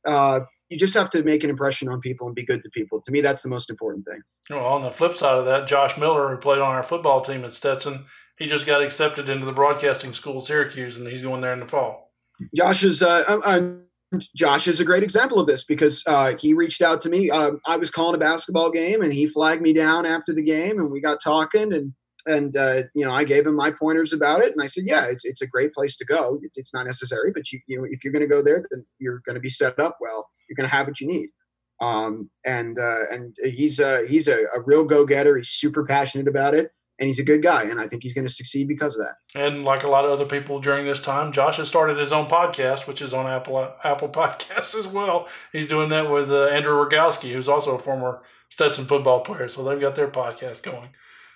Uh, 0.06 0.42
you 0.70 0.78
just 0.78 0.96
have 0.96 1.10
to 1.12 1.24
make 1.24 1.44
an 1.44 1.50
impression 1.50 1.88
on 1.90 2.00
people 2.02 2.26
and 2.28 2.36
be 2.36 2.44
good 2.44 2.64
to 2.64 2.70
people. 2.72 3.00
To 3.02 3.12
me, 3.12 3.22
that's 3.22 3.44
the 3.44 3.50
most 3.50 3.70
important 3.70 4.06
thing. 4.06 4.22
Well, 4.50 4.66
on 4.66 4.82
the 4.82 4.92
flip 4.92 5.14
side 5.16 5.38
of 5.38 5.46
that, 5.46 5.68
Josh 5.68 5.98
Miller, 5.98 6.30
who 6.30 6.38
played 6.38 6.60
on 6.60 6.74
our 6.74 6.84
football 6.84 7.22
team 7.22 7.44
at 7.46 7.54
Stetson, 7.54 8.06
he 8.38 8.48
just 8.48 8.66
got 8.66 8.82
accepted 8.82 9.30
into 9.30 9.46
the 9.46 9.52
broadcasting 9.52 10.14
school, 10.14 10.40
Syracuse, 10.42 10.98
and 10.98 11.08
he's 11.08 11.22
going 11.22 11.42
there 11.42 11.54
in 11.54 11.60
the 11.60 11.68
fall. 11.68 12.12
Josh 12.56 12.84
is 12.84 13.02
uh, 13.02 13.24
uh, 13.28 13.40
uh, 13.46 14.18
Josh 14.36 14.68
is 14.68 14.80
a 14.80 14.86
great 14.86 15.04
example 15.04 15.40
of 15.40 15.48
this 15.48 15.64
because 15.64 16.04
uh, 16.08 16.36
he 16.38 16.54
reached 16.54 16.82
out 16.82 17.00
to 17.02 17.10
me. 17.10 17.30
Um, 17.30 17.60
I 17.66 17.78
was 17.78 17.90
calling 17.90 18.16
a 18.16 18.20
basketball 18.20 18.72
game, 18.72 19.02
and 19.02 19.14
he 19.14 19.28
flagged 19.28 19.62
me 19.62 19.72
down 19.74 20.06
after 20.06 20.34
the 20.34 20.44
game, 20.44 20.80
and 20.80 20.92
we 20.92 21.00
got 21.00 21.22
talking, 21.24 21.74
and 21.74 21.94
and 22.26 22.56
uh, 22.56 22.84
you 22.94 23.06
know 23.06 23.12
I 23.12 23.24
gave 23.24 23.46
him 23.46 23.56
my 23.56 23.72
pointers 23.72 24.14
about 24.14 24.42
it, 24.42 24.52
and 24.52 24.62
I 24.62 24.66
said, 24.66 24.86
yeah, 24.86 25.06
it's 25.06 25.26
it's 25.26 25.42
a 25.42 25.48
great 25.48 25.74
place 25.74 25.96
to 25.98 26.06
go. 26.06 26.40
It's, 26.44 26.58
it's 26.58 26.74
not 26.74 26.86
necessary, 26.86 27.32
but 27.34 27.52
you 27.52 27.60
you 27.68 27.78
know 27.78 27.88
if 27.90 28.04
you're 28.04 28.14
going 28.14 28.28
to 28.28 28.28
go 28.28 28.44
there, 28.44 28.66
then 28.72 28.86
you're 29.00 29.22
going 29.26 29.36
to 29.36 29.42
be 29.42 29.50
set 29.50 29.80
up 29.80 29.98
well. 30.00 30.30
You're 30.48 30.56
going 30.56 30.70
to 30.70 30.76
have 30.76 30.88
what 30.88 31.00
you 31.00 31.08
need. 31.08 31.30
Um, 31.82 32.30
and 32.46 32.78
uh, 32.80 33.12
and 33.12 33.36
he's 33.44 33.80
uh, 33.80 34.02
he's 34.08 34.28
a, 34.28 34.44
a 34.56 34.62
real 34.66 34.86
go 34.86 35.06
getter. 35.06 35.36
He's 35.38 35.50
super 35.50 35.86
passionate 35.86 36.28
about 36.28 36.54
it, 36.54 36.72
and 37.00 37.08
he's 37.08 37.20
a 37.20 37.24
good 37.24 37.44
guy, 37.44 37.64
and 37.64 37.80
I 37.80 37.88
think 37.88 38.04
he's 38.04 38.14
going 38.14 38.28
to 38.28 38.34
succeed 38.34 38.68
because 38.68 38.98
of 38.98 39.06
that. 39.06 39.40
And 39.40 39.66
like 39.66 39.84
a 39.84 39.90
lot 39.90 40.06
of 40.06 40.12
other 40.12 40.26
people 40.26 40.60
during 40.60 40.86
this 40.86 41.02
time, 41.02 41.34
Josh 41.34 41.58
has 41.58 41.68
started 41.68 41.98
his 41.98 42.14
own 42.14 42.28
podcast, 42.28 42.88
which 42.88 43.02
is 43.02 43.14
on 43.14 43.28
Apple 43.28 43.74
Apple 43.84 44.10
Podcasts 44.10 44.78
as 44.78 44.88
well. 44.88 45.28
He's 45.52 45.68
doing 45.68 45.90
that 45.90 46.10
with 46.10 46.32
uh, 46.32 46.46
Andrew 46.46 46.74
Rogowski, 46.74 47.34
who's 47.34 47.50
also 47.50 47.76
a 47.76 47.80
former 47.80 48.22
Stetson 48.50 48.86
football 48.86 49.20
player. 49.20 49.50
So 49.50 49.64
they've 49.64 49.80
got 49.80 49.96
their 49.96 50.08
podcast 50.08 50.64
going. 50.64 50.90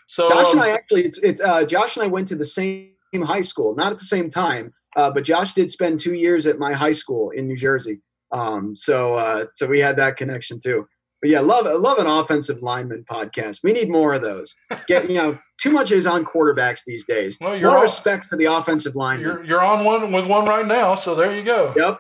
So 0.09 0.27
Josh 0.27 0.51
and 0.53 0.59
um, 0.59 0.65
I 0.65 0.71
actually, 0.71 1.05
it's 1.05 1.19
it's 1.19 1.39
uh, 1.39 1.63
Josh 1.63 1.95
and 1.95 2.03
I 2.03 2.07
went 2.07 2.27
to 2.29 2.35
the 2.35 2.43
same 2.45 2.89
high 3.23 3.41
school, 3.41 3.75
not 3.75 3.91
at 3.91 3.99
the 3.99 4.05
same 4.05 4.27
time, 4.27 4.73
uh, 4.95 5.11
but 5.11 5.23
Josh 5.23 5.53
did 5.53 5.69
spend 5.69 5.99
two 5.99 6.15
years 6.15 6.47
at 6.47 6.57
my 6.57 6.73
high 6.73 6.93
school 6.93 7.29
in 7.29 7.47
New 7.47 7.55
Jersey. 7.57 8.01
Um, 8.31 8.75
so 8.75 9.13
uh, 9.13 9.45
so 9.53 9.67
we 9.67 9.79
had 9.79 9.97
that 9.97 10.17
connection 10.17 10.59
too. 10.59 10.87
But 11.21 11.29
yeah, 11.29 11.41
love 11.41 11.65
love 11.79 11.99
an 11.99 12.07
offensive 12.07 12.63
lineman 12.63 13.05
podcast. 13.09 13.59
We 13.63 13.71
need 13.71 13.89
more 13.89 14.13
of 14.13 14.23
those. 14.23 14.55
Get 14.87 15.11
you 15.11 15.17
know, 15.17 15.37
too 15.61 15.71
much 15.71 15.91
is 15.91 16.07
on 16.07 16.25
quarterbacks 16.25 16.81
these 16.87 17.05
days. 17.05 17.37
Well, 17.39 17.55
you're 17.55 17.67
more 17.69 17.77
all- 17.77 17.83
respect 17.83 18.25
for 18.25 18.35
the 18.35 18.45
offensive 18.45 18.95
line. 18.95 19.19
you're 19.19 19.43
you're 19.43 19.61
on 19.61 19.85
one 19.85 20.11
with 20.11 20.25
one 20.27 20.45
right 20.45 20.65
now. 20.65 20.95
So 20.95 21.13
there 21.13 21.35
you 21.35 21.43
go. 21.43 21.71
Yep, 21.75 21.99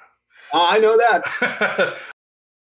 Uh, 0.51 0.67
I 0.71 0.79
know 0.79 0.97
that. 0.97 2.01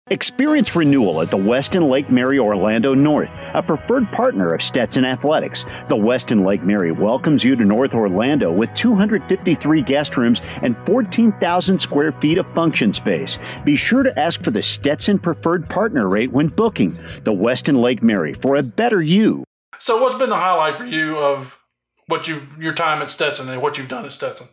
Experience 0.09 0.75
renewal 0.75 1.21
at 1.21 1.29
the 1.29 1.37
Westin 1.37 1.87
Lake 1.87 2.09
Mary 2.09 2.39
Orlando 2.39 2.95
North, 2.95 3.29
a 3.53 3.61
preferred 3.61 4.11
partner 4.11 4.51
of 4.51 4.63
Stetson 4.63 5.05
Athletics. 5.05 5.63
The 5.89 5.95
Westin 5.95 6.43
Lake 6.43 6.63
Mary 6.63 6.91
welcomes 6.91 7.43
you 7.43 7.55
to 7.55 7.63
North 7.63 7.93
Orlando 7.93 8.51
with 8.51 8.73
253 8.73 9.81
guest 9.83 10.17
rooms 10.17 10.41
and 10.63 10.75
14,000 10.87 11.79
square 11.79 12.11
feet 12.11 12.39
of 12.39 12.53
function 12.53 12.95
space. 12.95 13.37
Be 13.63 13.75
sure 13.75 14.01
to 14.01 14.19
ask 14.19 14.43
for 14.43 14.49
the 14.49 14.63
Stetson 14.63 15.19
preferred 15.19 15.69
partner 15.69 16.09
rate 16.09 16.31
when 16.31 16.47
booking. 16.47 16.89
The 17.23 17.31
Westin 17.31 17.79
Lake 17.79 18.01
Mary 18.01 18.33
for 18.33 18.55
a 18.55 18.63
better 18.63 19.03
you. 19.03 19.43
So, 19.77 20.01
what's 20.01 20.15
been 20.15 20.29
the 20.29 20.35
highlight 20.35 20.75
for 20.75 20.85
you 20.85 21.19
of 21.19 21.63
what 22.07 22.27
you 22.27 22.41
your 22.59 22.73
time 22.73 23.03
at 23.03 23.09
Stetson 23.09 23.47
and 23.49 23.61
what 23.61 23.77
you've 23.77 23.87
done 23.87 24.05
at 24.05 24.13
Stetson? 24.13 24.47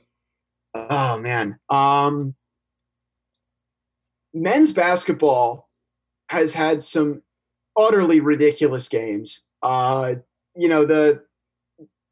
Oh 0.74 1.18
man, 1.18 1.58
um, 1.70 2.36
men's 4.42 4.72
basketball 4.72 5.68
has 6.28 6.54
had 6.54 6.82
some 6.82 7.22
utterly 7.76 8.20
ridiculous 8.20 8.88
games. 8.88 9.42
Uh, 9.62 10.14
you 10.54 10.68
know, 10.68 10.84
the 10.84 11.22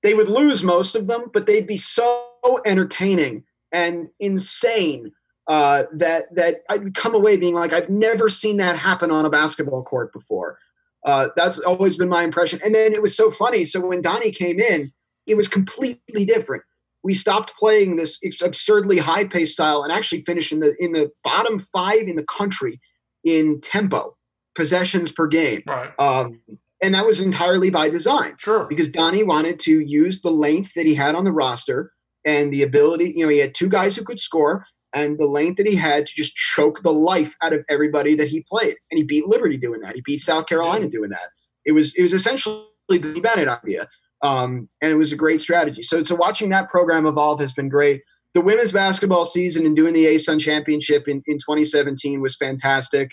they 0.02 0.14
would 0.14 0.28
lose 0.28 0.62
most 0.62 0.94
of 0.94 1.06
them, 1.06 1.30
but 1.32 1.46
they'd 1.46 1.66
be 1.66 1.76
so 1.76 2.28
entertaining 2.64 3.44
and 3.72 4.08
insane 4.20 5.12
uh, 5.48 5.84
that 5.92 6.34
that 6.34 6.56
I'd 6.68 6.94
come 6.94 7.14
away 7.14 7.36
being 7.36 7.54
like, 7.54 7.72
I've 7.72 7.90
never 7.90 8.28
seen 8.28 8.58
that 8.58 8.78
happen 8.78 9.10
on 9.10 9.24
a 9.24 9.30
basketball 9.30 9.82
court 9.82 10.12
before. 10.12 10.58
Uh, 11.04 11.28
that's 11.36 11.58
always 11.60 11.96
been 11.96 12.08
my 12.08 12.24
impression. 12.24 12.58
And 12.64 12.74
then 12.74 12.92
it 12.92 13.02
was 13.02 13.16
so 13.16 13.30
funny. 13.30 13.64
So 13.64 13.86
when 13.86 14.02
Donnie 14.02 14.32
came 14.32 14.58
in, 14.58 14.92
it 15.26 15.36
was 15.36 15.46
completely 15.46 16.24
different 16.24 16.64
we 17.06 17.14
stopped 17.14 17.54
playing 17.56 17.94
this 17.94 18.18
absurdly 18.42 18.98
high 18.98 19.24
paced 19.24 19.52
style 19.52 19.84
and 19.84 19.92
actually 19.92 20.22
finished 20.24 20.50
in 20.50 20.58
the 20.58 20.74
in 20.80 20.90
the 20.90 21.08
bottom 21.22 21.60
five 21.60 22.08
in 22.08 22.16
the 22.16 22.24
country 22.24 22.80
in 23.22 23.60
tempo 23.60 24.16
possessions 24.56 25.12
per 25.12 25.28
game. 25.28 25.62
Right. 25.68 25.92
Um, 26.00 26.40
and 26.82 26.94
that 26.94 27.06
was 27.06 27.20
entirely 27.20 27.70
by 27.70 27.90
design. 27.90 28.34
Sure. 28.40 28.64
Because 28.64 28.88
Donnie 28.88 29.22
wanted 29.22 29.60
to 29.60 29.80
use 29.80 30.20
the 30.20 30.32
length 30.32 30.74
that 30.74 30.84
he 30.84 30.96
had 30.96 31.14
on 31.14 31.22
the 31.22 31.30
roster 31.30 31.92
and 32.24 32.52
the 32.52 32.64
ability, 32.64 33.12
you 33.14 33.24
know, 33.24 33.30
he 33.30 33.38
had 33.38 33.54
two 33.54 33.68
guys 33.68 33.94
who 33.94 34.02
could 34.02 34.18
score 34.18 34.66
and 34.92 35.16
the 35.16 35.26
length 35.26 35.58
that 35.58 35.66
he 35.66 35.76
had 35.76 36.06
to 36.06 36.12
just 36.16 36.34
choke 36.34 36.82
the 36.82 36.92
life 36.92 37.36
out 37.40 37.52
of 37.52 37.64
everybody 37.68 38.16
that 38.16 38.28
he 38.28 38.44
played. 38.50 38.76
And 38.90 38.98
he 38.98 39.04
beat 39.04 39.28
Liberty 39.28 39.58
doing 39.58 39.80
that. 39.82 39.94
He 39.94 40.02
beat 40.04 40.18
South 40.18 40.46
Carolina 40.46 40.88
doing 40.88 41.10
that. 41.10 41.28
It 41.64 41.72
was 41.72 41.94
it 41.94 42.02
was 42.02 42.12
essentially 42.12 42.64
the 42.88 43.20
Bennett 43.20 43.48
idea. 43.48 43.88
Um, 44.26 44.68
and 44.82 44.90
it 44.90 44.96
was 44.96 45.12
a 45.12 45.16
great 45.16 45.40
strategy. 45.40 45.82
So, 45.82 46.02
so 46.02 46.16
watching 46.16 46.48
that 46.48 46.68
program 46.68 47.06
evolve 47.06 47.40
has 47.40 47.52
been 47.52 47.68
great. 47.68 48.02
The 48.34 48.40
women's 48.40 48.72
basketball 48.72 49.24
season 49.24 49.64
and 49.64 49.76
doing 49.76 49.94
the 49.94 50.04
ASUN 50.04 50.40
championship 50.40 51.06
in, 51.06 51.22
in 51.26 51.38
2017 51.38 52.20
was 52.20 52.34
fantastic. 52.34 53.12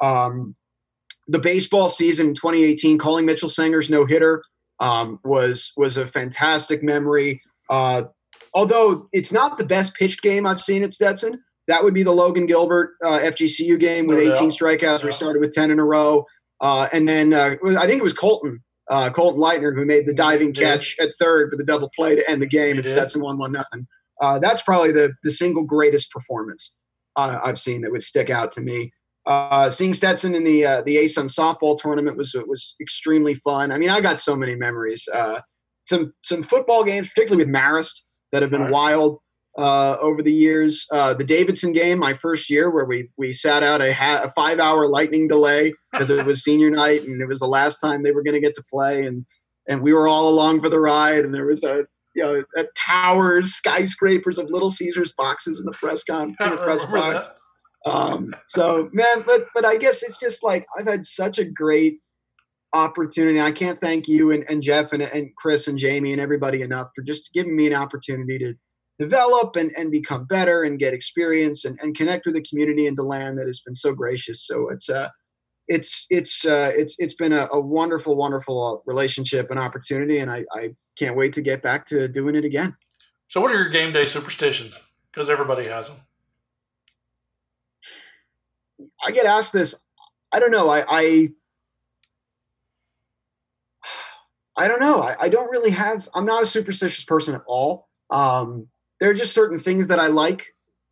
Um, 0.00 0.56
the 1.28 1.38
baseball 1.38 1.88
season 1.88 2.28
in 2.28 2.34
2018, 2.34 2.98
calling 2.98 3.24
Mitchell 3.24 3.48
Sanger's 3.48 3.88
no 3.88 4.04
hitter 4.04 4.42
um, 4.80 5.20
was 5.24 5.72
was 5.76 5.96
a 5.96 6.08
fantastic 6.08 6.82
memory. 6.82 7.40
Uh, 7.70 8.04
although 8.52 9.08
it's 9.12 9.32
not 9.32 9.58
the 9.58 9.66
best 9.66 9.94
pitched 9.94 10.22
game 10.22 10.44
I've 10.44 10.62
seen 10.62 10.82
at 10.82 10.92
Stetson, 10.92 11.40
that 11.68 11.84
would 11.84 11.94
be 11.94 12.02
the 12.02 12.12
Logan 12.12 12.46
Gilbert 12.46 12.94
uh, 13.04 13.20
FGCU 13.20 13.78
game 13.78 14.06
with 14.06 14.18
18 14.18 14.50
strikeouts. 14.50 15.04
We 15.04 15.12
started 15.12 15.40
with 15.40 15.52
10 15.52 15.70
in 15.70 15.78
a 15.78 15.84
row, 15.84 16.26
uh, 16.60 16.88
and 16.92 17.06
then 17.08 17.32
uh, 17.32 17.56
I 17.64 17.86
think 17.86 18.00
it 18.00 18.04
was 18.04 18.14
Colton 18.14 18.62
uh, 18.90 19.10
Colton 19.10 19.40
Leitner, 19.40 19.74
who 19.74 19.84
made 19.84 20.06
the 20.06 20.14
diving 20.14 20.52
catch 20.52 20.96
at 21.00 21.10
third 21.20 21.50
with 21.50 21.60
a 21.60 21.64
double 21.64 21.90
play 21.96 22.16
to 22.16 22.30
end 22.30 22.42
the 22.42 22.46
game, 22.46 22.74
he 22.74 22.78
and 22.78 22.84
did. 22.84 22.90
Stetson 22.90 23.22
won 23.22 23.38
one 23.38 23.52
nothing. 23.52 23.86
Uh, 24.20 24.38
that's 24.38 24.62
probably 24.62 24.92
the 24.92 25.12
the 25.22 25.30
single 25.30 25.64
greatest 25.64 26.10
performance 26.10 26.74
uh, 27.16 27.38
I've 27.44 27.58
seen 27.58 27.82
that 27.82 27.92
would 27.92 28.02
stick 28.02 28.30
out 28.30 28.52
to 28.52 28.60
me. 28.60 28.92
Uh, 29.26 29.68
seeing 29.68 29.92
Stetson 29.92 30.34
in 30.34 30.44
the 30.44 30.64
uh, 30.64 30.82
the 30.82 30.96
ASUN 30.96 31.26
softball 31.26 31.76
tournament 31.76 32.16
was 32.16 32.34
was 32.46 32.74
extremely 32.80 33.34
fun. 33.34 33.70
I 33.72 33.78
mean, 33.78 33.90
I 33.90 34.00
got 34.00 34.18
so 34.18 34.34
many 34.34 34.54
memories. 34.54 35.06
Uh, 35.12 35.40
some 35.84 36.14
some 36.22 36.42
football 36.42 36.84
games, 36.84 37.08
particularly 37.08 37.44
with 37.44 37.54
Marist, 37.54 38.02
that 38.32 38.42
have 38.42 38.50
been 38.50 38.62
right. 38.62 38.72
wild 38.72 39.18
uh, 39.58 39.96
over 40.00 40.22
the 40.22 40.32
years. 40.32 40.86
Uh, 40.92 41.12
the 41.12 41.24
Davidson 41.24 41.72
game, 41.72 41.98
my 41.98 42.14
first 42.14 42.48
year, 42.48 42.70
where 42.70 42.84
we 42.84 43.10
we 43.18 43.32
sat 43.32 43.62
out 43.62 43.82
a, 43.82 43.92
ha- 43.92 44.22
a 44.24 44.30
five 44.30 44.60
hour 44.60 44.88
lightning 44.88 45.26
delay 45.26 45.74
because 45.92 46.08
it 46.08 46.24
was 46.24 46.42
senior 46.42 46.70
night 46.70 47.02
and 47.02 47.20
it 47.20 47.26
was 47.26 47.40
the 47.40 47.46
last 47.46 47.80
time 47.80 48.02
they 48.02 48.12
were 48.12 48.22
going 48.22 48.34
to 48.34 48.40
get 48.40 48.54
to 48.54 48.64
play, 48.72 49.04
and 49.04 49.26
and 49.68 49.82
we 49.82 49.92
were 49.92 50.06
all 50.06 50.28
along 50.28 50.62
for 50.62 50.70
the 50.70 50.80
ride. 50.80 51.24
And 51.24 51.34
there 51.34 51.46
was 51.46 51.64
a 51.64 51.86
you 52.14 52.22
know 52.22 52.44
a 52.56 52.66
towers, 52.76 53.52
skyscrapers 53.52 54.38
of 54.38 54.48
Little 54.48 54.70
Caesars 54.70 55.12
boxes 55.18 55.58
in 55.58 55.66
the 55.66 55.72
press 55.72 56.04
con 56.04 56.36
in 56.40 56.50
the 56.50 56.56
press 56.62 56.84
box. 56.84 57.28
Um, 57.84 58.34
so 58.46 58.88
man, 58.92 59.24
but 59.26 59.46
but 59.54 59.64
I 59.64 59.76
guess 59.76 60.04
it's 60.04 60.18
just 60.18 60.44
like 60.44 60.66
I've 60.78 60.86
had 60.86 61.04
such 61.04 61.38
a 61.38 61.44
great 61.44 61.98
opportunity. 62.72 63.40
I 63.40 63.50
can't 63.50 63.80
thank 63.80 64.06
you 64.06 64.30
and, 64.30 64.44
and 64.48 64.62
Jeff 64.62 64.92
and, 64.92 65.02
and 65.02 65.34
Chris 65.36 65.66
and 65.68 65.78
Jamie 65.78 66.12
and 66.12 66.20
everybody 66.20 66.60
enough 66.60 66.90
for 66.94 67.02
just 67.02 67.32
giving 67.32 67.56
me 67.56 67.66
an 67.66 67.72
opportunity 67.72 68.38
to 68.38 68.54
develop 68.98 69.56
and, 69.56 69.72
and 69.76 69.90
become 69.90 70.24
better 70.24 70.62
and 70.62 70.78
get 70.78 70.92
experience 70.92 71.64
and, 71.64 71.78
and 71.80 71.96
connect 71.96 72.26
with 72.26 72.34
the 72.34 72.42
community 72.42 72.86
and 72.86 72.96
the 72.96 73.04
land 73.04 73.38
that 73.38 73.46
has 73.46 73.60
been 73.60 73.74
so 73.74 73.92
gracious. 73.92 74.44
So 74.44 74.68
it's 74.70 74.88
uh 74.88 75.08
it's 75.68 76.06
it's 76.08 76.46
uh, 76.46 76.72
it's 76.74 76.96
it's 76.98 77.14
been 77.14 77.32
a, 77.32 77.46
a 77.52 77.60
wonderful, 77.60 78.16
wonderful 78.16 78.82
relationship 78.86 79.50
and 79.50 79.60
opportunity, 79.60 80.18
and 80.18 80.30
I, 80.30 80.44
I 80.52 80.70
can't 80.98 81.14
wait 81.14 81.34
to 81.34 81.42
get 81.42 81.62
back 81.62 81.84
to 81.86 82.08
doing 82.08 82.34
it 82.34 82.44
again. 82.44 82.76
So, 83.28 83.40
what 83.42 83.52
are 83.52 83.58
your 83.58 83.68
game 83.68 83.92
day 83.92 84.06
superstitions? 84.06 84.80
Because 85.12 85.28
everybody 85.28 85.66
has 85.66 85.88
them. 85.88 85.98
I 89.04 89.10
get 89.10 89.26
asked 89.26 89.52
this. 89.52 89.84
I 90.32 90.40
don't 90.40 90.50
know. 90.50 90.70
I 90.70 90.84
I, 90.88 91.28
I 94.56 94.68
don't 94.68 94.80
know. 94.80 95.02
I, 95.02 95.16
I 95.20 95.28
don't 95.28 95.50
really 95.50 95.70
have. 95.70 96.08
I'm 96.14 96.24
not 96.24 96.42
a 96.42 96.46
superstitious 96.46 97.04
person 97.04 97.34
at 97.34 97.42
all. 97.46 97.88
Um, 98.08 98.68
there 99.00 99.10
are 99.10 99.14
just 99.14 99.34
certain 99.34 99.58
things 99.58 99.88
that 99.88 99.98
I 99.98 100.08
like. 100.08 100.46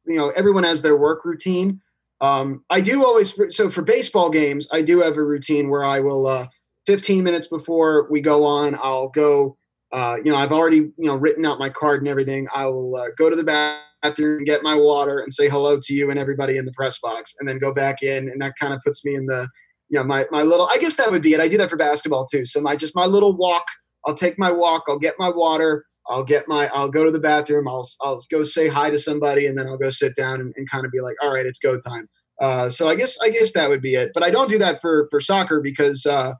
You 0.06 0.16
know, 0.16 0.30
everyone 0.30 0.64
has 0.64 0.82
their 0.82 0.96
work 0.96 1.24
routine. 1.24 1.80
Um, 2.20 2.64
I 2.70 2.80
do 2.80 3.04
always 3.04 3.38
so 3.54 3.68
for 3.68 3.82
baseball 3.82 4.30
games, 4.30 4.68
I 4.72 4.82
do 4.82 5.00
have 5.00 5.16
a 5.16 5.22
routine 5.22 5.68
where 5.68 5.84
I 5.84 6.00
will 6.00 6.26
uh, 6.26 6.46
15 6.86 7.22
minutes 7.22 7.48
before 7.48 8.08
we 8.10 8.20
go 8.20 8.44
on, 8.44 8.76
I'll 8.76 9.08
go. 9.10 9.56
Uh, 9.92 10.16
you 10.24 10.32
know, 10.32 10.36
I've 10.36 10.52
already 10.52 10.76
you 10.76 10.94
know 10.98 11.16
written 11.16 11.44
out 11.44 11.58
my 11.58 11.68
card 11.68 12.00
and 12.00 12.08
everything. 12.08 12.48
I 12.54 12.66
will 12.66 12.96
uh, 12.96 13.08
go 13.16 13.28
to 13.30 13.36
the 13.36 13.44
bathroom, 13.44 14.38
and 14.38 14.46
get 14.46 14.62
my 14.62 14.74
water, 14.74 15.20
and 15.20 15.32
say 15.32 15.48
hello 15.48 15.78
to 15.80 15.94
you 15.94 16.10
and 16.10 16.18
everybody 16.18 16.56
in 16.56 16.64
the 16.64 16.72
press 16.72 16.98
box, 16.98 17.34
and 17.38 17.48
then 17.48 17.58
go 17.58 17.72
back 17.72 18.02
in, 18.02 18.28
and 18.28 18.40
that 18.40 18.54
kind 18.58 18.72
of 18.72 18.80
puts 18.84 19.04
me 19.04 19.14
in 19.14 19.26
the 19.26 19.48
you 19.88 19.98
know 19.98 20.04
my 20.04 20.24
my 20.30 20.42
little. 20.42 20.68
I 20.72 20.78
guess 20.78 20.96
that 20.96 21.10
would 21.10 21.22
be 21.22 21.34
it. 21.34 21.40
I 21.40 21.48
do 21.48 21.58
that 21.58 21.70
for 21.70 21.76
basketball 21.76 22.26
too. 22.26 22.44
So 22.44 22.60
my 22.60 22.76
just 22.76 22.96
my 22.96 23.06
little 23.06 23.36
walk. 23.36 23.64
I'll 24.06 24.14
take 24.14 24.38
my 24.38 24.52
walk. 24.52 24.84
I'll 24.88 24.98
get 24.98 25.14
my 25.18 25.28
water. 25.28 25.84
I'll 26.08 26.24
get 26.24 26.48
my, 26.48 26.68
I'll 26.68 26.88
go 26.88 27.04
to 27.04 27.10
the 27.10 27.20
bathroom. 27.20 27.68
I'll, 27.68 27.88
I'll 28.02 28.22
go 28.30 28.42
say 28.42 28.68
hi 28.68 28.90
to 28.90 28.98
somebody, 28.98 29.46
and 29.46 29.58
then 29.58 29.66
I'll 29.66 29.78
go 29.78 29.90
sit 29.90 30.14
down 30.14 30.40
and, 30.40 30.52
and 30.56 30.70
kind 30.70 30.84
of 30.84 30.92
be 30.92 31.00
like, 31.00 31.16
all 31.22 31.32
right, 31.32 31.46
it's 31.46 31.58
go 31.58 31.78
time. 31.78 32.08
Uh, 32.40 32.68
so 32.68 32.88
I 32.88 32.94
guess, 32.94 33.18
I 33.20 33.30
guess 33.30 33.52
that 33.52 33.70
would 33.70 33.82
be 33.82 33.94
it. 33.94 34.12
But 34.14 34.22
I 34.22 34.30
don't 34.30 34.48
do 34.48 34.58
that 34.58 34.80
for 34.80 35.08
for 35.10 35.20
soccer 35.20 35.60
because 35.60 36.04
uh, 36.04 36.34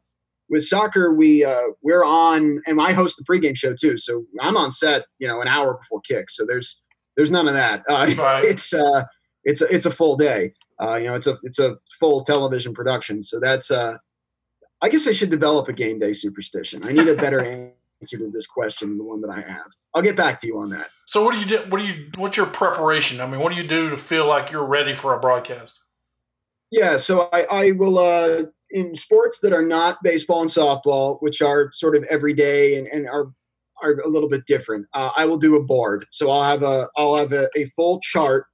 with 0.49 0.65
soccer 0.65 1.13
we 1.13 1.45
uh, 1.45 1.63
we're 1.83 2.05
on, 2.05 2.61
and 2.67 2.81
I 2.81 2.93
host 2.93 3.17
the 3.17 3.25
pregame 3.25 3.57
show 3.57 3.75
too. 3.75 3.97
So 3.97 4.25
I'm 4.41 4.57
on 4.57 4.71
set, 4.71 5.07
you 5.19 5.27
know, 5.27 5.41
an 5.41 5.49
hour 5.49 5.75
before 5.75 6.01
kick. 6.03 6.31
So 6.31 6.45
there's 6.47 6.81
there's 7.17 7.31
none 7.31 7.49
of 7.49 7.55
that. 7.55 7.83
Uh, 7.89 8.15
right. 8.19 8.45
It's 8.45 8.73
uh, 8.73 9.05
it's 9.45 9.63
a, 9.63 9.75
it's 9.75 9.87
a 9.87 9.91
full 9.91 10.17
day. 10.17 10.53
Uh, 10.81 10.97
you 10.97 11.07
know, 11.07 11.15
it's 11.15 11.27
a 11.27 11.37
it's 11.43 11.59
a 11.59 11.77
full 11.99 12.23
television 12.23 12.75
production. 12.75 13.23
So 13.23 13.41
that's 13.41 13.71
uh, 13.71 13.97
I 14.83 14.89
guess 14.89 15.07
I 15.07 15.13
should 15.13 15.31
develop 15.31 15.69
a 15.69 15.73
game 15.73 15.99
day 15.99 16.13
superstition. 16.13 16.85
I 16.85 16.93
need 16.93 17.09
a 17.09 17.17
better 17.17 17.73
answer 18.01 18.19
to 18.19 18.31
this 18.31 18.47
question 18.47 18.99
the 18.99 19.05
one 19.05 19.21
that 19.23 19.31
I 19.31 19.41
have. 19.41 19.67
I'll 19.95 20.03
get 20.03 20.17
back 20.17 20.39
to 20.41 20.47
you 20.47 20.59
on 20.59 20.71
that. 20.71 20.89
So 21.07 21.25
what 21.25 21.35
do 21.35 21.41
you 21.41 21.47
do? 21.47 21.59
What 21.69 21.79
do 21.79 21.87
you? 21.87 22.11
What's 22.17 22.37
your 22.37 22.47
preparation? 22.47 23.21
I 23.21 23.27
mean, 23.27 23.41
what 23.41 23.53
do 23.53 23.59
you 23.59 23.67
do 23.67 23.91
to 23.91 23.97
feel 23.97 24.27
like 24.27 24.51
you're 24.51 24.67
ready 24.67 24.95
for 24.95 25.15
a 25.15 25.21
broadcast? 25.21 25.81
Yeah, 26.71 26.97
so 26.97 27.29
I, 27.33 27.43
I 27.45 27.71
will 27.73 27.99
uh, 27.99 28.43
in 28.71 28.95
sports 28.95 29.41
that 29.41 29.53
are 29.53 29.63
not 29.63 30.03
baseball 30.03 30.43
and 30.43 30.51
softball, 30.51 31.19
which 31.21 31.41
are 31.41 31.71
sort 31.73 31.97
of 31.97 32.03
everyday 32.05 32.77
and, 32.77 32.87
and 32.89 33.09
are 33.09 33.33
are 33.83 34.01
a 34.01 34.09
little 34.09 34.29
bit 34.29 34.47
different. 34.47 34.87
Uh, 34.93 35.11
I 35.17 35.27
will 35.27 35.39
do 35.39 35.57
a 35.57 35.63
board, 35.63 36.07
so 36.11 36.31
I'll 36.31 36.51
have 36.51 36.63
a 36.63 36.89
I'll 36.97 37.17
have 37.17 37.33
a, 37.33 37.49
a 37.57 37.67
full 37.67 38.01
chart 38.01 38.47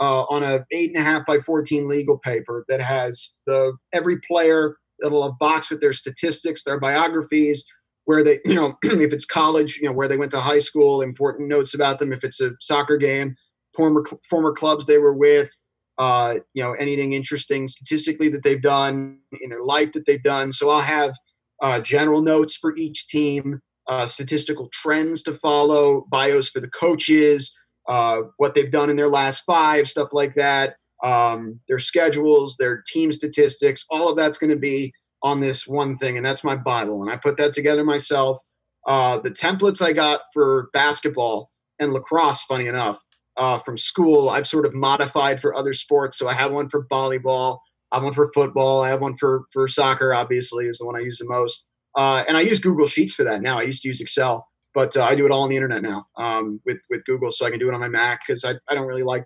uh, 0.00 0.22
on 0.24 0.42
a 0.42 0.64
eight 0.70 0.90
and 0.94 0.98
a 0.98 1.02
half 1.02 1.26
by 1.26 1.40
fourteen 1.40 1.88
legal 1.88 2.18
paper 2.18 2.64
that 2.68 2.80
has 2.80 3.34
the 3.46 3.76
every 3.92 4.20
player. 4.20 4.76
It'll 5.04 5.24
have 5.24 5.38
box 5.38 5.70
with 5.70 5.82
their 5.82 5.92
statistics, 5.92 6.64
their 6.64 6.80
biographies, 6.80 7.66
where 8.06 8.24
they, 8.24 8.40
you 8.46 8.54
know, 8.54 8.78
if 8.82 9.12
it's 9.12 9.26
college, 9.26 9.78
you 9.80 9.88
know, 9.88 9.92
where 9.92 10.08
they 10.08 10.16
went 10.16 10.32
to 10.32 10.40
high 10.40 10.60
school, 10.60 11.02
important 11.02 11.48
notes 11.48 11.74
about 11.74 11.98
them. 11.98 12.12
If 12.12 12.24
it's 12.24 12.40
a 12.40 12.52
soccer 12.60 12.96
game, 12.96 13.36
former 13.76 14.04
former 14.28 14.52
clubs 14.52 14.86
they 14.86 14.98
were 14.98 15.12
with, 15.14 15.50
uh, 15.98 16.36
you 16.54 16.62
know, 16.64 16.72
anything 16.72 17.12
interesting 17.12 17.68
statistically 17.68 18.30
that 18.30 18.42
they've 18.42 18.62
done 18.62 19.18
in 19.42 19.50
their 19.50 19.62
life 19.62 19.92
that 19.92 20.06
they've 20.06 20.22
done. 20.22 20.52
So 20.52 20.70
I'll 20.70 20.80
have 20.80 21.14
uh, 21.62 21.80
general 21.80 22.22
notes 22.22 22.56
for 22.56 22.74
each 22.76 23.06
team, 23.08 23.60
uh, 23.86 24.06
statistical 24.06 24.68
trends 24.72 25.22
to 25.24 25.32
follow, 25.32 26.06
bios 26.10 26.48
for 26.48 26.60
the 26.60 26.68
coaches, 26.70 27.54
uh, 27.88 28.22
what 28.38 28.54
they've 28.54 28.70
done 28.70 28.90
in 28.90 28.96
their 28.96 29.08
last 29.08 29.42
five, 29.46 29.88
stuff 29.88 30.12
like 30.12 30.34
that. 30.34 30.76
um, 31.02 31.60
their 31.68 31.78
schedules, 31.78 32.56
their 32.56 32.82
team 32.86 33.12
statistics, 33.12 33.84
all 33.90 34.08
of 34.08 34.16
that's 34.16 34.38
going 34.38 34.50
to 34.50 34.56
be 34.58 34.92
on 35.22 35.40
this 35.40 35.66
one 35.66 35.96
thing, 35.96 36.16
and 36.16 36.24
that's 36.24 36.44
my 36.44 36.56
Bible. 36.56 37.02
And 37.02 37.10
I 37.10 37.16
put 37.16 37.36
that 37.38 37.52
together 37.52 37.84
myself. 37.84 38.38
Uh, 38.86 39.18
the 39.18 39.30
templates 39.30 39.82
I 39.82 39.92
got 39.92 40.20
for 40.32 40.68
basketball 40.72 41.50
and 41.78 41.92
lacrosse, 41.92 42.42
funny 42.42 42.66
enough, 42.68 43.00
uh, 43.36 43.58
from 43.58 43.76
school, 43.76 44.30
I've 44.30 44.46
sort 44.46 44.66
of 44.66 44.74
modified 44.74 45.40
for 45.40 45.54
other 45.54 45.72
sports. 45.72 46.18
So 46.18 46.28
I 46.28 46.34
have 46.34 46.52
one 46.52 46.68
for 46.68 46.86
volleyball, 46.86 47.58
I 47.92 47.96
have 47.96 48.04
one 48.04 48.14
for 48.14 48.30
football, 48.32 48.82
I 48.82 48.88
have 48.88 49.00
one 49.00 49.16
for 49.16 49.44
for 49.52 49.68
soccer. 49.68 50.14
Obviously, 50.14 50.66
is 50.66 50.78
the 50.78 50.86
one 50.86 50.96
I 50.96 51.00
use 51.00 51.18
the 51.18 51.28
most. 51.28 51.66
Uh, 51.94 52.24
and 52.28 52.36
I 52.36 52.42
use 52.42 52.60
Google 52.60 52.86
Sheets 52.86 53.14
for 53.14 53.24
that 53.24 53.40
now. 53.40 53.58
I 53.58 53.62
used 53.62 53.82
to 53.82 53.88
use 53.88 54.00
Excel, 54.00 54.46
but 54.74 54.96
uh, 54.96 55.04
I 55.04 55.14
do 55.14 55.24
it 55.24 55.32
all 55.32 55.42
on 55.42 55.48
the 55.48 55.56
internet 55.56 55.82
now 55.82 56.06
um, 56.16 56.60
with 56.64 56.80
with 56.90 57.04
Google, 57.04 57.30
so 57.32 57.46
I 57.46 57.50
can 57.50 57.58
do 57.58 57.68
it 57.68 57.74
on 57.74 57.80
my 57.80 57.88
Mac 57.88 58.20
because 58.26 58.44
I, 58.44 58.54
I 58.68 58.74
don't 58.74 58.86
really 58.86 59.02
like 59.02 59.24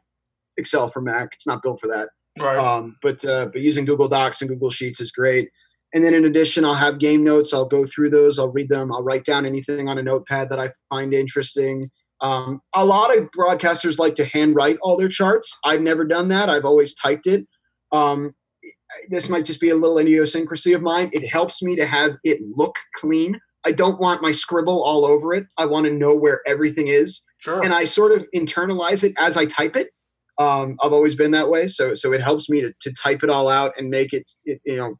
Excel 0.56 0.88
for 0.88 1.00
Mac. 1.00 1.30
It's 1.32 1.46
not 1.46 1.62
built 1.62 1.80
for 1.80 1.88
that. 1.88 2.10
Right. 2.38 2.56
Um, 2.56 2.96
but 3.02 3.24
uh, 3.24 3.46
but 3.46 3.60
using 3.60 3.84
Google 3.84 4.08
Docs 4.08 4.40
and 4.40 4.48
Google 4.48 4.70
Sheets 4.70 5.00
is 5.00 5.10
great. 5.10 5.50
And 5.92 6.04
then 6.04 6.14
in 6.14 6.24
addition, 6.24 6.64
I'll 6.64 6.74
have 6.74 6.98
game 6.98 7.24
notes. 7.24 7.52
I'll 7.52 7.66
go 7.66 7.84
through 7.84 8.10
those. 8.10 8.38
I'll 8.38 8.52
read 8.52 8.68
them. 8.68 8.92
I'll 8.92 9.02
write 9.02 9.24
down 9.24 9.44
anything 9.44 9.88
on 9.88 9.98
a 9.98 10.02
notepad 10.02 10.50
that 10.50 10.58
I 10.58 10.70
find 10.88 11.12
interesting. 11.12 11.90
Um, 12.20 12.60
a 12.74 12.84
lot 12.84 13.16
of 13.16 13.30
broadcasters 13.30 13.98
like 13.98 14.14
to 14.16 14.24
handwrite 14.24 14.78
all 14.82 14.96
their 14.96 15.08
charts. 15.08 15.58
I've 15.64 15.80
never 15.80 16.04
done 16.04 16.28
that. 16.28 16.48
I've 16.48 16.64
always 16.64 16.94
typed 16.94 17.26
it. 17.26 17.46
Um, 17.92 18.34
this 19.08 19.28
might 19.28 19.44
just 19.44 19.60
be 19.60 19.70
a 19.70 19.74
little 19.74 19.98
idiosyncrasy 19.98 20.72
of 20.74 20.82
mine. 20.82 21.10
It 21.12 21.26
helps 21.28 21.62
me 21.62 21.76
to 21.76 21.86
have 21.86 22.16
it 22.22 22.40
look 22.42 22.76
clean. 22.96 23.40
I 23.64 23.72
don't 23.72 24.00
want 24.00 24.22
my 24.22 24.32
scribble 24.32 24.82
all 24.82 25.04
over 25.04 25.34
it. 25.34 25.46
I 25.56 25.66
want 25.66 25.86
to 25.86 25.92
know 25.92 26.14
where 26.14 26.40
everything 26.46 26.88
is. 26.88 27.24
Sure. 27.38 27.62
And 27.62 27.72
I 27.72 27.84
sort 27.84 28.12
of 28.12 28.26
internalize 28.34 29.02
it 29.02 29.14
as 29.18 29.36
I 29.36 29.46
type 29.46 29.76
it. 29.76 29.88
Um, 30.38 30.76
I've 30.82 30.92
always 30.92 31.14
been 31.14 31.32
that 31.32 31.50
way. 31.50 31.66
So, 31.66 31.94
so 31.94 32.12
it 32.12 32.22
helps 32.22 32.48
me 32.48 32.62
to, 32.62 32.72
to 32.80 32.92
type 32.92 33.22
it 33.22 33.30
all 33.30 33.48
out 33.48 33.72
and 33.76 33.90
make 33.90 34.12
it, 34.12 34.30
it, 34.44 34.60
you 34.64 34.76
know, 34.76 34.96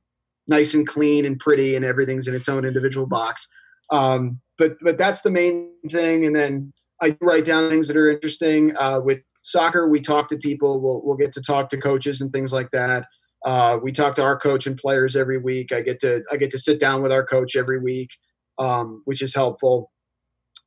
nice 0.51 0.75
and 0.75 0.87
clean 0.87 1.25
and 1.25 1.39
pretty 1.39 1.77
and 1.77 1.85
everything's 1.85 2.29
in 2.29 2.35
its 2.35 2.49
own 2.49 2.67
individual 2.67 3.07
box. 3.07 3.49
Um, 3.91 4.41
but, 4.59 4.77
but 4.83 4.99
that's 4.99 5.23
the 5.23 5.31
main 5.31 5.73
thing. 5.89 6.27
And 6.27 6.37
then 6.37 6.73
I 7.01 7.17
write 7.23 7.47
down 7.47 7.71
things 7.71 7.89
that 7.89 7.97
are 7.97 8.11
interesting. 8.11 8.77
Uh, 8.77 9.01
with 9.03 9.21
soccer, 9.41 9.89
we 9.89 10.01
talk 10.01 10.29
to 10.29 10.37
people. 10.37 10.83
We'll, 10.83 11.01
we'll 11.03 11.17
get 11.17 11.33
to 11.33 11.43
talk 11.43 11.71
to 11.71 11.79
coaches 11.79 12.21
and 12.21 12.31
things 12.33 12.53
like 12.53 12.71
that. 12.73 13.07
Uh, 13.47 13.79
we 13.83 13.91
talk 13.91 14.15
to 14.17 14.23
our 14.23 14.39
coach 14.39 14.67
and 14.67 14.77
players 14.77 15.17
every 15.17 15.39
week. 15.39 15.73
I 15.73 15.81
get 15.81 15.99
to 16.01 16.23
I 16.31 16.37
get 16.37 16.51
to 16.51 16.59
sit 16.59 16.79
down 16.79 17.03
with 17.03 17.11
our 17.11 17.25
coach 17.25 17.57
every 17.57 17.81
week, 17.81 18.11
um, 18.59 19.03
which 19.07 19.23
is 19.23 19.35
helpful, 19.35 19.91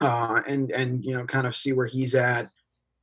uh, 0.02 0.42
and 0.48 0.72
and 0.72 1.06
you 1.06 1.14
know 1.14 1.26
kind 1.26 1.46
of 1.46 1.56
see 1.56 1.72
where 1.72 1.86
he's 1.86 2.16
at 2.16 2.48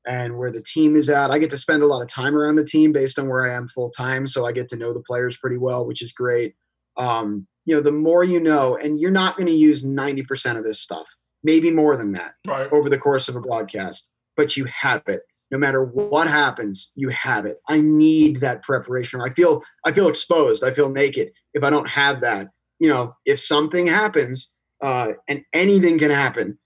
and 0.06 0.36
where 0.38 0.50
the 0.50 0.62
team 0.62 0.96
is 0.96 1.08
at. 1.08 1.30
I 1.30 1.38
get 1.38 1.50
to 1.50 1.58
spend 1.58 1.82
a 1.82 1.86
lot 1.86 2.02
of 2.02 2.08
time 2.08 2.36
around 2.36 2.56
the 2.56 2.64
team 2.64 2.90
based 2.90 3.18
on 3.18 3.28
where 3.28 3.48
I 3.48 3.54
am 3.54 3.68
full 3.68 3.90
time, 3.90 4.26
so 4.26 4.44
I 4.44 4.52
get 4.52 4.68
to 4.70 4.76
know 4.76 4.92
the 4.92 5.02
players 5.02 5.36
pretty 5.36 5.58
well, 5.58 5.86
which 5.86 6.02
is 6.02 6.12
great. 6.12 6.54
Um, 6.96 7.46
you 7.64 7.74
know, 7.74 7.82
the 7.82 7.92
more 7.92 8.24
you 8.24 8.40
know, 8.40 8.76
and 8.76 8.98
you're 8.98 9.10
not 9.10 9.36
going 9.36 9.46
to 9.46 9.52
use 9.52 9.84
ninety 9.84 10.22
percent 10.22 10.58
of 10.58 10.64
this 10.64 10.80
stuff, 10.80 11.08
maybe 11.42 11.70
more 11.70 11.96
than 11.96 12.12
that, 12.12 12.32
right. 12.46 12.72
over 12.72 12.88
the 12.88 12.98
course 12.98 13.28
of 13.28 13.36
a 13.36 13.40
broadcast, 13.40 14.10
but 14.36 14.56
you 14.56 14.64
have 14.64 15.02
it. 15.06 15.22
No 15.50 15.58
matter 15.58 15.82
what 15.84 16.28
happens 16.28 16.92
you 16.94 17.08
have 17.08 17.44
it. 17.44 17.58
I 17.68 17.80
need 17.80 18.40
that 18.40 18.62
preparation. 18.62 19.20
I 19.20 19.30
feel 19.30 19.62
i 19.84 19.92
feel 19.92 20.08
exposed. 20.08 20.62
I 20.64 20.72
feel 20.72 20.90
naked 20.90 21.32
if 21.54 21.64
i 21.64 21.70
don't 21.70 21.88
have 21.88 22.20
that. 22.20 22.48
You 22.78 22.88
know 22.88 23.16
if 23.26 23.40
something 23.40 23.86
happens 23.86 24.52
uh, 24.80 25.12
and 25.28 25.42
anything 25.52 25.98
can 25.98 26.10
happen 26.10 26.58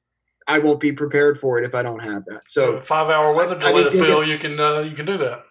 i 0.46 0.58
won't 0.58 0.78
be 0.78 0.92
prepared 0.92 1.38
for 1.38 1.58
it 1.58 1.64
if 1.64 1.74
i 1.74 1.82
don't 1.82 2.00
have 2.00 2.24
that. 2.26 2.42
So 2.46 2.80
five 2.80 3.08
hour 3.10 3.32
weather 3.32 3.58
delay 3.58 3.84
to 3.84 3.90
fill 3.90 4.24
you 4.24 4.38
can 4.38 4.60
uh, 4.60 4.80
you 4.80 4.94
can 4.94 5.06
do 5.06 5.16
that 5.16 5.44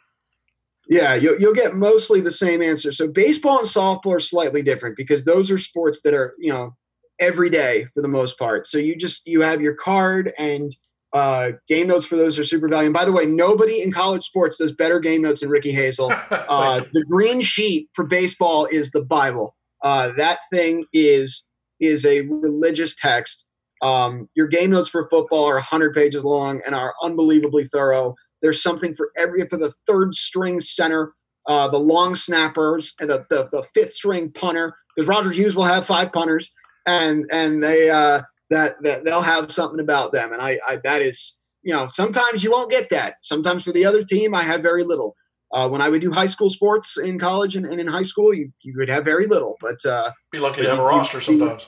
yeah 0.88 1.16
you'll, 1.16 1.40
you'll 1.40 1.54
get 1.54 1.76
mostly 1.76 2.20
the 2.22 2.32
same 2.32 2.62
answer 2.62 2.92
so 2.92 3.08
baseball 3.08 3.60
and 3.60 3.68
softball 3.68 4.16
are 4.16 4.20
slightly 4.20 4.62
different 4.62 4.98
because 4.98 5.26
those 5.26 5.50
are 5.50 5.58
sports 5.58 6.02
that 6.02 6.14
are 6.14 6.34
you 6.38 6.52
know 6.52 6.76
every 7.20 7.50
day 7.50 7.86
for 7.94 8.02
the 8.02 8.08
most 8.08 8.38
part 8.38 8.68
so 8.68 8.78
you 8.78 8.96
just 8.96 9.26
you 9.26 9.42
have 9.42 9.62
your 9.62 9.76
card 9.76 10.34
and 10.38 10.76
uh, 11.14 11.52
game 11.68 11.88
notes 11.88 12.06
for 12.06 12.16
those 12.16 12.40
are 12.40 12.44
super 12.44 12.68
valuable. 12.68 12.88
And 12.88 12.94
by 12.94 13.06
the 13.06 13.12
way, 13.12 13.26
nobody 13.26 13.82
in 13.82 13.92
college 13.92 14.24
sports 14.24 14.58
does 14.58 14.72
better 14.72 15.00
game 15.00 15.22
notes 15.22 15.42
than 15.42 15.50
Ricky 15.50 15.72
Hazel. 15.72 16.12
Uh, 16.54 16.82
the 16.94 17.04
green 17.06 17.42
sheet 17.42 17.90
for 17.94 18.06
baseball 18.06 18.66
is 18.66 18.92
the 18.92 19.04
Bible. 19.04 19.56
Uh, 19.82 20.12
that 20.18 20.40
thing 20.52 20.86
is 20.94 21.48
is 21.80 22.06
a 22.06 22.22
religious 22.22 22.96
text. 22.96 23.46
Um, 23.82 24.30
your 24.36 24.48
game 24.48 24.72
notes 24.72 24.88
for 24.88 25.08
football 25.10 25.46
are 25.46 25.56
100 25.56 25.96
pages 25.96 26.24
long 26.24 26.62
and 26.66 26.76
are 26.76 26.94
unbelievably 27.02 27.66
thorough. 27.66 28.14
There's 28.44 28.62
something 28.62 28.94
for 28.94 29.10
every 29.18 29.48
for 29.50 29.58
the 29.58 29.72
third 29.72 30.14
string 30.14 30.60
center, 30.60 31.14
uh, 31.48 31.70
the 31.70 31.80
long 31.80 32.14
snappers, 32.14 32.94
and 33.00 33.10
the, 33.10 33.26
the, 33.32 33.50
the 33.52 33.64
fifth 33.74 33.94
string 33.94 34.32
punter. 34.32 34.76
Because 34.96 35.08
Roger 35.08 35.32
Hughes 35.32 35.56
will 35.56 35.64
have 35.64 35.88
five 35.88 36.12
punters, 36.14 36.52
and 36.86 37.26
and 37.32 37.64
they 37.64 37.90
uh, 37.90 38.22
that 38.52 38.76
that 38.84 39.06
they'll 39.06 39.24
have 39.24 39.52
something 39.52 39.80
about 39.80 40.12
them. 40.12 40.32
And 40.34 40.42
I, 40.42 40.60
I 40.68 40.78
that 40.84 41.02
is 41.02 41.40
you 41.64 41.74
know 41.74 41.88
sometimes 41.90 42.44
you 42.44 42.52
won't 42.52 42.70
get 42.70 42.90
that. 42.92 43.16
Sometimes 43.22 43.64
for 43.64 43.72
the 43.72 43.86
other 43.86 44.04
team, 44.04 44.36
I 44.36 44.44
have 44.44 44.62
very 44.62 44.84
little. 44.84 45.16
Uh, 45.54 45.70
when 45.70 45.82
I 45.82 45.90
would 45.90 46.02
do 46.02 46.12
high 46.12 46.26
school 46.26 46.50
sports 46.50 46.98
in 46.98 47.18
college 47.20 47.56
and, 47.56 47.66
and 47.66 47.80
in 47.80 47.86
high 47.88 48.02
school, 48.04 48.34
you, 48.34 48.52
you 48.64 48.74
would 48.78 48.90
have 48.90 49.06
very 49.06 49.28
little. 49.28 49.56
But 49.62 49.86
uh, 49.86 50.12
Be 50.32 50.40
lucky 50.40 50.64
to 50.64 50.70
have 50.70 50.80
a 50.80 50.82
you- 50.82 50.90
you- 50.90 50.98
roster 50.98 51.18
you- 51.20 51.22
sometimes. 51.22 51.68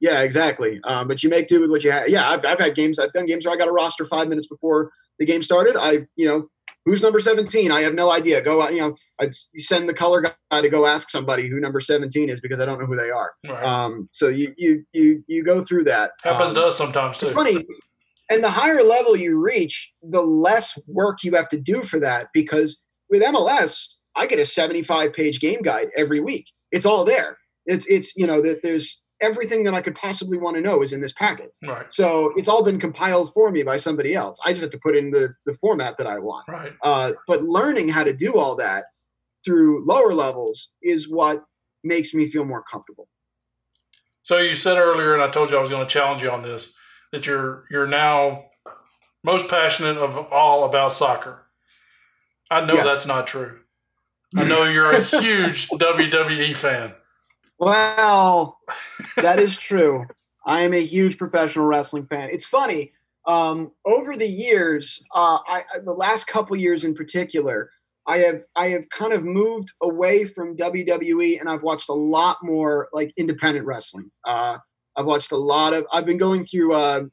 yeah, 0.00 0.20
exactly. 0.22 0.80
Um, 0.84 1.08
but 1.08 1.22
you 1.24 1.28
make 1.30 1.48
do 1.48 1.60
with 1.60 1.68
what 1.70 1.82
you 1.82 1.90
have. 1.90 2.08
Yeah, 2.08 2.28
I've, 2.30 2.44
I've 2.44 2.60
had 2.60 2.76
games. 2.76 3.00
I've 3.00 3.10
done 3.12 3.26
games 3.26 3.44
where 3.44 3.52
I 3.52 3.58
got 3.58 3.66
a 3.68 3.72
roster 3.72 4.04
five 4.04 4.28
minutes 4.28 4.46
before 4.46 4.92
the 5.18 5.26
game 5.26 5.42
started. 5.42 5.76
I, 5.78 6.06
you 6.16 6.26
know, 6.26 6.48
who's 6.84 7.02
number 7.02 7.20
seventeen? 7.20 7.70
I 7.70 7.82
have 7.82 7.94
no 7.94 8.10
idea. 8.10 8.40
Go 8.42 8.62
out. 8.62 8.72
You 8.74 8.80
know, 8.80 8.94
I'd 9.20 9.34
send 9.34 9.88
the 9.88 9.94
color 9.94 10.20
guy 10.22 10.60
to 10.60 10.68
go 10.68 10.86
ask 10.86 11.08
somebody 11.10 11.48
who 11.48 11.60
number 11.60 11.80
seventeen 11.80 12.28
is 12.28 12.40
because 12.40 12.60
I 12.60 12.66
don't 12.66 12.78
know 12.80 12.86
who 12.86 12.96
they 12.96 13.10
are. 13.10 13.32
Right. 13.48 13.62
Um, 13.64 14.08
so 14.12 14.28
you 14.28 14.54
you 14.56 14.84
you 14.92 15.20
you 15.26 15.44
go 15.44 15.62
through 15.64 15.84
that. 15.84 16.12
Happens 16.22 16.50
Um, 16.50 16.56
to 16.56 16.66
us 16.66 16.76
sometimes 16.78 17.18
too. 17.18 17.26
it's 17.26 17.34
funny. 17.34 17.64
And 18.28 18.42
the 18.42 18.50
higher 18.50 18.82
level 18.82 19.14
you 19.14 19.38
reach, 19.38 19.92
the 20.02 20.20
less 20.22 20.76
work 20.88 21.22
you 21.22 21.32
have 21.36 21.48
to 21.50 21.60
do 21.60 21.84
for 21.84 22.00
that 22.00 22.26
because 22.34 22.82
with 23.08 23.22
MLS, 23.22 23.86
I 24.16 24.26
get 24.26 24.40
a 24.40 24.44
75 24.46 25.12
page 25.12 25.38
game 25.40 25.62
guide 25.62 25.88
every 25.96 26.18
week. 26.18 26.46
It's 26.72 26.84
all 26.84 27.04
there. 27.04 27.38
It's 27.66 27.86
it's 27.86 28.16
you 28.16 28.26
know 28.26 28.42
that 28.42 28.62
there's 28.62 29.04
everything 29.20 29.64
that 29.64 29.74
I 29.74 29.80
could 29.80 29.94
possibly 29.94 30.36
want 30.38 30.56
to 30.56 30.60
know 30.62 30.82
is 30.82 30.92
in 30.92 31.00
this 31.00 31.12
packet. 31.12 31.54
Right. 31.66 31.90
So 31.92 32.32
it's 32.36 32.48
all 32.48 32.62
been 32.62 32.78
compiled 32.78 33.32
for 33.32 33.50
me 33.50 33.62
by 33.62 33.76
somebody 33.78 34.14
else. 34.14 34.38
I 34.44 34.50
just 34.52 34.62
have 34.62 34.70
to 34.72 34.78
put 34.78 34.96
in 34.96 35.10
the 35.10 35.34
the 35.46 35.54
format 35.54 35.96
that 35.98 36.06
I 36.06 36.18
want. 36.18 36.46
Right. 36.48 36.72
Uh, 36.82 37.12
but 37.26 37.42
learning 37.42 37.88
how 37.88 38.04
to 38.04 38.12
do 38.12 38.34
all 38.36 38.56
that 38.56 38.84
through 39.44 39.84
lower 39.86 40.12
levels 40.12 40.72
is 40.82 41.08
what 41.08 41.44
makes 41.84 42.12
me 42.14 42.30
feel 42.30 42.44
more 42.44 42.62
comfortable. 42.70 43.08
So 44.22 44.38
you 44.38 44.54
said 44.56 44.76
earlier, 44.76 45.14
and 45.14 45.22
I 45.22 45.28
told 45.30 45.50
you 45.50 45.56
I 45.56 45.60
was 45.60 45.70
going 45.70 45.86
to 45.86 45.92
challenge 45.92 46.20
you 46.22 46.30
on 46.30 46.42
this, 46.42 46.76
that 47.12 47.26
you're 47.26 47.64
you're 47.70 47.86
now 47.86 48.46
most 49.24 49.48
passionate 49.48 49.96
of 49.96 50.16
all 50.32 50.64
about 50.64 50.92
soccer. 50.92 51.46
I 52.50 52.60
know 52.64 52.74
Yes. 52.74 52.84
that's 52.84 53.06
not 53.06 53.26
true. 53.26 53.60
I 54.36 54.44
know 54.48 54.64
you're 54.64 54.90
a 54.92 55.02
huge 55.02 55.68
WWE 55.70 56.54
fan. 56.54 56.92
Well, 57.58 58.58
that 59.16 59.38
is 59.38 59.56
true. 59.58 60.06
I 60.46 60.60
am 60.60 60.74
a 60.74 60.84
huge 60.84 61.18
professional 61.18 61.66
wrestling 61.66 62.06
fan. 62.06 62.30
It's 62.30 62.46
funny. 62.46 62.92
Um, 63.26 63.72
over 63.84 64.14
the 64.14 64.28
years, 64.28 65.04
uh, 65.14 65.38
I, 65.48 65.64
the 65.84 65.92
last 65.92 66.28
couple 66.28 66.56
years 66.56 66.84
in 66.84 66.94
particular, 66.94 67.70
I 68.06 68.18
have 68.18 68.42
I 68.54 68.68
have 68.68 68.88
kind 68.90 69.12
of 69.12 69.24
moved 69.24 69.72
away 69.82 70.24
from 70.24 70.56
WWE, 70.56 71.40
and 71.40 71.48
I've 71.48 71.64
watched 71.64 71.88
a 71.88 71.94
lot 71.94 72.38
more 72.42 72.88
like 72.92 73.10
independent 73.18 73.66
wrestling. 73.66 74.12
Uh, 74.24 74.58
I've 74.94 75.06
watched 75.06 75.32
a 75.32 75.36
lot 75.36 75.74
of. 75.74 75.86
I've 75.92 76.06
been 76.06 76.18
going 76.18 76.46
through. 76.46 76.74
Uh, 76.74 77.04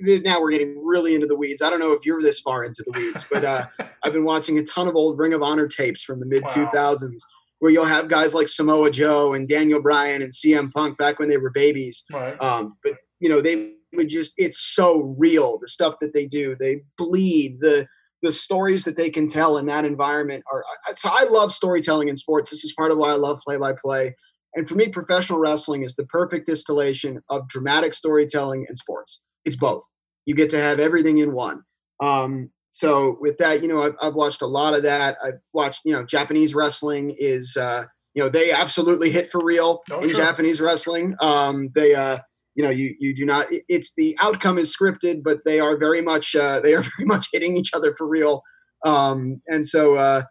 now 0.00 0.40
we're 0.40 0.50
getting 0.50 0.84
really 0.84 1.14
into 1.14 1.28
the 1.28 1.36
weeds. 1.36 1.62
I 1.62 1.70
don't 1.70 1.80
know 1.80 1.92
if 1.92 2.04
you're 2.04 2.20
this 2.20 2.40
far 2.40 2.64
into 2.64 2.84
the 2.84 2.92
weeds, 2.92 3.24
but 3.30 3.44
uh, 3.44 3.66
I've 4.02 4.12
been 4.12 4.24
watching 4.24 4.58
a 4.58 4.64
ton 4.64 4.88
of 4.88 4.96
old 4.96 5.16
Ring 5.16 5.32
of 5.32 5.42
Honor 5.42 5.68
tapes 5.68 6.02
from 6.02 6.18
the 6.18 6.26
mid 6.26 6.42
2000s 6.44 7.20
where 7.62 7.70
you'll 7.70 7.84
have 7.84 8.08
guys 8.08 8.34
like 8.34 8.48
Samoa 8.48 8.90
Joe 8.90 9.34
and 9.34 9.48
Daniel 9.48 9.80
Bryan 9.80 10.20
and 10.20 10.32
CM 10.32 10.72
Punk 10.72 10.98
back 10.98 11.20
when 11.20 11.28
they 11.28 11.36
were 11.36 11.48
babies. 11.48 12.04
Right. 12.12 12.34
Um, 12.40 12.76
but 12.82 12.94
you 13.20 13.28
know, 13.28 13.40
they 13.40 13.74
would 13.92 14.08
just 14.08 14.34
it's 14.36 14.58
so 14.58 15.14
real, 15.16 15.60
the 15.60 15.68
stuff 15.68 15.94
that 16.00 16.12
they 16.12 16.26
do. 16.26 16.56
They 16.58 16.82
bleed, 16.98 17.60
the 17.60 17.86
the 18.20 18.32
stories 18.32 18.84
that 18.84 18.96
they 18.96 19.08
can 19.10 19.28
tell 19.28 19.58
in 19.58 19.66
that 19.66 19.84
environment 19.84 20.42
are 20.52 20.64
so 20.94 21.08
I 21.12 21.22
love 21.30 21.52
storytelling 21.52 22.08
in 22.08 22.16
sports. 22.16 22.50
This 22.50 22.64
is 22.64 22.74
part 22.76 22.90
of 22.90 22.98
why 22.98 23.10
I 23.10 23.14
love 23.14 23.38
play 23.46 23.56
by 23.58 23.74
play. 23.80 24.16
And 24.56 24.68
for 24.68 24.74
me, 24.74 24.88
professional 24.88 25.38
wrestling 25.38 25.84
is 25.84 25.94
the 25.94 26.06
perfect 26.06 26.46
distillation 26.46 27.20
of 27.28 27.46
dramatic 27.46 27.94
storytelling 27.94 28.64
and 28.66 28.76
sports. 28.76 29.22
It's 29.44 29.56
both. 29.56 29.84
You 30.26 30.34
get 30.34 30.50
to 30.50 30.58
have 30.58 30.80
everything 30.80 31.18
in 31.18 31.32
one. 31.32 31.62
Um, 32.02 32.50
so 32.74 33.18
with 33.20 33.36
that, 33.36 33.60
you 33.60 33.68
know, 33.68 33.82
I've, 33.82 33.94
I've 34.00 34.14
watched 34.14 34.40
a 34.40 34.46
lot 34.46 34.72
of 34.72 34.82
that. 34.84 35.18
I've 35.22 35.40
watched, 35.52 35.82
you 35.84 35.92
know, 35.92 36.06
Japanese 36.06 36.54
wrestling 36.54 37.14
is, 37.18 37.54
uh, 37.58 37.84
you 38.14 38.22
know, 38.22 38.30
they 38.30 38.50
absolutely 38.50 39.10
hit 39.10 39.30
for 39.30 39.44
real 39.44 39.82
Oh, 39.90 40.00
in 40.00 40.08
sure. 40.08 40.18
Japanese 40.18 40.58
wrestling. 40.58 41.14
Um, 41.20 41.68
they, 41.74 41.94
uh, 41.94 42.20
you 42.54 42.64
know, 42.64 42.70
you 42.70 42.94
you 42.98 43.14
do 43.14 43.26
not. 43.26 43.46
It's 43.68 43.92
the 43.94 44.16
outcome 44.22 44.56
is 44.56 44.74
scripted, 44.74 45.22
but 45.22 45.40
they 45.44 45.60
are 45.60 45.76
very 45.76 46.00
much 46.00 46.34
uh, 46.34 46.60
they 46.64 46.72
are 46.72 46.80
very 46.80 47.04
much 47.04 47.26
hitting 47.30 47.58
each 47.58 47.72
other 47.74 47.92
for 47.92 48.08
real. 48.08 48.42
Um, 48.86 49.42
and 49.48 49.66
so, 49.66 49.96
uh, 49.96 50.22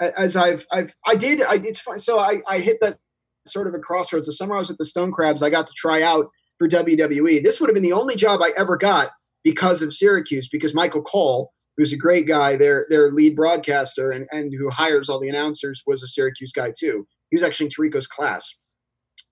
as 0.00 0.36
I've 0.36 0.66
I've 0.72 0.92
I 1.06 1.14
did 1.14 1.40
I 1.40 1.54
it's 1.64 1.78
fun. 1.78 2.00
So 2.00 2.18
I 2.18 2.40
I 2.48 2.58
hit 2.58 2.78
that 2.80 2.98
sort 3.46 3.68
of 3.68 3.74
a 3.74 3.78
crossroads. 3.78 4.26
The 4.26 4.32
summer 4.32 4.56
I 4.56 4.58
was 4.58 4.72
at 4.72 4.78
the 4.78 4.84
Stone 4.84 5.12
Crabs, 5.12 5.40
I 5.40 5.50
got 5.50 5.68
to 5.68 5.72
try 5.76 6.02
out 6.02 6.26
for 6.58 6.68
WWE. 6.68 7.44
This 7.44 7.60
would 7.60 7.68
have 7.68 7.74
been 7.74 7.84
the 7.84 7.92
only 7.92 8.16
job 8.16 8.40
I 8.42 8.52
ever 8.56 8.76
got 8.76 9.10
because 9.44 9.82
of 9.82 9.94
Syracuse, 9.94 10.48
because 10.48 10.74
Michael 10.74 11.02
Cole, 11.02 11.52
who's 11.76 11.92
a 11.92 11.96
great 11.96 12.26
guy, 12.26 12.56
their 12.56 12.86
their 12.88 13.10
lead 13.12 13.36
broadcaster 13.36 14.10
and, 14.10 14.26
and 14.32 14.52
who 14.52 14.70
hires 14.70 15.08
all 15.08 15.20
the 15.20 15.28
announcers, 15.28 15.82
was 15.86 16.02
a 16.02 16.08
Syracuse 16.08 16.52
guy 16.52 16.72
too. 16.76 17.06
He 17.30 17.36
was 17.36 17.42
actually 17.42 17.66
in 17.66 17.72
Tirico's 17.72 18.06
class. 18.06 18.56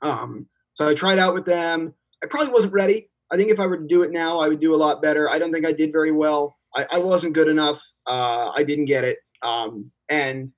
Um, 0.02 0.46
so 0.72 0.88
I 0.88 0.94
tried 0.94 1.18
out 1.18 1.34
with 1.34 1.44
them. 1.44 1.94
I 2.22 2.26
probably 2.26 2.52
wasn't 2.52 2.72
ready. 2.72 3.08
I 3.30 3.36
think 3.36 3.50
if 3.50 3.60
I 3.60 3.66
were 3.66 3.78
to 3.78 3.86
do 3.86 4.02
it 4.02 4.12
now, 4.12 4.38
I 4.38 4.48
would 4.48 4.60
do 4.60 4.74
a 4.74 4.76
lot 4.76 5.02
better. 5.02 5.30
I 5.30 5.38
don't 5.38 5.52
think 5.52 5.66
I 5.66 5.72
did 5.72 5.92
very 5.92 6.12
well. 6.12 6.56
I, 6.76 6.86
I 6.92 6.98
wasn't 6.98 7.34
good 7.34 7.48
enough. 7.48 7.80
Uh, 8.06 8.50
I 8.54 8.62
didn't 8.62 8.86
get 8.86 9.04
it. 9.04 9.18
Um, 9.42 9.90
and 10.08 10.48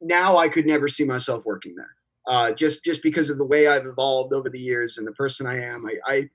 now 0.00 0.36
I 0.36 0.48
could 0.48 0.66
never 0.66 0.88
see 0.88 1.04
myself 1.04 1.44
working 1.44 1.74
there. 1.76 1.94
Uh, 2.26 2.52
just 2.52 2.84
just 2.84 3.02
because 3.02 3.30
of 3.30 3.38
the 3.38 3.44
way 3.44 3.66
I've 3.66 3.86
evolved 3.86 4.32
over 4.32 4.48
the 4.48 4.58
years 4.58 4.98
and 4.98 5.06
the 5.06 5.12
person 5.12 5.46
I 5.46 5.60
am. 5.60 5.84
I, 5.86 6.14
I 6.14 6.30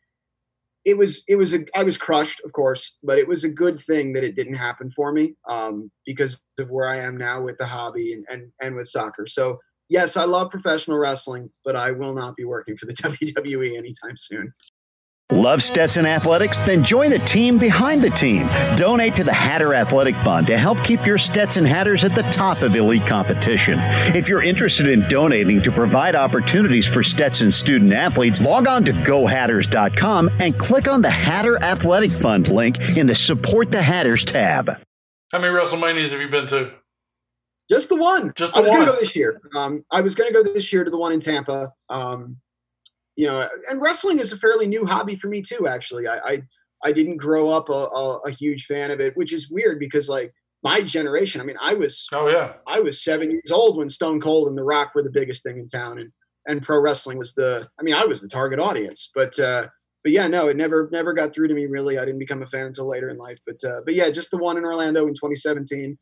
it 0.88 0.98
was 0.98 1.26
it 1.28 1.36
was 1.36 1.54
a 1.54 1.66
I 1.76 1.84
was 1.84 1.98
crushed, 1.98 2.40
of 2.46 2.54
course, 2.54 2.98
but 3.04 3.20
it 3.20 3.28
was 3.28 3.44
a 3.44 3.50
good 3.50 3.78
thing 3.78 4.14
that 4.14 4.24
it 4.24 4.38
didn't 4.38 4.54
happen 4.54 4.90
for 4.90 5.12
me 5.12 5.36
um, 5.50 5.92
because 6.06 6.42
of 6.60 6.72
where 6.72 6.88
I 6.88 7.00
am 7.00 7.18
now 7.18 7.42
with 7.42 7.58
the 7.58 7.66
hobby 7.66 8.14
and, 8.14 8.26
and 8.30 8.52
and 8.62 8.74
with 8.74 8.88
soccer. 8.88 9.28
So 9.28 9.60
yes, 9.90 10.16
I 10.16 10.24
love 10.24 10.50
professional 10.50 10.98
wrestling, 10.98 11.50
but 11.66 11.76
I 11.76 11.92
will 11.92 12.14
not 12.14 12.38
be 12.38 12.46
working 12.46 12.78
for 12.78 12.86
the 12.86 12.94
WWE 13.04 13.78
anytime 13.78 14.16
soon. 14.16 14.54
Love 15.30 15.62
Stetson 15.62 16.06
Athletics? 16.06 16.58
Then 16.60 16.86
join 16.86 17.10
the 17.10 17.20
team 17.20 17.58
behind 17.58 18.02
the 18.02 18.10
team. 18.12 18.48
Donate 18.78 19.14
to 19.18 19.26
the 19.26 19.34
Hatter 19.34 19.74
Athletic 19.74 20.16
Fund 20.24 20.48
to 20.48 20.58
help 20.58 20.82
keep 20.86 21.06
your 21.06 21.18
Stetson 21.18 21.66
Hatters 21.66 22.06
at 22.06 22.16
the 22.16 22.22
top 22.24 22.62
of 22.62 22.74
elite 22.74 23.06
competition. 23.06 23.78
If 24.16 24.30
you're 24.30 24.42
interested 24.42 24.88
in 24.88 25.02
donating 25.10 25.62
to 25.64 25.72
provide 25.72 26.16
opportunities 26.16 26.88
for 26.88 27.04
Stetson 27.04 27.52
student 27.52 27.92
athletes, 27.92 28.40
log 28.40 28.68
on 28.68 28.86
to 28.86 28.94
gohatters.com 28.94 30.30
and 30.40 30.58
click 30.58 30.88
on 30.88 31.02
the 31.02 31.10
Hatter 31.10 31.62
Athletic 31.62 32.12
Fund 32.12 32.48
link 32.48 32.96
in 32.96 33.08
the 33.08 33.16
Support 33.16 33.70
the 33.70 33.82
Hatters 33.82 34.24
tab. 34.24 34.82
How 35.34 35.40
many 35.40 35.54
WrestleManias 35.54 36.12
have 36.12 36.22
you 36.22 36.30
been 36.30 36.48
to? 36.48 36.72
Just 37.70 37.90
the 37.90 37.98
one. 37.98 38.32
Just 38.38 38.54
the 38.54 38.60
I 38.60 38.62
was 38.62 38.70
one. 38.70 38.80
going 38.80 38.88
to 38.88 38.94
go 38.94 39.00
this 39.02 39.14
year. 39.14 39.42
Um, 39.54 39.84
I 39.92 40.00
was 40.00 40.16
going 40.16 40.32
to 40.32 40.34
go 40.34 40.42
this 40.42 40.72
year 40.72 40.86
to 40.86 40.90
the 40.90 40.98
one 40.98 41.12
in 41.12 41.20
Tampa. 41.20 41.74
Um, 41.90 42.38
you 43.18 43.26
know, 43.26 43.50
and 43.70 43.82
wrestling 43.82 44.20
is 44.20 44.32
a 44.32 44.38
fairly 44.38 44.68
new 44.68 44.86
hobby 44.86 45.16
for 45.16 45.28
me 45.28 45.42
too. 45.42 45.68
Actually, 45.68 46.08
I 46.08 46.18
I, 46.18 46.42
I 46.86 46.92
didn't 46.94 47.18
grow 47.18 47.50
up 47.50 47.68
a, 47.70 47.74
a, 47.74 48.18
a, 48.26 48.32
huge 48.32 48.66
fan 48.66 48.92
of 48.92 49.00
it, 49.00 49.18
which 49.18 49.34
is 49.34 49.50
weird 49.50 49.80
because 49.80 50.08
like 50.08 50.32
my 50.64 50.82
generation. 50.82 51.42
I 51.42 51.44
mean, 51.44 51.58
I 51.60 51.74
was 51.74 52.08
oh 52.14 52.30
yeah, 52.30 52.54
I 52.68 52.80
was 52.80 53.04
seven 53.04 53.32
years 53.32 53.52
old 53.52 53.76
when 53.78 53.90
Stone 53.90 54.22
Cold 54.22 54.48
and 54.48 54.58
The 54.58 54.64
Rock 54.64 54.94
were 54.94 55.04
the 55.04 55.10
biggest 55.10 55.44
thing 55.44 55.58
in 55.58 55.68
town, 55.68 56.00
and 56.00 56.12
and 56.46 56.64
pro 56.64 56.80
wrestling 56.80 57.18
was 57.18 57.34
the. 57.34 57.68
I 57.80 57.84
mean, 57.84 57.96
I 57.96 58.06
was 58.06 58.22
the 58.22 58.30
target 58.30 58.60
audience, 58.60 59.12
but. 59.14 59.38
uh 59.38 59.68
but 60.04 60.14
yeah, 60.14 60.28
no, 60.28 60.48
it 60.48 60.56
never 60.56 60.88
never 60.94 61.12
got 61.12 61.34
through 61.34 61.50
to 61.50 61.54
me 61.54 61.66
really. 61.66 61.98
I 61.98 62.06
didn't 62.06 62.20
become 62.20 62.42
a 62.42 62.48
fan 62.48 62.68
until 62.68 62.88
later 62.88 63.10
in 63.10 63.18
life. 63.18 63.40
But 63.46 63.62
uh, 63.62 63.82
but 63.84 63.94
yeah, 63.94 64.10
just 64.10 64.32
the 64.32 64.38
one 64.38 64.56
in 64.56 64.64
Orlando 64.64 65.02
in 65.06 65.14
2017. 65.14 65.98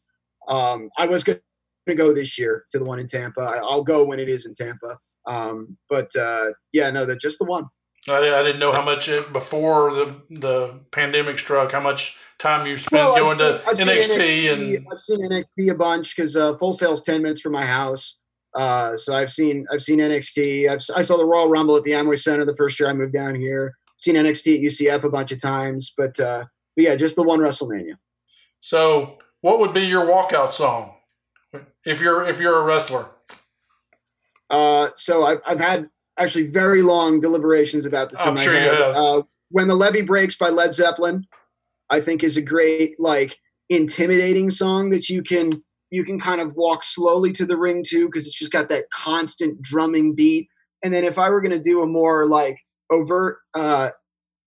Um, 0.48 0.92
I 0.96 1.08
was 1.08 1.24
going 1.24 1.40
to 1.88 1.96
go 1.96 2.14
this 2.14 2.38
year 2.38 2.66
to 2.70 2.78
the 2.78 2.86
one 2.86 3.00
in 3.00 3.08
Tampa. 3.08 3.42
I, 3.42 3.58
I'll 3.58 3.84
go 3.84 4.06
when 4.06 4.20
it 4.20 4.30
is 4.30 4.46
in 4.46 4.54
Tampa. 4.54 5.00
Um, 5.28 5.78
but 5.90 6.16
uh, 6.16 6.52
yeah, 6.74 6.90
no, 6.92 7.06
that 7.06 7.22
just 7.22 7.40
the 7.40 7.46
one. 7.46 7.66
I, 8.08 8.36
I 8.36 8.44
didn't 8.44 8.60
know 8.60 8.72
how 8.72 8.84
much 8.84 9.10
it, 9.10 9.34
before 9.34 9.92
the 9.92 10.22
the 10.30 10.80
pandemic 10.92 11.40
struck. 11.40 11.72
How 11.72 11.80
much 11.80 12.18
time 12.38 12.68
you 12.68 12.78
spent 12.78 13.04
well, 13.04 13.16
going 13.16 13.38
seen, 13.38 13.38
to 13.38 13.62
I've 13.68 13.78
NXT, 13.78 14.44
NXT, 14.46 14.54
and 14.54 14.88
I've 14.92 15.00
seen 15.00 15.22
NXT 15.22 15.72
a 15.72 15.76
bunch 15.76 16.16
because 16.16 16.36
uh, 16.36 16.56
Full 16.58 16.74
Sail's 16.74 17.02
ten 17.02 17.22
minutes 17.22 17.42
from 17.42 17.54
my 17.54 17.66
house. 17.66 18.18
Uh, 18.56 18.96
so 18.98 19.14
I've 19.14 19.32
seen 19.32 19.66
I've 19.72 19.82
seen 19.82 20.00
NXT. 20.00 20.70
I've, 20.70 20.82
I 20.96 21.02
saw 21.02 21.18
the 21.18 21.26
Royal 21.26 21.50
Rumble 21.50 21.76
at 21.76 21.84
the 21.84 21.92
Amway 21.92 22.18
Center 22.18 22.46
the 22.46 22.56
first 22.56 22.80
year 22.80 22.90
I 22.90 22.94
moved 22.94 23.14
down 23.14 23.36
here. 23.36 23.76
Seen 24.02 24.16
NXT 24.16 24.58
at 24.58 24.62
UCF 24.62 25.04
a 25.04 25.10
bunch 25.10 25.32
of 25.32 25.42
times, 25.42 25.92
but, 25.98 26.20
uh, 26.20 26.46
but 26.76 26.84
yeah, 26.84 26.96
just 26.96 27.16
the 27.16 27.24
one 27.24 27.40
WrestleMania. 27.40 27.96
So, 28.60 29.18
what 29.42 29.60
would 29.60 29.74
be 29.74 29.82
your 29.82 30.06
walkout 30.06 30.52
song 30.52 30.94
if 31.86 32.02
you're 32.02 32.28
if 32.28 32.40
you're 32.40 32.60
a 32.60 32.64
wrestler? 32.64 33.08
Uh, 34.50 34.90
so 34.96 35.24
I've, 35.24 35.40
I've 35.46 35.60
had 35.60 35.90
actually 36.18 36.48
very 36.48 36.82
long 36.82 37.20
deliberations 37.20 37.86
about 37.86 38.12
this. 38.12 38.22
I'm 38.22 38.30
in 38.30 38.36
my 38.36 38.42
sure 38.42 38.54
head. 38.54 38.66
you 38.66 38.84
have. 38.84 38.96
Uh, 38.96 39.22
when 39.50 39.68
the 39.68 39.76
levee 39.76 40.02
breaks 40.02 40.38
by 40.38 40.50
Led 40.50 40.74
Zeppelin, 40.74 41.26
I 41.90 42.02
think 42.02 42.24
is 42.24 42.38
a 42.38 42.42
great 42.42 43.00
like 43.00 43.38
intimidating 43.70 44.50
song 44.50 44.90
that 44.92 45.10
you 45.10 45.24
can 45.24 45.64
you 45.92 46.04
can 46.04 46.20
kind 46.20 46.42
of 46.42 46.54
walk 46.56 46.84
slowly 46.84 47.32
to 47.34 47.46
the 47.46 47.58
ring 47.58 47.84
to 47.88 48.08
because 48.08 48.26
it's 48.26 48.38
just 48.38 48.52
got 48.52 48.70
that 48.70 48.90
constant 48.92 49.62
drumming 49.62 50.16
beat. 50.16 50.50
And 50.84 50.94
then 50.94 51.04
if 51.04 51.18
I 51.18 51.30
were 51.30 51.42
going 51.42 51.52
to 51.52 51.60
do 51.60 51.82
a 51.82 51.86
more 51.86 52.28
like 52.28 52.60
overt 52.92 53.38
uh, 53.54 53.92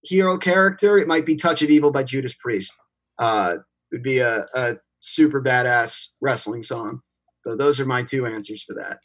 hero 0.03 0.37
character, 0.37 0.99
it 0.99 1.09
might 1.09 1.27
be 1.27 1.37
Touch 1.37 1.63
of 1.63 1.71
Evil 1.71 1.91
by 1.91 2.03
Judas 2.03 2.35
Priest. 2.35 2.77
Uh, 3.19 3.57
it 3.91 3.97
would 3.97 4.03
be 4.03 4.19
a, 4.19 4.47
a 4.55 4.77
super 5.01 5.43
badass 5.43 6.09
wrestling 6.21 6.63
song. 6.63 7.01
So 7.45 7.57
those 7.57 7.81
are 7.81 7.87
my 7.87 8.03
two 8.03 8.27
answers 8.27 8.63
for 8.63 8.75
that. 8.75 8.99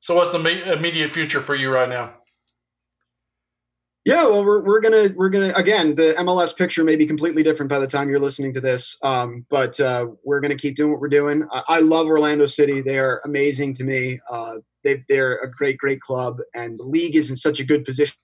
So, 0.00 0.14
what's 0.16 0.32
the 0.32 0.72
immediate 0.72 1.10
future 1.10 1.40
for 1.40 1.54
you 1.54 1.72
right 1.72 1.88
now? 1.88 2.14
Yeah, 4.06 4.24
well, 4.24 4.42
we're, 4.44 4.62
we're 4.62 4.80
gonna 4.80 5.10
we're 5.14 5.28
gonna 5.28 5.52
again 5.54 5.94
the 5.94 6.14
MLS 6.20 6.56
picture 6.56 6.82
may 6.82 6.96
be 6.96 7.06
completely 7.06 7.42
different 7.42 7.68
by 7.68 7.78
the 7.78 7.86
time 7.86 8.08
you're 8.08 8.18
listening 8.18 8.54
to 8.54 8.60
this, 8.60 8.98
um, 9.02 9.44
but 9.50 9.78
uh, 9.78 10.06
we're 10.24 10.40
gonna 10.40 10.56
keep 10.56 10.74
doing 10.74 10.90
what 10.90 11.02
we're 11.02 11.08
doing. 11.08 11.46
I, 11.52 11.62
I 11.68 11.78
love 11.80 12.06
Orlando 12.06 12.46
City; 12.46 12.80
they 12.80 12.98
are 12.98 13.20
amazing 13.26 13.74
to 13.74 13.84
me. 13.84 14.18
Uh, 14.30 14.56
they 14.84 15.04
they're 15.10 15.36
a 15.40 15.50
great 15.50 15.76
great 15.76 16.00
club, 16.00 16.38
and 16.54 16.78
the 16.78 16.84
league 16.84 17.14
is 17.14 17.28
in 17.28 17.36
such 17.36 17.60
a 17.60 17.64
good 17.64 17.84
position. 17.84 18.16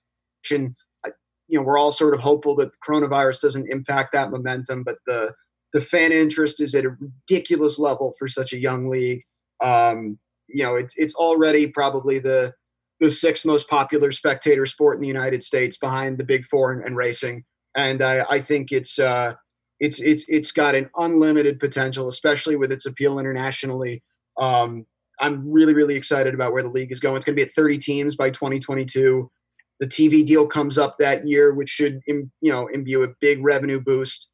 You 0.49 1.59
know, 1.59 1.61
we're 1.61 1.77
all 1.77 1.91
sort 1.91 2.15
of 2.15 2.21
hopeful 2.21 2.55
that 2.55 2.71
the 2.71 2.77
coronavirus 2.85 3.41
doesn't 3.41 3.71
impact 3.71 4.13
that 4.13 4.31
momentum, 4.31 4.83
but 4.83 4.97
the 5.05 5.35
the 5.73 5.81
fan 5.81 6.11
interest 6.11 6.59
is 6.59 6.73
at 6.73 6.85
a 6.85 6.97
ridiculous 6.99 7.77
level 7.77 8.15
for 8.17 8.27
such 8.27 8.51
a 8.51 8.59
young 8.59 8.89
league. 8.89 9.21
Um, 9.63 10.17
you 10.47 10.63
know, 10.63 10.75
it's 10.75 10.95
it's 10.97 11.15
already 11.15 11.67
probably 11.67 12.19
the 12.19 12.53
the 12.99 13.11
sixth 13.11 13.45
most 13.45 13.69
popular 13.69 14.11
spectator 14.11 14.65
sport 14.65 14.95
in 14.95 15.01
the 15.01 15.07
United 15.07 15.43
States, 15.43 15.77
behind 15.77 16.17
the 16.17 16.23
Big 16.23 16.45
Four 16.45 16.71
and, 16.71 16.83
and 16.83 16.95
racing. 16.95 17.43
And 17.75 18.01
I, 18.01 18.25
I 18.29 18.39
think 18.39 18.71
it's 18.71 18.97
uh, 18.97 19.33
it's 19.79 19.99
it's 19.99 20.25
it's 20.27 20.51
got 20.51 20.75
an 20.75 20.89
unlimited 20.95 21.59
potential, 21.59 22.07
especially 22.07 22.55
with 22.55 22.71
its 22.71 22.85
appeal 22.85 23.19
internationally. 23.19 24.03
Um, 24.37 24.85
I'm 25.19 25.51
really 25.51 25.73
really 25.73 25.95
excited 25.95 26.33
about 26.33 26.53
where 26.53 26.63
the 26.63 26.69
league 26.69 26.91
is 26.91 26.99
going. 26.99 27.17
It's 27.17 27.25
going 27.25 27.35
to 27.35 27.43
be 27.43 27.47
at 27.47 27.53
30 27.53 27.77
teams 27.77 28.15
by 28.15 28.29
2022. 28.29 29.29
The 29.79 29.87
TV 29.87 30.25
deal 30.25 30.47
comes 30.47 30.77
up 30.77 30.97
that 30.97 31.27
year, 31.27 31.53
which 31.53 31.69
should 31.69 32.01
you 32.07 32.29
know 32.41 32.67
imbue 32.67 33.03
a 33.03 33.09
big 33.21 33.43
revenue 33.43 33.79
boost. 33.79 34.29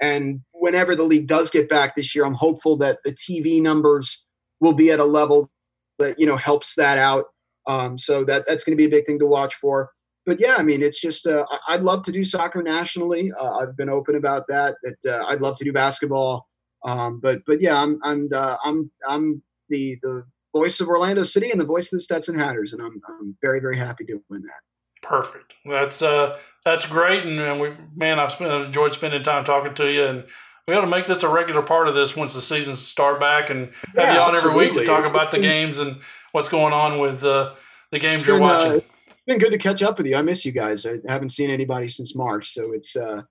And 0.00 0.40
whenever 0.52 0.94
the 0.94 1.04
league 1.04 1.26
does 1.26 1.50
get 1.50 1.68
back 1.68 1.94
this 1.94 2.14
year, 2.14 2.24
I'm 2.24 2.34
hopeful 2.34 2.76
that 2.78 2.98
the 3.04 3.12
TV 3.12 3.60
numbers 3.60 4.24
will 4.60 4.72
be 4.72 4.90
at 4.90 5.00
a 5.00 5.04
level 5.04 5.50
that 5.98 6.18
you 6.18 6.26
know 6.26 6.36
helps 6.36 6.74
that 6.76 6.98
out. 6.98 7.26
Um, 7.66 7.98
so 7.98 8.24
that 8.24 8.46
that's 8.46 8.64
going 8.64 8.76
to 8.76 8.80
be 8.80 8.86
a 8.86 8.90
big 8.90 9.06
thing 9.06 9.18
to 9.18 9.26
watch 9.26 9.54
for. 9.54 9.90
But 10.26 10.40
yeah, 10.40 10.56
I 10.58 10.62
mean, 10.62 10.82
it's 10.82 11.00
just 11.00 11.26
uh, 11.26 11.44
I'd 11.68 11.82
love 11.82 12.02
to 12.04 12.12
do 12.12 12.24
soccer 12.24 12.62
nationally. 12.62 13.32
Uh, 13.32 13.56
I've 13.58 13.76
been 13.76 13.88
open 13.88 14.14
about 14.14 14.46
that. 14.48 14.76
That 14.82 15.14
uh, 15.14 15.24
I'd 15.26 15.40
love 15.40 15.56
to 15.58 15.64
do 15.64 15.72
basketball. 15.72 16.46
Um, 16.84 17.20
but 17.20 17.40
but 17.46 17.60
yeah, 17.60 17.80
I'm 17.80 17.98
I'm 18.02 18.28
uh, 18.32 18.56
I'm 18.64 18.90
I'm 19.06 19.42
the 19.68 19.98
the 20.02 20.24
voice 20.54 20.80
of 20.80 20.88
Orlando 20.88 21.22
City 21.22 21.50
and 21.50 21.60
the 21.60 21.64
voice 21.64 21.92
of 21.92 21.96
the 21.96 22.02
Stetson 22.02 22.38
Hatters, 22.38 22.72
and 22.72 22.82
I'm 22.82 23.00
I'm 23.08 23.36
very 23.40 23.60
very 23.60 23.76
happy 23.76 24.04
doing 24.04 24.22
that. 24.30 24.60
Perfect. 25.02 25.54
That's 25.64 26.02
uh 26.02 26.38
that's 26.64 26.86
great, 26.86 27.24
and, 27.24 27.60
we 27.60 27.72
man, 27.96 28.18
I've 28.18 28.32
spent, 28.32 28.66
enjoyed 28.66 28.92
spending 28.92 29.22
time 29.22 29.44
talking 29.44 29.74
to 29.74 29.90
you 29.90 30.04
and 30.04 30.24
we 30.68 30.74
got 30.74 30.82
to 30.82 30.86
make 30.86 31.06
this 31.06 31.22
a 31.22 31.28
regular 31.28 31.62
part 31.62 31.88
of 31.88 31.94
this 31.94 32.14
once 32.14 32.34
the 32.34 32.42
seasons 32.42 32.78
start 32.78 33.18
back 33.18 33.48
and 33.48 33.70
have 33.86 33.94
yeah, 33.96 34.14
you 34.14 34.20
on 34.20 34.36
every 34.36 34.54
week 34.54 34.74
to 34.74 34.84
talk 34.84 35.00
it's 35.00 35.10
about 35.10 35.30
the 35.30 35.38
games 35.38 35.78
and 35.78 35.96
what's 36.32 36.50
going 36.50 36.74
on 36.74 36.98
with 36.98 37.24
uh, 37.24 37.54
the 37.90 37.98
games 37.98 38.24
been, 38.24 38.34
you're 38.34 38.40
watching. 38.40 38.72
Uh, 38.72 38.80
it's 39.06 39.24
been 39.26 39.38
good 39.38 39.50
to 39.50 39.56
catch 39.56 39.82
up 39.82 39.96
with 39.96 40.06
you. 40.06 40.14
I 40.14 40.20
miss 40.20 40.44
you 40.44 40.52
guys. 40.52 40.84
I 40.84 40.98
haven't 41.08 41.30
seen 41.30 41.48
anybody 41.48 41.88
since 41.88 42.14
March, 42.14 42.50
so 42.50 42.72
it's 42.72 42.96
uh, 42.96 43.22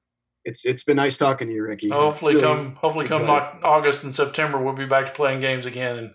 it's 0.46 0.66
it's 0.66 0.84
been 0.84 0.98
nice 0.98 1.16
talking 1.16 1.48
to 1.48 1.54
you, 1.54 1.62
Ricky. 1.62 1.90
Hopefully, 1.90 2.34
really, 2.34 2.44
come 2.44 2.74
hopefully 2.74 3.06
come 3.06 3.30
August 3.30 4.04
and 4.04 4.14
September, 4.14 4.58
we'll 4.58 4.74
be 4.74 4.88
back 4.88 5.06
to 5.06 5.12
playing 5.12 5.40
games 5.40 5.68
again, 5.68 5.98
and 6.00 6.14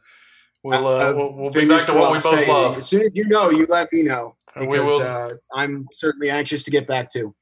we'll 0.64 0.88
uh, 0.88 1.12
we'll, 1.12 1.32
we'll 1.34 1.50
be 1.50 1.66
back 1.66 1.86
to 1.86 1.94
what 1.94 2.10
we 2.10 2.18
both 2.18 2.48
love. 2.48 2.78
As 2.78 2.88
soon 2.88 3.02
as 3.02 3.12
you 3.14 3.28
know, 3.28 3.48
you 3.48 3.64
let 3.66 3.92
me 3.92 4.02
know 4.02 4.34
because 4.46 4.66
we 4.66 4.80
will. 4.80 5.00
Uh, 5.00 5.30
I'm 5.54 5.86
certainly 5.92 6.30
anxious 6.30 6.64
to 6.64 6.72
get 6.72 6.88
back 6.88 7.10
to. 7.10 7.32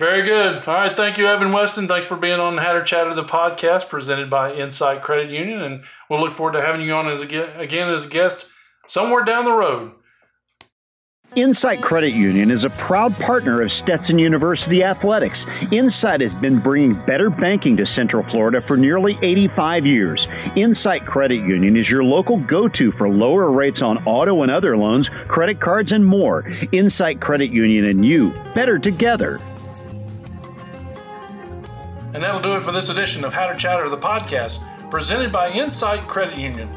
Very 0.00 0.22
good. 0.22 0.68
All 0.68 0.74
right. 0.74 0.96
Thank 0.96 1.18
you, 1.18 1.26
Evan 1.26 1.50
Weston. 1.50 1.88
Thanks 1.88 2.06
for 2.06 2.16
being 2.16 2.38
on 2.38 2.58
Hatter 2.58 2.84
Chatter, 2.84 3.14
the 3.14 3.24
podcast 3.24 3.88
presented 3.88 4.30
by 4.30 4.54
Insight 4.54 5.02
Credit 5.02 5.28
Union. 5.28 5.60
And 5.60 5.82
we'll 6.08 6.20
look 6.20 6.32
forward 6.32 6.52
to 6.52 6.62
having 6.62 6.82
you 6.82 6.92
on 6.92 7.08
as 7.08 7.22
a, 7.22 7.58
again 7.58 7.88
as 7.88 8.06
a 8.06 8.08
guest 8.08 8.46
somewhere 8.86 9.24
down 9.24 9.44
the 9.44 9.52
road. 9.52 9.92
Insight 11.34 11.82
Credit 11.82 12.14
Union 12.14 12.50
is 12.50 12.64
a 12.64 12.70
proud 12.70 13.14
partner 13.16 13.60
of 13.60 13.72
Stetson 13.72 14.18
University 14.20 14.82
Athletics. 14.82 15.46
Insight 15.72 16.20
has 16.20 16.34
been 16.34 16.58
bringing 16.58 16.94
better 17.04 17.28
banking 17.28 17.76
to 17.76 17.84
Central 17.84 18.22
Florida 18.22 18.60
for 18.60 18.76
nearly 18.76 19.18
85 19.20 19.84
years. 19.84 20.28
Insight 20.56 21.04
Credit 21.04 21.36
Union 21.36 21.76
is 21.76 21.90
your 21.90 22.02
local 22.02 22.38
go 22.38 22.66
to 22.68 22.92
for 22.92 23.10
lower 23.10 23.50
rates 23.50 23.82
on 23.82 23.98
auto 24.06 24.42
and 24.42 24.50
other 24.50 24.76
loans, 24.76 25.08
credit 25.08 25.60
cards, 25.60 25.92
and 25.92 26.06
more. 26.06 26.46
Insight 26.72 27.20
Credit 27.20 27.50
Union 27.50 27.84
and 27.84 28.06
you, 28.06 28.30
better 28.54 28.78
together. 28.78 29.38
And 32.18 32.24
that'll 32.24 32.40
do 32.40 32.56
it 32.56 32.64
for 32.64 32.72
this 32.72 32.88
edition 32.88 33.24
of 33.24 33.32
Hatter 33.32 33.54
Chatter, 33.54 33.88
the 33.88 33.96
podcast, 33.96 34.58
presented 34.90 35.30
by 35.30 35.52
Insight 35.52 36.00
Credit 36.08 36.36
Union. 36.36 36.68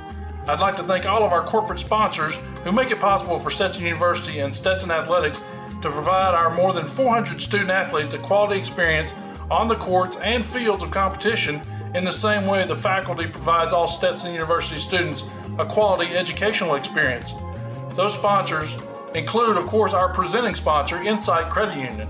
I'd 0.47 0.59
like 0.59 0.76
to 0.76 0.84
thank 0.84 1.07
all 1.07 1.23
of 1.23 1.31
our 1.31 1.43
corporate 1.43 1.80
sponsors 1.80 2.35
who 2.63 2.72
make 2.72 2.91
it 2.91 2.99
possible 2.99 3.39
for 3.39 3.49
Stetson 3.49 3.84
University 3.84 4.38
and 4.38 4.53
Stetson 4.53 4.91
Athletics 4.91 5.43
to 5.81 5.89
provide 5.89 6.35
our 6.35 6.53
more 6.53 6.73
than 6.73 6.85
400 6.85 7.41
student 7.41 7.72
athletes 7.72 8.13
a 8.13 8.19
quality 8.19 8.59
experience 8.59 9.15
on 9.49 9.68
the 9.68 9.73
courts 9.77 10.15
and 10.18 10.45
fields 10.45 10.84
of 10.84 10.91
competition 10.91 11.59
in 11.95 12.05
the 12.05 12.11
same 12.11 12.45
way 12.45 12.63
the 12.68 12.76
faculty 12.76 13.26
provides 13.26 13.73
all 13.73 13.88
Stetson 13.88 14.34
University 14.34 14.80
students 14.80 15.23
a 15.57 15.65
quality 15.65 16.15
educational 16.15 16.76
experience. 16.76 17.34
Those 17.93 18.13
sponsors 18.13 18.77
include, 19.15 19.57
of 19.57 19.65
course, 19.65 19.95
our 19.95 20.13
presenting 20.13 20.53
sponsor, 20.53 21.01
Insight 21.01 21.49
Credit 21.49 21.77
Union. 21.77 22.07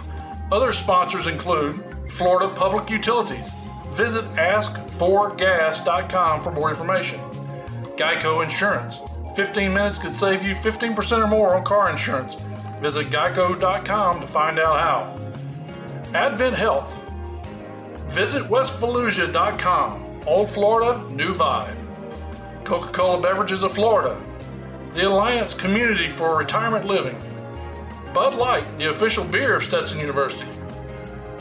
Other 0.52 0.74
sponsors 0.74 1.28
include 1.28 1.82
Florida 2.12 2.54
Public 2.54 2.90
Utilities. 2.90 3.50
Visit 3.94 4.26
ask4gas.com 4.36 6.44
for 6.44 6.52
more 6.52 6.70
information. 6.70 7.20
Geico 7.96 8.44
Insurance. 8.44 9.00
15 9.36 9.74
minutes 9.74 9.98
could 9.98 10.14
save 10.14 10.44
you 10.44 10.54
15% 10.54 11.24
or 11.24 11.28
more 11.28 11.56
on 11.56 11.64
car 11.64 11.90
insurance. 11.90 12.36
Visit 12.82 13.10
geico.com 13.10 14.20
to 14.20 14.28
find 14.28 14.60
out 14.60 14.80
how. 14.80 15.18
Advent 16.14 16.56
Health. 16.56 17.02
Visit 18.10 18.44
westvolusia.com. 18.44 20.06
Old 20.28 20.50
Florida, 20.50 21.02
new 21.12 21.34
vibe. 21.34 21.76
Coca 22.66 22.92
Cola 22.92 23.22
Beverages 23.22 23.64
of 23.64 23.72
Florida. 23.74 24.22
The 24.94 25.08
Alliance 25.08 25.54
Community 25.54 26.10
for 26.10 26.38
Retirement 26.38 26.86
Living. 26.86 27.18
Bud 28.14 28.36
Light, 28.36 28.66
the 28.78 28.90
official 28.90 29.24
beer 29.24 29.56
of 29.56 29.64
Stetson 29.64 30.00
University. 30.00 30.46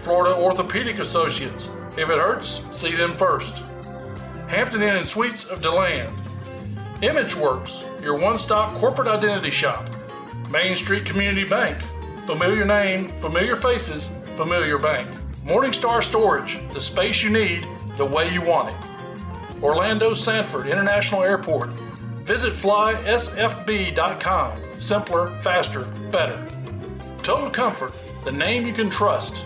Florida 0.01 0.35
Orthopedic 0.35 0.99
Associates. 0.99 1.71
If 1.99 2.09
it 2.11 2.19
hurts, 2.19 2.63
see 2.71 2.95
them 2.95 3.15
first. 3.15 3.63
Hampton 4.49 4.83
Inn 4.83 4.97
and 4.97 5.07
Suites 5.07 5.45
of 5.47 5.61
DeLand. 5.61 6.09
ImageWorks, 7.03 8.03
your 8.03 8.19
one 8.19 8.39
stop 8.39 8.75
corporate 8.79 9.09
identity 9.09 9.51
shop. 9.51 9.91
Main 10.51 10.75
Street 10.75 11.05
Community 11.05 11.45
Bank. 11.45 11.81
Familiar 12.27 12.65
name, 12.65 13.09
familiar 13.09 13.57
faces, 13.57 14.13
familiar 14.37 14.79
bank. 14.79 15.09
Morningstar 15.45 16.03
Storage, 16.03 16.59
the 16.73 16.81
space 16.81 17.23
you 17.23 17.31
need, 17.31 17.67
the 17.97 18.05
way 18.05 18.33
you 18.33 18.41
want 18.41 18.71
it. 18.71 18.77
Orlando 19.63 20.15
Sanford 20.15 20.67
International 20.67 21.23
Airport. 21.23 21.71
Visit 22.25 22.55
flysfb.com. 22.55 23.21
Simpler, 24.79 25.29
faster, 25.41 25.85
better. 26.11 26.47
Total 27.23 27.51
Comfort, 27.51 27.93
the 28.25 28.33
name 28.33 28.67
you 28.67 28.73
can 28.73 28.89
trust. 28.89 29.45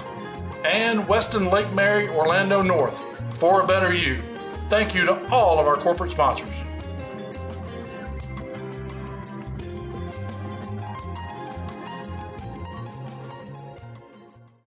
And 0.64 1.06
Weston 1.06 1.50
Lake 1.50 1.72
Mary 1.74 2.08
Orlando 2.08 2.62
North, 2.62 3.02
for 3.38 3.60
a 3.60 3.66
better 3.66 3.92
you. 3.92 4.22
Thank 4.70 4.94
you 4.94 5.04
to 5.04 5.28
all 5.28 5.60
of 5.60 5.66
our 5.66 5.76
corporate 5.76 6.10
sponsors. 6.10 6.62